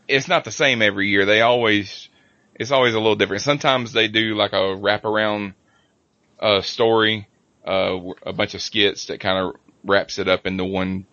it's 0.08 0.28
not 0.28 0.46
the 0.46 0.52
same 0.52 0.82
every 0.82 1.10
year. 1.10 1.26
They 1.26 1.42
always 1.42 2.10
it's 2.56 2.72
always 2.72 2.96
a 2.96 3.00
little 3.00 3.16
different. 3.16 3.44
Sometimes 3.44 3.92
they 3.92 4.08
do 4.08 4.36
like 4.36 4.54
a 4.54 4.76
wraparound 4.76 5.54
uh, 6.40 6.62
story, 6.62 7.28
uh, 7.66 8.00
a 8.26 8.34
bunch 8.34 8.56
of 8.56 8.62
skits 8.62 9.08
that 9.08 9.20
kind 9.20 9.38
of 9.38 9.56
wraps 9.84 10.18
it 10.18 10.30
up 10.30 10.48
into 10.48 10.64
one 10.64 11.06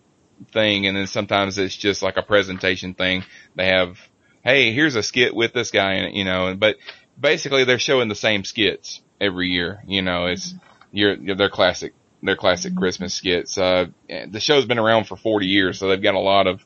thing, 0.51 0.87
and 0.87 0.95
then 0.95 1.07
sometimes 1.07 1.57
it's 1.57 1.75
just 1.75 2.01
like 2.01 2.17
a 2.17 2.23
presentation 2.23 2.93
thing. 2.93 3.23
They 3.55 3.67
have, 3.67 3.97
hey, 4.43 4.71
here's 4.73 4.95
a 4.95 5.03
skit 5.03 5.35
with 5.35 5.53
this 5.53 5.71
guy 5.71 5.95
it, 5.95 6.13
you 6.13 6.23
know, 6.23 6.55
but 6.55 6.77
basically 7.19 7.65
they're 7.65 7.79
showing 7.79 8.07
the 8.07 8.15
same 8.15 8.43
skits 8.43 9.01
every 9.19 9.49
year. 9.49 9.81
You 9.87 10.01
know, 10.01 10.27
it's 10.27 10.53
you're, 10.91 11.35
they're 11.35 11.49
classic, 11.49 11.93
they're 12.21 12.35
classic 12.35 12.75
Christmas 12.75 13.13
skits. 13.13 13.57
Uh, 13.57 13.87
the 14.07 14.39
show's 14.39 14.65
been 14.65 14.79
around 14.79 15.05
for 15.05 15.15
40 15.15 15.45
years, 15.45 15.79
so 15.79 15.89
they've 15.89 16.01
got 16.01 16.15
a 16.15 16.19
lot 16.19 16.47
of 16.47 16.61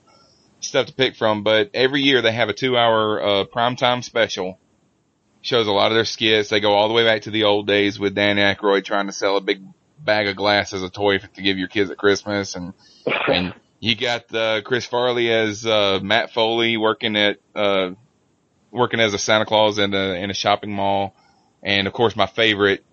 stuff 0.60 0.88
to 0.88 0.94
pick 0.94 1.16
from. 1.16 1.44
But 1.44 1.72
every 1.74 2.02
year 2.02 2.22
they 2.22 2.32
have 2.32 2.50
a 2.50 2.54
two-hour 2.54 3.22
uh, 3.22 3.46
primetime 3.46 4.04
special. 4.04 4.60
Shows 5.42 5.68
a 5.68 5.72
lot 5.72 5.92
of 5.92 5.96
their 5.96 6.06
skits. 6.06 6.50
They 6.50 6.60
go 6.60 6.74
all 6.74 6.90
the 6.90 6.94
way 6.94 7.06
back 7.06 7.22
to 7.22 7.32
the 7.32 7.46
old 7.46 7.66
days 7.66 7.98
with 7.98 8.14
Dan 8.14 8.36
Aykroyd 8.36 8.84
trying 8.84 9.08
to 9.08 9.14
sell 9.14 9.38
a 9.38 9.42
big 9.42 9.62
bag 9.98 10.28
of 10.28 10.36
glass 10.36 10.74
as 10.74 10.84
a 10.84 10.90
toy 10.90 11.20
to 11.20 11.42
give 11.42 11.58
your 11.58 11.68
kids 11.68 11.90
at 11.90 11.98
Christmas, 11.98 12.56
and 12.56 12.74
and 13.28 13.54
you 13.80 13.96
got 13.96 14.34
uh, 14.34 14.62
Chris 14.62 14.86
Farley 14.86 15.32
as 15.32 15.66
uh, 15.66 16.00
Matt 16.02 16.32
Foley 16.32 16.78
working 16.78 17.16
at 17.16 17.38
uh, 17.56 17.92
working 18.72 19.00
as 19.00 19.14
a 19.14 19.18
Santa 19.18 19.46
Claus 19.46 19.78
in 19.78 19.94
a 19.94 20.14
in 20.14 20.30
a 20.30 20.34
shopping 20.34 20.72
mall, 20.72 21.16
and 21.64 21.88
of 21.88 21.94
course 21.94 22.15
my 22.15 22.26
favorite, 22.26 22.84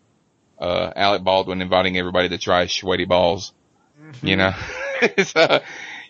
uh, 0.59 0.93
Alec 0.94 1.22
Baldwin 1.22 1.62
inviting 1.62 1.97
everybody 1.98 2.28
to 2.30 2.38
try 2.38 2.66
sweaty 2.66 3.05
balls. 3.05 3.52
You 4.22 4.36
know, 4.36 4.52
so, 5.24 5.60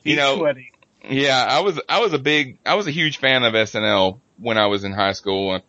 you 0.02 0.16
know, 0.16 0.38
sweaty. 0.38 0.72
yeah, 1.08 1.44
I 1.48 1.60
was 1.60 1.80
I 1.88 2.00
was 2.00 2.12
a 2.12 2.18
big 2.18 2.58
I 2.66 2.74
was 2.74 2.86
a 2.86 2.90
huge 2.90 3.18
fan 3.18 3.42
of 3.42 3.54
SNL 3.54 4.20
when 4.38 4.58
I 4.58 4.66
was 4.66 4.84
in 4.84 4.92
high 4.92 5.12
school. 5.12 5.60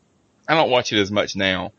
I 0.48 0.56
don't 0.56 0.70
watch 0.70 0.92
it 0.94 1.00
as 1.00 1.12
much 1.12 1.36
now, 1.36 1.72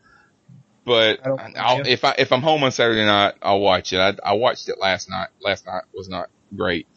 but 0.85 1.25
I 1.25 1.51
I'll, 1.55 1.87
if 1.87 2.03
I 2.03 2.15
if 2.17 2.31
I'm 2.31 2.41
home 2.41 2.63
on 2.63 2.71
Saturday 2.71 3.05
night, 3.05 3.35
I'll 3.41 3.59
watch 3.59 3.93
it. 3.93 3.99
I, 3.99 4.15
I 4.23 4.33
watched 4.33 4.69
it 4.69 4.79
last 4.79 5.09
night. 5.09 5.29
Last 5.39 5.65
night 5.65 5.83
was 5.93 6.09
not 6.09 6.29
great. 6.55 6.87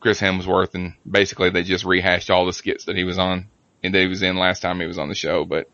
Chris 0.00 0.20
Hemsworth 0.20 0.74
and 0.74 0.94
basically 1.08 1.50
they 1.50 1.62
just 1.62 1.84
rehashed 1.84 2.30
all 2.30 2.46
the 2.46 2.52
skits 2.52 2.84
that 2.84 2.96
he 2.96 3.04
was 3.04 3.18
on 3.18 3.48
and 3.82 3.94
that 3.94 4.00
he 4.00 4.06
was 4.06 4.22
in 4.22 4.36
last 4.36 4.60
time 4.60 4.80
he 4.80 4.86
was 4.86 4.98
on 4.98 5.08
the 5.08 5.14
show, 5.14 5.44
but 5.44 5.68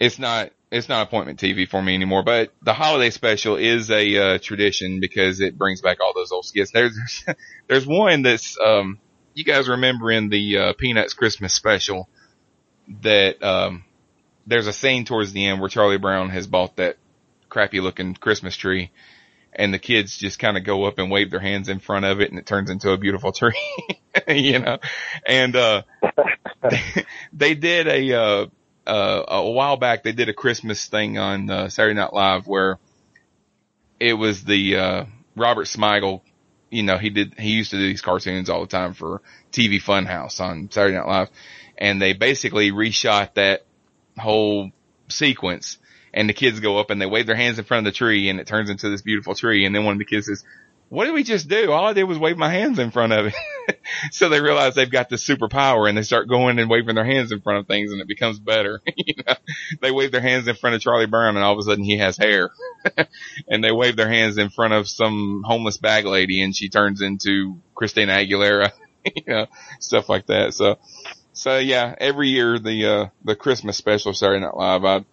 it's 0.00 0.18
not 0.18 0.50
it's 0.74 0.88
not 0.88 1.06
appointment 1.06 1.38
TV 1.38 1.68
for 1.68 1.80
me 1.80 1.94
anymore. 1.94 2.24
But 2.24 2.52
the 2.60 2.74
holiday 2.74 3.10
special 3.10 3.56
is 3.56 3.90
a 3.92 4.16
uh, 4.16 4.38
tradition 4.38 4.98
because 4.98 5.40
it 5.40 5.56
brings 5.56 5.80
back 5.80 5.98
all 6.00 6.12
those 6.12 6.32
old 6.32 6.44
skits. 6.44 6.72
There's 6.72 7.24
there's 7.68 7.86
one 7.86 8.22
that's 8.22 8.58
um 8.58 8.98
you 9.34 9.44
guys 9.44 9.68
remember 9.68 10.10
in 10.10 10.28
the 10.28 10.58
uh, 10.58 10.72
Peanuts 10.74 11.14
Christmas 11.14 11.54
special 11.54 12.08
that 13.02 13.42
um 13.42 13.84
there's 14.46 14.66
a 14.66 14.72
scene 14.72 15.04
towards 15.04 15.32
the 15.32 15.46
end 15.46 15.60
where 15.60 15.68
Charlie 15.70 15.96
Brown 15.96 16.30
has 16.30 16.48
bought 16.48 16.76
that 16.76 16.96
crappy 17.48 17.80
looking 17.80 18.14
Christmas 18.14 18.56
tree 18.56 18.90
and 19.52 19.72
the 19.72 19.78
kids 19.78 20.18
just 20.18 20.40
kind 20.40 20.56
of 20.56 20.64
go 20.64 20.84
up 20.84 20.98
and 20.98 21.08
wave 21.08 21.30
their 21.30 21.40
hands 21.40 21.68
in 21.68 21.78
front 21.78 22.04
of 22.04 22.20
it 22.20 22.30
and 22.30 22.38
it 22.38 22.46
turns 22.46 22.68
into 22.68 22.90
a 22.90 22.98
beautiful 22.98 23.30
tree, 23.32 23.54
you 24.26 24.58
know, 24.58 24.78
and, 25.24 25.54
uh, 25.54 25.82
they, 26.68 26.82
they 27.32 27.54
did 27.54 27.86
a, 27.86 28.12
uh, 28.20 28.46
uh, 28.86 29.24
a 29.28 29.50
while 29.50 29.76
back, 29.76 30.02
they 30.02 30.12
did 30.12 30.28
a 30.28 30.34
Christmas 30.34 30.86
thing 30.86 31.18
on, 31.18 31.50
uh, 31.50 31.68
Saturday 31.68 31.94
Night 31.94 32.12
Live 32.12 32.46
where 32.46 32.78
it 34.00 34.14
was 34.14 34.44
the, 34.44 34.76
uh, 34.76 35.04
Robert 35.36 35.66
Smigel, 35.66 36.22
you 36.70 36.82
know, 36.82 36.98
he 36.98 37.10
did, 37.10 37.34
he 37.38 37.50
used 37.50 37.70
to 37.70 37.76
do 37.76 37.86
these 37.86 38.02
cartoons 38.02 38.50
all 38.50 38.60
the 38.60 38.66
time 38.66 38.94
for 38.94 39.22
TV 39.52 39.82
Funhouse 39.82 40.40
on 40.40 40.70
Saturday 40.70 40.96
Night 40.96 41.06
Live. 41.06 41.30
And 41.78 42.00
they 42.00 42.12
basically 42.12 42.70
reshot 42.70 43.34
that 43.34 43.64
whole 44.18 44.70
sequence 45.08 45.78
and 46.14 46.28
the 46.28 46.32
kids 46.32 46.60
go 46.60 46.78
up 46.78 46.90
and 46.90 47.00
they 47.00 47.06
wave 47.06 47.26
their 47.26 47.36
hands 47.36 47.58
in 47.58 47.64
front 47.64 47.86
of 47.86 47.92
the 47.92 47.96
tree 47.96 48.28
and 48.28 48.38
it 48.38 48.46
turns 48.46 48.70
into 48.70 48.88
this 48.88 49.02
beautiful 49.02 49.34
tree. 49.34 49.66
And 49.66 49.74
then 49.74 49.84
one 49.84 49.94
of 49.94 49.98
the 49.98 50.04
kids 50.04 50.26
says, 50.26 50.44
what 50.94 51.06
did 51.06 51.14
we 51.14 51.24
just 51.24 51.48
do? 51.48 51.72
All 51.72 51.86
I 51.86 51.92
did 51.92 52.04
was 52.04 52.18
wave 52.18 52.36
my 52.36 52.50
hands 52.50 52.78
in 52.78 52.92
front 52.92 53.12
of 53.12 53.26
it. 53.26 53.78
so 54.12 54.28
they 54.28 54.40
realize 54.40 54.76
they've 54.76 54.88
got 54.88 55.08
this 55.08 55.26
superpower 55.26 55.88
and 55.88 55.98
they 55.98 56.02
start 56.02 56.28
going 56.28 56.60
and 56.60 56.70
waving 56.70 56.94
their 56.94 57.04
hands 57.04 57.32
in 57.32 57.40
front 57.40 57.58
of 57.58 57.66
things 57.66 57.90
and 57.90 58.00
it 58.00 58.06
becomes 58.06 58.38
better. 58.38 58.80
you 58.96 59.14
know, 59.26 59.34
they 59.80 59.90
wave 59.90 60.12
their 60.12 60.20
hands 60.20 60.46
in 60.46 60.54
front 60.54 60.76
of 60.76 60.82
Charlie 60.82 61.06
Brown 61.06 61.34
and 61.34 61.44
all 61.44 61.52
of 61.52 61.58
a 61.58 61.62
sudden 61.62 61.82
he 61.82 61.98
has 61.98 62.16
hair 62.16 62.52
and 63.48 63.64
they 63.64 63.72
wave 63.72 63.96
their 63.96 64.08
hands 64.08 64.38
in 64.38 64.50
front 64.50 64.72
of 64.72 64.88
some 64.88 65.42
homeless 65.44 65.78
bag 65.78 66.04
lady 66.04 66.40
and 66.42 66.54
she 66.54 66.68
turns 66.68 67.02
into 67.02 67.58
Christina 67.74 68.12
Aguilera, 68.12 68.70
you 69.04 69.22
know, 69.26 69.46
stuff 69.80 70.08
like 70.08 70.26
that. 70.26 70.54
So, 70.54 70.78
so 71.32 71.58
yeah, 71.58 71.92
every 71.98 72.28
year 72.28 72.60
the, 72.60 72.86
uh, 72.86 73.06
the 73.24 73.34
Christmas 73.34 73.76
special 73.76 74.10
of 74.10 74.16
Saturday 74.16 74.44
Night 74.44 74.56
Live, 74.56 74.84
I, 74.84 75.04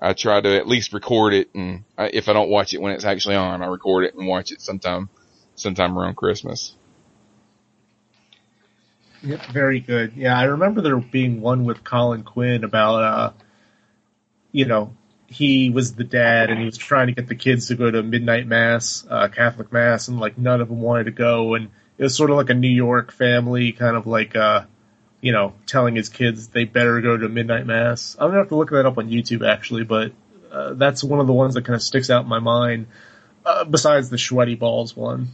I 0.00 0.14
try 0.14 0.40
to 0.40 0.56
at 0.56 0.66
least 0.66 0.92
record 0.92 1.32
it 1.32 1.50
and 1.54 1.84
I, 1.96 2.08
if 2.08 2.28
I 2.28 2.32
don't 2.32 2.50
watch 2.50 2.74
it 2.74 2.82
when 2.82 2.92
it's 2.92 3.04
actually 3.04 3.36
on, 3.36 3.62
I 3.62 3.66
record 3.66 4.04
it 4.04 4.16
and 4.16 4.26
watch 4.26 4.50
it 4.50 4.60
sometime, 4.60 5.08
sometime 5.58 5.98
around 5.98 6.16
Christmas. 6.16 6.74
Yep, 9.22 9.46
very 9.46 9.80
good. 9.80 10.12
Yeah, 10.16 10.38
I 10.38 10.44
remember 10.44 10.80
there 10.80 10.96
being 10.96 11.40
one 11.40 11.64
with 11.64 11.82
Colin 11.82 12.22
Quinn 12.22 12.62
about, 12.62 13.02
uh, 13.02 13.32
you 14.52 14.64
know, 14.64 14.94
he 15.26 15.70
was 15.70 15.94
the 15.94 16.04
dad 16.04 16.50
and 16.50 16.58
he 16.58 16.64
was 16.64 16.78
trying 16.78 17.08
to 17.08 17.12
get 17.12 17.26
the 17.26 17.34
kids 17.34 17.68
to 17.68 17.74
go 17.74 17.90
to 17.90 18.02
midnight 18.02 18.46
mass, 18.46 19.04
uh, 19.10 19.28
Catholic 19.28 19.72
mass, 19.72 20.08
and 20.08 20.20
like 20.20 20.38
none 20.38 20.60
of 20.60 20.68
them 20.68 20.80
wanted 20.80 21.04
to 21.04 21.10
go. 21.10 21.54
And 21.54 21.70
it 21.98 22.02
was 22.04 22.16
sort 22.16 22.30
of 22.30 22.36
like 22.36 22.50
a 22.50 22.54
New 22.54 22.70
York 22.70 23.12
family, 23.12 23.72
kind 23.72 23.96
of 23.96 24.06
like, 24.06 24.36
uh, 24.36 24.64
you 25.20 25.32
know, 25.32 25.54
telling 25.66 25.96
his 25.96 26.08
kids 26.08 26.48
they 26.48 26.64
better 26.64 27.00
go 27.00 27.16
to 27.16 27.28
midnight 27.28 27.66
mass. 27.66 28.16
I'm 28.18 28.28
gonna 28.28 28.38
have 28.38 28.48
to 28.50 28.56
look 28.56 28.70
that 28.70 28.86
up 28.86 28.98
on 28.98 29.10
YouTube 29.10 29.46
actually, 29.46 29.82
but 29.82 30.12
uh, 30.50 30.74
that's 30.74 31.02
one 31.02 31.18
of 31.18 31.26
the 31.26 31.32
ones 31.32 31.54
that 31.54 31.64
kind 31.64 31.74
of 31.74 31.82
sticks 31.82 32.08
out 32.08 32.22
in 32.22 32.28
my 32.28 32.38
mind. 32.38 32.86
Uh, 33.44 33.64
besides 33.64 34.10
the 34.10 34.18
sweaty 34.18 34.54
balls 34.54 34.96
one. 34.96 35.28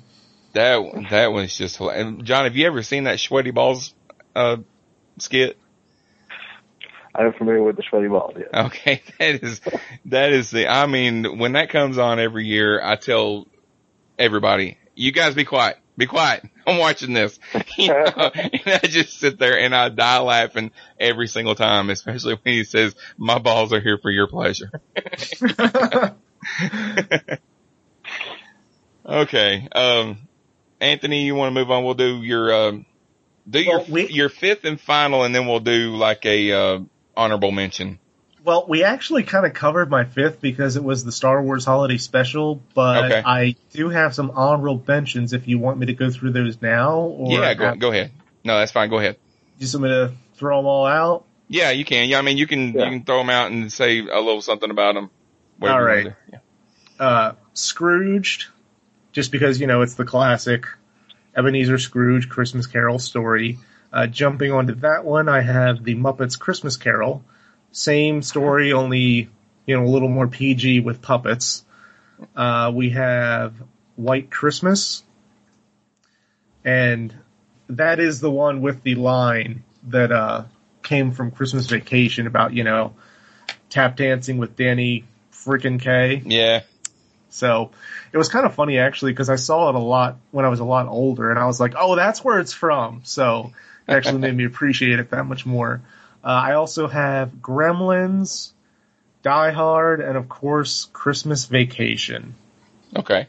That, 0.54 0.76
one, 0.84 1.06
that 1.10 1.32
one's 1.32 1.56
just 1.56 1.76
hilarious. 1.76 2.22
John, 2.22 2.44
have 2.44 2.56
you 2.56 2.66
ever 2.66 2.82
seen 2.82 3.04
that 3.04 3.20
Sweaty 3.20 3.50
Balls, 3.50 3.94
uh, 4.34 4.58
skit? 5.18 5.58
I'm 7.14 7.32
familiar 7.32 7.62
with 7.62 7.76
the 7.76 7.84
sweaty 7.88 8.08
balls. 8.08 8.34
Yeah. 8.36 8.66
Okay, 8.66 9.02
that 9.18 9.42
is 9.42 9.60
that 10.06 10.32
is 10.32 10.50
the. 10.50 10.68
I 10.68 10.86
mean, 10.86 11.38
when 11.38 11.52
that 11.52 11.70
comes 11.70 11.98
on 11.98 12.18
every 12.18 12.44
year, 12.46 12.80
I 12.82 12.96
tell 12.96 13.46
everybody, 14.18 14.78
"You 14.94 15.12
guys 15.12 15.34
be 15.34 15.44
quiet, 15.44 15.76
be 15.96 16.06
quiet. 16.06 16.44
I'm 16.66 16.78
watching 16.78 17.12
this." 17.12 17.38
You 17.76 17.88
know, 17.88 18.30
and 18.34 18.62
I 18.66 18.78
just 18.84 19.18
sit 19.18 19.38
there 19.38 19.58
and 19.58 19.74
I 19.74 19.88
die 19.88 20.20
laughing 20.20 20.70
every 20.98 21.26
single 21.26 21.54
time, 21.54 21.90
especially 21.90 22.34
when 22.34 22.54
he 22.54 22.64
says, 22.64 22.94
"My 23.16 23.38
balls 23.38 23.72
are 23.72 23.80
here 23.80 23.98
for 24.00 24.10
your 24.10 24.26
pleasure." 24.28 24.70
okay, 29.06 29.68
um, 29.72 30.18
Anthony, 30.80 31.22
you 31.24 31.34
want 31.34 31.54
to 31.54 31.60
move 31.60 31.70
on? 31.70 31.84
We'll 31.84 31.94
do 31.94 32.22
your 32.22 32.52
um, 32.68 32.86
do 33.48 33.60
your 33.60 33.78
Well, 33.78 33.86
we- 33.88 34.08
your 34.08 34.28
fifth 34.28 34.64
and 34.64 34.80
final, 34.80 35.24
and 35.24 35.34
then 35.34 35.46
we'll 35.46 35.60
do 35.60 35.94
like 35.96 36.24
a 36.26 36.52
uh, 36.52 36.78
honorable 37.16 37.50
mention. 37.52 37.98
Well, 38.44 38.66
we 38.68 38.84
actually 38.84 39.22
kind 39.22 39.46
of 39.46 39.54
covered 39.54 39.88
my 39.88 40.04
fifth 40.04 40.40
because 40.42 40.76
it 40.76 40.84
was 40.84 41.02
the 41.02 41.12
Star 41.12 41.42
Wars 41.42 41.64
Holiday 41.64 41.96
Special, 41.96 42.62
but 42.74 43.04
Okay. 43.06 43.22
I 43.24 43.56
do 43.72 43.88
have 43.88 44.14
some 44.14 44.32
honorable 44.32 44.82
mentions 44.86 45.32
if 45.32 45.48
you 45.48 45.58
want 45.58 45.78
me 45.78 45.86
to 45.86 45.94
go 45.94 46.10
through 46.10 46.32
those 46.32 46.60
now. 46.60 46.98
Or 46.98 47.32
yeah, 47.32 47.54
go 47.54 47.74
go 47.76 47.90
ahead. 47.90 48.10
No, 48.44 48.58
that's 48.58 48.72
fine. 48.72 48.90
Go 48.90 48.98
ahead. 48.98 49.16
Just 49.58 49.74
want 49.74 49.84
me 49.84 49.88
to 49.90 50.12
throw 50.34 50.58
them 50.58 50.66
all 50.66 50.84
out? 50.84 51.24
Yeah, 51.48 51.70
you 51.70 51.86
can. 51.86 52.08
Yeah, 52.10 52.18
I 52.18 52.22
mean, 52.22 52.36
you 52.36 52.46
can 52.46 52.72
Yeah. 52.74 52.84
you 52.84 52.90
can 52.98 53.04
throw 53.04 53.18
them 53.18 53.30
out 53.30 53.50
and 53.50 53.72
say 53.72 54.00
a 54.00 54.20
little 54.20 54.42
something 54.42 54.70
about 54.70 54.94
them. 54.94 55.08
All 55.62 55.80
right. 55.82 56.08
Uh, 56.98 57.32
Scrooged, 57.54 58.46
just 59.14 59.32
because, 59.32 59.60
you 59.60 59.66
know, 59.66 59.80
it's 59.80 59.94
the 59.94 60.04
classic 60.04 60.66
Ebenezer 61.34 61.78
Scrooge 61.78 62.28
Christmas 62.28 62.66
Carol 62.66 62.98
story. 62.98 63.58
Uh, 63.92 64.08
jumping 64.08 64.50
onto 64.50 64.74
that 64.74 65.04
one, 65.04 65.28
I 65.28 65.40
have 65.40 65.84
the 65.84 65.94
Muppets 65.94 66.38
Christmas 66.38 66.76
Carol. 66.76 67.24
Same 67.70 68.22
story, 68.22 68.72
only, 68.72 69.30
you 69.66 69.76
know, 69.76 69.84
a 69.84 69.88
little 69.88 70.08
more 70.08 70.26
PG 70.26 70.80
with 70.80 71.00
puppets. 71.00 71.64
Uh, 72.34 72.72
we 72.74 72.90
have 72.90 73.54
White 73.94 74.30
Christmas, 74.32 75.04
and 76.64 77.14
that 77.68 78.00
is 78.00 78.20
the 78.20 78.30
one 78.30 78.62
with 78.62 78.82
the 78.82 78.96
line 78.96 79.62
that 79.88 80.10
uh, 80.10 80.44
came 80.82 81.12
from 81.12 81.30
Christmas 81.30 81.66
Vacation 81.66 82.26
about 82.26 82.52
you 82.52 82.64
know 82.64 82.94
tap 83.68 83.96
dancing 83.96 84.38
with 84.38 84.56
Danny 84.56 85.04
freaking 85.32 85.80
Kaye. 85.80 86.22
Yeah. 86.24 86.62
So 87.34 87.72
it 88.12 88.16
was 88.16 88.28
kind 88.28 88.46
of 88.46 88.54
funny 88.54 88.78
actually 88.78 89.10
because 89.10 89.28
I 89.28 89.34
saw 89.34 89.68
it 89.68 89.74
a 89.74 89.78
lot 89.78 90.18
when 90.30 90.44
I 90.44 90.48
was 90.48 90.60
a 90.60 90.64
lot 90.64 90.86
older, 90.86 91.30
and 91.30 91.38
I 91.38 91.46
was 91.46 91.58
like, 91.58 91.74
"Oh, 91.76 91.96
that's 91.96 92.22
where 92.22 92.38
it's 92.38 92.52
from." 92.52 93.00
So 93.02 93.52
it 93.88 93.92
actually 93.92 94.18
made 94.18 94.36
me 94.36 94.44
appreciate 94.52 95.00
it 95.00 95.10
that 95.10 95.24
much 95.24 95.44
more. 95.44 95.82
Uh, 96.22 96.28
I 96.28 96.54
also 96.54 96.86
have 96.86 97.32
Gremlins, 97.32 98.52
Die 99.24 99.50
Hard, 99.50 100.00
and 100.00 100.16
of 100.16 100.28
course 100.28 100.86
Christmas 100.92 101.46
Vacation. 101.46 102.36
Okay. 102.94 103.26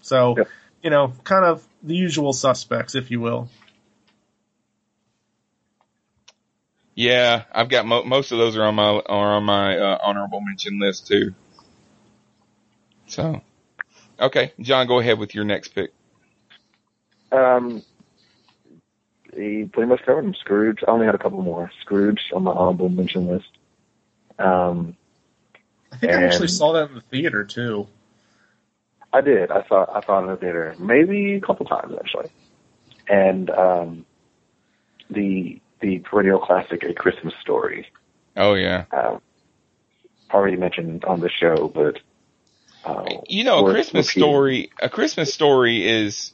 So 0.00 0.46
you 0.82 0.88
know, 0.88 1.12
kind 1.22 1.44
of 1.44 1.62
the 1.82 1.94
usual 1.94 2.32
suspects, 2.32 2.94
if 2.94 3.10
you 3.10 3.20
will. 3.20 3.50
Yeah, 6.94 7.42
I've 7.52 7.68
got 7.68 7.84
mo- 7.84 8.04
most 8.04 8.32
of 8.32 8.38
those 8.38 8.56
are 8.56 8.64
on 8.64 8.74
my 8.74 8.88
are 8.88 9.34
on 9.34 9.44
my 9.44 9.76
uh, 9.76 9.98
honorable 10.02 10.40
mention 10.40 10.78
list 10.80 11.08
too. 11.08 11.34
So, 13.16 13.40
okay, 14.20 14.52
John, 14.60 14.86
go 14.86 14.98
ahead 14.98 15.18
with 15.18 15.34
your 15.34 15.44
next 15.44 15.68
pick. 15.68 15.90
Um, 17.32 17.82
he 19.34 19.64
pretty 19.64 19.88
much 19.88 20.02
covered 20.04 20.26
them. 20.26 20.34
Scrooge. 20.34 20.80
I 20.86 20.90
only 20.90 21.06
had 21.06 21.14
a 21.14 21.18
couple 21.18 21.40
more. 21.40 21.70
Scrooge 21.80 22.20
on 22.34 22.42
my 22.42 22.50
honorable 22.50 22.90
mention 22.90 23.26
list. 23.26 23.48
Um, 24.38 24.98
I 25.90 25.96
think 25.96 26.12
I 26.12 26.24
actually 26.24 26.48
saw 26.48 26.74
that 26.74 26.90
in 26.90 26.94
the 26.94 27.00
theater 27.00 27.42
too. 27.42 27.86
I 29.14 29.22
did. 29.22 29.50
I 29.50 29.66
saw. 29.66 29.86
I 29.90 30.04
saw 30.04 30.18
it 30.18 30.24
in 30.24 30.30
the 30.32 30.36
theater, 30.36 30.74
maybe 30.78 31.36
a 31.36 31.40
couple 31.40 31.64
times 31.64 31.94
actually. 31.98 32.28
And 33.08 33.48
um, 33.48 34.04
the 35.08 35.58
the 35.80 36.00
perennial 36.00 36.38
classic, 36.38 36.84
A 36.84 36.92
Christmas 36.92 37.32
Story. 37.40 37.88
Oh 38.36 38.52
yeah, 38.52 38.84
Um, 38.92 39.22
already 40.30 40.58
mentioned 40.58 41.06
on 41.06 41.20
the 41.20 41.30
show, 41.30 41.68
but 41.68 41.98
uh, 42.86 43.20
you 43.28 43.44
know, 43.44 43.66
a 43.66 43.70
Christmas 43.70 44.08
repeating. 44.08 44.30
story. 44.30 44.70
A 44.80 44.88
Christmas 44.88 45.34
story 45.34 45.86
is 45.88 46.32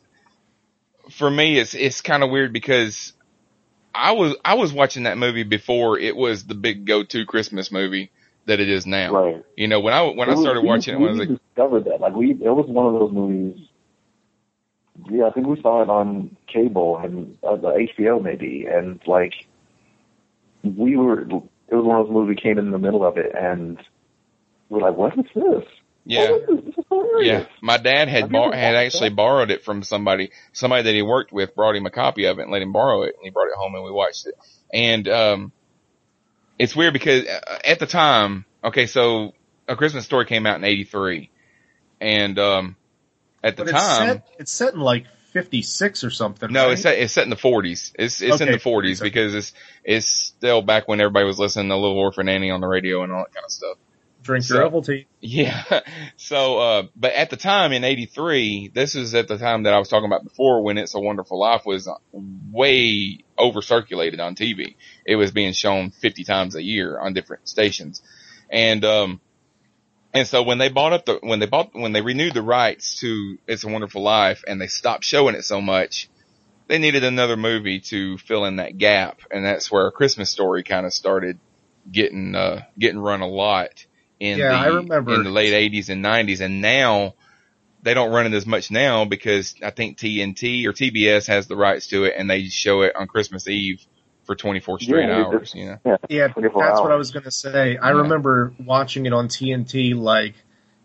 for 1.11 1.31
me. 1.31 1.59
It's 1.59 1.75
it's 1.75 2.01
kind 2.01 2.23
of 2.23 2.31
weird 2.31 2.53
because 2.53 3.13
I 3.95 4.13
was 4.13 4.37
I 4.45 4.55
was 4.55 4.73
watching 4.73 5.05
that 5.05 5.19
movie 5.19 5.45
before 5.45 5.99
it 5.99 6.17
was 6.17 6.45
the 6.45 6.55
big 6.55 6.85
go 6.85 7.05
to 7.05 7.27
Christmas 7.27 7.73
movie 7.73 8.11
that 8.47 8.61
it 8.61 8.69
is 8.69 8.87
now. 8.87 9.13
Right. 9.13 9.45
You 9.57 9.69
know, 9.69 9.81
when 9.81 9.95
I 9.95 10.03
when 10.03 10.29
I 10.29 10.35
started 10.35 10.63
we- 10.63 10.69
watching 10.69 10.95
it, 10.95 10.99
we 10.99 11.07
I 11.07 11.11
was 11.11 11.19
like, 11.19 11.29
discovered 11.29 11.85
that. 11.85 12.01
Like 12.01 12.15
we, 12.15 12.33
it 12.33 12.41
was 12.41 12.67
one 12.69 12.87
of 12.87 13.01
those 13.01 13.13
movies. 13.13 13.69
Yeah, 15.11 15.27
I 15.27 15.31
think 15.31 15.47
we 15.47 15.61
saw 15.63 15.83
it 15.83 15.89
on 15.89 16.37
cable 16.47 16.99
and 16.99 17.39
uh, 17.43 17.57
the 17.57 17.89
HBO 17.99 18.23
maybe, 18.23 18.67
and 18.67 19.01
like 19.07 19.33
we 20.63 20.97
were. 20.97 21.23
It 21.23 21.77
was 21.77 21.87
one 21.87 21.99
of 21.99 22.07
those 22.07 22.13
movies. 22.13 22.39
Came 22.43 22.59
in 22.59 22.71
the 22.71 22.79
middle 22.79 23.05
of 23.05 23.17
it, 23.17 23.33
and 23.35 23.79
we're 24.69 24.81
like, 24.81 24.97
"What 24.97 25.19
is 25.19 25.25
this? 25.35 25.65
Yeah. 26.05 26.31
What 26.31 26.43
is 26.43 26.47
this? 26.47 26.65
This 26.65 26.79
is 26.79 26.85
hilarious." 26.89 27.27
Yeah, 27.27 27.47
my 27.61 27.77
dad 27.77 28.09
had 28.09 28.23
Have 28.23 28.31
bar- 28.31 28.53
had 28.53 28.75
actually 28.75 29.11
that? 29.11 29.17
borrowed 29.17 29.51
it 29.51 29.65
from 29.65 29.83
somebody. 29.83 30.31
Somebody 30.53 30.85
that 30.85 30.95
he 30.95 31.03
worked 31.03 31.33
with 31.33 31.55
brought 31.55 31.77
him 31.77 31.87
a 31.87 31.91
copy 31.91 32.25
of 32.25 32.39
it 32.39 32.43
and 32.43 32.51
let 32.53 32.63
him 32.63 32.73
borrow 32.73 33.03
it, 33.03 33.15
and 33.17 33.23
he 33.25 33.31
brought 33.31 33.49
it 33.49 33.55
home 33.57 33.75
and 33.75 33.85
we 33.85 33.91
watched 33.91 34.27
it. 34.27 34.35
And 34.73 35.07
um, 35.09 35.53
it's 36.59 36.75
weird 36.77 36.93
because 36.93 37.27
uh, 37.27 37.59
at 37.65 37.79
the 37.79 37.87
time, 37.87 38.45
okay, 38.65 38.87
so 38.87 39.33
a 39.69 39.77
Christmas 39.77 40.05
Story 40.05 40.25
came 40.27 40.47
out 40.47 40.57
in 40.57 40.65
'83, 40.65 41.31
and 42.01 42.39
um, 42.39 42.77
at 43.43 43.57
the 43.57 43.65
But 43.65 43.75
it's 43.75 43.83
time, 43.83 44.09
set, 44.09 44.27
it's 44.39 44.53
set 44.53 44.75
in 44.75 44.81
like 44.81 45.07
56 45.33 46.05
or 46.05 46.11
something. 46.11 46.53
no, 46.53 46.65
right? 46.65 46.73
it's 46.73 46.83
set, 46.83 46.99
it's 46.99 47.13
set 47.15 47.25
in 47.25 47.31
the 47.31 47.37
40s. 47.37 47.93
It's 47.99 48.21
it's 48.21 48.41
in 48.41 48.51
the 48.51 48.59
40s 48.59 48.97
okay. 49.01 49.05
because 49.09 49.35
it's 49.35 49.53
it's 49.83 50.07
still 50.07 50.61
back 50.63 50.89
when 50.89 51.01
everybody 51.01 51.25
was 51.27 51.39
listening 51.39 51.69
to 51.69 51.77
Little 51.77 51.99
Orphan 51.99 52.29
Annie 52.29 52.51
on 52.51 52.61
the 52.61 52.67
radio 52.67 53.03
and 53.03 53.13
all 53.13 53.21
that 53.25 53.33
kind 53.35 53.45
of 53.45 53.51
stuff. 53.51 53.79
Drink 54.23 54.45
So- 54.45 54.55
your 54.57 54.71
Ovaltine. 54.71 55.07
Yeah. 55.21 55.63
So, 56.17 56.59
uh, 56.59 56.83
but 56.95 57.13
at 57.15 57.31
the 57.31 57.37
time 57.37 57.73
in 57.73 57.83
83, 57.83 58.71
this 58.73 58.95
is 58.95 59.15
at 59.15 59.27
the 59.27 59.39
time 59.39 59.65
that 59.65 59.75
I 59.75 59.79
was 59.79 59.89
talking 59.89 60.07
about 60.07 60.23
before 60.23 60.63
when 60.63 60.79
It's 60.79 60.95
a 60.95 61.01
Wonderful 61.01 61.39
Life 61.39 61.63
was 61.67 61.89
way 62.13 63.19
over 63.37 63.61
circulated 63.61 64.21
on 64.21 64.37
TV. 64.37 64.77
It 65.05 65.17
was 65.17 65.33
being 65.33 65.53
shown 65.53 65.91
50 65.91 66.23
times 66.25 66.55
a 66.55 66.63
year 66.63 66.99
on 66.99 67.13
different 67.13 67.49
stations. 67.49 68.03
And, 68.51 68.85
um, 68.85 69.21
and 70.15 70.29
so 70.29 70.43
when 70.45 70.59
they 70.59 70.69
bought 70.69 70.93
up 70.93 71.07
the, 71.07 71.19
when 71.23 71.41
they 71.41 71.47
bought, 71.47 71.71
when 71.75 71.93
they 71.93 72.03
renewed 72.03 72.35
the 72.35 72.43
rights 72.43 73.01
to 73.01 73.39
It's 73.49 73.65
a 73.65 73.69
Wonderful 73.69 74.03
Life 74.03 74.45
and 74.47 74.61
they 74.61 74.69
stopped 74.69 75.05
showing 75.05 75.35
it 75.35 75.45
so 75.45 75.61
much, 75.61 76.09
they 76.69 76.79
needed 76.79 77.03
another 77.03 77.37
movie 77.37 77.81
to 77.81 78.17
fill 78.19 78.45
in 78.45 78.57
that 78.57 78.79
gap. 78.79 79.21
And 79.31 79.45
that's 79.45 79.73
where 79.73 79.87
A 79.89 79.93
Christmas 79.93 80.31
Story 80.31 80.63
kind 80.63 80.87
of 80.87 80.93
started 80.93 81.39
getting, 81.91 82.35
uh, 82.37 82.63
getting 82.79 83.01
run 83.01 83.23
a 83.23 83.29
lot 83.29 83.87
in 84.23 84.39
Yeah, 84.39 84.51
the, 84.51 84.55
I 84.55 84.67
remember. 84.67 85.15
in 85.15 85.25
the 85.25 85.31
late 85.31 85.53
80s 85.53 85.89
and 85.89 86.01
90s. 86.03 86.41
And 86.41 86.63
now 86.63 87.15
they 87.83 87.93
don't 87.93 88.13
run 88.13 88.27
it 88.27 88.33
as 88.35 88.47
much 88.47 88.71
now 88.71 89.05
because 89.05 89.55
I 89.63 89.71
think 89.71 89.99
TNT 89.99 90.65
or 90.67 90.73
TBS 90.73 91.27
has 91.27 91.49
the 91.49 91.57
rights 91.57 91.89
to 91.89 92.05
it 92.05 92.15
and 92.17 92.31
they 92.31 92.45
show 92.45 92.83
it 92.83 92.95
on 92.95 93.09
Christmas 93.09 93.49
Eve 93.49 93.85
for 94.25 94.37
24 94.37 94.79
straight 94.79 95.09
Yeah, 95.09 95.31
it- 95.33 95.35
hours, 95.35 95.53
you 95.55 95.67
know? 95.67 95.79
Yeah, 95.85 95.97
Yeah, 96.09 96.29
that's 96.29 96.35
24 96.35 96.83
what 96.85 96.93
I 96.93 96.97
was 96.97 97.11
going 97.11 97.25
to 97.25 97.33
say. 97.33 97.77
I 97.77 97.91
Yeah. 97.91 97.97
remember 97.97 98.55
watching 98.65 99.07
it 99.07 99.13
on 99.13 99.27
TNT, 99.27 99.95
like, 99.95 100.35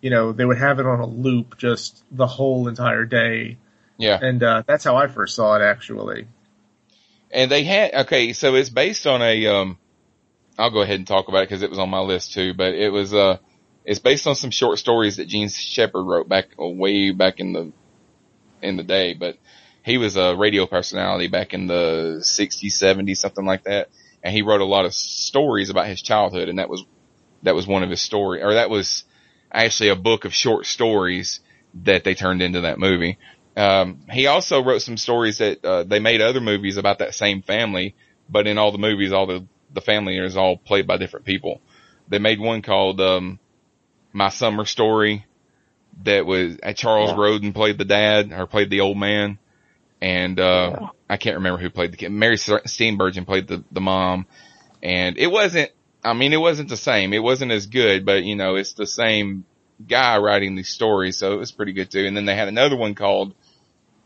you 0.01 0.09
know, 0.09 0.31
they 0.31 0.43
would 0.43 0.57
have 0.57 0.79
it 0.79 0.87
on 0.87 0.99
a 0.99 1.05
loop 1.05 1.57
just 1.59 2.03
the 2.11 2.25
whole 2.25 2.67
entire 2.67 3.05
day. 3.05 3.57
Yeah. 3.99 4.17
And 4.19 4.41
uh, 4.41 4.63
that's 4.65 4.83
how 4.83 4.95
I 4.95 5.07
first 5.07 5.35
saw 5.35 5.55
it, 5.57 5.61
actually. 5.61 6.27
And 7.29 7.51
they 7.51 7.63
had, 7.63 7.93
okay, 8.05 8.33
so 8.33 8.55
it's 8.55 8.69
based 8.71 9.05
on 9.05 9.21
a, 9.21 9.45
um, 9.47 9.77
I'll 10.57 10.71
go 10.71 10.81
ahead 10.81 10.97
and 10.97 11.07
talk 11.07 11.27
about 11.27 11.43
it 11.43 11.49
because 11.49 11.61
it 11.61 11.69
was 11.69 11.79
on 11.79 11.89
my 11.89 11.99
list 11.99 12.33
too, 12.33 12.53
but 12.53 12.73
it 12.73 12.89
was, 12.89 13.13
uh, 13.13 13.37
it's 13.85 13.99
based 13.99 14.25
on 14.27 14.35
some 14.35 14.51
short 14.51 14.79
stories 14.79 15.17
that 15.17 15.27
Jean 15.27 15.49
Shepherd 15.49 16.03
wrote 16.03 16.27
back, 16.27 16.47
uh, 16.59 16.65
way 16.65 17.11
back 17.11 17.39
in 17.39 17.53
the, 17.53 17.71
in 18.61 18.75
the 18.75 18.83
day, 18.83 19.13
but 19.13 19.37
he 19.83 19.97
was 19.97 20.17
a 20.17 20.35
radio 20.35 20.65
personality 20.65 21.27
back 21.27 21.53
in 21.53 21.67
the 21.67 22.17
60s, 22.21 22.73
70s, 22.73 23.17
something 23.17 23.45
like 23.45 23.63
that. 23.65 23.89
And 24.23 24.33
he 24.33 24.41
wrote 24.41 24.61
a 24.61 24.65
lot 24.65 24.85
of 24.85 24.93
stories 24.93 25.69
about 25.69 25.87
his 25.87 26.01
childhood 26.01 26.49
and 26.49 26.57
that 26.59 26.69
was, 26.69 26.83
that 27.43 27.55
was 27.55 27.67
one 27.67 27.83
of 27.83 27.89
his 27.89 28.01
story, 28.01 28.41
or 28.41 28.55
that 28.55 28.69
was 28.69 29.03
actually 29.51 29.89
a 29.89 29.95
book 29.95 30.25
of 30.25 30.33
short 30.33 30.65
stories 30.65 31.39
that 31.83 32.03
they 32.03 32.15
turned 32.15 32.41
into 32.41 32.61
that 32.61 32.79
movie. 32.79 33.19
Um, 33.55 34.01
he 34.09 34.25
also 34.25 34.63
wrote 34.63 34.81
some 34.81 34.97
stories 34.97 35.37
that, 35.37 35.63
uh, 35.63 35.83
they 35.83 35.99
made 35.99 36.19
other 36.21 36.41
movies 36.41 36.77
about 36.77 36.99
that 36.99 37.13
same 37.13 37.43
family, 37.43 37.95
but 38.27 38.47
in 38.47 38.57
all 38.57 38.71
the 38.71 38.77
movies, 38.79 39.13
all 39.13 39.27
the, 39.27 39.47
the 39.77 39.81
family 39.81 40.17
is 40.17 40.35
all 40.35 40.57
played 40.57 40.87
by 40.87 40.97
different 40.97 41.25
people. 41.25 41.61
They 42.07 42.17
made 42.19 42.39
one 42.39 42.63
called, 42.63 42.99
um, 42.99 43.39
My 44.11 44.29
Summer 44.29 44.65
Story 44.65 45.25
that 46.03 46.25
was, 46.25 46.57
uh, 46.63 46.73
Charles 46.73 47.11
Yeah. 47.11 47.15
Grodin 47.17 47.53
played 47.53 47.77
the 47.77 47.85
dad 47.85 48.33
or 48.33 48.47
played 48.47 48.69
the 48.71 48.81
old 48.81 48.97
man. 48.97 49.37
And, 50.01 50.39
uh, 50.39 50.77
Yeah. 50.81 50.87
I 51.09 51.17
can't 51.17 51.37
remember 51.37 51.59
who 51.59 51.69
played 51.69 51.91
the 51.91 51.97
kid. 51.97 52.11
Mary 52.11 52.37
Steenburgen 52.37 53.25
played 53.25 53.47
the, 53.47 53.63
the 53.71 53.81
mom. 53.81 54.25
And 54.81 55.17
it 55.17 55.27
wasn't, 55.27 55.71
I 56.03 56.13
mean, 56.13 56.33
it 56.33 56.41
wasn't 56.41 56.69
the 56.69 56.77
same. 56.77 57.13
It 57.13 57.23
wasn't 57.23 57.51
as 57.51 57.67
good, 57.67 58.05
but 58.05 58.23
you 58.23 58.35
know, 58.35 58.55
it's 58.55 58.73
the 58.73 58.87
same 58.87 59.45
guy 59.87 60.17
writing 60.17 60.55
these 60.55 60.69
stories. 60.69 61.17
So 61.17 61.33
it 61.33 61.37
was 61.37 61.51
pretty 61.51 61.73
good 61.73 61.91
too. 61.91 62.05
And 62.05 62.17
then 62.17 62.25
they 62.25 62.35
had 62.35 62.47
another 62.47 62.75
one 62.75 62.95
called 62.95 63.33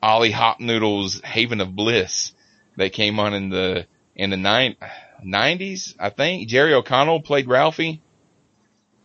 Ollie 0.03 0.33
Hopnoodle's 0.33 1.21
Haven 1.21 1.61
of 1.61 1.75
Bliss 1.75 2.33
that 2.77 2.93
came 2.93 3.19
on 3.19 3.33
in 3.33 3.49
the, 3.49 3.85
in 4.15 4.29
the 4.31 4.37
nine, 4.37 4.75
90s, 5.23 5.95
I 5.99 6.09
think. 6.09 6.47
Jerry 6.47 6.73
O'Connell 6.73 7.21
played 7.21 7.47
Ralphie. 7.47 8.01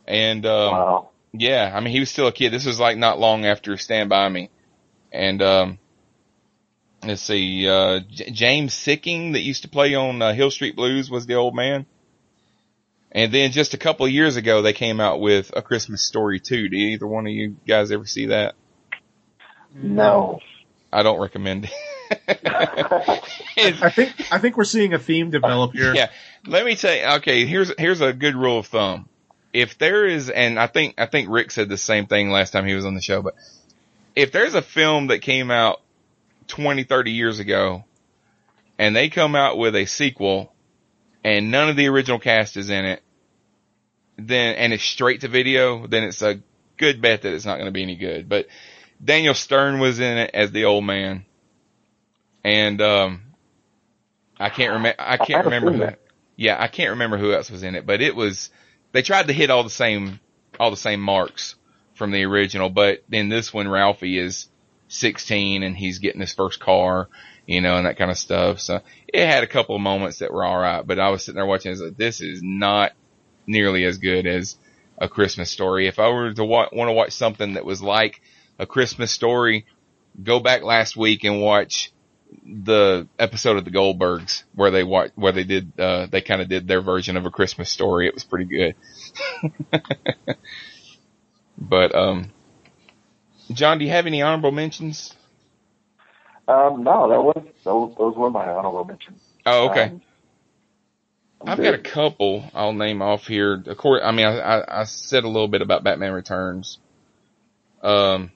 And, 0.06 0.44
um, 0.47 0.72
Wow. 0.72 1.09
yeah, 1.32 1.72
I 1.74 1.80
mean, 1.80 1.93
he 1.93 2.01
was 2.01 2.10
still 2.10 2.26
a 2.28 2.32
kid. 2.32 2.52
This 2.52 2.64
was 2.66 2.78
like 2.78 2.97
not 2.97 3.18
long 3.18 3.44
after 3.44 3.76
Stand 3.76 4.09
By 4.09 4.28
Me. 4.28 4.51
And, 5.12 5.43
um, 5.43 5.78
let's 7.02 7.22
see, 7.22 7.68
uh, 7.68 8.01
J- 8.10 8.30
James 8.30 8.74
Sikking 8.74 9.32
that 9.32 9.40
used 9.40 9.62
to 9.62 9.68
play 9.68 9.94
on 9.94 10.20
uh, 10.22 10.32
Hill 10.32 10.51
Street 10.51 10.76
Blues 10.76 11.10
was 11.10 11.26
the 11.26 11.34
old 11.34 11.55
man. 11.55 11.86
And 13.12 13.32
then 13.32 13.51
just 13.52 13.72
a 13.72 13.78
couple 13.78 14.05
of 14.05 14.12
years 14.12 14.36
ago, 14.36 14.60
they 14.62 14.72
came 14.74 15.01
out 15.01 15.20
with 15.20 15.51
A 15.56 15.62
Christmas 15.62 16.06
Story 16.06 16.38
2. 16.38 16.68
Did 16.68 16.76
either 16.76 17.06
one 17.06 17.26
of 17.26 17.32
you 17.32 17.56
guys 17.66 17.90
ever 17.90 18.05
see 18.05 18.26
that? 18.26 18.55
No. 19.74 20.40
I 20.93 21.02
don't 21.02 21.20
recommend 21.20 21.64
it. 21.64 21.70
I 23.56 23.90
think 23.90 24.32
I 24.32 24.38
think 24.38 24.56
we're 24.56 24.64
seeing 24.64 24.94
a 24.94 24.98
theme 24.98 25.30
develop 25.30 25.72
here. 25.72 25.94
Yeah. 25.94 26.10
Let 26.46 26.64
me 26.64 26.76
tell 26.76 26.94
you, 26.94 27.04
okay, 27.16 27.46
here's, 27.46 27.72
here's 27.78 28.00
a 28.00 28.12
good 28.12 28.36
rule 28.36 28.58
of 28.58 28.66
thumb. 28.66 29.08
If 29.52 29.78
there 29.78 30.06
is, 30.06 30.30
and 30.30 30.58
I 30.58 30.66
think, 30.66 30.94
I 30.98 31.06
think 31.06 31.28
Rick 31.30 31.50
said 31.50 31.68
the 31.68 31.78
same 31.78 32.06
thing 32.06 32.30
last 32.30 32.50
time 32.50 32.66
he 32.66 32.74
was 32.74 32.84
on 32.84 32.94
the 32.94 33.00
show, 33.00 33.22
but 33.22 33.34
if 34.14 34.32
there's 34.32 34.54
a 34.54 34.62
film 34.62 35.08
that 35.08 35.20
came 35.20 35.50
out 35.50 35.80
20, 36.48 36.84
30 36.84 37.10
years 37.12 37.38
ago 37.38 37.84
and 38.78 38.94
they 38.94 39.08
come 39.08 39.34
out 39.34 39.58
with 39.58 39.74
a 39.74 39.86
sequel 39.86 40.52
and 41.24 41.50
none 41.50 41.68
of 41.68 41.76
the 41.76 41.88
original 41.88 42.18
cast 42.18 42.56
is 42.56 42.70
in 42.70 42.84
it, 42.84 43.02
then, 44.16 44.54
and 44.56 44.72
it's 44.72 44.84
straight 44.84 45.22
to 45.22 45.28
video, 45.28 45.86
then 45.86 46.04
it's 46.04 46.22
a 46.22 46.40
good 46.76 47.00
bet 47.00 47.22
that 47.22 47.32
it's 47.32 47.44
not 47.44 47.56
going 47.56 47.66
to 47.66 47.72
be 47.72 47.82
any 47.82 47.96
good. 47.96 48.28
But 48.28 48.46
Daniel 49.04 49.34
Stern 49.34 49.78
was 49.78 50.00
in 50.00 50.18
it 50.18 50.30
as 50.34 50.52
the 50.52 50.64
old 50.64 50.84
man, 50.84 51.24
and 52.47 52.81
um, 52.81 53.23
I 54.39 54.51
can't 54.51 54.74
remember. 54.74 54.94
I 55.01 55.16
can't 55.16 55.44
remember 55.44 55.73
who. 55.73 55.97
Yeah, 56.36 56.56
I 56.59 56.68
can't 56.68 56.90
remember 56.90 57.18
who 57.18 57.32
else 57.32 57.51
was 57.51 57.64
in 57.64 57.74
it, 57.74 57.85
but 57.85 58.01
it 58.01 58.14
was. 58.14 58.51
They 58.93 59.02
tried 59.02 59.27
to 59.27 59.32
hit 59.32 59.51
all 59.51 59.64
the 59.64 59.70
same, 59.70 60.20
all 60.60 60.70
the 60.70 60.77
same 60.77 61.01
marks 61.01 61.56
from 61.94 62.12
the 62.12 62.24
original, 62.24 62.70
but 62.70 63.02
in 63.10 63.28
this 63.28 63.52
one, 63.52 63.68
Ralphie 63.68 64.18
is 64.18 64.48
16 64.89 65.64
and 65.64 65.77
he's 65.77 65.98
getting 65.98 66.20
his 66.20 66.32
first 66.32 66.60
car, 66.60 67.09
you 67.47 67.60
know, 67.60 67.77
and 67.77 67.86
that 67.86 67.98
kind 67.98 68.10
of 68.10 68.18
stuff. 68.18 68.60
So 68.60 68.81
it 69.09 69.27
had 69.27 69.43
a 69.43 69.48
couple 69.48 69.74
of 69.74 69.82
moments 69.82 70.20
that 70.20 70.32
were 70.32 70.44
all 70.44 70.59
right, 70.59 70.86
but 70.86 71.01
I 71.01 71.09
was 71.09 71.24
sitting 71.24 71.36
there 71.36 71.47
watching. 71.47 71.70
I 71.70 71.73
was 71.73 71.82
like, 71.82 71.97
this 71.97 72.20
is 72.20 72.43
not 72.43 72.93
nearly 73.47 73.85
as 73.85 73.98
good 73.98 74.27
as 74.27 74.56
a 74.98 75.09
Christmas 75.09 75.51
story. 75.51 75.89
If 75.89 75.98
I 75.98 76.09
were 76.09 76.32
to 76.32 76.44
wa- 76.44 76.68
want 76.73 76.89
to 76.89 76.93
watch 76.93 77.12
something 77.12 77.55
that 77.55 77.64
was 77.64 77.82
like 77.82 78.20
a 78.59 78.66
Christmas 78.66 79.10
story, 79.10 79.66
go 80.23 80.39
back 80.39 80.62
last 80.62 80.97
week 80.97 81.24
and 81.24 81.43
watch 81.43 81.90
the 82.44 83.08
episode 83.18 83.56
of 83.56 83.64
the 83.64 83.70
Goldbergs 83.70 84.44
where 84.54 84.70
they 84.70 84.84
watch, 84.84 85.10
where 85.14 85.32
they 85.32 85.44
did, 85.44 85.78
uh, 85.78 86.06
they 86.06 86.20
kind 86.20 86.40
of 86.40 86.48
did 86.48 86.68
their 86.68 86.80
version 86.80 87.16
of 87.16 87.26
a 87.26 87.30
Christmas 87.30 87.70
story. 87.70 88.06
It 88.06 88.14
was 88.14 88.24
pretty 88.24 88.44
good. 88.44 88.74
but, 91.58 91.94
um, 91.94 92.30
John, 93.52 93.78
do 93.78 93.84
you 93.84 93.90
have 93.90 94.06
any 94.06 94.22
honorable 94.22 94.52
mentions? 94.52 95.14
Um, 96.48 96.84
no, 96.84 97.08
that 97.08 97.22
was 97.22 97.42
those, 97.64 97.94
those 97.98 98.16
were 98.16 98.30
my 98.30 98.48
honorable 98.48 98.84
mentions. 98.84 99.20
Oh, 99.44 99.70
okay. 99.70 99.84
Um, 99.84 100.02
I've 101.44 101.58
good. 101.58 101.64
got 101.64 101.74
a 101.74 101.78
couple 101.78 102.44
I'll 102.54 102.72
name 102.72 103.02
off 103.02 103.26
here. 103.26 103.62
Of 103.66 103.76
course, 103.76 104.00
I 104.04 104.12
mean, 104.12 104.26
I, 104.26 104.38
I, 104.38 104.80
I 104.80 104.84
said 104.84 105.24
a 105.24 105.28
little 105.28 105.48
bit 105.48 105.62
about 105.62 105.84
Batman 105.84 106.12
Returns. 106.12 106.78
Um, 107.82 108.32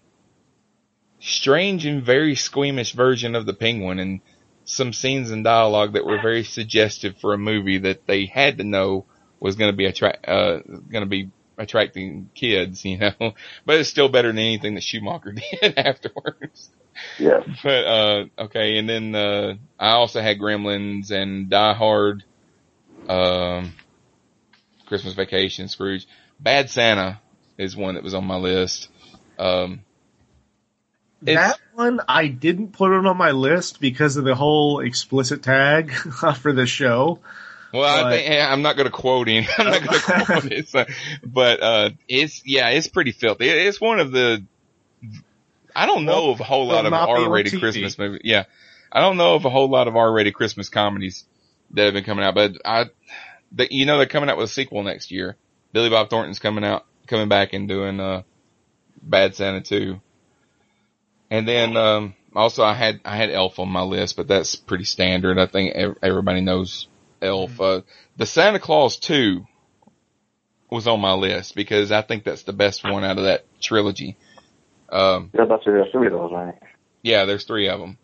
strange 1.20 1.86
and 1.86 2.02
very 2.02 2.34
squeamish 2.34 2.92
version 2.92 3.34
of 3.34 3.46
the 3.46 3.54
Penguin, 3.54 3.98
and 3.98 4.20
some 4.64 4.92
scenes 4.92 5.30
and 5.30 5.44
dialogue 5.44 5.94
that 5.94 6.04
were 6.04 6.20
very 6.20 6.44
suggestive 6.44 7.16
for 7.20 7.32
a 7.32 7.38
movie 7.38 7.78
that 7.78 8.06
they 8.06 8.26
had 8.26 8.58
to 8.58 8.64
know 8.64 9.04
was 9.38 9.56
going 9.56 9.70
to 9.70 9.76
be 9.76 9.86
attract, 9.86 10.28
uh, 10.28 10.58
going 10.90 11.02
to 11.02 11.06
be 11.06 11.30
attracting 11.60 12.30
kids, 12.34 12.84
you 12.84 12.98
know. 12.98 13.12
But 13.66 13.76
it's 13.76 13.88
still 13.88 14.08
better 14.08 14.28
than 14.28 14.38
anything 14.38 14.74
that 14.74 14.82
Schumacher 14.82 15.32
did 15.60 15.78
afterwards. 15.78 16.70
Yeah. 17.18 17.40
But 17.62 17.84
uh 17.84 18.24
okay, 18.38 18.78
and 18.78 18.88
then 18.88 19.14
uh 19.14 19.54
I 19.78 19.90
also 19.90 20.20
had 20.20 20.38
Gremlins 20.38 21.10
and 21.10 21.48
Die 21.48 21.74
Hard, 21.74 22.24
um 23.08 23.72
Christmas 24.86 25.14
Vacation, 25.14 25.68
Scrooge. 25.68 26.06
Bad 26.38 26.68
Santa 26.70 27.20
is 27.56 27.76
one 27.76 27.94
that 27.94 28.02
was 28.02 28.14
on 28.14 28.24
my 28.24 28.36
list. 28.36 28.88
Um 29.38 29.82
That 31.22 31.58
one 31.74 32.00
I 32.08 32.28
didn't 32.28 32.72
put 32.72 32.92
it 32.92 33.04
on 33.06 33.16
my 33.16 33.32
list 33.32 33.80
because 33.80 34.16
of 34.16 34.24
the 34.24 34.34
whole 34.34 34.80
explicit 34.80 35.42
tag 35.42 35.92
for 36.40 36.52
the 36.52 36.66
show. 36.66 37.18
Well, 37.72 37.84
I 37.84 38.02
But- 38.02 38.10
think 38.16 38.30
eh, 38.30 38.44
I'm 38.44 38.62
not 38.62 38.76
going 38.76 38.86
to 38.86 38.90
quote 38.92 39.28
him. 39.28 39.44
I'm 39.58 39.66
not 39.70 39.82
going 39.84 40.00
to 40.00 40.24
quote 40.24 40.44
it. 40.52 40.68
So, 40.68 40.84
but 41.24 41.62
uh, 41.62 41.90
it's 42.08 42.42
yeah, 42.46 42.68
it's 42.70 42.88
pretty 42.88 43.12
filthy. 43.12 43.48
It- 43.48 43.66
It's 43.66 43.80
one 43.80 44.00
of 44.00 44.10
the. 44.12 44.44
I 45.76 45.86
don't 45.86 46.04
know 46.04 46.30
of 46.30 46.40
a 46.40 46.44
whole 46.44 46.66
lot 46.66 46.84
of 46.84 46.90
not 46.90 47.06
be 47.06 47.12
on 47.12 47.24
R-rated 47.26 47.60
Christmas 47.60 47.96
movies. 47.96 48.22
Yeah, 48.24 48.44
I 48.90 49.00
don't 49.00 49.16
know 49.16 49.34
of 49.36 49.44
a 49.44 49.50
whole 49.50 49.68
lot 49.70 49.86
of 49.86 49.94
R-rated 49.96 50.34
Christmas 50.34 50.68
comedies 50.68 51.24
that 51.72 51.84
have 51.84 51.94
been 51.94 52.02
coming 52.04 52.24
out. 52.24 52.34
But 52.34 52.56
I, 52.64 52.86
the, 53.52 53.68
you 53.70 53.86
know, 53.86 53.96
they're 53.98 54.06
coming 54.06 54.28
out 54.28 54.36
with 54.36 54.50
a 54.50 54.52
sequel 54.52 54.82
next 54.82 55.12
year. 55.12 55.36
Billy 55.72 55.88
Bob 55.90 56.10
Thornton's 56.10 56.40
coming 56.40 56.64
out, 56.64 56.84
coming 57.06 57.28
back 57.28 57.52
and 57.52 57.68
doing 57.68 58.00
uh, 58.00 58.22
Bad 59.00 59.36
Santa 59.36 59.60
2. 59.60 60.00
And 61.30 61.46
then 61.46 61.76
um, 61.76 62.14
also 62.34 62.64
I 62.64 62.74
had 62.74 63.00
I 63.04 63.16
had 63.16 63.30
Elf 63.30 63.58
on 63.58 63.68
my 63.68 63.82
list, 63.82 64.16
but 64.16 64.28
that's 64.28 64.56
pretty 64.56 64.84
standard. 64.84 65.38
I 65.38 65.46
think 65.46 65.74
everybody 66.02 66.40
knows 66.40 66.88
Elf. 67.22 67.60
Uh, 67.60 67.82
the 68.16 68.26
Santa 68.26 68.58
Claus 68.58 68.98
2 68.98 69.46
was 70.70 70.86
on 70.86 71.00
my 71.00 71.12
list 71.14 71.54
because 71.54 71.92
I 71.92 72.02
think 72.02 72.24
that's 72.24 72.44
the 72.44 72.52
best 72.52 72.84
one 72.84 73.04
out 73.04 73.18
of 73.18 73.24
that 73.24 73.44
trilogy. 73.60 74.16
Um, 74.90 75.30
Yeah, 75.34 75.44
that's 75.44 75.64
there's 75.64 75.90
three 75.92 76.06
of 76.08 76.12
those, 76.12 76.32
right? 76.32 76.54
yeah, 77.02 77.24
there's 77.24 77.44
three 77.44 77.68
of 77.68 77.80
them. 77.80 77.98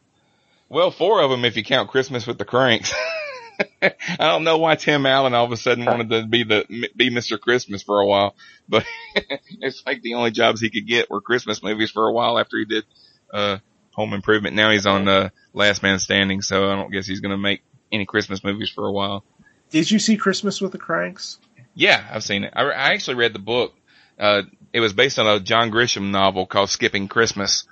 Well, 0.69 0.91
four 0.91 1.23
of 1.23 1.31
them 1.31 1.45
if 1.45 1.57
you 1.57 1.65
count 1.65 1.91
Christmas 1.91 2.27
with 2.27 2.39
the 2.39 2.45
Cranks. 2.45 2.93
I 3.83 3.93
don't 4.19 4.45
know 4.45 4.59
why 4.59 4.75
Tim 4.75 5.07
Allen 5.07 5.33
all 5.33 5.47
of 5.47 5.53
a 5.53 5.57
sudden 5.57 5.85
wanted 5.85 6.11
to 6.11 6.27
be 6.27 6.45
the 6.45 6.91
be 6.95 7.11
Mr. 7.11 7.41
Christmas 7.41 7.83
for 7.83 8.01
a 8.01 8.07
while, 8.07 8.35
but 8.69 8.85
it's 9.15 9.83
like 9.87 10.03
the 10.03 10.15
only 10.15 10.31
jobs 10.31 10.61
he 10.61 10.71
could 10.71 10.87
get 10.87 11.11
were 11.11 11.21
Christmas 11.21 11.63
movies 11.63 11.91
for 11.91 12.07
a 12.07 12.13
while 12.13 12.39
after 12.39 12.59
he 12.59 12.65
did 12.67 12.85
uh 13.33 13.59
Home 13.93 14.13
Improvement. 14.13 14.55
Now 14.55 14.71
he's 14.71 14.87
on 14.87 15.09
uh, 15.09 15.31
Last 15.55 15.83
Man 15.83 15.99
Standing, 15.99 16.43
so 16.43 16.71
I 16.71 16.77
don't 16.77 16.93
guess 16.93 17.07
he's 17.07 17.21
gonna 17.21 17.39
make 17.39 17.63
any 17.91 18.05
Christmas 18.05 18.45
movies 18.45 18.69
for 18.69 18.87
a 18.87 18.93
while. 18.93 19.25
Did 19.71 19.91
you 19.91 19.99
see 19.99 20.17
Christmas 20.17 20.61
with 20.61 20.73
the 20.73 20.79
Cranks? 20.79 21.39
Yeah, 21.75 22.07
I've 22.11 22.23
seen 22.23 22.45
it. 22.45 22.53
I, 22.55 22.63
I 22.65 22.93
actually 22.93 23.17
read 23.17 23.33
the 23.33 23.39
book. 23.39 23.75
Uh, 24.19 24.43
it 24.73 24.81
was 24.81 24.93
based 24.93 25.19
on 25.19 25.27
a 25.27 25.41
John 25.41 25.71
Grisham 25.71 26.11
novel 26.11 26.47
called 26.47 26.71
Skipping 26.71 27.09
Christmas 27.09 27.67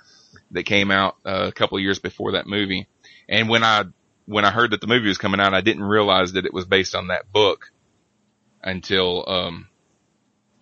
that 0.51 0.63
came 0.63 0.91
out 0.91 1.15
uh, 1.25 1.45
a 1.47 1.51
couple 1.51 1.77
of 1.77 1.83
years 1.83 1.99
before 1.99 2.33
that 2.33 2.47
movie. 2.47 2.87
And 3.29 3.49
when 3.49 3.63
I 3.63 3.83
when 4.25 4.45
I 4.45 4.51
heard 4.51 4.71
that 4.71 4.81
the 4.81 4.87
movie 4.87 5.07
was 5.07 5.17
coming 5.17 5.39
out, 5.39 5.53
I 5.53 5.61
didn't 5.61 5.83
realize 5.83 6.33
that 6.33 6.45
it 6.45 6.53
was 6.53 6.65
based 6.65 6.95
on 6.95 7.07
that 7.07 7.31
book 7.31 7.71
until 8.63 9.23
um, 9.27 9.69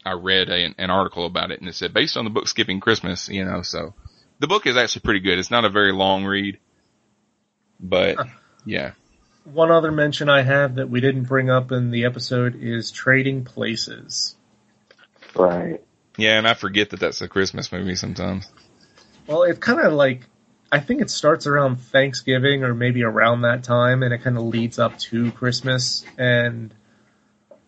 I 0.06 0.14
read 0.14 0.50
a, 0.50 0.74
an 0.78 0.90
article 0.90 1.26
about 1.26 1.52
it, 1.52 1.60
and 1.60 1.70
it 1.70 1.76
said 1.76 1.94
based 1.94 2.18
on 2.18 2.26
the 2.26 2.32
book 2.32 2.48
Skipping 2.48 2.80
Christmas. 2.80 3.30
You 3.30 3.46
know, 3.46 3.62
so 3.62 3.94
the 4.44 4.48
book 4.48 4.68
is 4.68 4.76
actually 4.76 5.04
pretty 5.04 5.22
good. 5.22 5.40
It's 5.40 5.50
not 5.50 5.64
a 5.64 5.70
very 5.70 5.94
long 5.94 6.26
read, 6.26 6.60
but 7.80 8.18
yeah. 8.66 8.92
One 9.46 9.72
other 9.72 9.90
mention 9.90 10.28
I 10.28 10.42
have 10.42 10.76
that 10.76 10.90
we 10.90 11.00
didn't 11.00 11.24
bring 11.24 11.50
up 11.50 11.72
in 11.72 11.92
the 11.92 12.04
episode 12.04 12.62
is 12.62 12.92
Trading 12.92 13.46
Places. 13.46 14.36
Right. 15.34 15.82
Yeah, 16.18 16.38
and 16.38 16.46
I 16.46 16.56
forget 16.56 16.90
that 16.90 17.00
that's 17.00 17.22
a 17.22 17.30
Christmas 17.30 17.72
movie 17.72 17.96
sometimes. 17.96 18.46
Well, 19.28 19.44
it 19.44 19.62
kind 19.62 19.80
of 19.80 19.94
like 19.94 20.26
I 20.74 20.82
think 20.82 21.00
it 21.00 21.10
starts 21.10 21.48
around 21.48 21.78
Thanksgiving 21.78 22.66
or 22.66 22.74
maybe 22.74 23.04
around 23.04 23.44
that 23.44 23.64
time, 23.64 24.04
and 24.04 24.14
it 24.14 24.24
kind 24.24 24.36
of 24.36 24.44
leads 24.44 24.78
up 24.78 25.00
to 25.00 25.32
Christmas. 25.32 26.04
And 26.18 26.74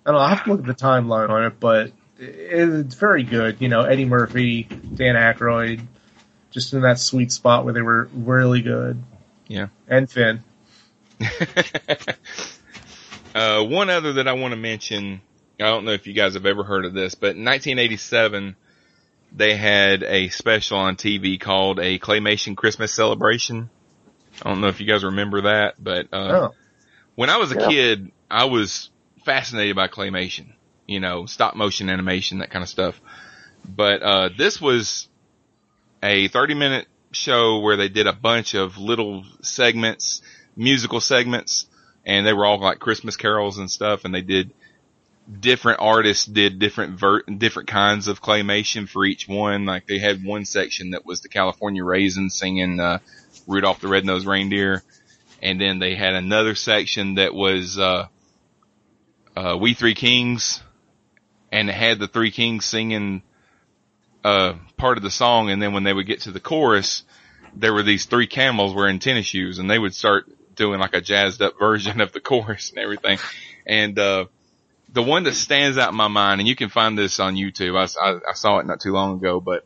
I 0.06 0.12
don't 0.12 0.16
know. 0.16 0.20
I 0.20 0.28
have 0.28 0.44
to 0.44 0.50
look 0.50 0.60
at 0.60 0.66
the 0.66 0.76
timeline 0.76 1.30
on 1.30 1.46
it, 1.46 1.58
but 1.58 1.94
it's 2.20 2.96
very 2.96 3.24
good. 3.24 3.62
You 3.62 3.70
know, 3.70 3.84
Eddie 3.84 4.04
Murphy, 4.04 4.64
Dan 4.64 5.16
Aykroyd, 5.16 5.88
just 6.56 6.74
in 6.74 6.82
that 6.82 6.98
sweet 6.98 7.32
spot 7.34 7.66
where 7.66 7.74
they 7.74 7.82
were 7.82 8.10
really 8.14 8.62
good. 8.62 9.04
Yeah. 9.48 9.68
And 9.88 10.10
Finn. 10.10 10.42
uh, 13.36 13.64
one 13.64 13.90
other 13.90 14.14
that 14.14 14.28
I 14.28 14.34
want 14.34 14.54
to 14.54 14.56
mention, 14.58 15.22
I 15.60 15.66
don't 15.66 15.86
know 15.86 15.92
if 15.92 16.08
you 16.08 16.14
guys 16.14 16.34
have 16.34 16.46
ever 16.46 16.64
heard 16.64 16.86
of 16.86 16.94
this, 16.94 17.14
but 17.14 17.36
in 17.36 17.44
1987, 17.44 18.56
they 19.34 19.56
had 19.56 20.04
a 20.04 20.30
special 20.30 20.78
on 20.78 20.96
TV 20.96 21.40
called 21.40 21.80
a 21.80 22.00
Claymation 22.00 22.56
Christmas 22.56 22.94
Celebration. 22.94 23.70
I 24.42 24.50
don't 24.50 24.62
know 24.62 24.68
if 24.68 24.80
you 24.80 24.88
guys 24.88 25.04
remember 25.04 25.42
that, 25.42 25.76
but, 25.78 26.08
uh, 26.14 26.50
Oh. 26.50 26.56
when 27.16 27.30
I 27.30 27.38
was 27.38 27.52
a 27.52 27.60
Yeah. 27.60 27.68
kid, 27.68 28.12
I 28.32 28.46
was 28.46 28.90
fascinated 29.26 29.76
by 29.76 29.90
claymation, 29.90 30.54
you 30.88 31.02
know, 31.02 31.26
stop 31.26 31.56
motion 31.56 31.90
animation, 31.90 32.40
that 32.40 32.50
kind 32.50 32.64
of 32.64 32.70
stuff. 32.70 33.00
But, 33.68 34.02
uh, 34.02 34.30
this 34.38 34.62
was 34.62 35.10
a 36.06 36.28
30 36.28 36.54
minute 36.54 36.88
show 37.12 37.60
where 37.60 37.78
they 37.78 37.90
did 37.90 38.08
a 38.08 38.14
bunch 38.14 38.54
of 38.54 38.78
little 38.78 39.26
segments, 39.42 40.22
musical 40.56 41.02
segments, 41.02 41.68
and 42.06 42.26
they 42.26 42.34
were 42.34 42.46
all 42.46 42.60
like 42.60 42.80
Christmas 42.80 43.18
carols 43.18 43.58
and 43.58 43.70
stuff, 43.70 44.06
and 44.06 44.14
they 44.14 44.22
did 44.22 44.52
different 45.40 45.80
artists 45.82 46.26
did 46.26 46.60
different 46.60 47.00
ver- 47.00 47.24
different 47.24 47.68
kinds 47.68 48.08
of 48.08 48.22
claymation 48.22 48.88
for 48.88 49.04
each 49.04 49.28
one. 49.28 49.66
Like 49.66 49.88
they 49.88 49.98
had 49.98 50.24
one 50.24 50.46
section 50.46 50.92
that 50.92 51.06
was 51.06 51.22
the 51.22 51.30
California 51.30 51.84
Raisins 51.84 52.36
singing 52.36 52.80
uh, 52.80 53.00
Rudolph 53.48 53.82
the 53.82 53.88
Red-Nosed 53.88 54.28
Reindeer, 54.28 54.84
and 55.42 55.60
then 55.60 55.80
they 55.80 55.96
had 55.96 56.14
another 56.14 56.54
section 56.54 57.16
that 57.16 57.34
was 57.34 57.80
uh, 57.80 58.08
uh, 59.36 59.58
We 59.60 59.74
Three 59.74 59.96
Kings, 59.96 60.62
and 61.52 61.68
had 61.70 61.98
the 61.98 62.08
Three 62.08 62.32
Kings 62.32 62.66
singing 62.66 63.24
uh, 64.26 64.58
part 64.76 64.98
of 64.98 65.04
the 65.04 65.12
song, 65.12 65.52
and 65.52 65.62
then 65.62 65.72
when 65.72 65.84
they 65.84 65.94
would 65.94 66.08
get 66.08 66.22
to 66.22 66.32
the 66.32 66.40
chorus, 66.40 67.04
there 67.54 67.72
were 67.72 67.84
these 67.84 68.06
three 68.06 68.26
camels 68.26 68.74
wearing 68.74 68.98
tennis 68.98 69.28
shoes, 69.28 69.60
and 69.60 69.70
they 69.70 69.78
would 69.78 69.94
start 69.94 70.26
doing 70.56 70.80
like 70.80 70.96
a 70.96 71.02
jazzed 71.02 71.44
up 71.44 71.54
version 71.60 72.02
of 72.02 72.12
the 72.12 72.20
chorus 72.20 72.72
and 72.72 72.80
everything. 72.80 73.20
And 73.68 74.00
uh, 74.00 74.26
the 74.92 75.04
one 75.04 75.26
that 75.26 75.36
stands 75.36 75.78
out 75.78 75.92
in 75.92 75.96
my 75.96 76.08
mind, 76.08 76.42
and 76.42 76.48
you 76.48 76.56
can 76.56 76.70
find 76.70 76.98
this 76.98 77.20
on 77.20 77.36
YouTube. 77.36 77.78
I, 77.78 77.84
I, 78.04 78.20
I 78.32 78.34
saw 78.34 78.58
it 78.58 78.66
not 78.66 78.80
too 78.80 78.94
long 78.94 79.18
ago, 79.18 79.40
but 79.40 79.64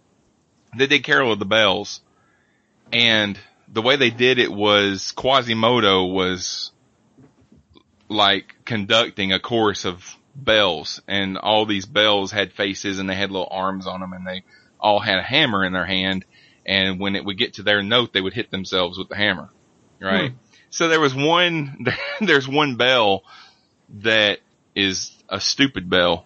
they 0.78 0.88
did 0.88 1.06
Carol 1.06 1.32
of 1.32 1.40
the 1.40 1.46
Bells, 1.46 2.02
and 2.92 3.40
the 3.72 3.82
way 3.82 3.96
they 3.96 4.10
did 4.10 4.40
it 4.40 4.52
was 4.52 5.14
Quasimodo 5.14 6.04
was 6.04 6.74
like 8.10 8.56
conducting 8.66 9.32
a 9.32 9.40
chorus 9.40 9.86
of 9.86 10.18
bells, 10.44 11.02
and 11.08 11.38
all 11.38 11.66
these 11.66 11.86
bells 11.86 12.32
had 12.32 12.54
faces 12.54 13.00
and 13.00 13.10
they 13.10 13.16
had 13.16 13.32
little 13.32 13.48
arms 13.50 13.88
on 13.88 14.00
them, 14.00 14.14
and 14.14 14.26
they 14.26 14.44
all 14.80 15.00
had 15.00 15.20
a 15.20 15.24
hammer 15.24 15.64
in 15.66 15.74
their 15.74 15.86
hand. 15.86 16.26
And 16.66 17.00
when 17.00 17.16
it 17.16 17.26
would 17.26 17.38
get 17.38 17.56
to 17.56 17.64
their 17.64 17.82
note, 17.82 18.14
they 18.14 18.22
would 18.22 18.34
hit 18.34 18.52
themselves 18.52 18.98
with 18.98 19.10
the 19.10 19.16
hammer, 19.16 19.50
right? 20.02 20.34
So 20.70 20.88
there 20.88 21.00
was 21.00 21.16
one, 21.16 21.86
there's 22.22 22.48
one 22.48 22.76
bell 22.76 23.24
that 24.02 24.40
is 24.76 25.12
a 25.28 25.40
stupid 25.40 25.90
bell, 25.90 26.26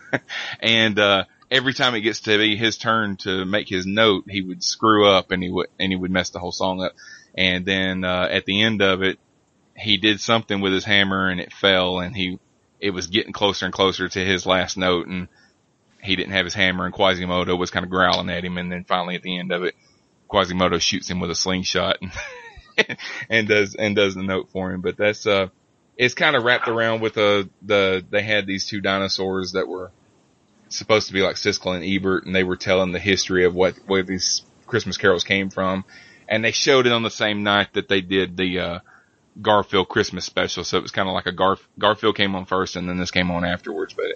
and 0.60 0.98
uh, 0.98 1.24
every 1.50 1.74
time 1.74 1.94
it 1.94 2.00
gets 2.00 2.20
to 2.20 2.38
be 2.38 2.56
his 2.56 2.78
turn 2.78 3.16
to 3.18 3.44
make 3.44 3.68
his 3.68 3.86
note, 3.86 4.24
he 4.28 4.40
would 4.40 4.64
screw 4.64 5.06
up 5.06 5.30
and 5.30 5.42
he 5.42 5.50
would 5.50 5.68
and 5.78 5.92
he 5.92 5.96
would 5.96 6.10
mess 6.10 6.30
the 6.30 6.38
whole 6.38 6.52
song 6.52 6.82
up. 6.82 6.92
And 7.36 7.64
then 7.64 8.04
uh, 8.04 8.28
at 8.30 8.44
the 8.44 8.62
end 8.62 8.82
of 8.82 9.02
it, 9.02 9.18
he 9.76 9.96
did 9.96 10.20
something 10.20 10.60
with 10.60 10.72
his 10.72 10.84
hammer 10.84 11.28
and 11.28 11.40
it 11.40 11.52
fell, 11.52 12.00
and 12.00 12.16
he 12.16 12.38
it 12.82 12.90
was 12.90 13.06
getting 13.06 13.32
closer 13.32 13.64
and 13.64 13.72
closer 13.72 14.08
to 14.08 14.24
his 14.24 14.44
last 14.44 14.76
note, 14.76 15.06
and 15.06 15.28
he 16.02 16.16
didn't 16.16 16.32
have 16.32 16.44
his 16.44 16.52
hammer, 16.52 16.84
and 16.84 16.92
Quasimodo 16.92 17.54
was 17.54 17.70
kind 17.70 17.84
of 17.84 17.90
growling 17.90 18.28
at 18.28 18.44
him, 18.44 18.58
and 18.58 18.70
then 18.70 18.84
finally 18.84 19.14
at 19.14 19.22
the 19.22 19.38
end 19.38 19.52
of 19.52 19.62
it, 19.62 19.76
Quasimodo 20.28 20.78
shoots 20.78 21.08
him 21.08 21.20
with 21.20 21.30
a 21.30 21.34
slingshot 21.34 21.98
and, 22.02 22.98
and 23.30 23.48
does 23.48 23.76
and 23.76 23.94
does 23.94 24.16
the 24.16 24.22
note 24.22 24.50
for 24.50 24.72
him. 24.72 24.80
But 24.80 24.96
that's 24.96 25.26
uh, 25.26 25.48
it's 25.96 26.14
kind 26.14 26.34
of 26.34 26.42
wrapped 26.42 26.68
around 26.68 27.00
with 27.00 27.16
uh, 27.16 27.44
the 27.62 28.04
they 28.10 28.22
had 28.22 28.46
these 28.46 28.66
two 28.66 28.80
dinosaurs 28.80 29.52
that 29.52 29.68
were 29.68 29.92
supposed 30.68 31.06
to 31.06 31.12
be 31.12 31.22
like 31.22 31.36
Siskel 31.36 31.76
and 31.76 31.84
Ebert, 31.84 32.26
and 32.26 32.34
they 32.34 32.44
were 32.44 32.56
telling 32.56 32.90
the 32.90 32.98
history 32.98 33.44
of 33.44 33.54
what 33.54 33.76
where 33.86 34.02
these 34.02 34.42
Christmas 34.66 34.96
carols 34.96 35.22
came 35.22 35.50
from, 35.50 35.84
and 36.28 36.44
they 36.44 36.52
showed 36.52 36.86
it 36.86 36.92
on 36.92 37.04
the 37.04 37.10
same 37.10 37.44
night 37.44 37.74
that 37.74 37.88
they 37.88 38.00
did 38.00 38.36
the 38.36 38.58
uh, 38.58 38.78
Garfield 39.40 39.88
Christmas 39.88 40.24
special. 40.24 40.64
So 40.64 40.76
it 40.78 40.82
was 40.82 40.90
kind 40.92 41.08
of 41.08 41.14
like 41.14 41.26
a 41.26 41.32
Garf- 41.32 41.64
Garfield 41.78 42.16
came 42.16 42.34
on 42.34 42.44
first, 42.44 42.76
and 42.76 42.88
then 42.88 42.98
this 42.98 43.10
came 43.10 43.30
on 43.30 43.44
afterwards. 43.44 43.94
But 43.94 44.06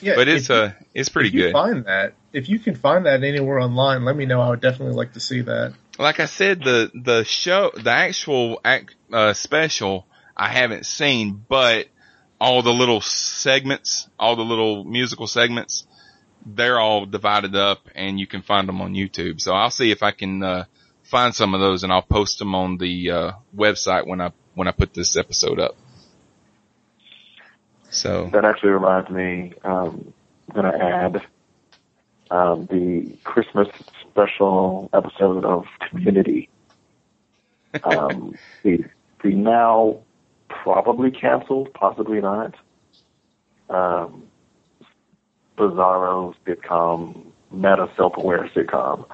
Yeah, 0.00 0.14
but 0.16 0.28
it's 0.28 0.44
if 0.44 0.48
you- 0.48 0.54
uh 0.62 0.72
it's 0.94 1.08
pretty 1.08 1.28
if 1.28 1.34
you 1.34 1.40
good. 1.42 1.52
Find 1.52 1.84
that 1.84 2.14
if 2.32 2.48
you 2.48 2.58
can 2.58 2.74
find 2.74 3.06
that 3.06 3.22
anywhere 3.22 3.60
online, 3.60 4.04
let 4.04 4.16
me 4.16 4.26
know. 4.26 4.40
I 4.40 4.48
would 4.50 4.60
definitely 4.60 4.94
like 4.94 5.12
to 5.14 5.20
see 5.20 5.42
that. 5.42 5.74
like 5.98 6.18
I 6.20 6.26
said, 6.26 6.62
the 6.64 6.90
the 6.94 7.24
show, 7.24 7.70
the 7.74 7.90
actual 7.90 8.60
act, 8.64 8.94
uh, 9.12 9.32
special, 9.34 10.06
I 10.36 10.48
haven't 10.48 10.86
seen, 10.86 11.44
but 11.48 11.88
all 12.40 12.62
the 12.62 12.72
little 12.72 13.00
segments, 13.02 14.08
all 14.18 14.34
the 14.36 14.42
little 14.44 14.82
musical 14.84 15.26
segments, 15.26 15.86
they're 16.46 16.80
all 16.80 17.04
divided 17.04 17.54
up, 17.54 17.80
and 17.94 18.18
you 18.18 18.26
can 18.26 18.40
find 18.42 18.66
them 18.66 18.80
on 18.80 18.94
YouTube. 18.94 19.40
So 19.42 19.52
I'll 19.52 19.70
see 19.70 19.90
if 19.90 20.02
I 20.02 20.10
can 20.12 20.42
uh, 20.42 20.64
find 21.10 21.34
some 21.34 21.54
of 21.54 21.60
those, 21.60 21.82
and 21.82 21.92
I'll 21.92 22.02
post 22.02 22.38
them 22.38 22.54
on 22.54 22.78
the 22.78 23.10
uh, 23.10 23.32
website 23.54 24.06
when 24.06 24.20
I 24.20 24.32
when 24.54 24.68
I 24.68 24.70
put 24.72 24.94
this 24.94 25.16
episode 25.16 25.58
up. 25.58 25.76
So 27.90 28.30
That 28.32 28.44
actually 28.44 28.70
reminds 28.70 29.10
me, 29.10 29.52
um, 29.64 30.12
I'm 30.48 30.62
going 30.62 30.72
to 30.72 30.84
add 30.84 31.26
um, 32.30 32.66
the 32.66 33.16
Christmas 33.24 33.68
special 34.08 34.88
episode 34.92 35.44
of 35.44 35.66
Community. 35.88 36.48
Um, 37.84 38.34
the, 38.64 38.84
the 39.22 39.32
now 39.32 40.00
probably 40.48 41.12
canceled, 41.12 41.72
possibly 41.72 42.20
not, 42.20 42.56
um, 43.68 44.24
Bizarro 45.56 46.34
sitcom, 46.44 47.26
meta 47.52 47.88
self-aware 47.96 48.50
sitcom. 48.56 49.06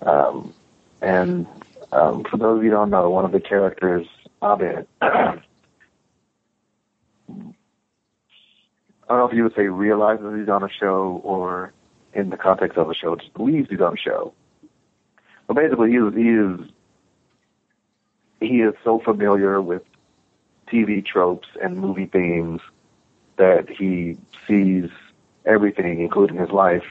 Um, 0.00 0.54
and 1.02 1.46
um, 1.90 2.24
for 2.24 2.36
those 2.36 2.58
of 2.58 2.64
you 2.64 2.70
who 2.70 2.76
don't 2.76 2.90
know, 2.90 3.10
one 3.10 3.24
of 3.24 3.32
the 3.32 3.40
characters, 3.40 4.06
Abed, 4.42 4.86
I 5.02 5.38
don't 9.08 9.18
know 9.18 9.26
if 9.26 9.34
you 9.34 9.42
would 9.42 9.54
say 9.54 9.66
realizes 9.66 10.38
he's 10.38 10.48
on 10.48 10.62
a 10.62 10.70
show 10.70 11.20
or 11.24 11.72
in 12.14 12.30
the 12.30 12.36
context 12.36 12.78
of 12.78 12.88
a 12.88 12.94
show, 12.94 13.16
just 13.16 13.34
believes 13.34 13.68
he's 13.68 13.80
on 13.80 13.94
a 13.94 13.96
show. 13.96 14.32
But 15.46 15.56
basically, 15.56 15.90
he 15.90 15.96
is, 15.96 16.14
he 16.14 16.28
is, 16.28 16.70
he 18.40 18.60
is 18.60 18.74
so 18.84 19.00
familiar 19.00 19.60
with 19.60 19.82
TV 20.68 21.04
tropes 21.04 21.48
and 21.60 21.76
movie 21.76 22.06
themes 22.06 22.60
that 23.36 23.68
he 23.68 24.16
sees 24.46 24.88
everything, 25.44 26.00
including 26.00 26.36
his 26.36 26.50
life, 26.50 26.84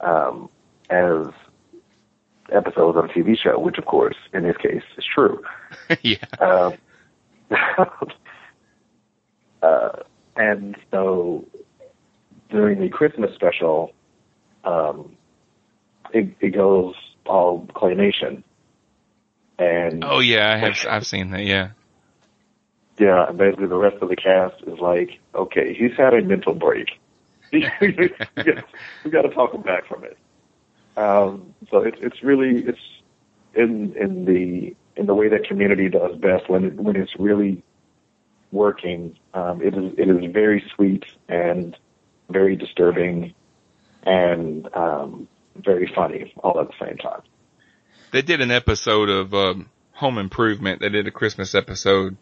um, 0.00 0.50
as 0.90 1.26
episodes 2.52 2.96
of 2.96 3.04
a 3.04 3.08
TV 3.08 3.36
show, 3.38 3.58
which 3.58 3.78
of 3.78 3.86
course, 3.86 4.16
in 4.32 4.42
this 4.42 4.56
case, 4.56 4.82
is 4.96 5.04
true. 5.04 5.42
yeah. 6.02 6.16
Um, 6.40 6.74
uh, 9.62 9.88
and 10.36 10.76
so 10.90 11.44
during 12.50 12.80
the 12.80 12.88
Christmas 12.88 13.34
special, 13.34 13.92
um, 14.64 15.16
it, 16.12 16.34
it 16.40 16.50
goes 16.50 16.94
all 17.26 17.66
claymation. 17.74 18.42
And 19.58 20.04
oh 20.04 20.20
yeah, 20.20 20.52
I 20.52 20.56
have 20.58 20.76
I've 20.88 21.06
seen 21.06 21.30
that. 21.30 21.44
Yeah. 21.44 21.70
yeah, 22.98 23.28
and 23.28 23.36
basically 23.36 23.66
the 23.66 23.76
rest 23.76 23.96
of 24.00 24.08
the 24.08 24.16
cast 24.16 24.62
is 24.66 24.78
like, 24.78 25.18
okay, 25.34 25.74
he's 25.74 25.96
had 25.96 26.14
a 26.14 26.22
mental 26.22 26.54
break. 26.54 26.88
we 27.52 27.62
got 29.10 29.22
to 29.22 29.30
talk 29.30 29.54
him 29.54 29.62
back 29.62 29.86
from 29.88 30.04
it. 30.04 30.18
Um, 30.98 31.54
so 31.70 31.78
it's 31.78 31.98
it's 32.00 32.22
really 32.24 32.64
it's 32.66 32.78
in 33.54 33.94
in 33.96 34.24
the 34.24 34.74
in 35.00 35.06
the 35.06 35.14
way 35.14 35.28
that 35.28 35.44
community 35.44 35.88
does 35.88 36.16
best 36.16 36.50
when 36.50 36.64
it, 36.64 36.74
when 36.74 36.96
it's 36.96 37.12
really 37.20 37.62
working. 38.50 39.16
Um, 39.32 39.62
it 39.62 39.74
is 39.74 39.92
it 39.96 40.08
is 40.08 40.32
very 40.32 40.64
sweet 40.74 41.04
and 41.28 41.76
very 42.28 42.56
disturbing 42.56 43.32
and 44.02 44.68
um, 44.74 45.28
very 45.54 45.90
funny 45.94 46.34
all 46.42 46.60
at 46.60 46.66
the 46.66 46.84
same 46.84 46.96
time. 46.96 47.22
They 48.10 48.22
did 48.22 48.40
an 48.40 48.50
episode 48.50 49.08
of 49.08 49.32
um, 49.34 49.70
Home 49.92 50.18
Improvement. 50.18 50.80
They 50.80 50.88
did 50.88 51.06
a 51.06 51.12
Christmas 51.12 51.54
episode 51.54 52.16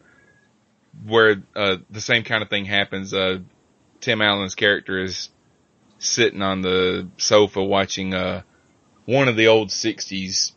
where 1.07 1.43
uh, 1.55 1.77
the 1.89 2.03
same 2.03 2.24
kind 2.24 2.43
of 2.43 2.51
thing 2.51 2.66
happens. 2.66 3.15
Uh, 3.15 3.39
Tim 4.01 4.20
Allen's 4.20 4.55
character 4.55 5.03
is 5.03 5.31
sitting 5.98 6.43
on 6.43 6.61
the 6.61 7.09
sofa 7.16 7.65
watching 7.65 8.12
uh, 8.12 8.43
one 9.07 9.28
of 9.28 9.37
the 9.37 9.49
old 9.49 9.70
'60s 9.70 10.53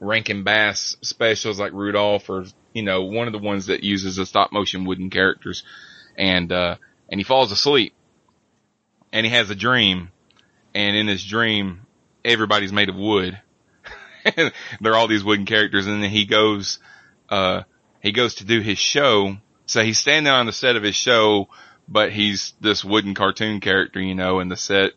Rankin 0.00 0.42
Bass 0.42 0.96
specials, 1.00 1.58
like 1.58 1.72
Rudolph, 1.72 2.28
or 2.28 2.44
you 2.72 2.82
know, 2.82 3.04
one 3.04 3.26
of 3.26 3.32
the 3.32 3.38
ones 3.38 3.66
that 3.66 3.82
uses 3.82 4.16
the 4.16 4.26
stop 4.26 4.52
motion 4.52 4.84
wooden 4.84 5.10
characters, 5.10 5.62
and 6.18 6.52
uh, 6.52 6.76
and 7.08 7.18
he 7.18 7.24
falls 7.24 7.52
asleep, 7.52 7.94
and 9.12 9.24
he 9.24 9.32
has 9.32 9.48
a 9.50 9.54
dream, 9.54 10.10
and 10.74 10.96
in 10.96 11.06
his 11.06 11.24
dream, 11.24 11.86
everybody's 12.24 12.72
made 12.72 12.88
of 12.88 12.96
wood. 12.96 13.40
They're 14.80 14.94
all 14.94 15.08
these 15.08 15.24
wooden 15.24 15.46
characters, 15.46 15.86
and 15.86 16.02
then 16.02 16.10
he 16.10 16.26
goes, 16.26 16.78
uh, 17.28 17.62
he 18.00 18.12
goes 18.12 18.36
to 18.36 18.44
do 18.44 18.60
his 18.60 18.78
show. 18.78 19.36
So 19.66 19.82
he's 19.82 19.98
standing 19.98 20.32
on 20.32 20.46
the 20.46 20.52
set 20.52 20.76
of 20.76 20.82
his 20.82 20.96
show, 20.96 21.48
but 21.88 22.12
he's 22.12 22.52
this 22.60 22.84
wooden 22.84 23.14
cartoon 23.14 23.60
character, 23.60 24.00
you 24.00 24.14
know, 24.14 24.40
and 24.40 24.50
the 24.50 24.56
set 24.56 24.92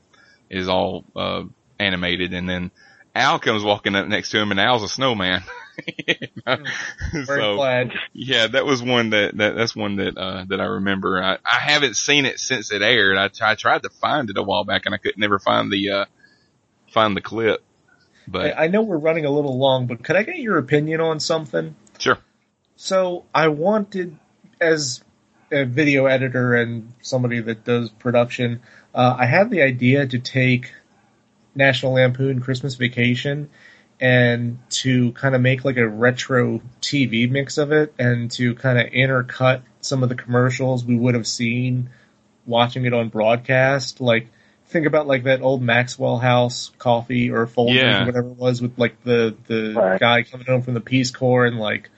is 0.50 0.68
all, 0.68 1.06
uh, 1.16 1.44
animated. 1.80 2.34
And 2.34 2.50
then 2.50 2.72
Al 3.16 3.40
comes 3.40 3.64
walking 3.64 3.96
up 3.96 4.08
next 4.08 4.30
to 4.32 4.40
him 4.40 4.52
and 4.52 4.60
Al's 4.60 4.84
a 4.84 4.90
snowman. 4.90 5.42
Very 7.14 7.56
glad. 7.56 7.94
Yeah, 8.14 8.48
that 8.48 8.66
was 8.66 8.84
one 8.84 9.12
that, 9.12 9.36
that 9.38 9.56
that's 9.56 9.76
one 9.76 9.96
that 9.98 10.18
uh 10.18 10.46
that 10.50 10.62
I 10.62 10.66
remember. 10.66 11.22
I, 11.24 11.38
I 11.46 11.60
haven't 11.60 11.96
seen 11.96 12.26
it 12.26 12.40
since 12.40 12.72
it 12.72 12.82
aired. 12.82 13.18
I, 13.18 13.30
I 13.42 13.56
tried 13.56 13.84
to 13.84 13.90
find 13.90 14.30
it 14.30 14.38
a 14.38 14.44
while 14.44 14.66
back 14.66 14.86
and 14.86 14.94
I 14.94 14.98
could 14.98 15.18
never 15.18 15.40
find 15.40 15.72
the 15.72 15.90
uh 15.92 16.06
find 16.92 17.16
the 17.16 17.22
clip. 17.22 17.64
But 18.28 18.58
I, 18.58 18.66
I 18.66 18.68
know 18.68 18.82
we're 18.82 18.98
running 18.98 19.26
a 19.26 19.32
little 19.32 19.58
long, 19.58 19.88
but 19.88 20.04
could 20.04 20.16
I 20.16 20.24
get 20.24 20.38
your 20.38 20.58
opinion 20.58 21.02
on 21.02 21.20
something? 21.20 21.76
sure. 22.00 22.18
So 22.76 23.26
I 23.34 23.48
wanted, 23.50 24.18
as 24.60 25.04
a 25.52 25.64
video 25.66 26.08
editor 26.08 26.56
and 26.56 26.94
somebody 27.02 27.40
that 27.40 27.64
does 27.64 27.90
production, 27.90 28.62
uh, 28.94 29.16
I 29.18 29.26
had 29.26 29.50
the 29.50 29.62
idea 29.62 30.08
to 30.08 30.20
take 30.20 30.74
National 31.56 31.94
Lampoon 31.94 32.42
Christmas 32.42 32.76
Vacation 32.76 33.50
and 34.00 34.60
to 34.70 35.14
kind 35.14 35.36
of 35.36 35.42
make 35.42 35.64
like 35.64 35.78
a 35.78 35.88
retro 35.88 36.62
TV 36.82 37.30
mix 37.30 37.58
of 37.58 37.72
it 37.72 37.94
and 37.98 38.30
to 38.32 38.54
kind 38.56 38.78
of 38.78 38.88
intercut 38.92 39.62
some 39.80 40.04
of 40.04 40.10
the 40.10 40.16
commercials 40.16 40.84
we 40.84 40.96
would 40.96 41.16
have 41.16 41.26
seen 41.28 41.90
watching 42.46 42.86
it 42.86 42.94
on 42.94 43.08
broadcast. 43.10 44.02
Like, 44.02 44.28
think 44.68 44.86
about 44.86 45.08
like 45.08 45.24
that 45.24 45.42
old 45.42 45.62
Maxwell 45.62 46.18
House 46.18 46.72
coffee 46.78 47.32
or 47.32 47.48
Folgers 47.48 47.76
Yeah. 47.76 48.04
or 48.04 48.06
whatever 48.06 48.28
it 48.28 48.38
was 48.38 48.62
with 48.62 48.78
like 48.78 49.02
the, 49.04 49.36
the 49.48 49.74
Right. 49.76 50.00
guy 50.00 50.24
coming 50.24 50.46
home 50.46 50.62
from 50.62 50.74
the 50.74 50.82
Peace 50.82 51.12
Corps 51.12 51.46
and 51.46 51.58
like, 51.58 51.90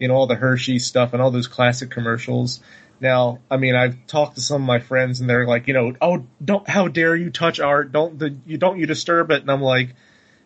you 0.00 0.08
know, 0.08 0.14
all 0.14 0.26
the 0.26 0.34
Hershey 0.34 0.80
stuff 0.80 1.12
and 1.12 1.22
all 1.22 1.30
those 1.30 1.46
classic 1.46 1.90
commercials. 1.90 2.60
Now, 3.00 3.40
I 3.50 3.56
mean, 3.56 3.74
I've 3.74 4.06
talked 4.06 4.36
to 4.36 4.40
some 4.40 4.62
of 4.62 4.66
my 4.66 4.78
friends 4.78 5.20
and 5.20 5.28
they're 5.28 5.46
like, 5.46 5.68
you 5.68 5.74
know, 5.74 5.94
oh, 6.00 6.26
don't, 6.42 6.68
how 6.68 6.88
dare 6.88 7.14
you 7.16 7.30
touch 7.30 7.60
art? 7.60 7.92
Don't, 7.92 8.18
the, 8.18 8.36
you 8.46 8.56
don't 8.56 8.78
you 8.78 8.86
disturb 8.86 9.30
it? 9.30 9.42
And 9.42 9.50
I'm 9.50 9.62
like, 9.62 9.94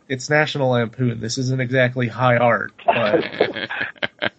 it's 0.09 0.31
National 0.31 0.71
Lampoon. 0.71 1.21
This 1.21 1.39
isn't 1.39 1.61
exactly 1.61 2.09
high 2.09 2.39
art, 2.39 2.73
but 2.85 3.25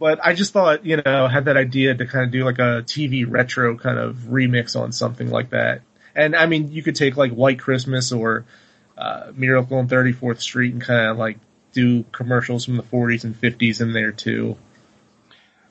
But 0.00 0.18
I 0.24 0.32
just 0.32 0.54
thought, 0.54 0.86
you 0.86 0.96
know, 1.04 1.28
had 1.28 1.44
that 1.44 1.58
idea 1.58 1.94
to 1.94 2.06
kind 2.06 2.24
of 2.24 2.30
do 2.30 2.42
like 2.42 2.58
a 2.58 2.82
TV 2.86 3.26
retro 3.28 3.76
kind 3.76 3.98
of 3.98 4.16
remix 4.30 4.74
on 4.74 4.92
something 4.92 5.28
like 5.28 5.50
that. 5.50 5.82
And 6.16 6.34
I 6.34 6.46
mean, 6.46 6.72
you 6.72 6.82
could 6.82 6.96
take 6.96 7.18
like 7.18 7.32
White 7.32 7.58
Christmas 7.58 8.10
or 8.10 8.46
uh, 8.96 9.30
Miracle 9.36 9.76
on 9.76 9.88
34th 9.88 10.40
Street 10.40 10.72
and 10.72 10.80
kind 10.80 11.10
of 11.10 11.18
like 11.18 11.38
do 11.72 12.04
commercials 12.12 12.64
from 12.64 12.78
the 12.78 12.82
40s 12.82 13.24
and 13.24 13.38
50s 13.38 13.82
in 13.82 13.92
there 13.92 14.10
too. 14.10 14.56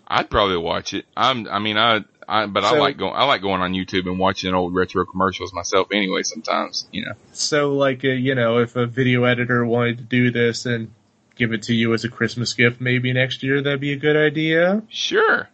I'd 0.10 0.30
probably 0.30 0.57
watch 0.57 0.94
it. 0.94 1.06
I'm, 1.15 1.48
I 1.48 1.60
mean, 1.60 1.77
I, 1.77 2.03
I, 2.27 2.45
but 2.45 2.64
I 2.64 2.77
like 2.77 2.98
going, 2.98 3.14
I 3.14 3.26
like 3.26 3.41
going 3.41 3.61
on 3.61 3.73
YouTube 3.73 4.07
and 4.07 4.19
watching 4.19 4.53
old 4.53 4.73
retro 4.73 5.06
commercials 5.06 5.53
myself 5.53 5.88
anyway, 5.91 6.23
sometimes, 6.23 6.88
you 6.91 7.06
know. 7.06 7.14
So 7.34 7.73
like, 7.73 8.03
uh, 8.03 8.10
you 8.10 8.36
know, 8.36 8.60
if 8.60 8.76
a 8.76 8.86
video 8.86 9.23
editor 9.26 9.65
wanted 9.65 9.98
to 9.98 10.03
do 10.03 10.31
this 10.31 10.65
and 10.65 10.91
give 11.36 11.53
it 11.53 11.64
to 11.64 11.73
you 11.73 11.94
as 11.94 12.03
a 12.03 12.10
Christmas 12.10 12.53
gift 12.53 12.81
maybe 12.81 13.14
next 13.14 13.44
year, 13.44 13.61
that'd 13.61 13.80
be 13.80 13.94
a 13.94 13.98
good 13.98 14.18
idea. 14.18 14.84
Sure. 14.90 15.49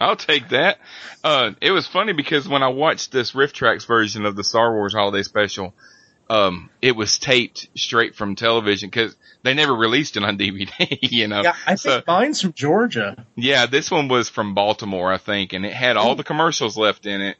I'll 0.00 0.16
take 0.16 0.48
that. 0.48 0.78
Uh, 1.22 1.52
it 1.60 1.70
was 1.70 1.86
funny 1.86 2.12
because 2.12 2.48
when 2.48 2.62
I 2.62 2.68
watched 2.68 3.12
this 3.12 3.32
RiffTrax 3.32 3.86
version 3.86 4.26
of 4.26 4.34
the 4.34 4.42
Star 4.42 4.74
Wars 4.74 4.94
Holiday 4.94 5.22
Special, 5.22 5.74
um, 6.32 6.70
it 6.80 6.96
was 6.96 7.18
taped 7.18 7.68
straight 7.76 8.14
from 8.14 8.34
television 8.36 8.88
because 8.88 9.14
they 9.42 9.54
never 9.54 9.74
released 9.74 10.16
it 10.16 10.24
on 10.24 10.38
DVD, 10.42 10.98
you 11.02 11.28
know. 11.28 11.42
Yeah, 11.42 11.54
I 11.66 11.76
think 11.76 11.78
So- 11.80 12.02
mine's 12.06 12.40
from 12.40 12.52
Georgia. 12.54 13.26
Yeah, 13.36 13.66
this 13.66 13.90
one 13.90 14.08
was 14.08 14.28
from 14.28 14.54
Baltimore, 14.54 15.12
I 15.12 15.18
think, 15.18 15.52
and 15.52 15.66
it 15.66 15.72
had 15.74 15.96
all 15.96 16.14
the 16.14 16.24
commercials 16.24 16.76
left 16.76 17.06
in 17.06 17.20
it. 17.20 17.36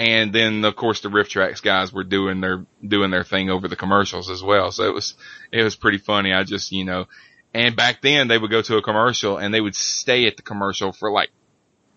And 0.00 0.32
then, 0.32 0.64
of 0.64 0.76
course, 0.76 1.00
the 1.00 1.08
RiffTrax 1.08 1.60
guys 1.60 1.92
were 1.92 2.04
doing 2.04 2.40
their, 2.40 2.64
doing 2.86 3.10
their 3.10 3.24
thing 3.24 3.50
over 3.50 3.66
the 3.66 3.74
commercials 3.74 4.30
as 4.30 4.40
well. 4.44 4.70
So 4.70 4.84
it 4.84 4.94
was, 4.94 5.14
it 5.50 5.64
was 5.64 5.74
pretty 5.74 5.98
funny. 5.98 6.32
I 6.32 6.44
just, 6.44 6.70
you 6.70 6.84
know, 6.84 7.06
and 7.52 7.74
back 7.74 8.00
then 8.00 8.28
they 8.28 8.38
would 8.38 8.50
go 8.52 8.62
to 8.62 8.76
a 8.76 8.82
commercial 8.82 9.38
and 9.38 9.52
they 9.52 9.60
would 9.60 9.74
stay 9.74 10.26
at 10.28 10.36
the 10.36 10.42
commercial 10.44 10.92
for 10.92 11.10
like 11.10 11.30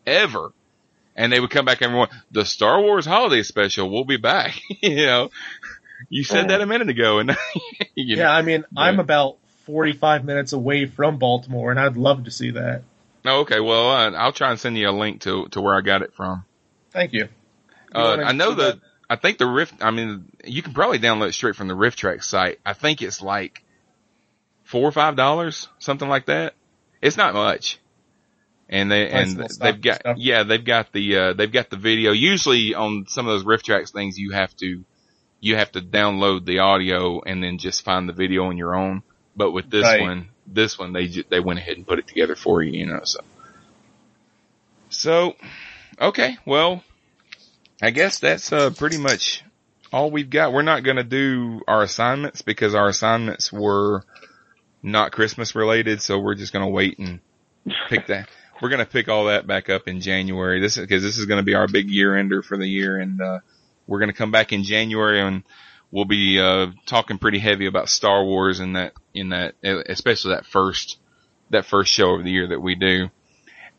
ever. 0.07 0.51
And 1.15 1.31
they 1.31 1.39
would 1.39 1.51
come 1.51 1.65
back 1.65 1.81
and 1.81 1.89
everyone, 1.89 2.09
the 2.31 2.43
Star 2.45 2.81
Wars 2.81 3.05
holiday 3.05 3.43
special, 3.43 3.91
we'll 3.91 4.05
be 4.05 4.17
back. 4.17 4.59
you 4.81 4.95
know, 5.05 5.29
you 6.09 6.23
said 6.23 6.49
that 6.49 6.61
a 6.61 6.65
minute 6.65 6.89
ago 6.89 7.19
and, 7.19 7.29
you 7.95 8.15
know. 8.15 8.23
Yeah, 8.23 8.31
I 8.31 8.41
mean, 8.41 8.65
I'm 8.75 8.99
about 8.99 9.37
45 9.65 10.25
minutes 10.25 10.53
away 10.53 10.85
from 10.85 11.17
Baltimore, 11.17 11.71
and 11.71 11.79
I'd 11.79 11.97
love 11.97 12.25
to 12.25 12.31
see 12.31 12.51
that. 12.51 12.83
Oh, 13.25 13.41
okay. 13.41 13.59
Well, 13.59 13.89
uh, 13.89 14.11
I'll 14.11 14.33
try 14.33 14.49
and 14.49 14.59
send 14.59 14.77
you 14.77 14.89
a 14.89 14.91
link 14.91 15.21
to, 15.21 15.47
to 15.49 15.61
where 15.61 15.75
I 15.75 15.81
got 15.81 16.01
it 16.01 16.13
from. 16.13 16.43
Thank 16.91 17.13
you. 17.13 17.29
You 17.93 18.01
Uh, 18.01 18.17
I 18.25 18.31
know 18.31 18.51
do 18.51 18.63
that. 18.63 18.79
I 19.09 19.17
think 19.17 19.37
the 19.37 19.45
Rift. 19.45 19.75
I 19.81 19.91
mean, 19.91 20.31
you 20.45 20.61
can 20.61 20.73
probably 20.73 20.97
download 20.97 21.29
it 21.29 21.33
straight 21.33 21.55
from 21.55 21.67
the 21.67 21.75
RiffTrax 21.75 22.23
site. 22.23 22.59
I 22.65 22.73
think 22.73 23.01
it's 23.01 23.21
like 23.21 23.63
four 24.63 24.87
or 24.87 24.91
five 24.91 25.17
dollars, 25.17 25.67
something 25.79 26.07
like 26.07 26.27
that. 26.27 26.53
It's 27.01 27.17
not 27.17 27.33
much, 27.33 27.77
and 28.69 28.89
they 28.89 29.09
and 29.09 29.37
they've 29.59 29.81
got 29.81 29.99
stuff. 29.99 30.17
yeah 30.17 30.43
they've 30.43 30.63
got 30.63 30.93
the 30.93 31.17
uh, 31.17 31.33
they've 31.33 31.51
got 31.51 31.69
the 31.69 31.75
video. 31.75 32.13
Usually 32.13 32.73
on 32.73 33.05
some 33.09 33.27
of 33.27 33.33
those 33.33 33.43
RiffTrax 33.43 33.91
things, 33.91 34.17
you 34.17 34.31
have 34.31 34.55
to 34.57 34.85
you 35.41 35.57
have 35.57 35.71
to 35.73 35.81
download 35.81 36.45
the 36.45 36.59
audio 36.59 37.21
and 37.21 37.43
then 37.43 37.57
just 37.57 37.83
find 37.83 38.07
the 38.07 38.13
video 38.13 38.45
on 38.45 38.57
your 38.57 38.75
own. 38.75 39.03
But 39.35 39.51
with 39.51 39.69
this 39.69 39.83
Right. 39.83 39.99
one, 40.01 40.29
this 40.47 40.79
one 40.79 40.93
they 40.93 41.07
they 41.07 41.39
went 41.39 41.59
ahead 41.59 41.75
and 41.77 41.85
put 41.85 41.99
it 41.99 42.07
together 42.07 42.35
for 42.35 42.61
you, 42.63 42.79
you 42.79 42.85
know. 42.85 43.01
So 43.03 43.19
so 44.89 45.35
okay, 45.99 46.37
well. 46.45 46.83
I 47.83 47.89
guess 47.89 48.19
that's 48.19 48.53
uh, 48.53 48.69
pretty 48.69 48.97
much 48.99 49.43
all 49.91 50.11
we've 50.11 50.29
got. 50.29 50.53
We're 50.53 50.61
not 50.61 50.83
going 50.83 50.97
to 50.97 51.03
do 51.03 51.61
our 51.67 51.81
assignments 51.81 52.43
because 52.43 52.75
our 52.75 52.87
assignments 52.87 53.51
were 53.51 54.03
not 54.83 55.11
Christmas 55.11 55.55
related, 55.55 55.99
so 56.01 56.19
we're 56.19 56.35
just 56.35 56.53
going 56.53 56.63
to 56.63 56.71
wait 56.71 56.99
and 56.99 57.19
pick 57.89 58.05
that. 58.07 58.29
We're 58.61 58.69
going 58.69 58.85
to 58.85 58.85
pick 58.85 59.09
all 59.09 59.25
that 59.25 59.47
back 59.47 59.69
up 59.69 59.87
in 59.87 59.99
January. 59.99 60.61
This 60.61 60.77
is 60.77 60.81
because 60.83 61.01
this 61.01 61.17
is 61.17 61.25
going 61.25 61.39
to 61.39 61.43
be 61.43 61.55
our 61.55 61.67
big 61.67 61.89
year 61.89 62.15
ender 62.15 62.43
for 62.43 62.55
the 62.55 62.67
year, 62.67 62.97
and 62.97 63.19
uh, 63.19 63.39
we're 63.87 63.99
going 63.99 64.09
to 64.09 64.17
come 64.17 64.31
back 64.31 64.53
in 64.53 64.63
January 64.63 65.21
and 65.21 65.43
we'll 65.91 66.05
be 66.05 66.39
uh, 66.39 66.67
talking 66.85 67.17
pretty 67.17 67.39
heavy 67.39 67.65
about 67.65 67.89
Star 67.89 68.23
Wars 68.23 68.59
in 68.59 68.73
that 68.73 68.93
in 69.13 69.29
that 69.29 69.55
especially 69.63 70.35
that 70.35 70.45
first 70.45 70.97
that 71.49 71.65
first 71.65 71.91
show 71.91 72.15
of 72.15 72.23
the 72.23 72.31
year 72.31 72.47
that 72.47 72.59
we 72.59 72.75
do. 72.75 73.09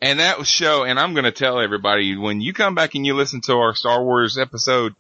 And 0.00 0.18
that 0.18 0.44
show, 0.46 0.82
and 0.84 0.98
I'm 0.98 1.14
going 1.14 1.24
to 1.24 1.32
tell 1.32 1.60
everybody, 1.60 2.16
when 2.16 2.40
you 2.40 2.52
come 2.52 2.74
back 2.74 2.94
and 2.94 3.06
you 3.06 3.14
listen 3.14 3.40
to 3.42 3.54
our 3.54 3.74
Star 3.74 4.02
Wars 4.02 4.36
episode, 4.36 4.94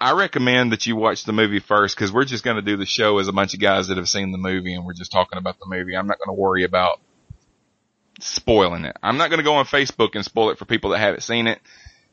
I 0.00 0.12
recommend 0.12 0.72
that 0.72 0.86
you 0.86 0.94
watch 0.94 1.24
the 1.24 1.32
movie 1.32 1.58
first 1.58 1.96
because 1.96 2.12
we're 2.12 2.26
just 2.26 2.44
going 2.44 2.56
to 2.56 2.62
do 2.62 2.76
the 2.76 2.86
show 2.86 3.18
as 3.18 3.28
a 3.28 3.32
bunch 3.32 3.54
of 3.54 3.60
guys 3.60 3.88
that 3.88 3.96
have 3.96 4.08
seen 4.08 4.30
the 4.30 4.38
movie 4.38 4.74
and 4.74 4.84
we're 4.84 4.92
just 4.92 5.10
talking 5.10 5.38
about 5.38 5.58
the 5.58 5.66
movie. 5.66 5.96
I'm 5.96 6.06
not 6.06 6.18
going 6.18 6.28
to 6.28 6.40
worry 6.40 6.64
about 6.64 7.00
spoiling 8.20 8.84
it. 8.84 8.96
I'm 9.02 9.16
not 9.16 9.30
going 9.30 9.38
to 9.38 9.44
go 9.44 9.54
on 9.54 9.64
Facebook 9.64 10.14
and 10.14 10.24
spoil 10.24 10.50
it 10.50 10.58
for 10.58 10.66
people 10.66 10.90
that 10.90 10.98
haven't 10.98 11.22
seen 11.22 11.46
it. 11.46 11.58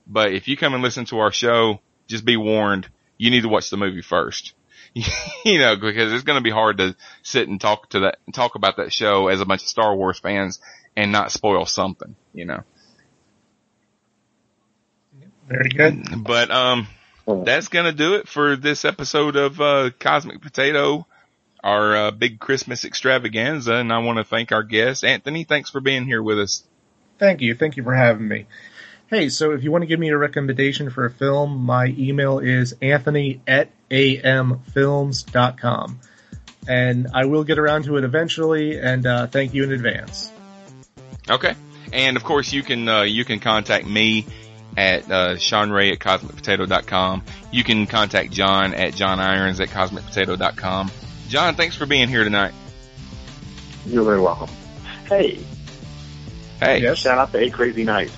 But 0.07 0.33
if 0.33 0.47
you 0.47 0.57
come 0.57 0.73
and 0.73 0.83
listen 0.83 1.05
to 1.05 1.19
our 1.19 1.31
show, 1.31 1.79
just 2.07 2.25
be 2.25 2.37
warned, 2.37 2.87
you 3.17 3.31
need 3.31 3.41
to 3.41 3.49
watch 3.49 3.69
the 3.69 3.77
movie 3.77 4.01
first. 4.01 4.53
you 4.93 5.59
know, 5.59 5.75
because 5.75 6.13
it's 6.13 6.23
going 6.23 6.37
to 6.37 6.43
be 6.43 6.51
hard 6.51 6.77
to 6.77 6.95
sit 7.23 7.47
and 7.47 7.59
talk 7.59 7.89
to 7.89 8.01
that, 8.01 8.17
talk 8.33 8.55
about 8.55 8.77
that 8.77 8.93
show 8.93 9.27
as 9.27 9.41
a 9.41 9.45
bunch 9.45 9.61
of 9.61 9.67
Star 9.67 9.95
Wars 9.95 10.19
fans 10.19 10.59
and 10.95 11.11
not 11.11 11.31
spoil 11.31 11.65
something, 11.65 12.15
you 12.33 12.45
know. 12.45 12.63
Very 15.47 15.69
good. 15.69 16.23
But 16.23 16.49
um, 16.49 16.87
that's 17.27 17.67
gonna 17.67 17.91
do 17.91 18.15
it 18.15 18.27
for 18.27 18.55
this 18.55 18.85
episode 18.85 19.35
of 19.35 19.61
uh, 19.61 19.91
Cosmic 19.99 20.41
Potato, 20.41 21.05
our 21.63 21.95
uh, 21.95 22.11
big 22.11 22.39
Christmas 22.39 22.85
extravaganza. 22.85 23.75
And 23.75 23.93
I 23.93 23.99
want 23.99 24.17
to 24.17 24.23
thank 24.23 24.51
our 24.51 24.63
guest, 24.63 25.03
Anthony. 25.03 25.43
Thanks 25.43 25.69
for 25.69 25.81
being 25.81 26.05
here 26.05 26.23
with 26.23 26.39
us. 26.39 26.63
Thank 27.19 27.41
you. 27.41 27.55
Thank 27.55 27.77
you 27.77 27.83
for 27.83 27.93
having 27.93 28.27
me. 28.27 28.47
Hey, 29.07 29.29
so 29.29 29.51
if 29.51 29.63
you 29.63 29.71
want 29.71 29.83
to 29.83 29.87
give 29.87 29.99
me 29.99 30.09
a 30.09 30.17
recommendation 30.17 30.89
for 30.89 31.05
a 31.05 31.11
film, 31.11 31.63
my 31.63 31.93
email 31.97 32.39
is 32.39 32.73
anthony 32.81 33.39
at 33.47 33.69
amfilms.com. 33.91 35.99
And 36.67 37.07
I 37.13 37.25
will 37.25 37.43
get 37.43 37.59
around 37.59 37.83
to 37.85 37.97
it 37.97 38.03
eventually, 38.03 38.79
and 38.79 39.05
uh, 39.05 39.27
thank 39.27 39.53
you 39.53 39.63
in 39.63 39.71
advance. 39.71 40.31
Okay. 41.29 41.53
And 41.93 42.17
of 42.17 42.23
course, 42.23 42.51
you 42.51 42.63
can 42.63 42.89
uh, 42.89 43.03
you 43.03 43.23
can 43.23 43.39
contact 43.39 43.85
me 43.85 44.25
at 44.75 45.09
uh, 45.11 45.37
Sean 45.37 45.69
Ray 45.69 45.91
at 45.91 45.99
cosmicpotato.com. 45.99 47.21
You 47.51 47.63
can 47.63 47.85
contact 47.85 48.31
John 48.31 48.73
at 48.73 48.95
John 48.95 49.19
Irons 49.19 49.59
at 49.59 49.69
cosmicpotato.com. 49.69 50.89
John, 51.29 51.53
thanks 51.55 51.75
for 51.75 51.85
being 51.85 52.07
here 52.09 52.23
tonight. 52.23 52.53
You're 53.85 54.03
very 54.03 54.19
welcome. 54.19 54.49
Hey, 55.07 55.37
Hey, 56.59 56.79
Yes. 56.81 56.97
shout 56.97 57.19
out 57.19 57.31
to 57.33 57.37
Eight 57.39 57.53
Crazy 57.53 57.83
Nights. 57.83 58.15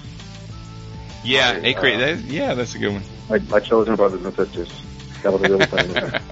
Yeah, 1.28 1.54
My, 1.54 1.60
hey, 1.60 1.76
uh, 1.76 1.82
that, 1.82 2.20
yeah, 2.26 2.54
that's 2.54 2.76
a 2.76 2.80
good 2.80 2.94
one. 2.94 3.04
My, 3.30 3.40
my 3.40 3.60
children 3.60 3.96
brothers 3.96 4.24
and 4.24 4.36
sisters. 4.36 4.72
That 5.24 5.34
was 5.34 5.42
a 5.42 5.50
really 5.50 5.66
funny 5.66 5.88
movie. 5.94 6.18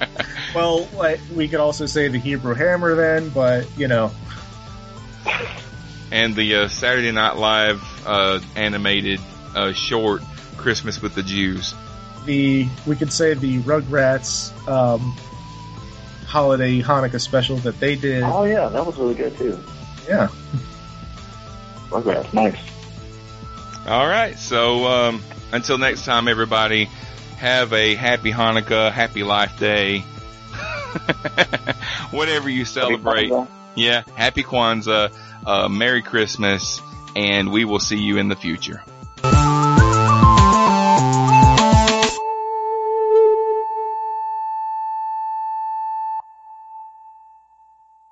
Well, 0.55 0.87
we 1.33 1.49
could 1.49 1.59
also 1.59 1.85
say 1.85 2.07
the 2.07 2.17
Hebrew 2.17 2.53
Hammer 2.53 2.95
then, 2.95 3.27
but, 3.27 3.67
you 3.77 3.89
know, 3.89 4.13
and 6.11 6.35
the 6.35 6.55
uh, 6.55 6.67
Saturday 6.67 7.11
Night 7.11 7.35
Live 7.35 7.81
uh, 8.05 8.39
animated 8.55 9.19
uh, 9.53 9.73
short 9.73 10.21
Christmas 10.57 11.01
with 11.01 11.15
the 11.15 11.23
Jews. 11.23 11.73
the 12.25 12.67
we 12.87 12.95
could 12.95 13.11
say 13.11 13.33
the 13.33 13.59
Rugrats 13.59 14.51
um, 14.67 15.15
holiday 16.25 16.81
Hanukkah 16.81 17.19
special 17.19 17.57
that 17.57 17.79
they 17.79 17.95
did. 17.95 18.23
Oh 18.23 18.45
yeah, 18.45 18.69
that 18.69 18.85
was 18.85 18.97
really 18.97 19.15
good 19.15 19.37
too. 19.37 19.59
Yeah. 20.07 20.29
Rugrats, 21.89 22.33
nice. 22.33 22.57
All 23.87 24.07
right, 24.07 24.37
so 24.37 24.87
um, 24.87 25.21
until 25.51 25.77
next 25.77 26.05
time, 26.05 26.27
everybody, 26.27 26.85
have 27.37 27.71
a 27.71 27.93
happy 27.93 28.31
Hanukkah, 28.31 28.91
happy 28.91 29.21
Life 29.21 29.59
Day, 29.59 29.99
whatever 32.11 32.49
you 32.49 32.65
celebrate. 32.65 33.29
Kwanzaa. 33.29 33.47
yeah, 33.75 34.01
happy 34.15 34.41
Kwanzaa, 34.41 35.15
uh, 35.45 35.69
Merry 35.69 36.01
Christmas, 36.01 36.81
and 37.15 37.51
we 37.51 37.63
will 37.63 37.79
see 37.79 37.99
you 37.99 38.17
in 38.17 38.27
the 38.27 38.35
future. 38.35 38.83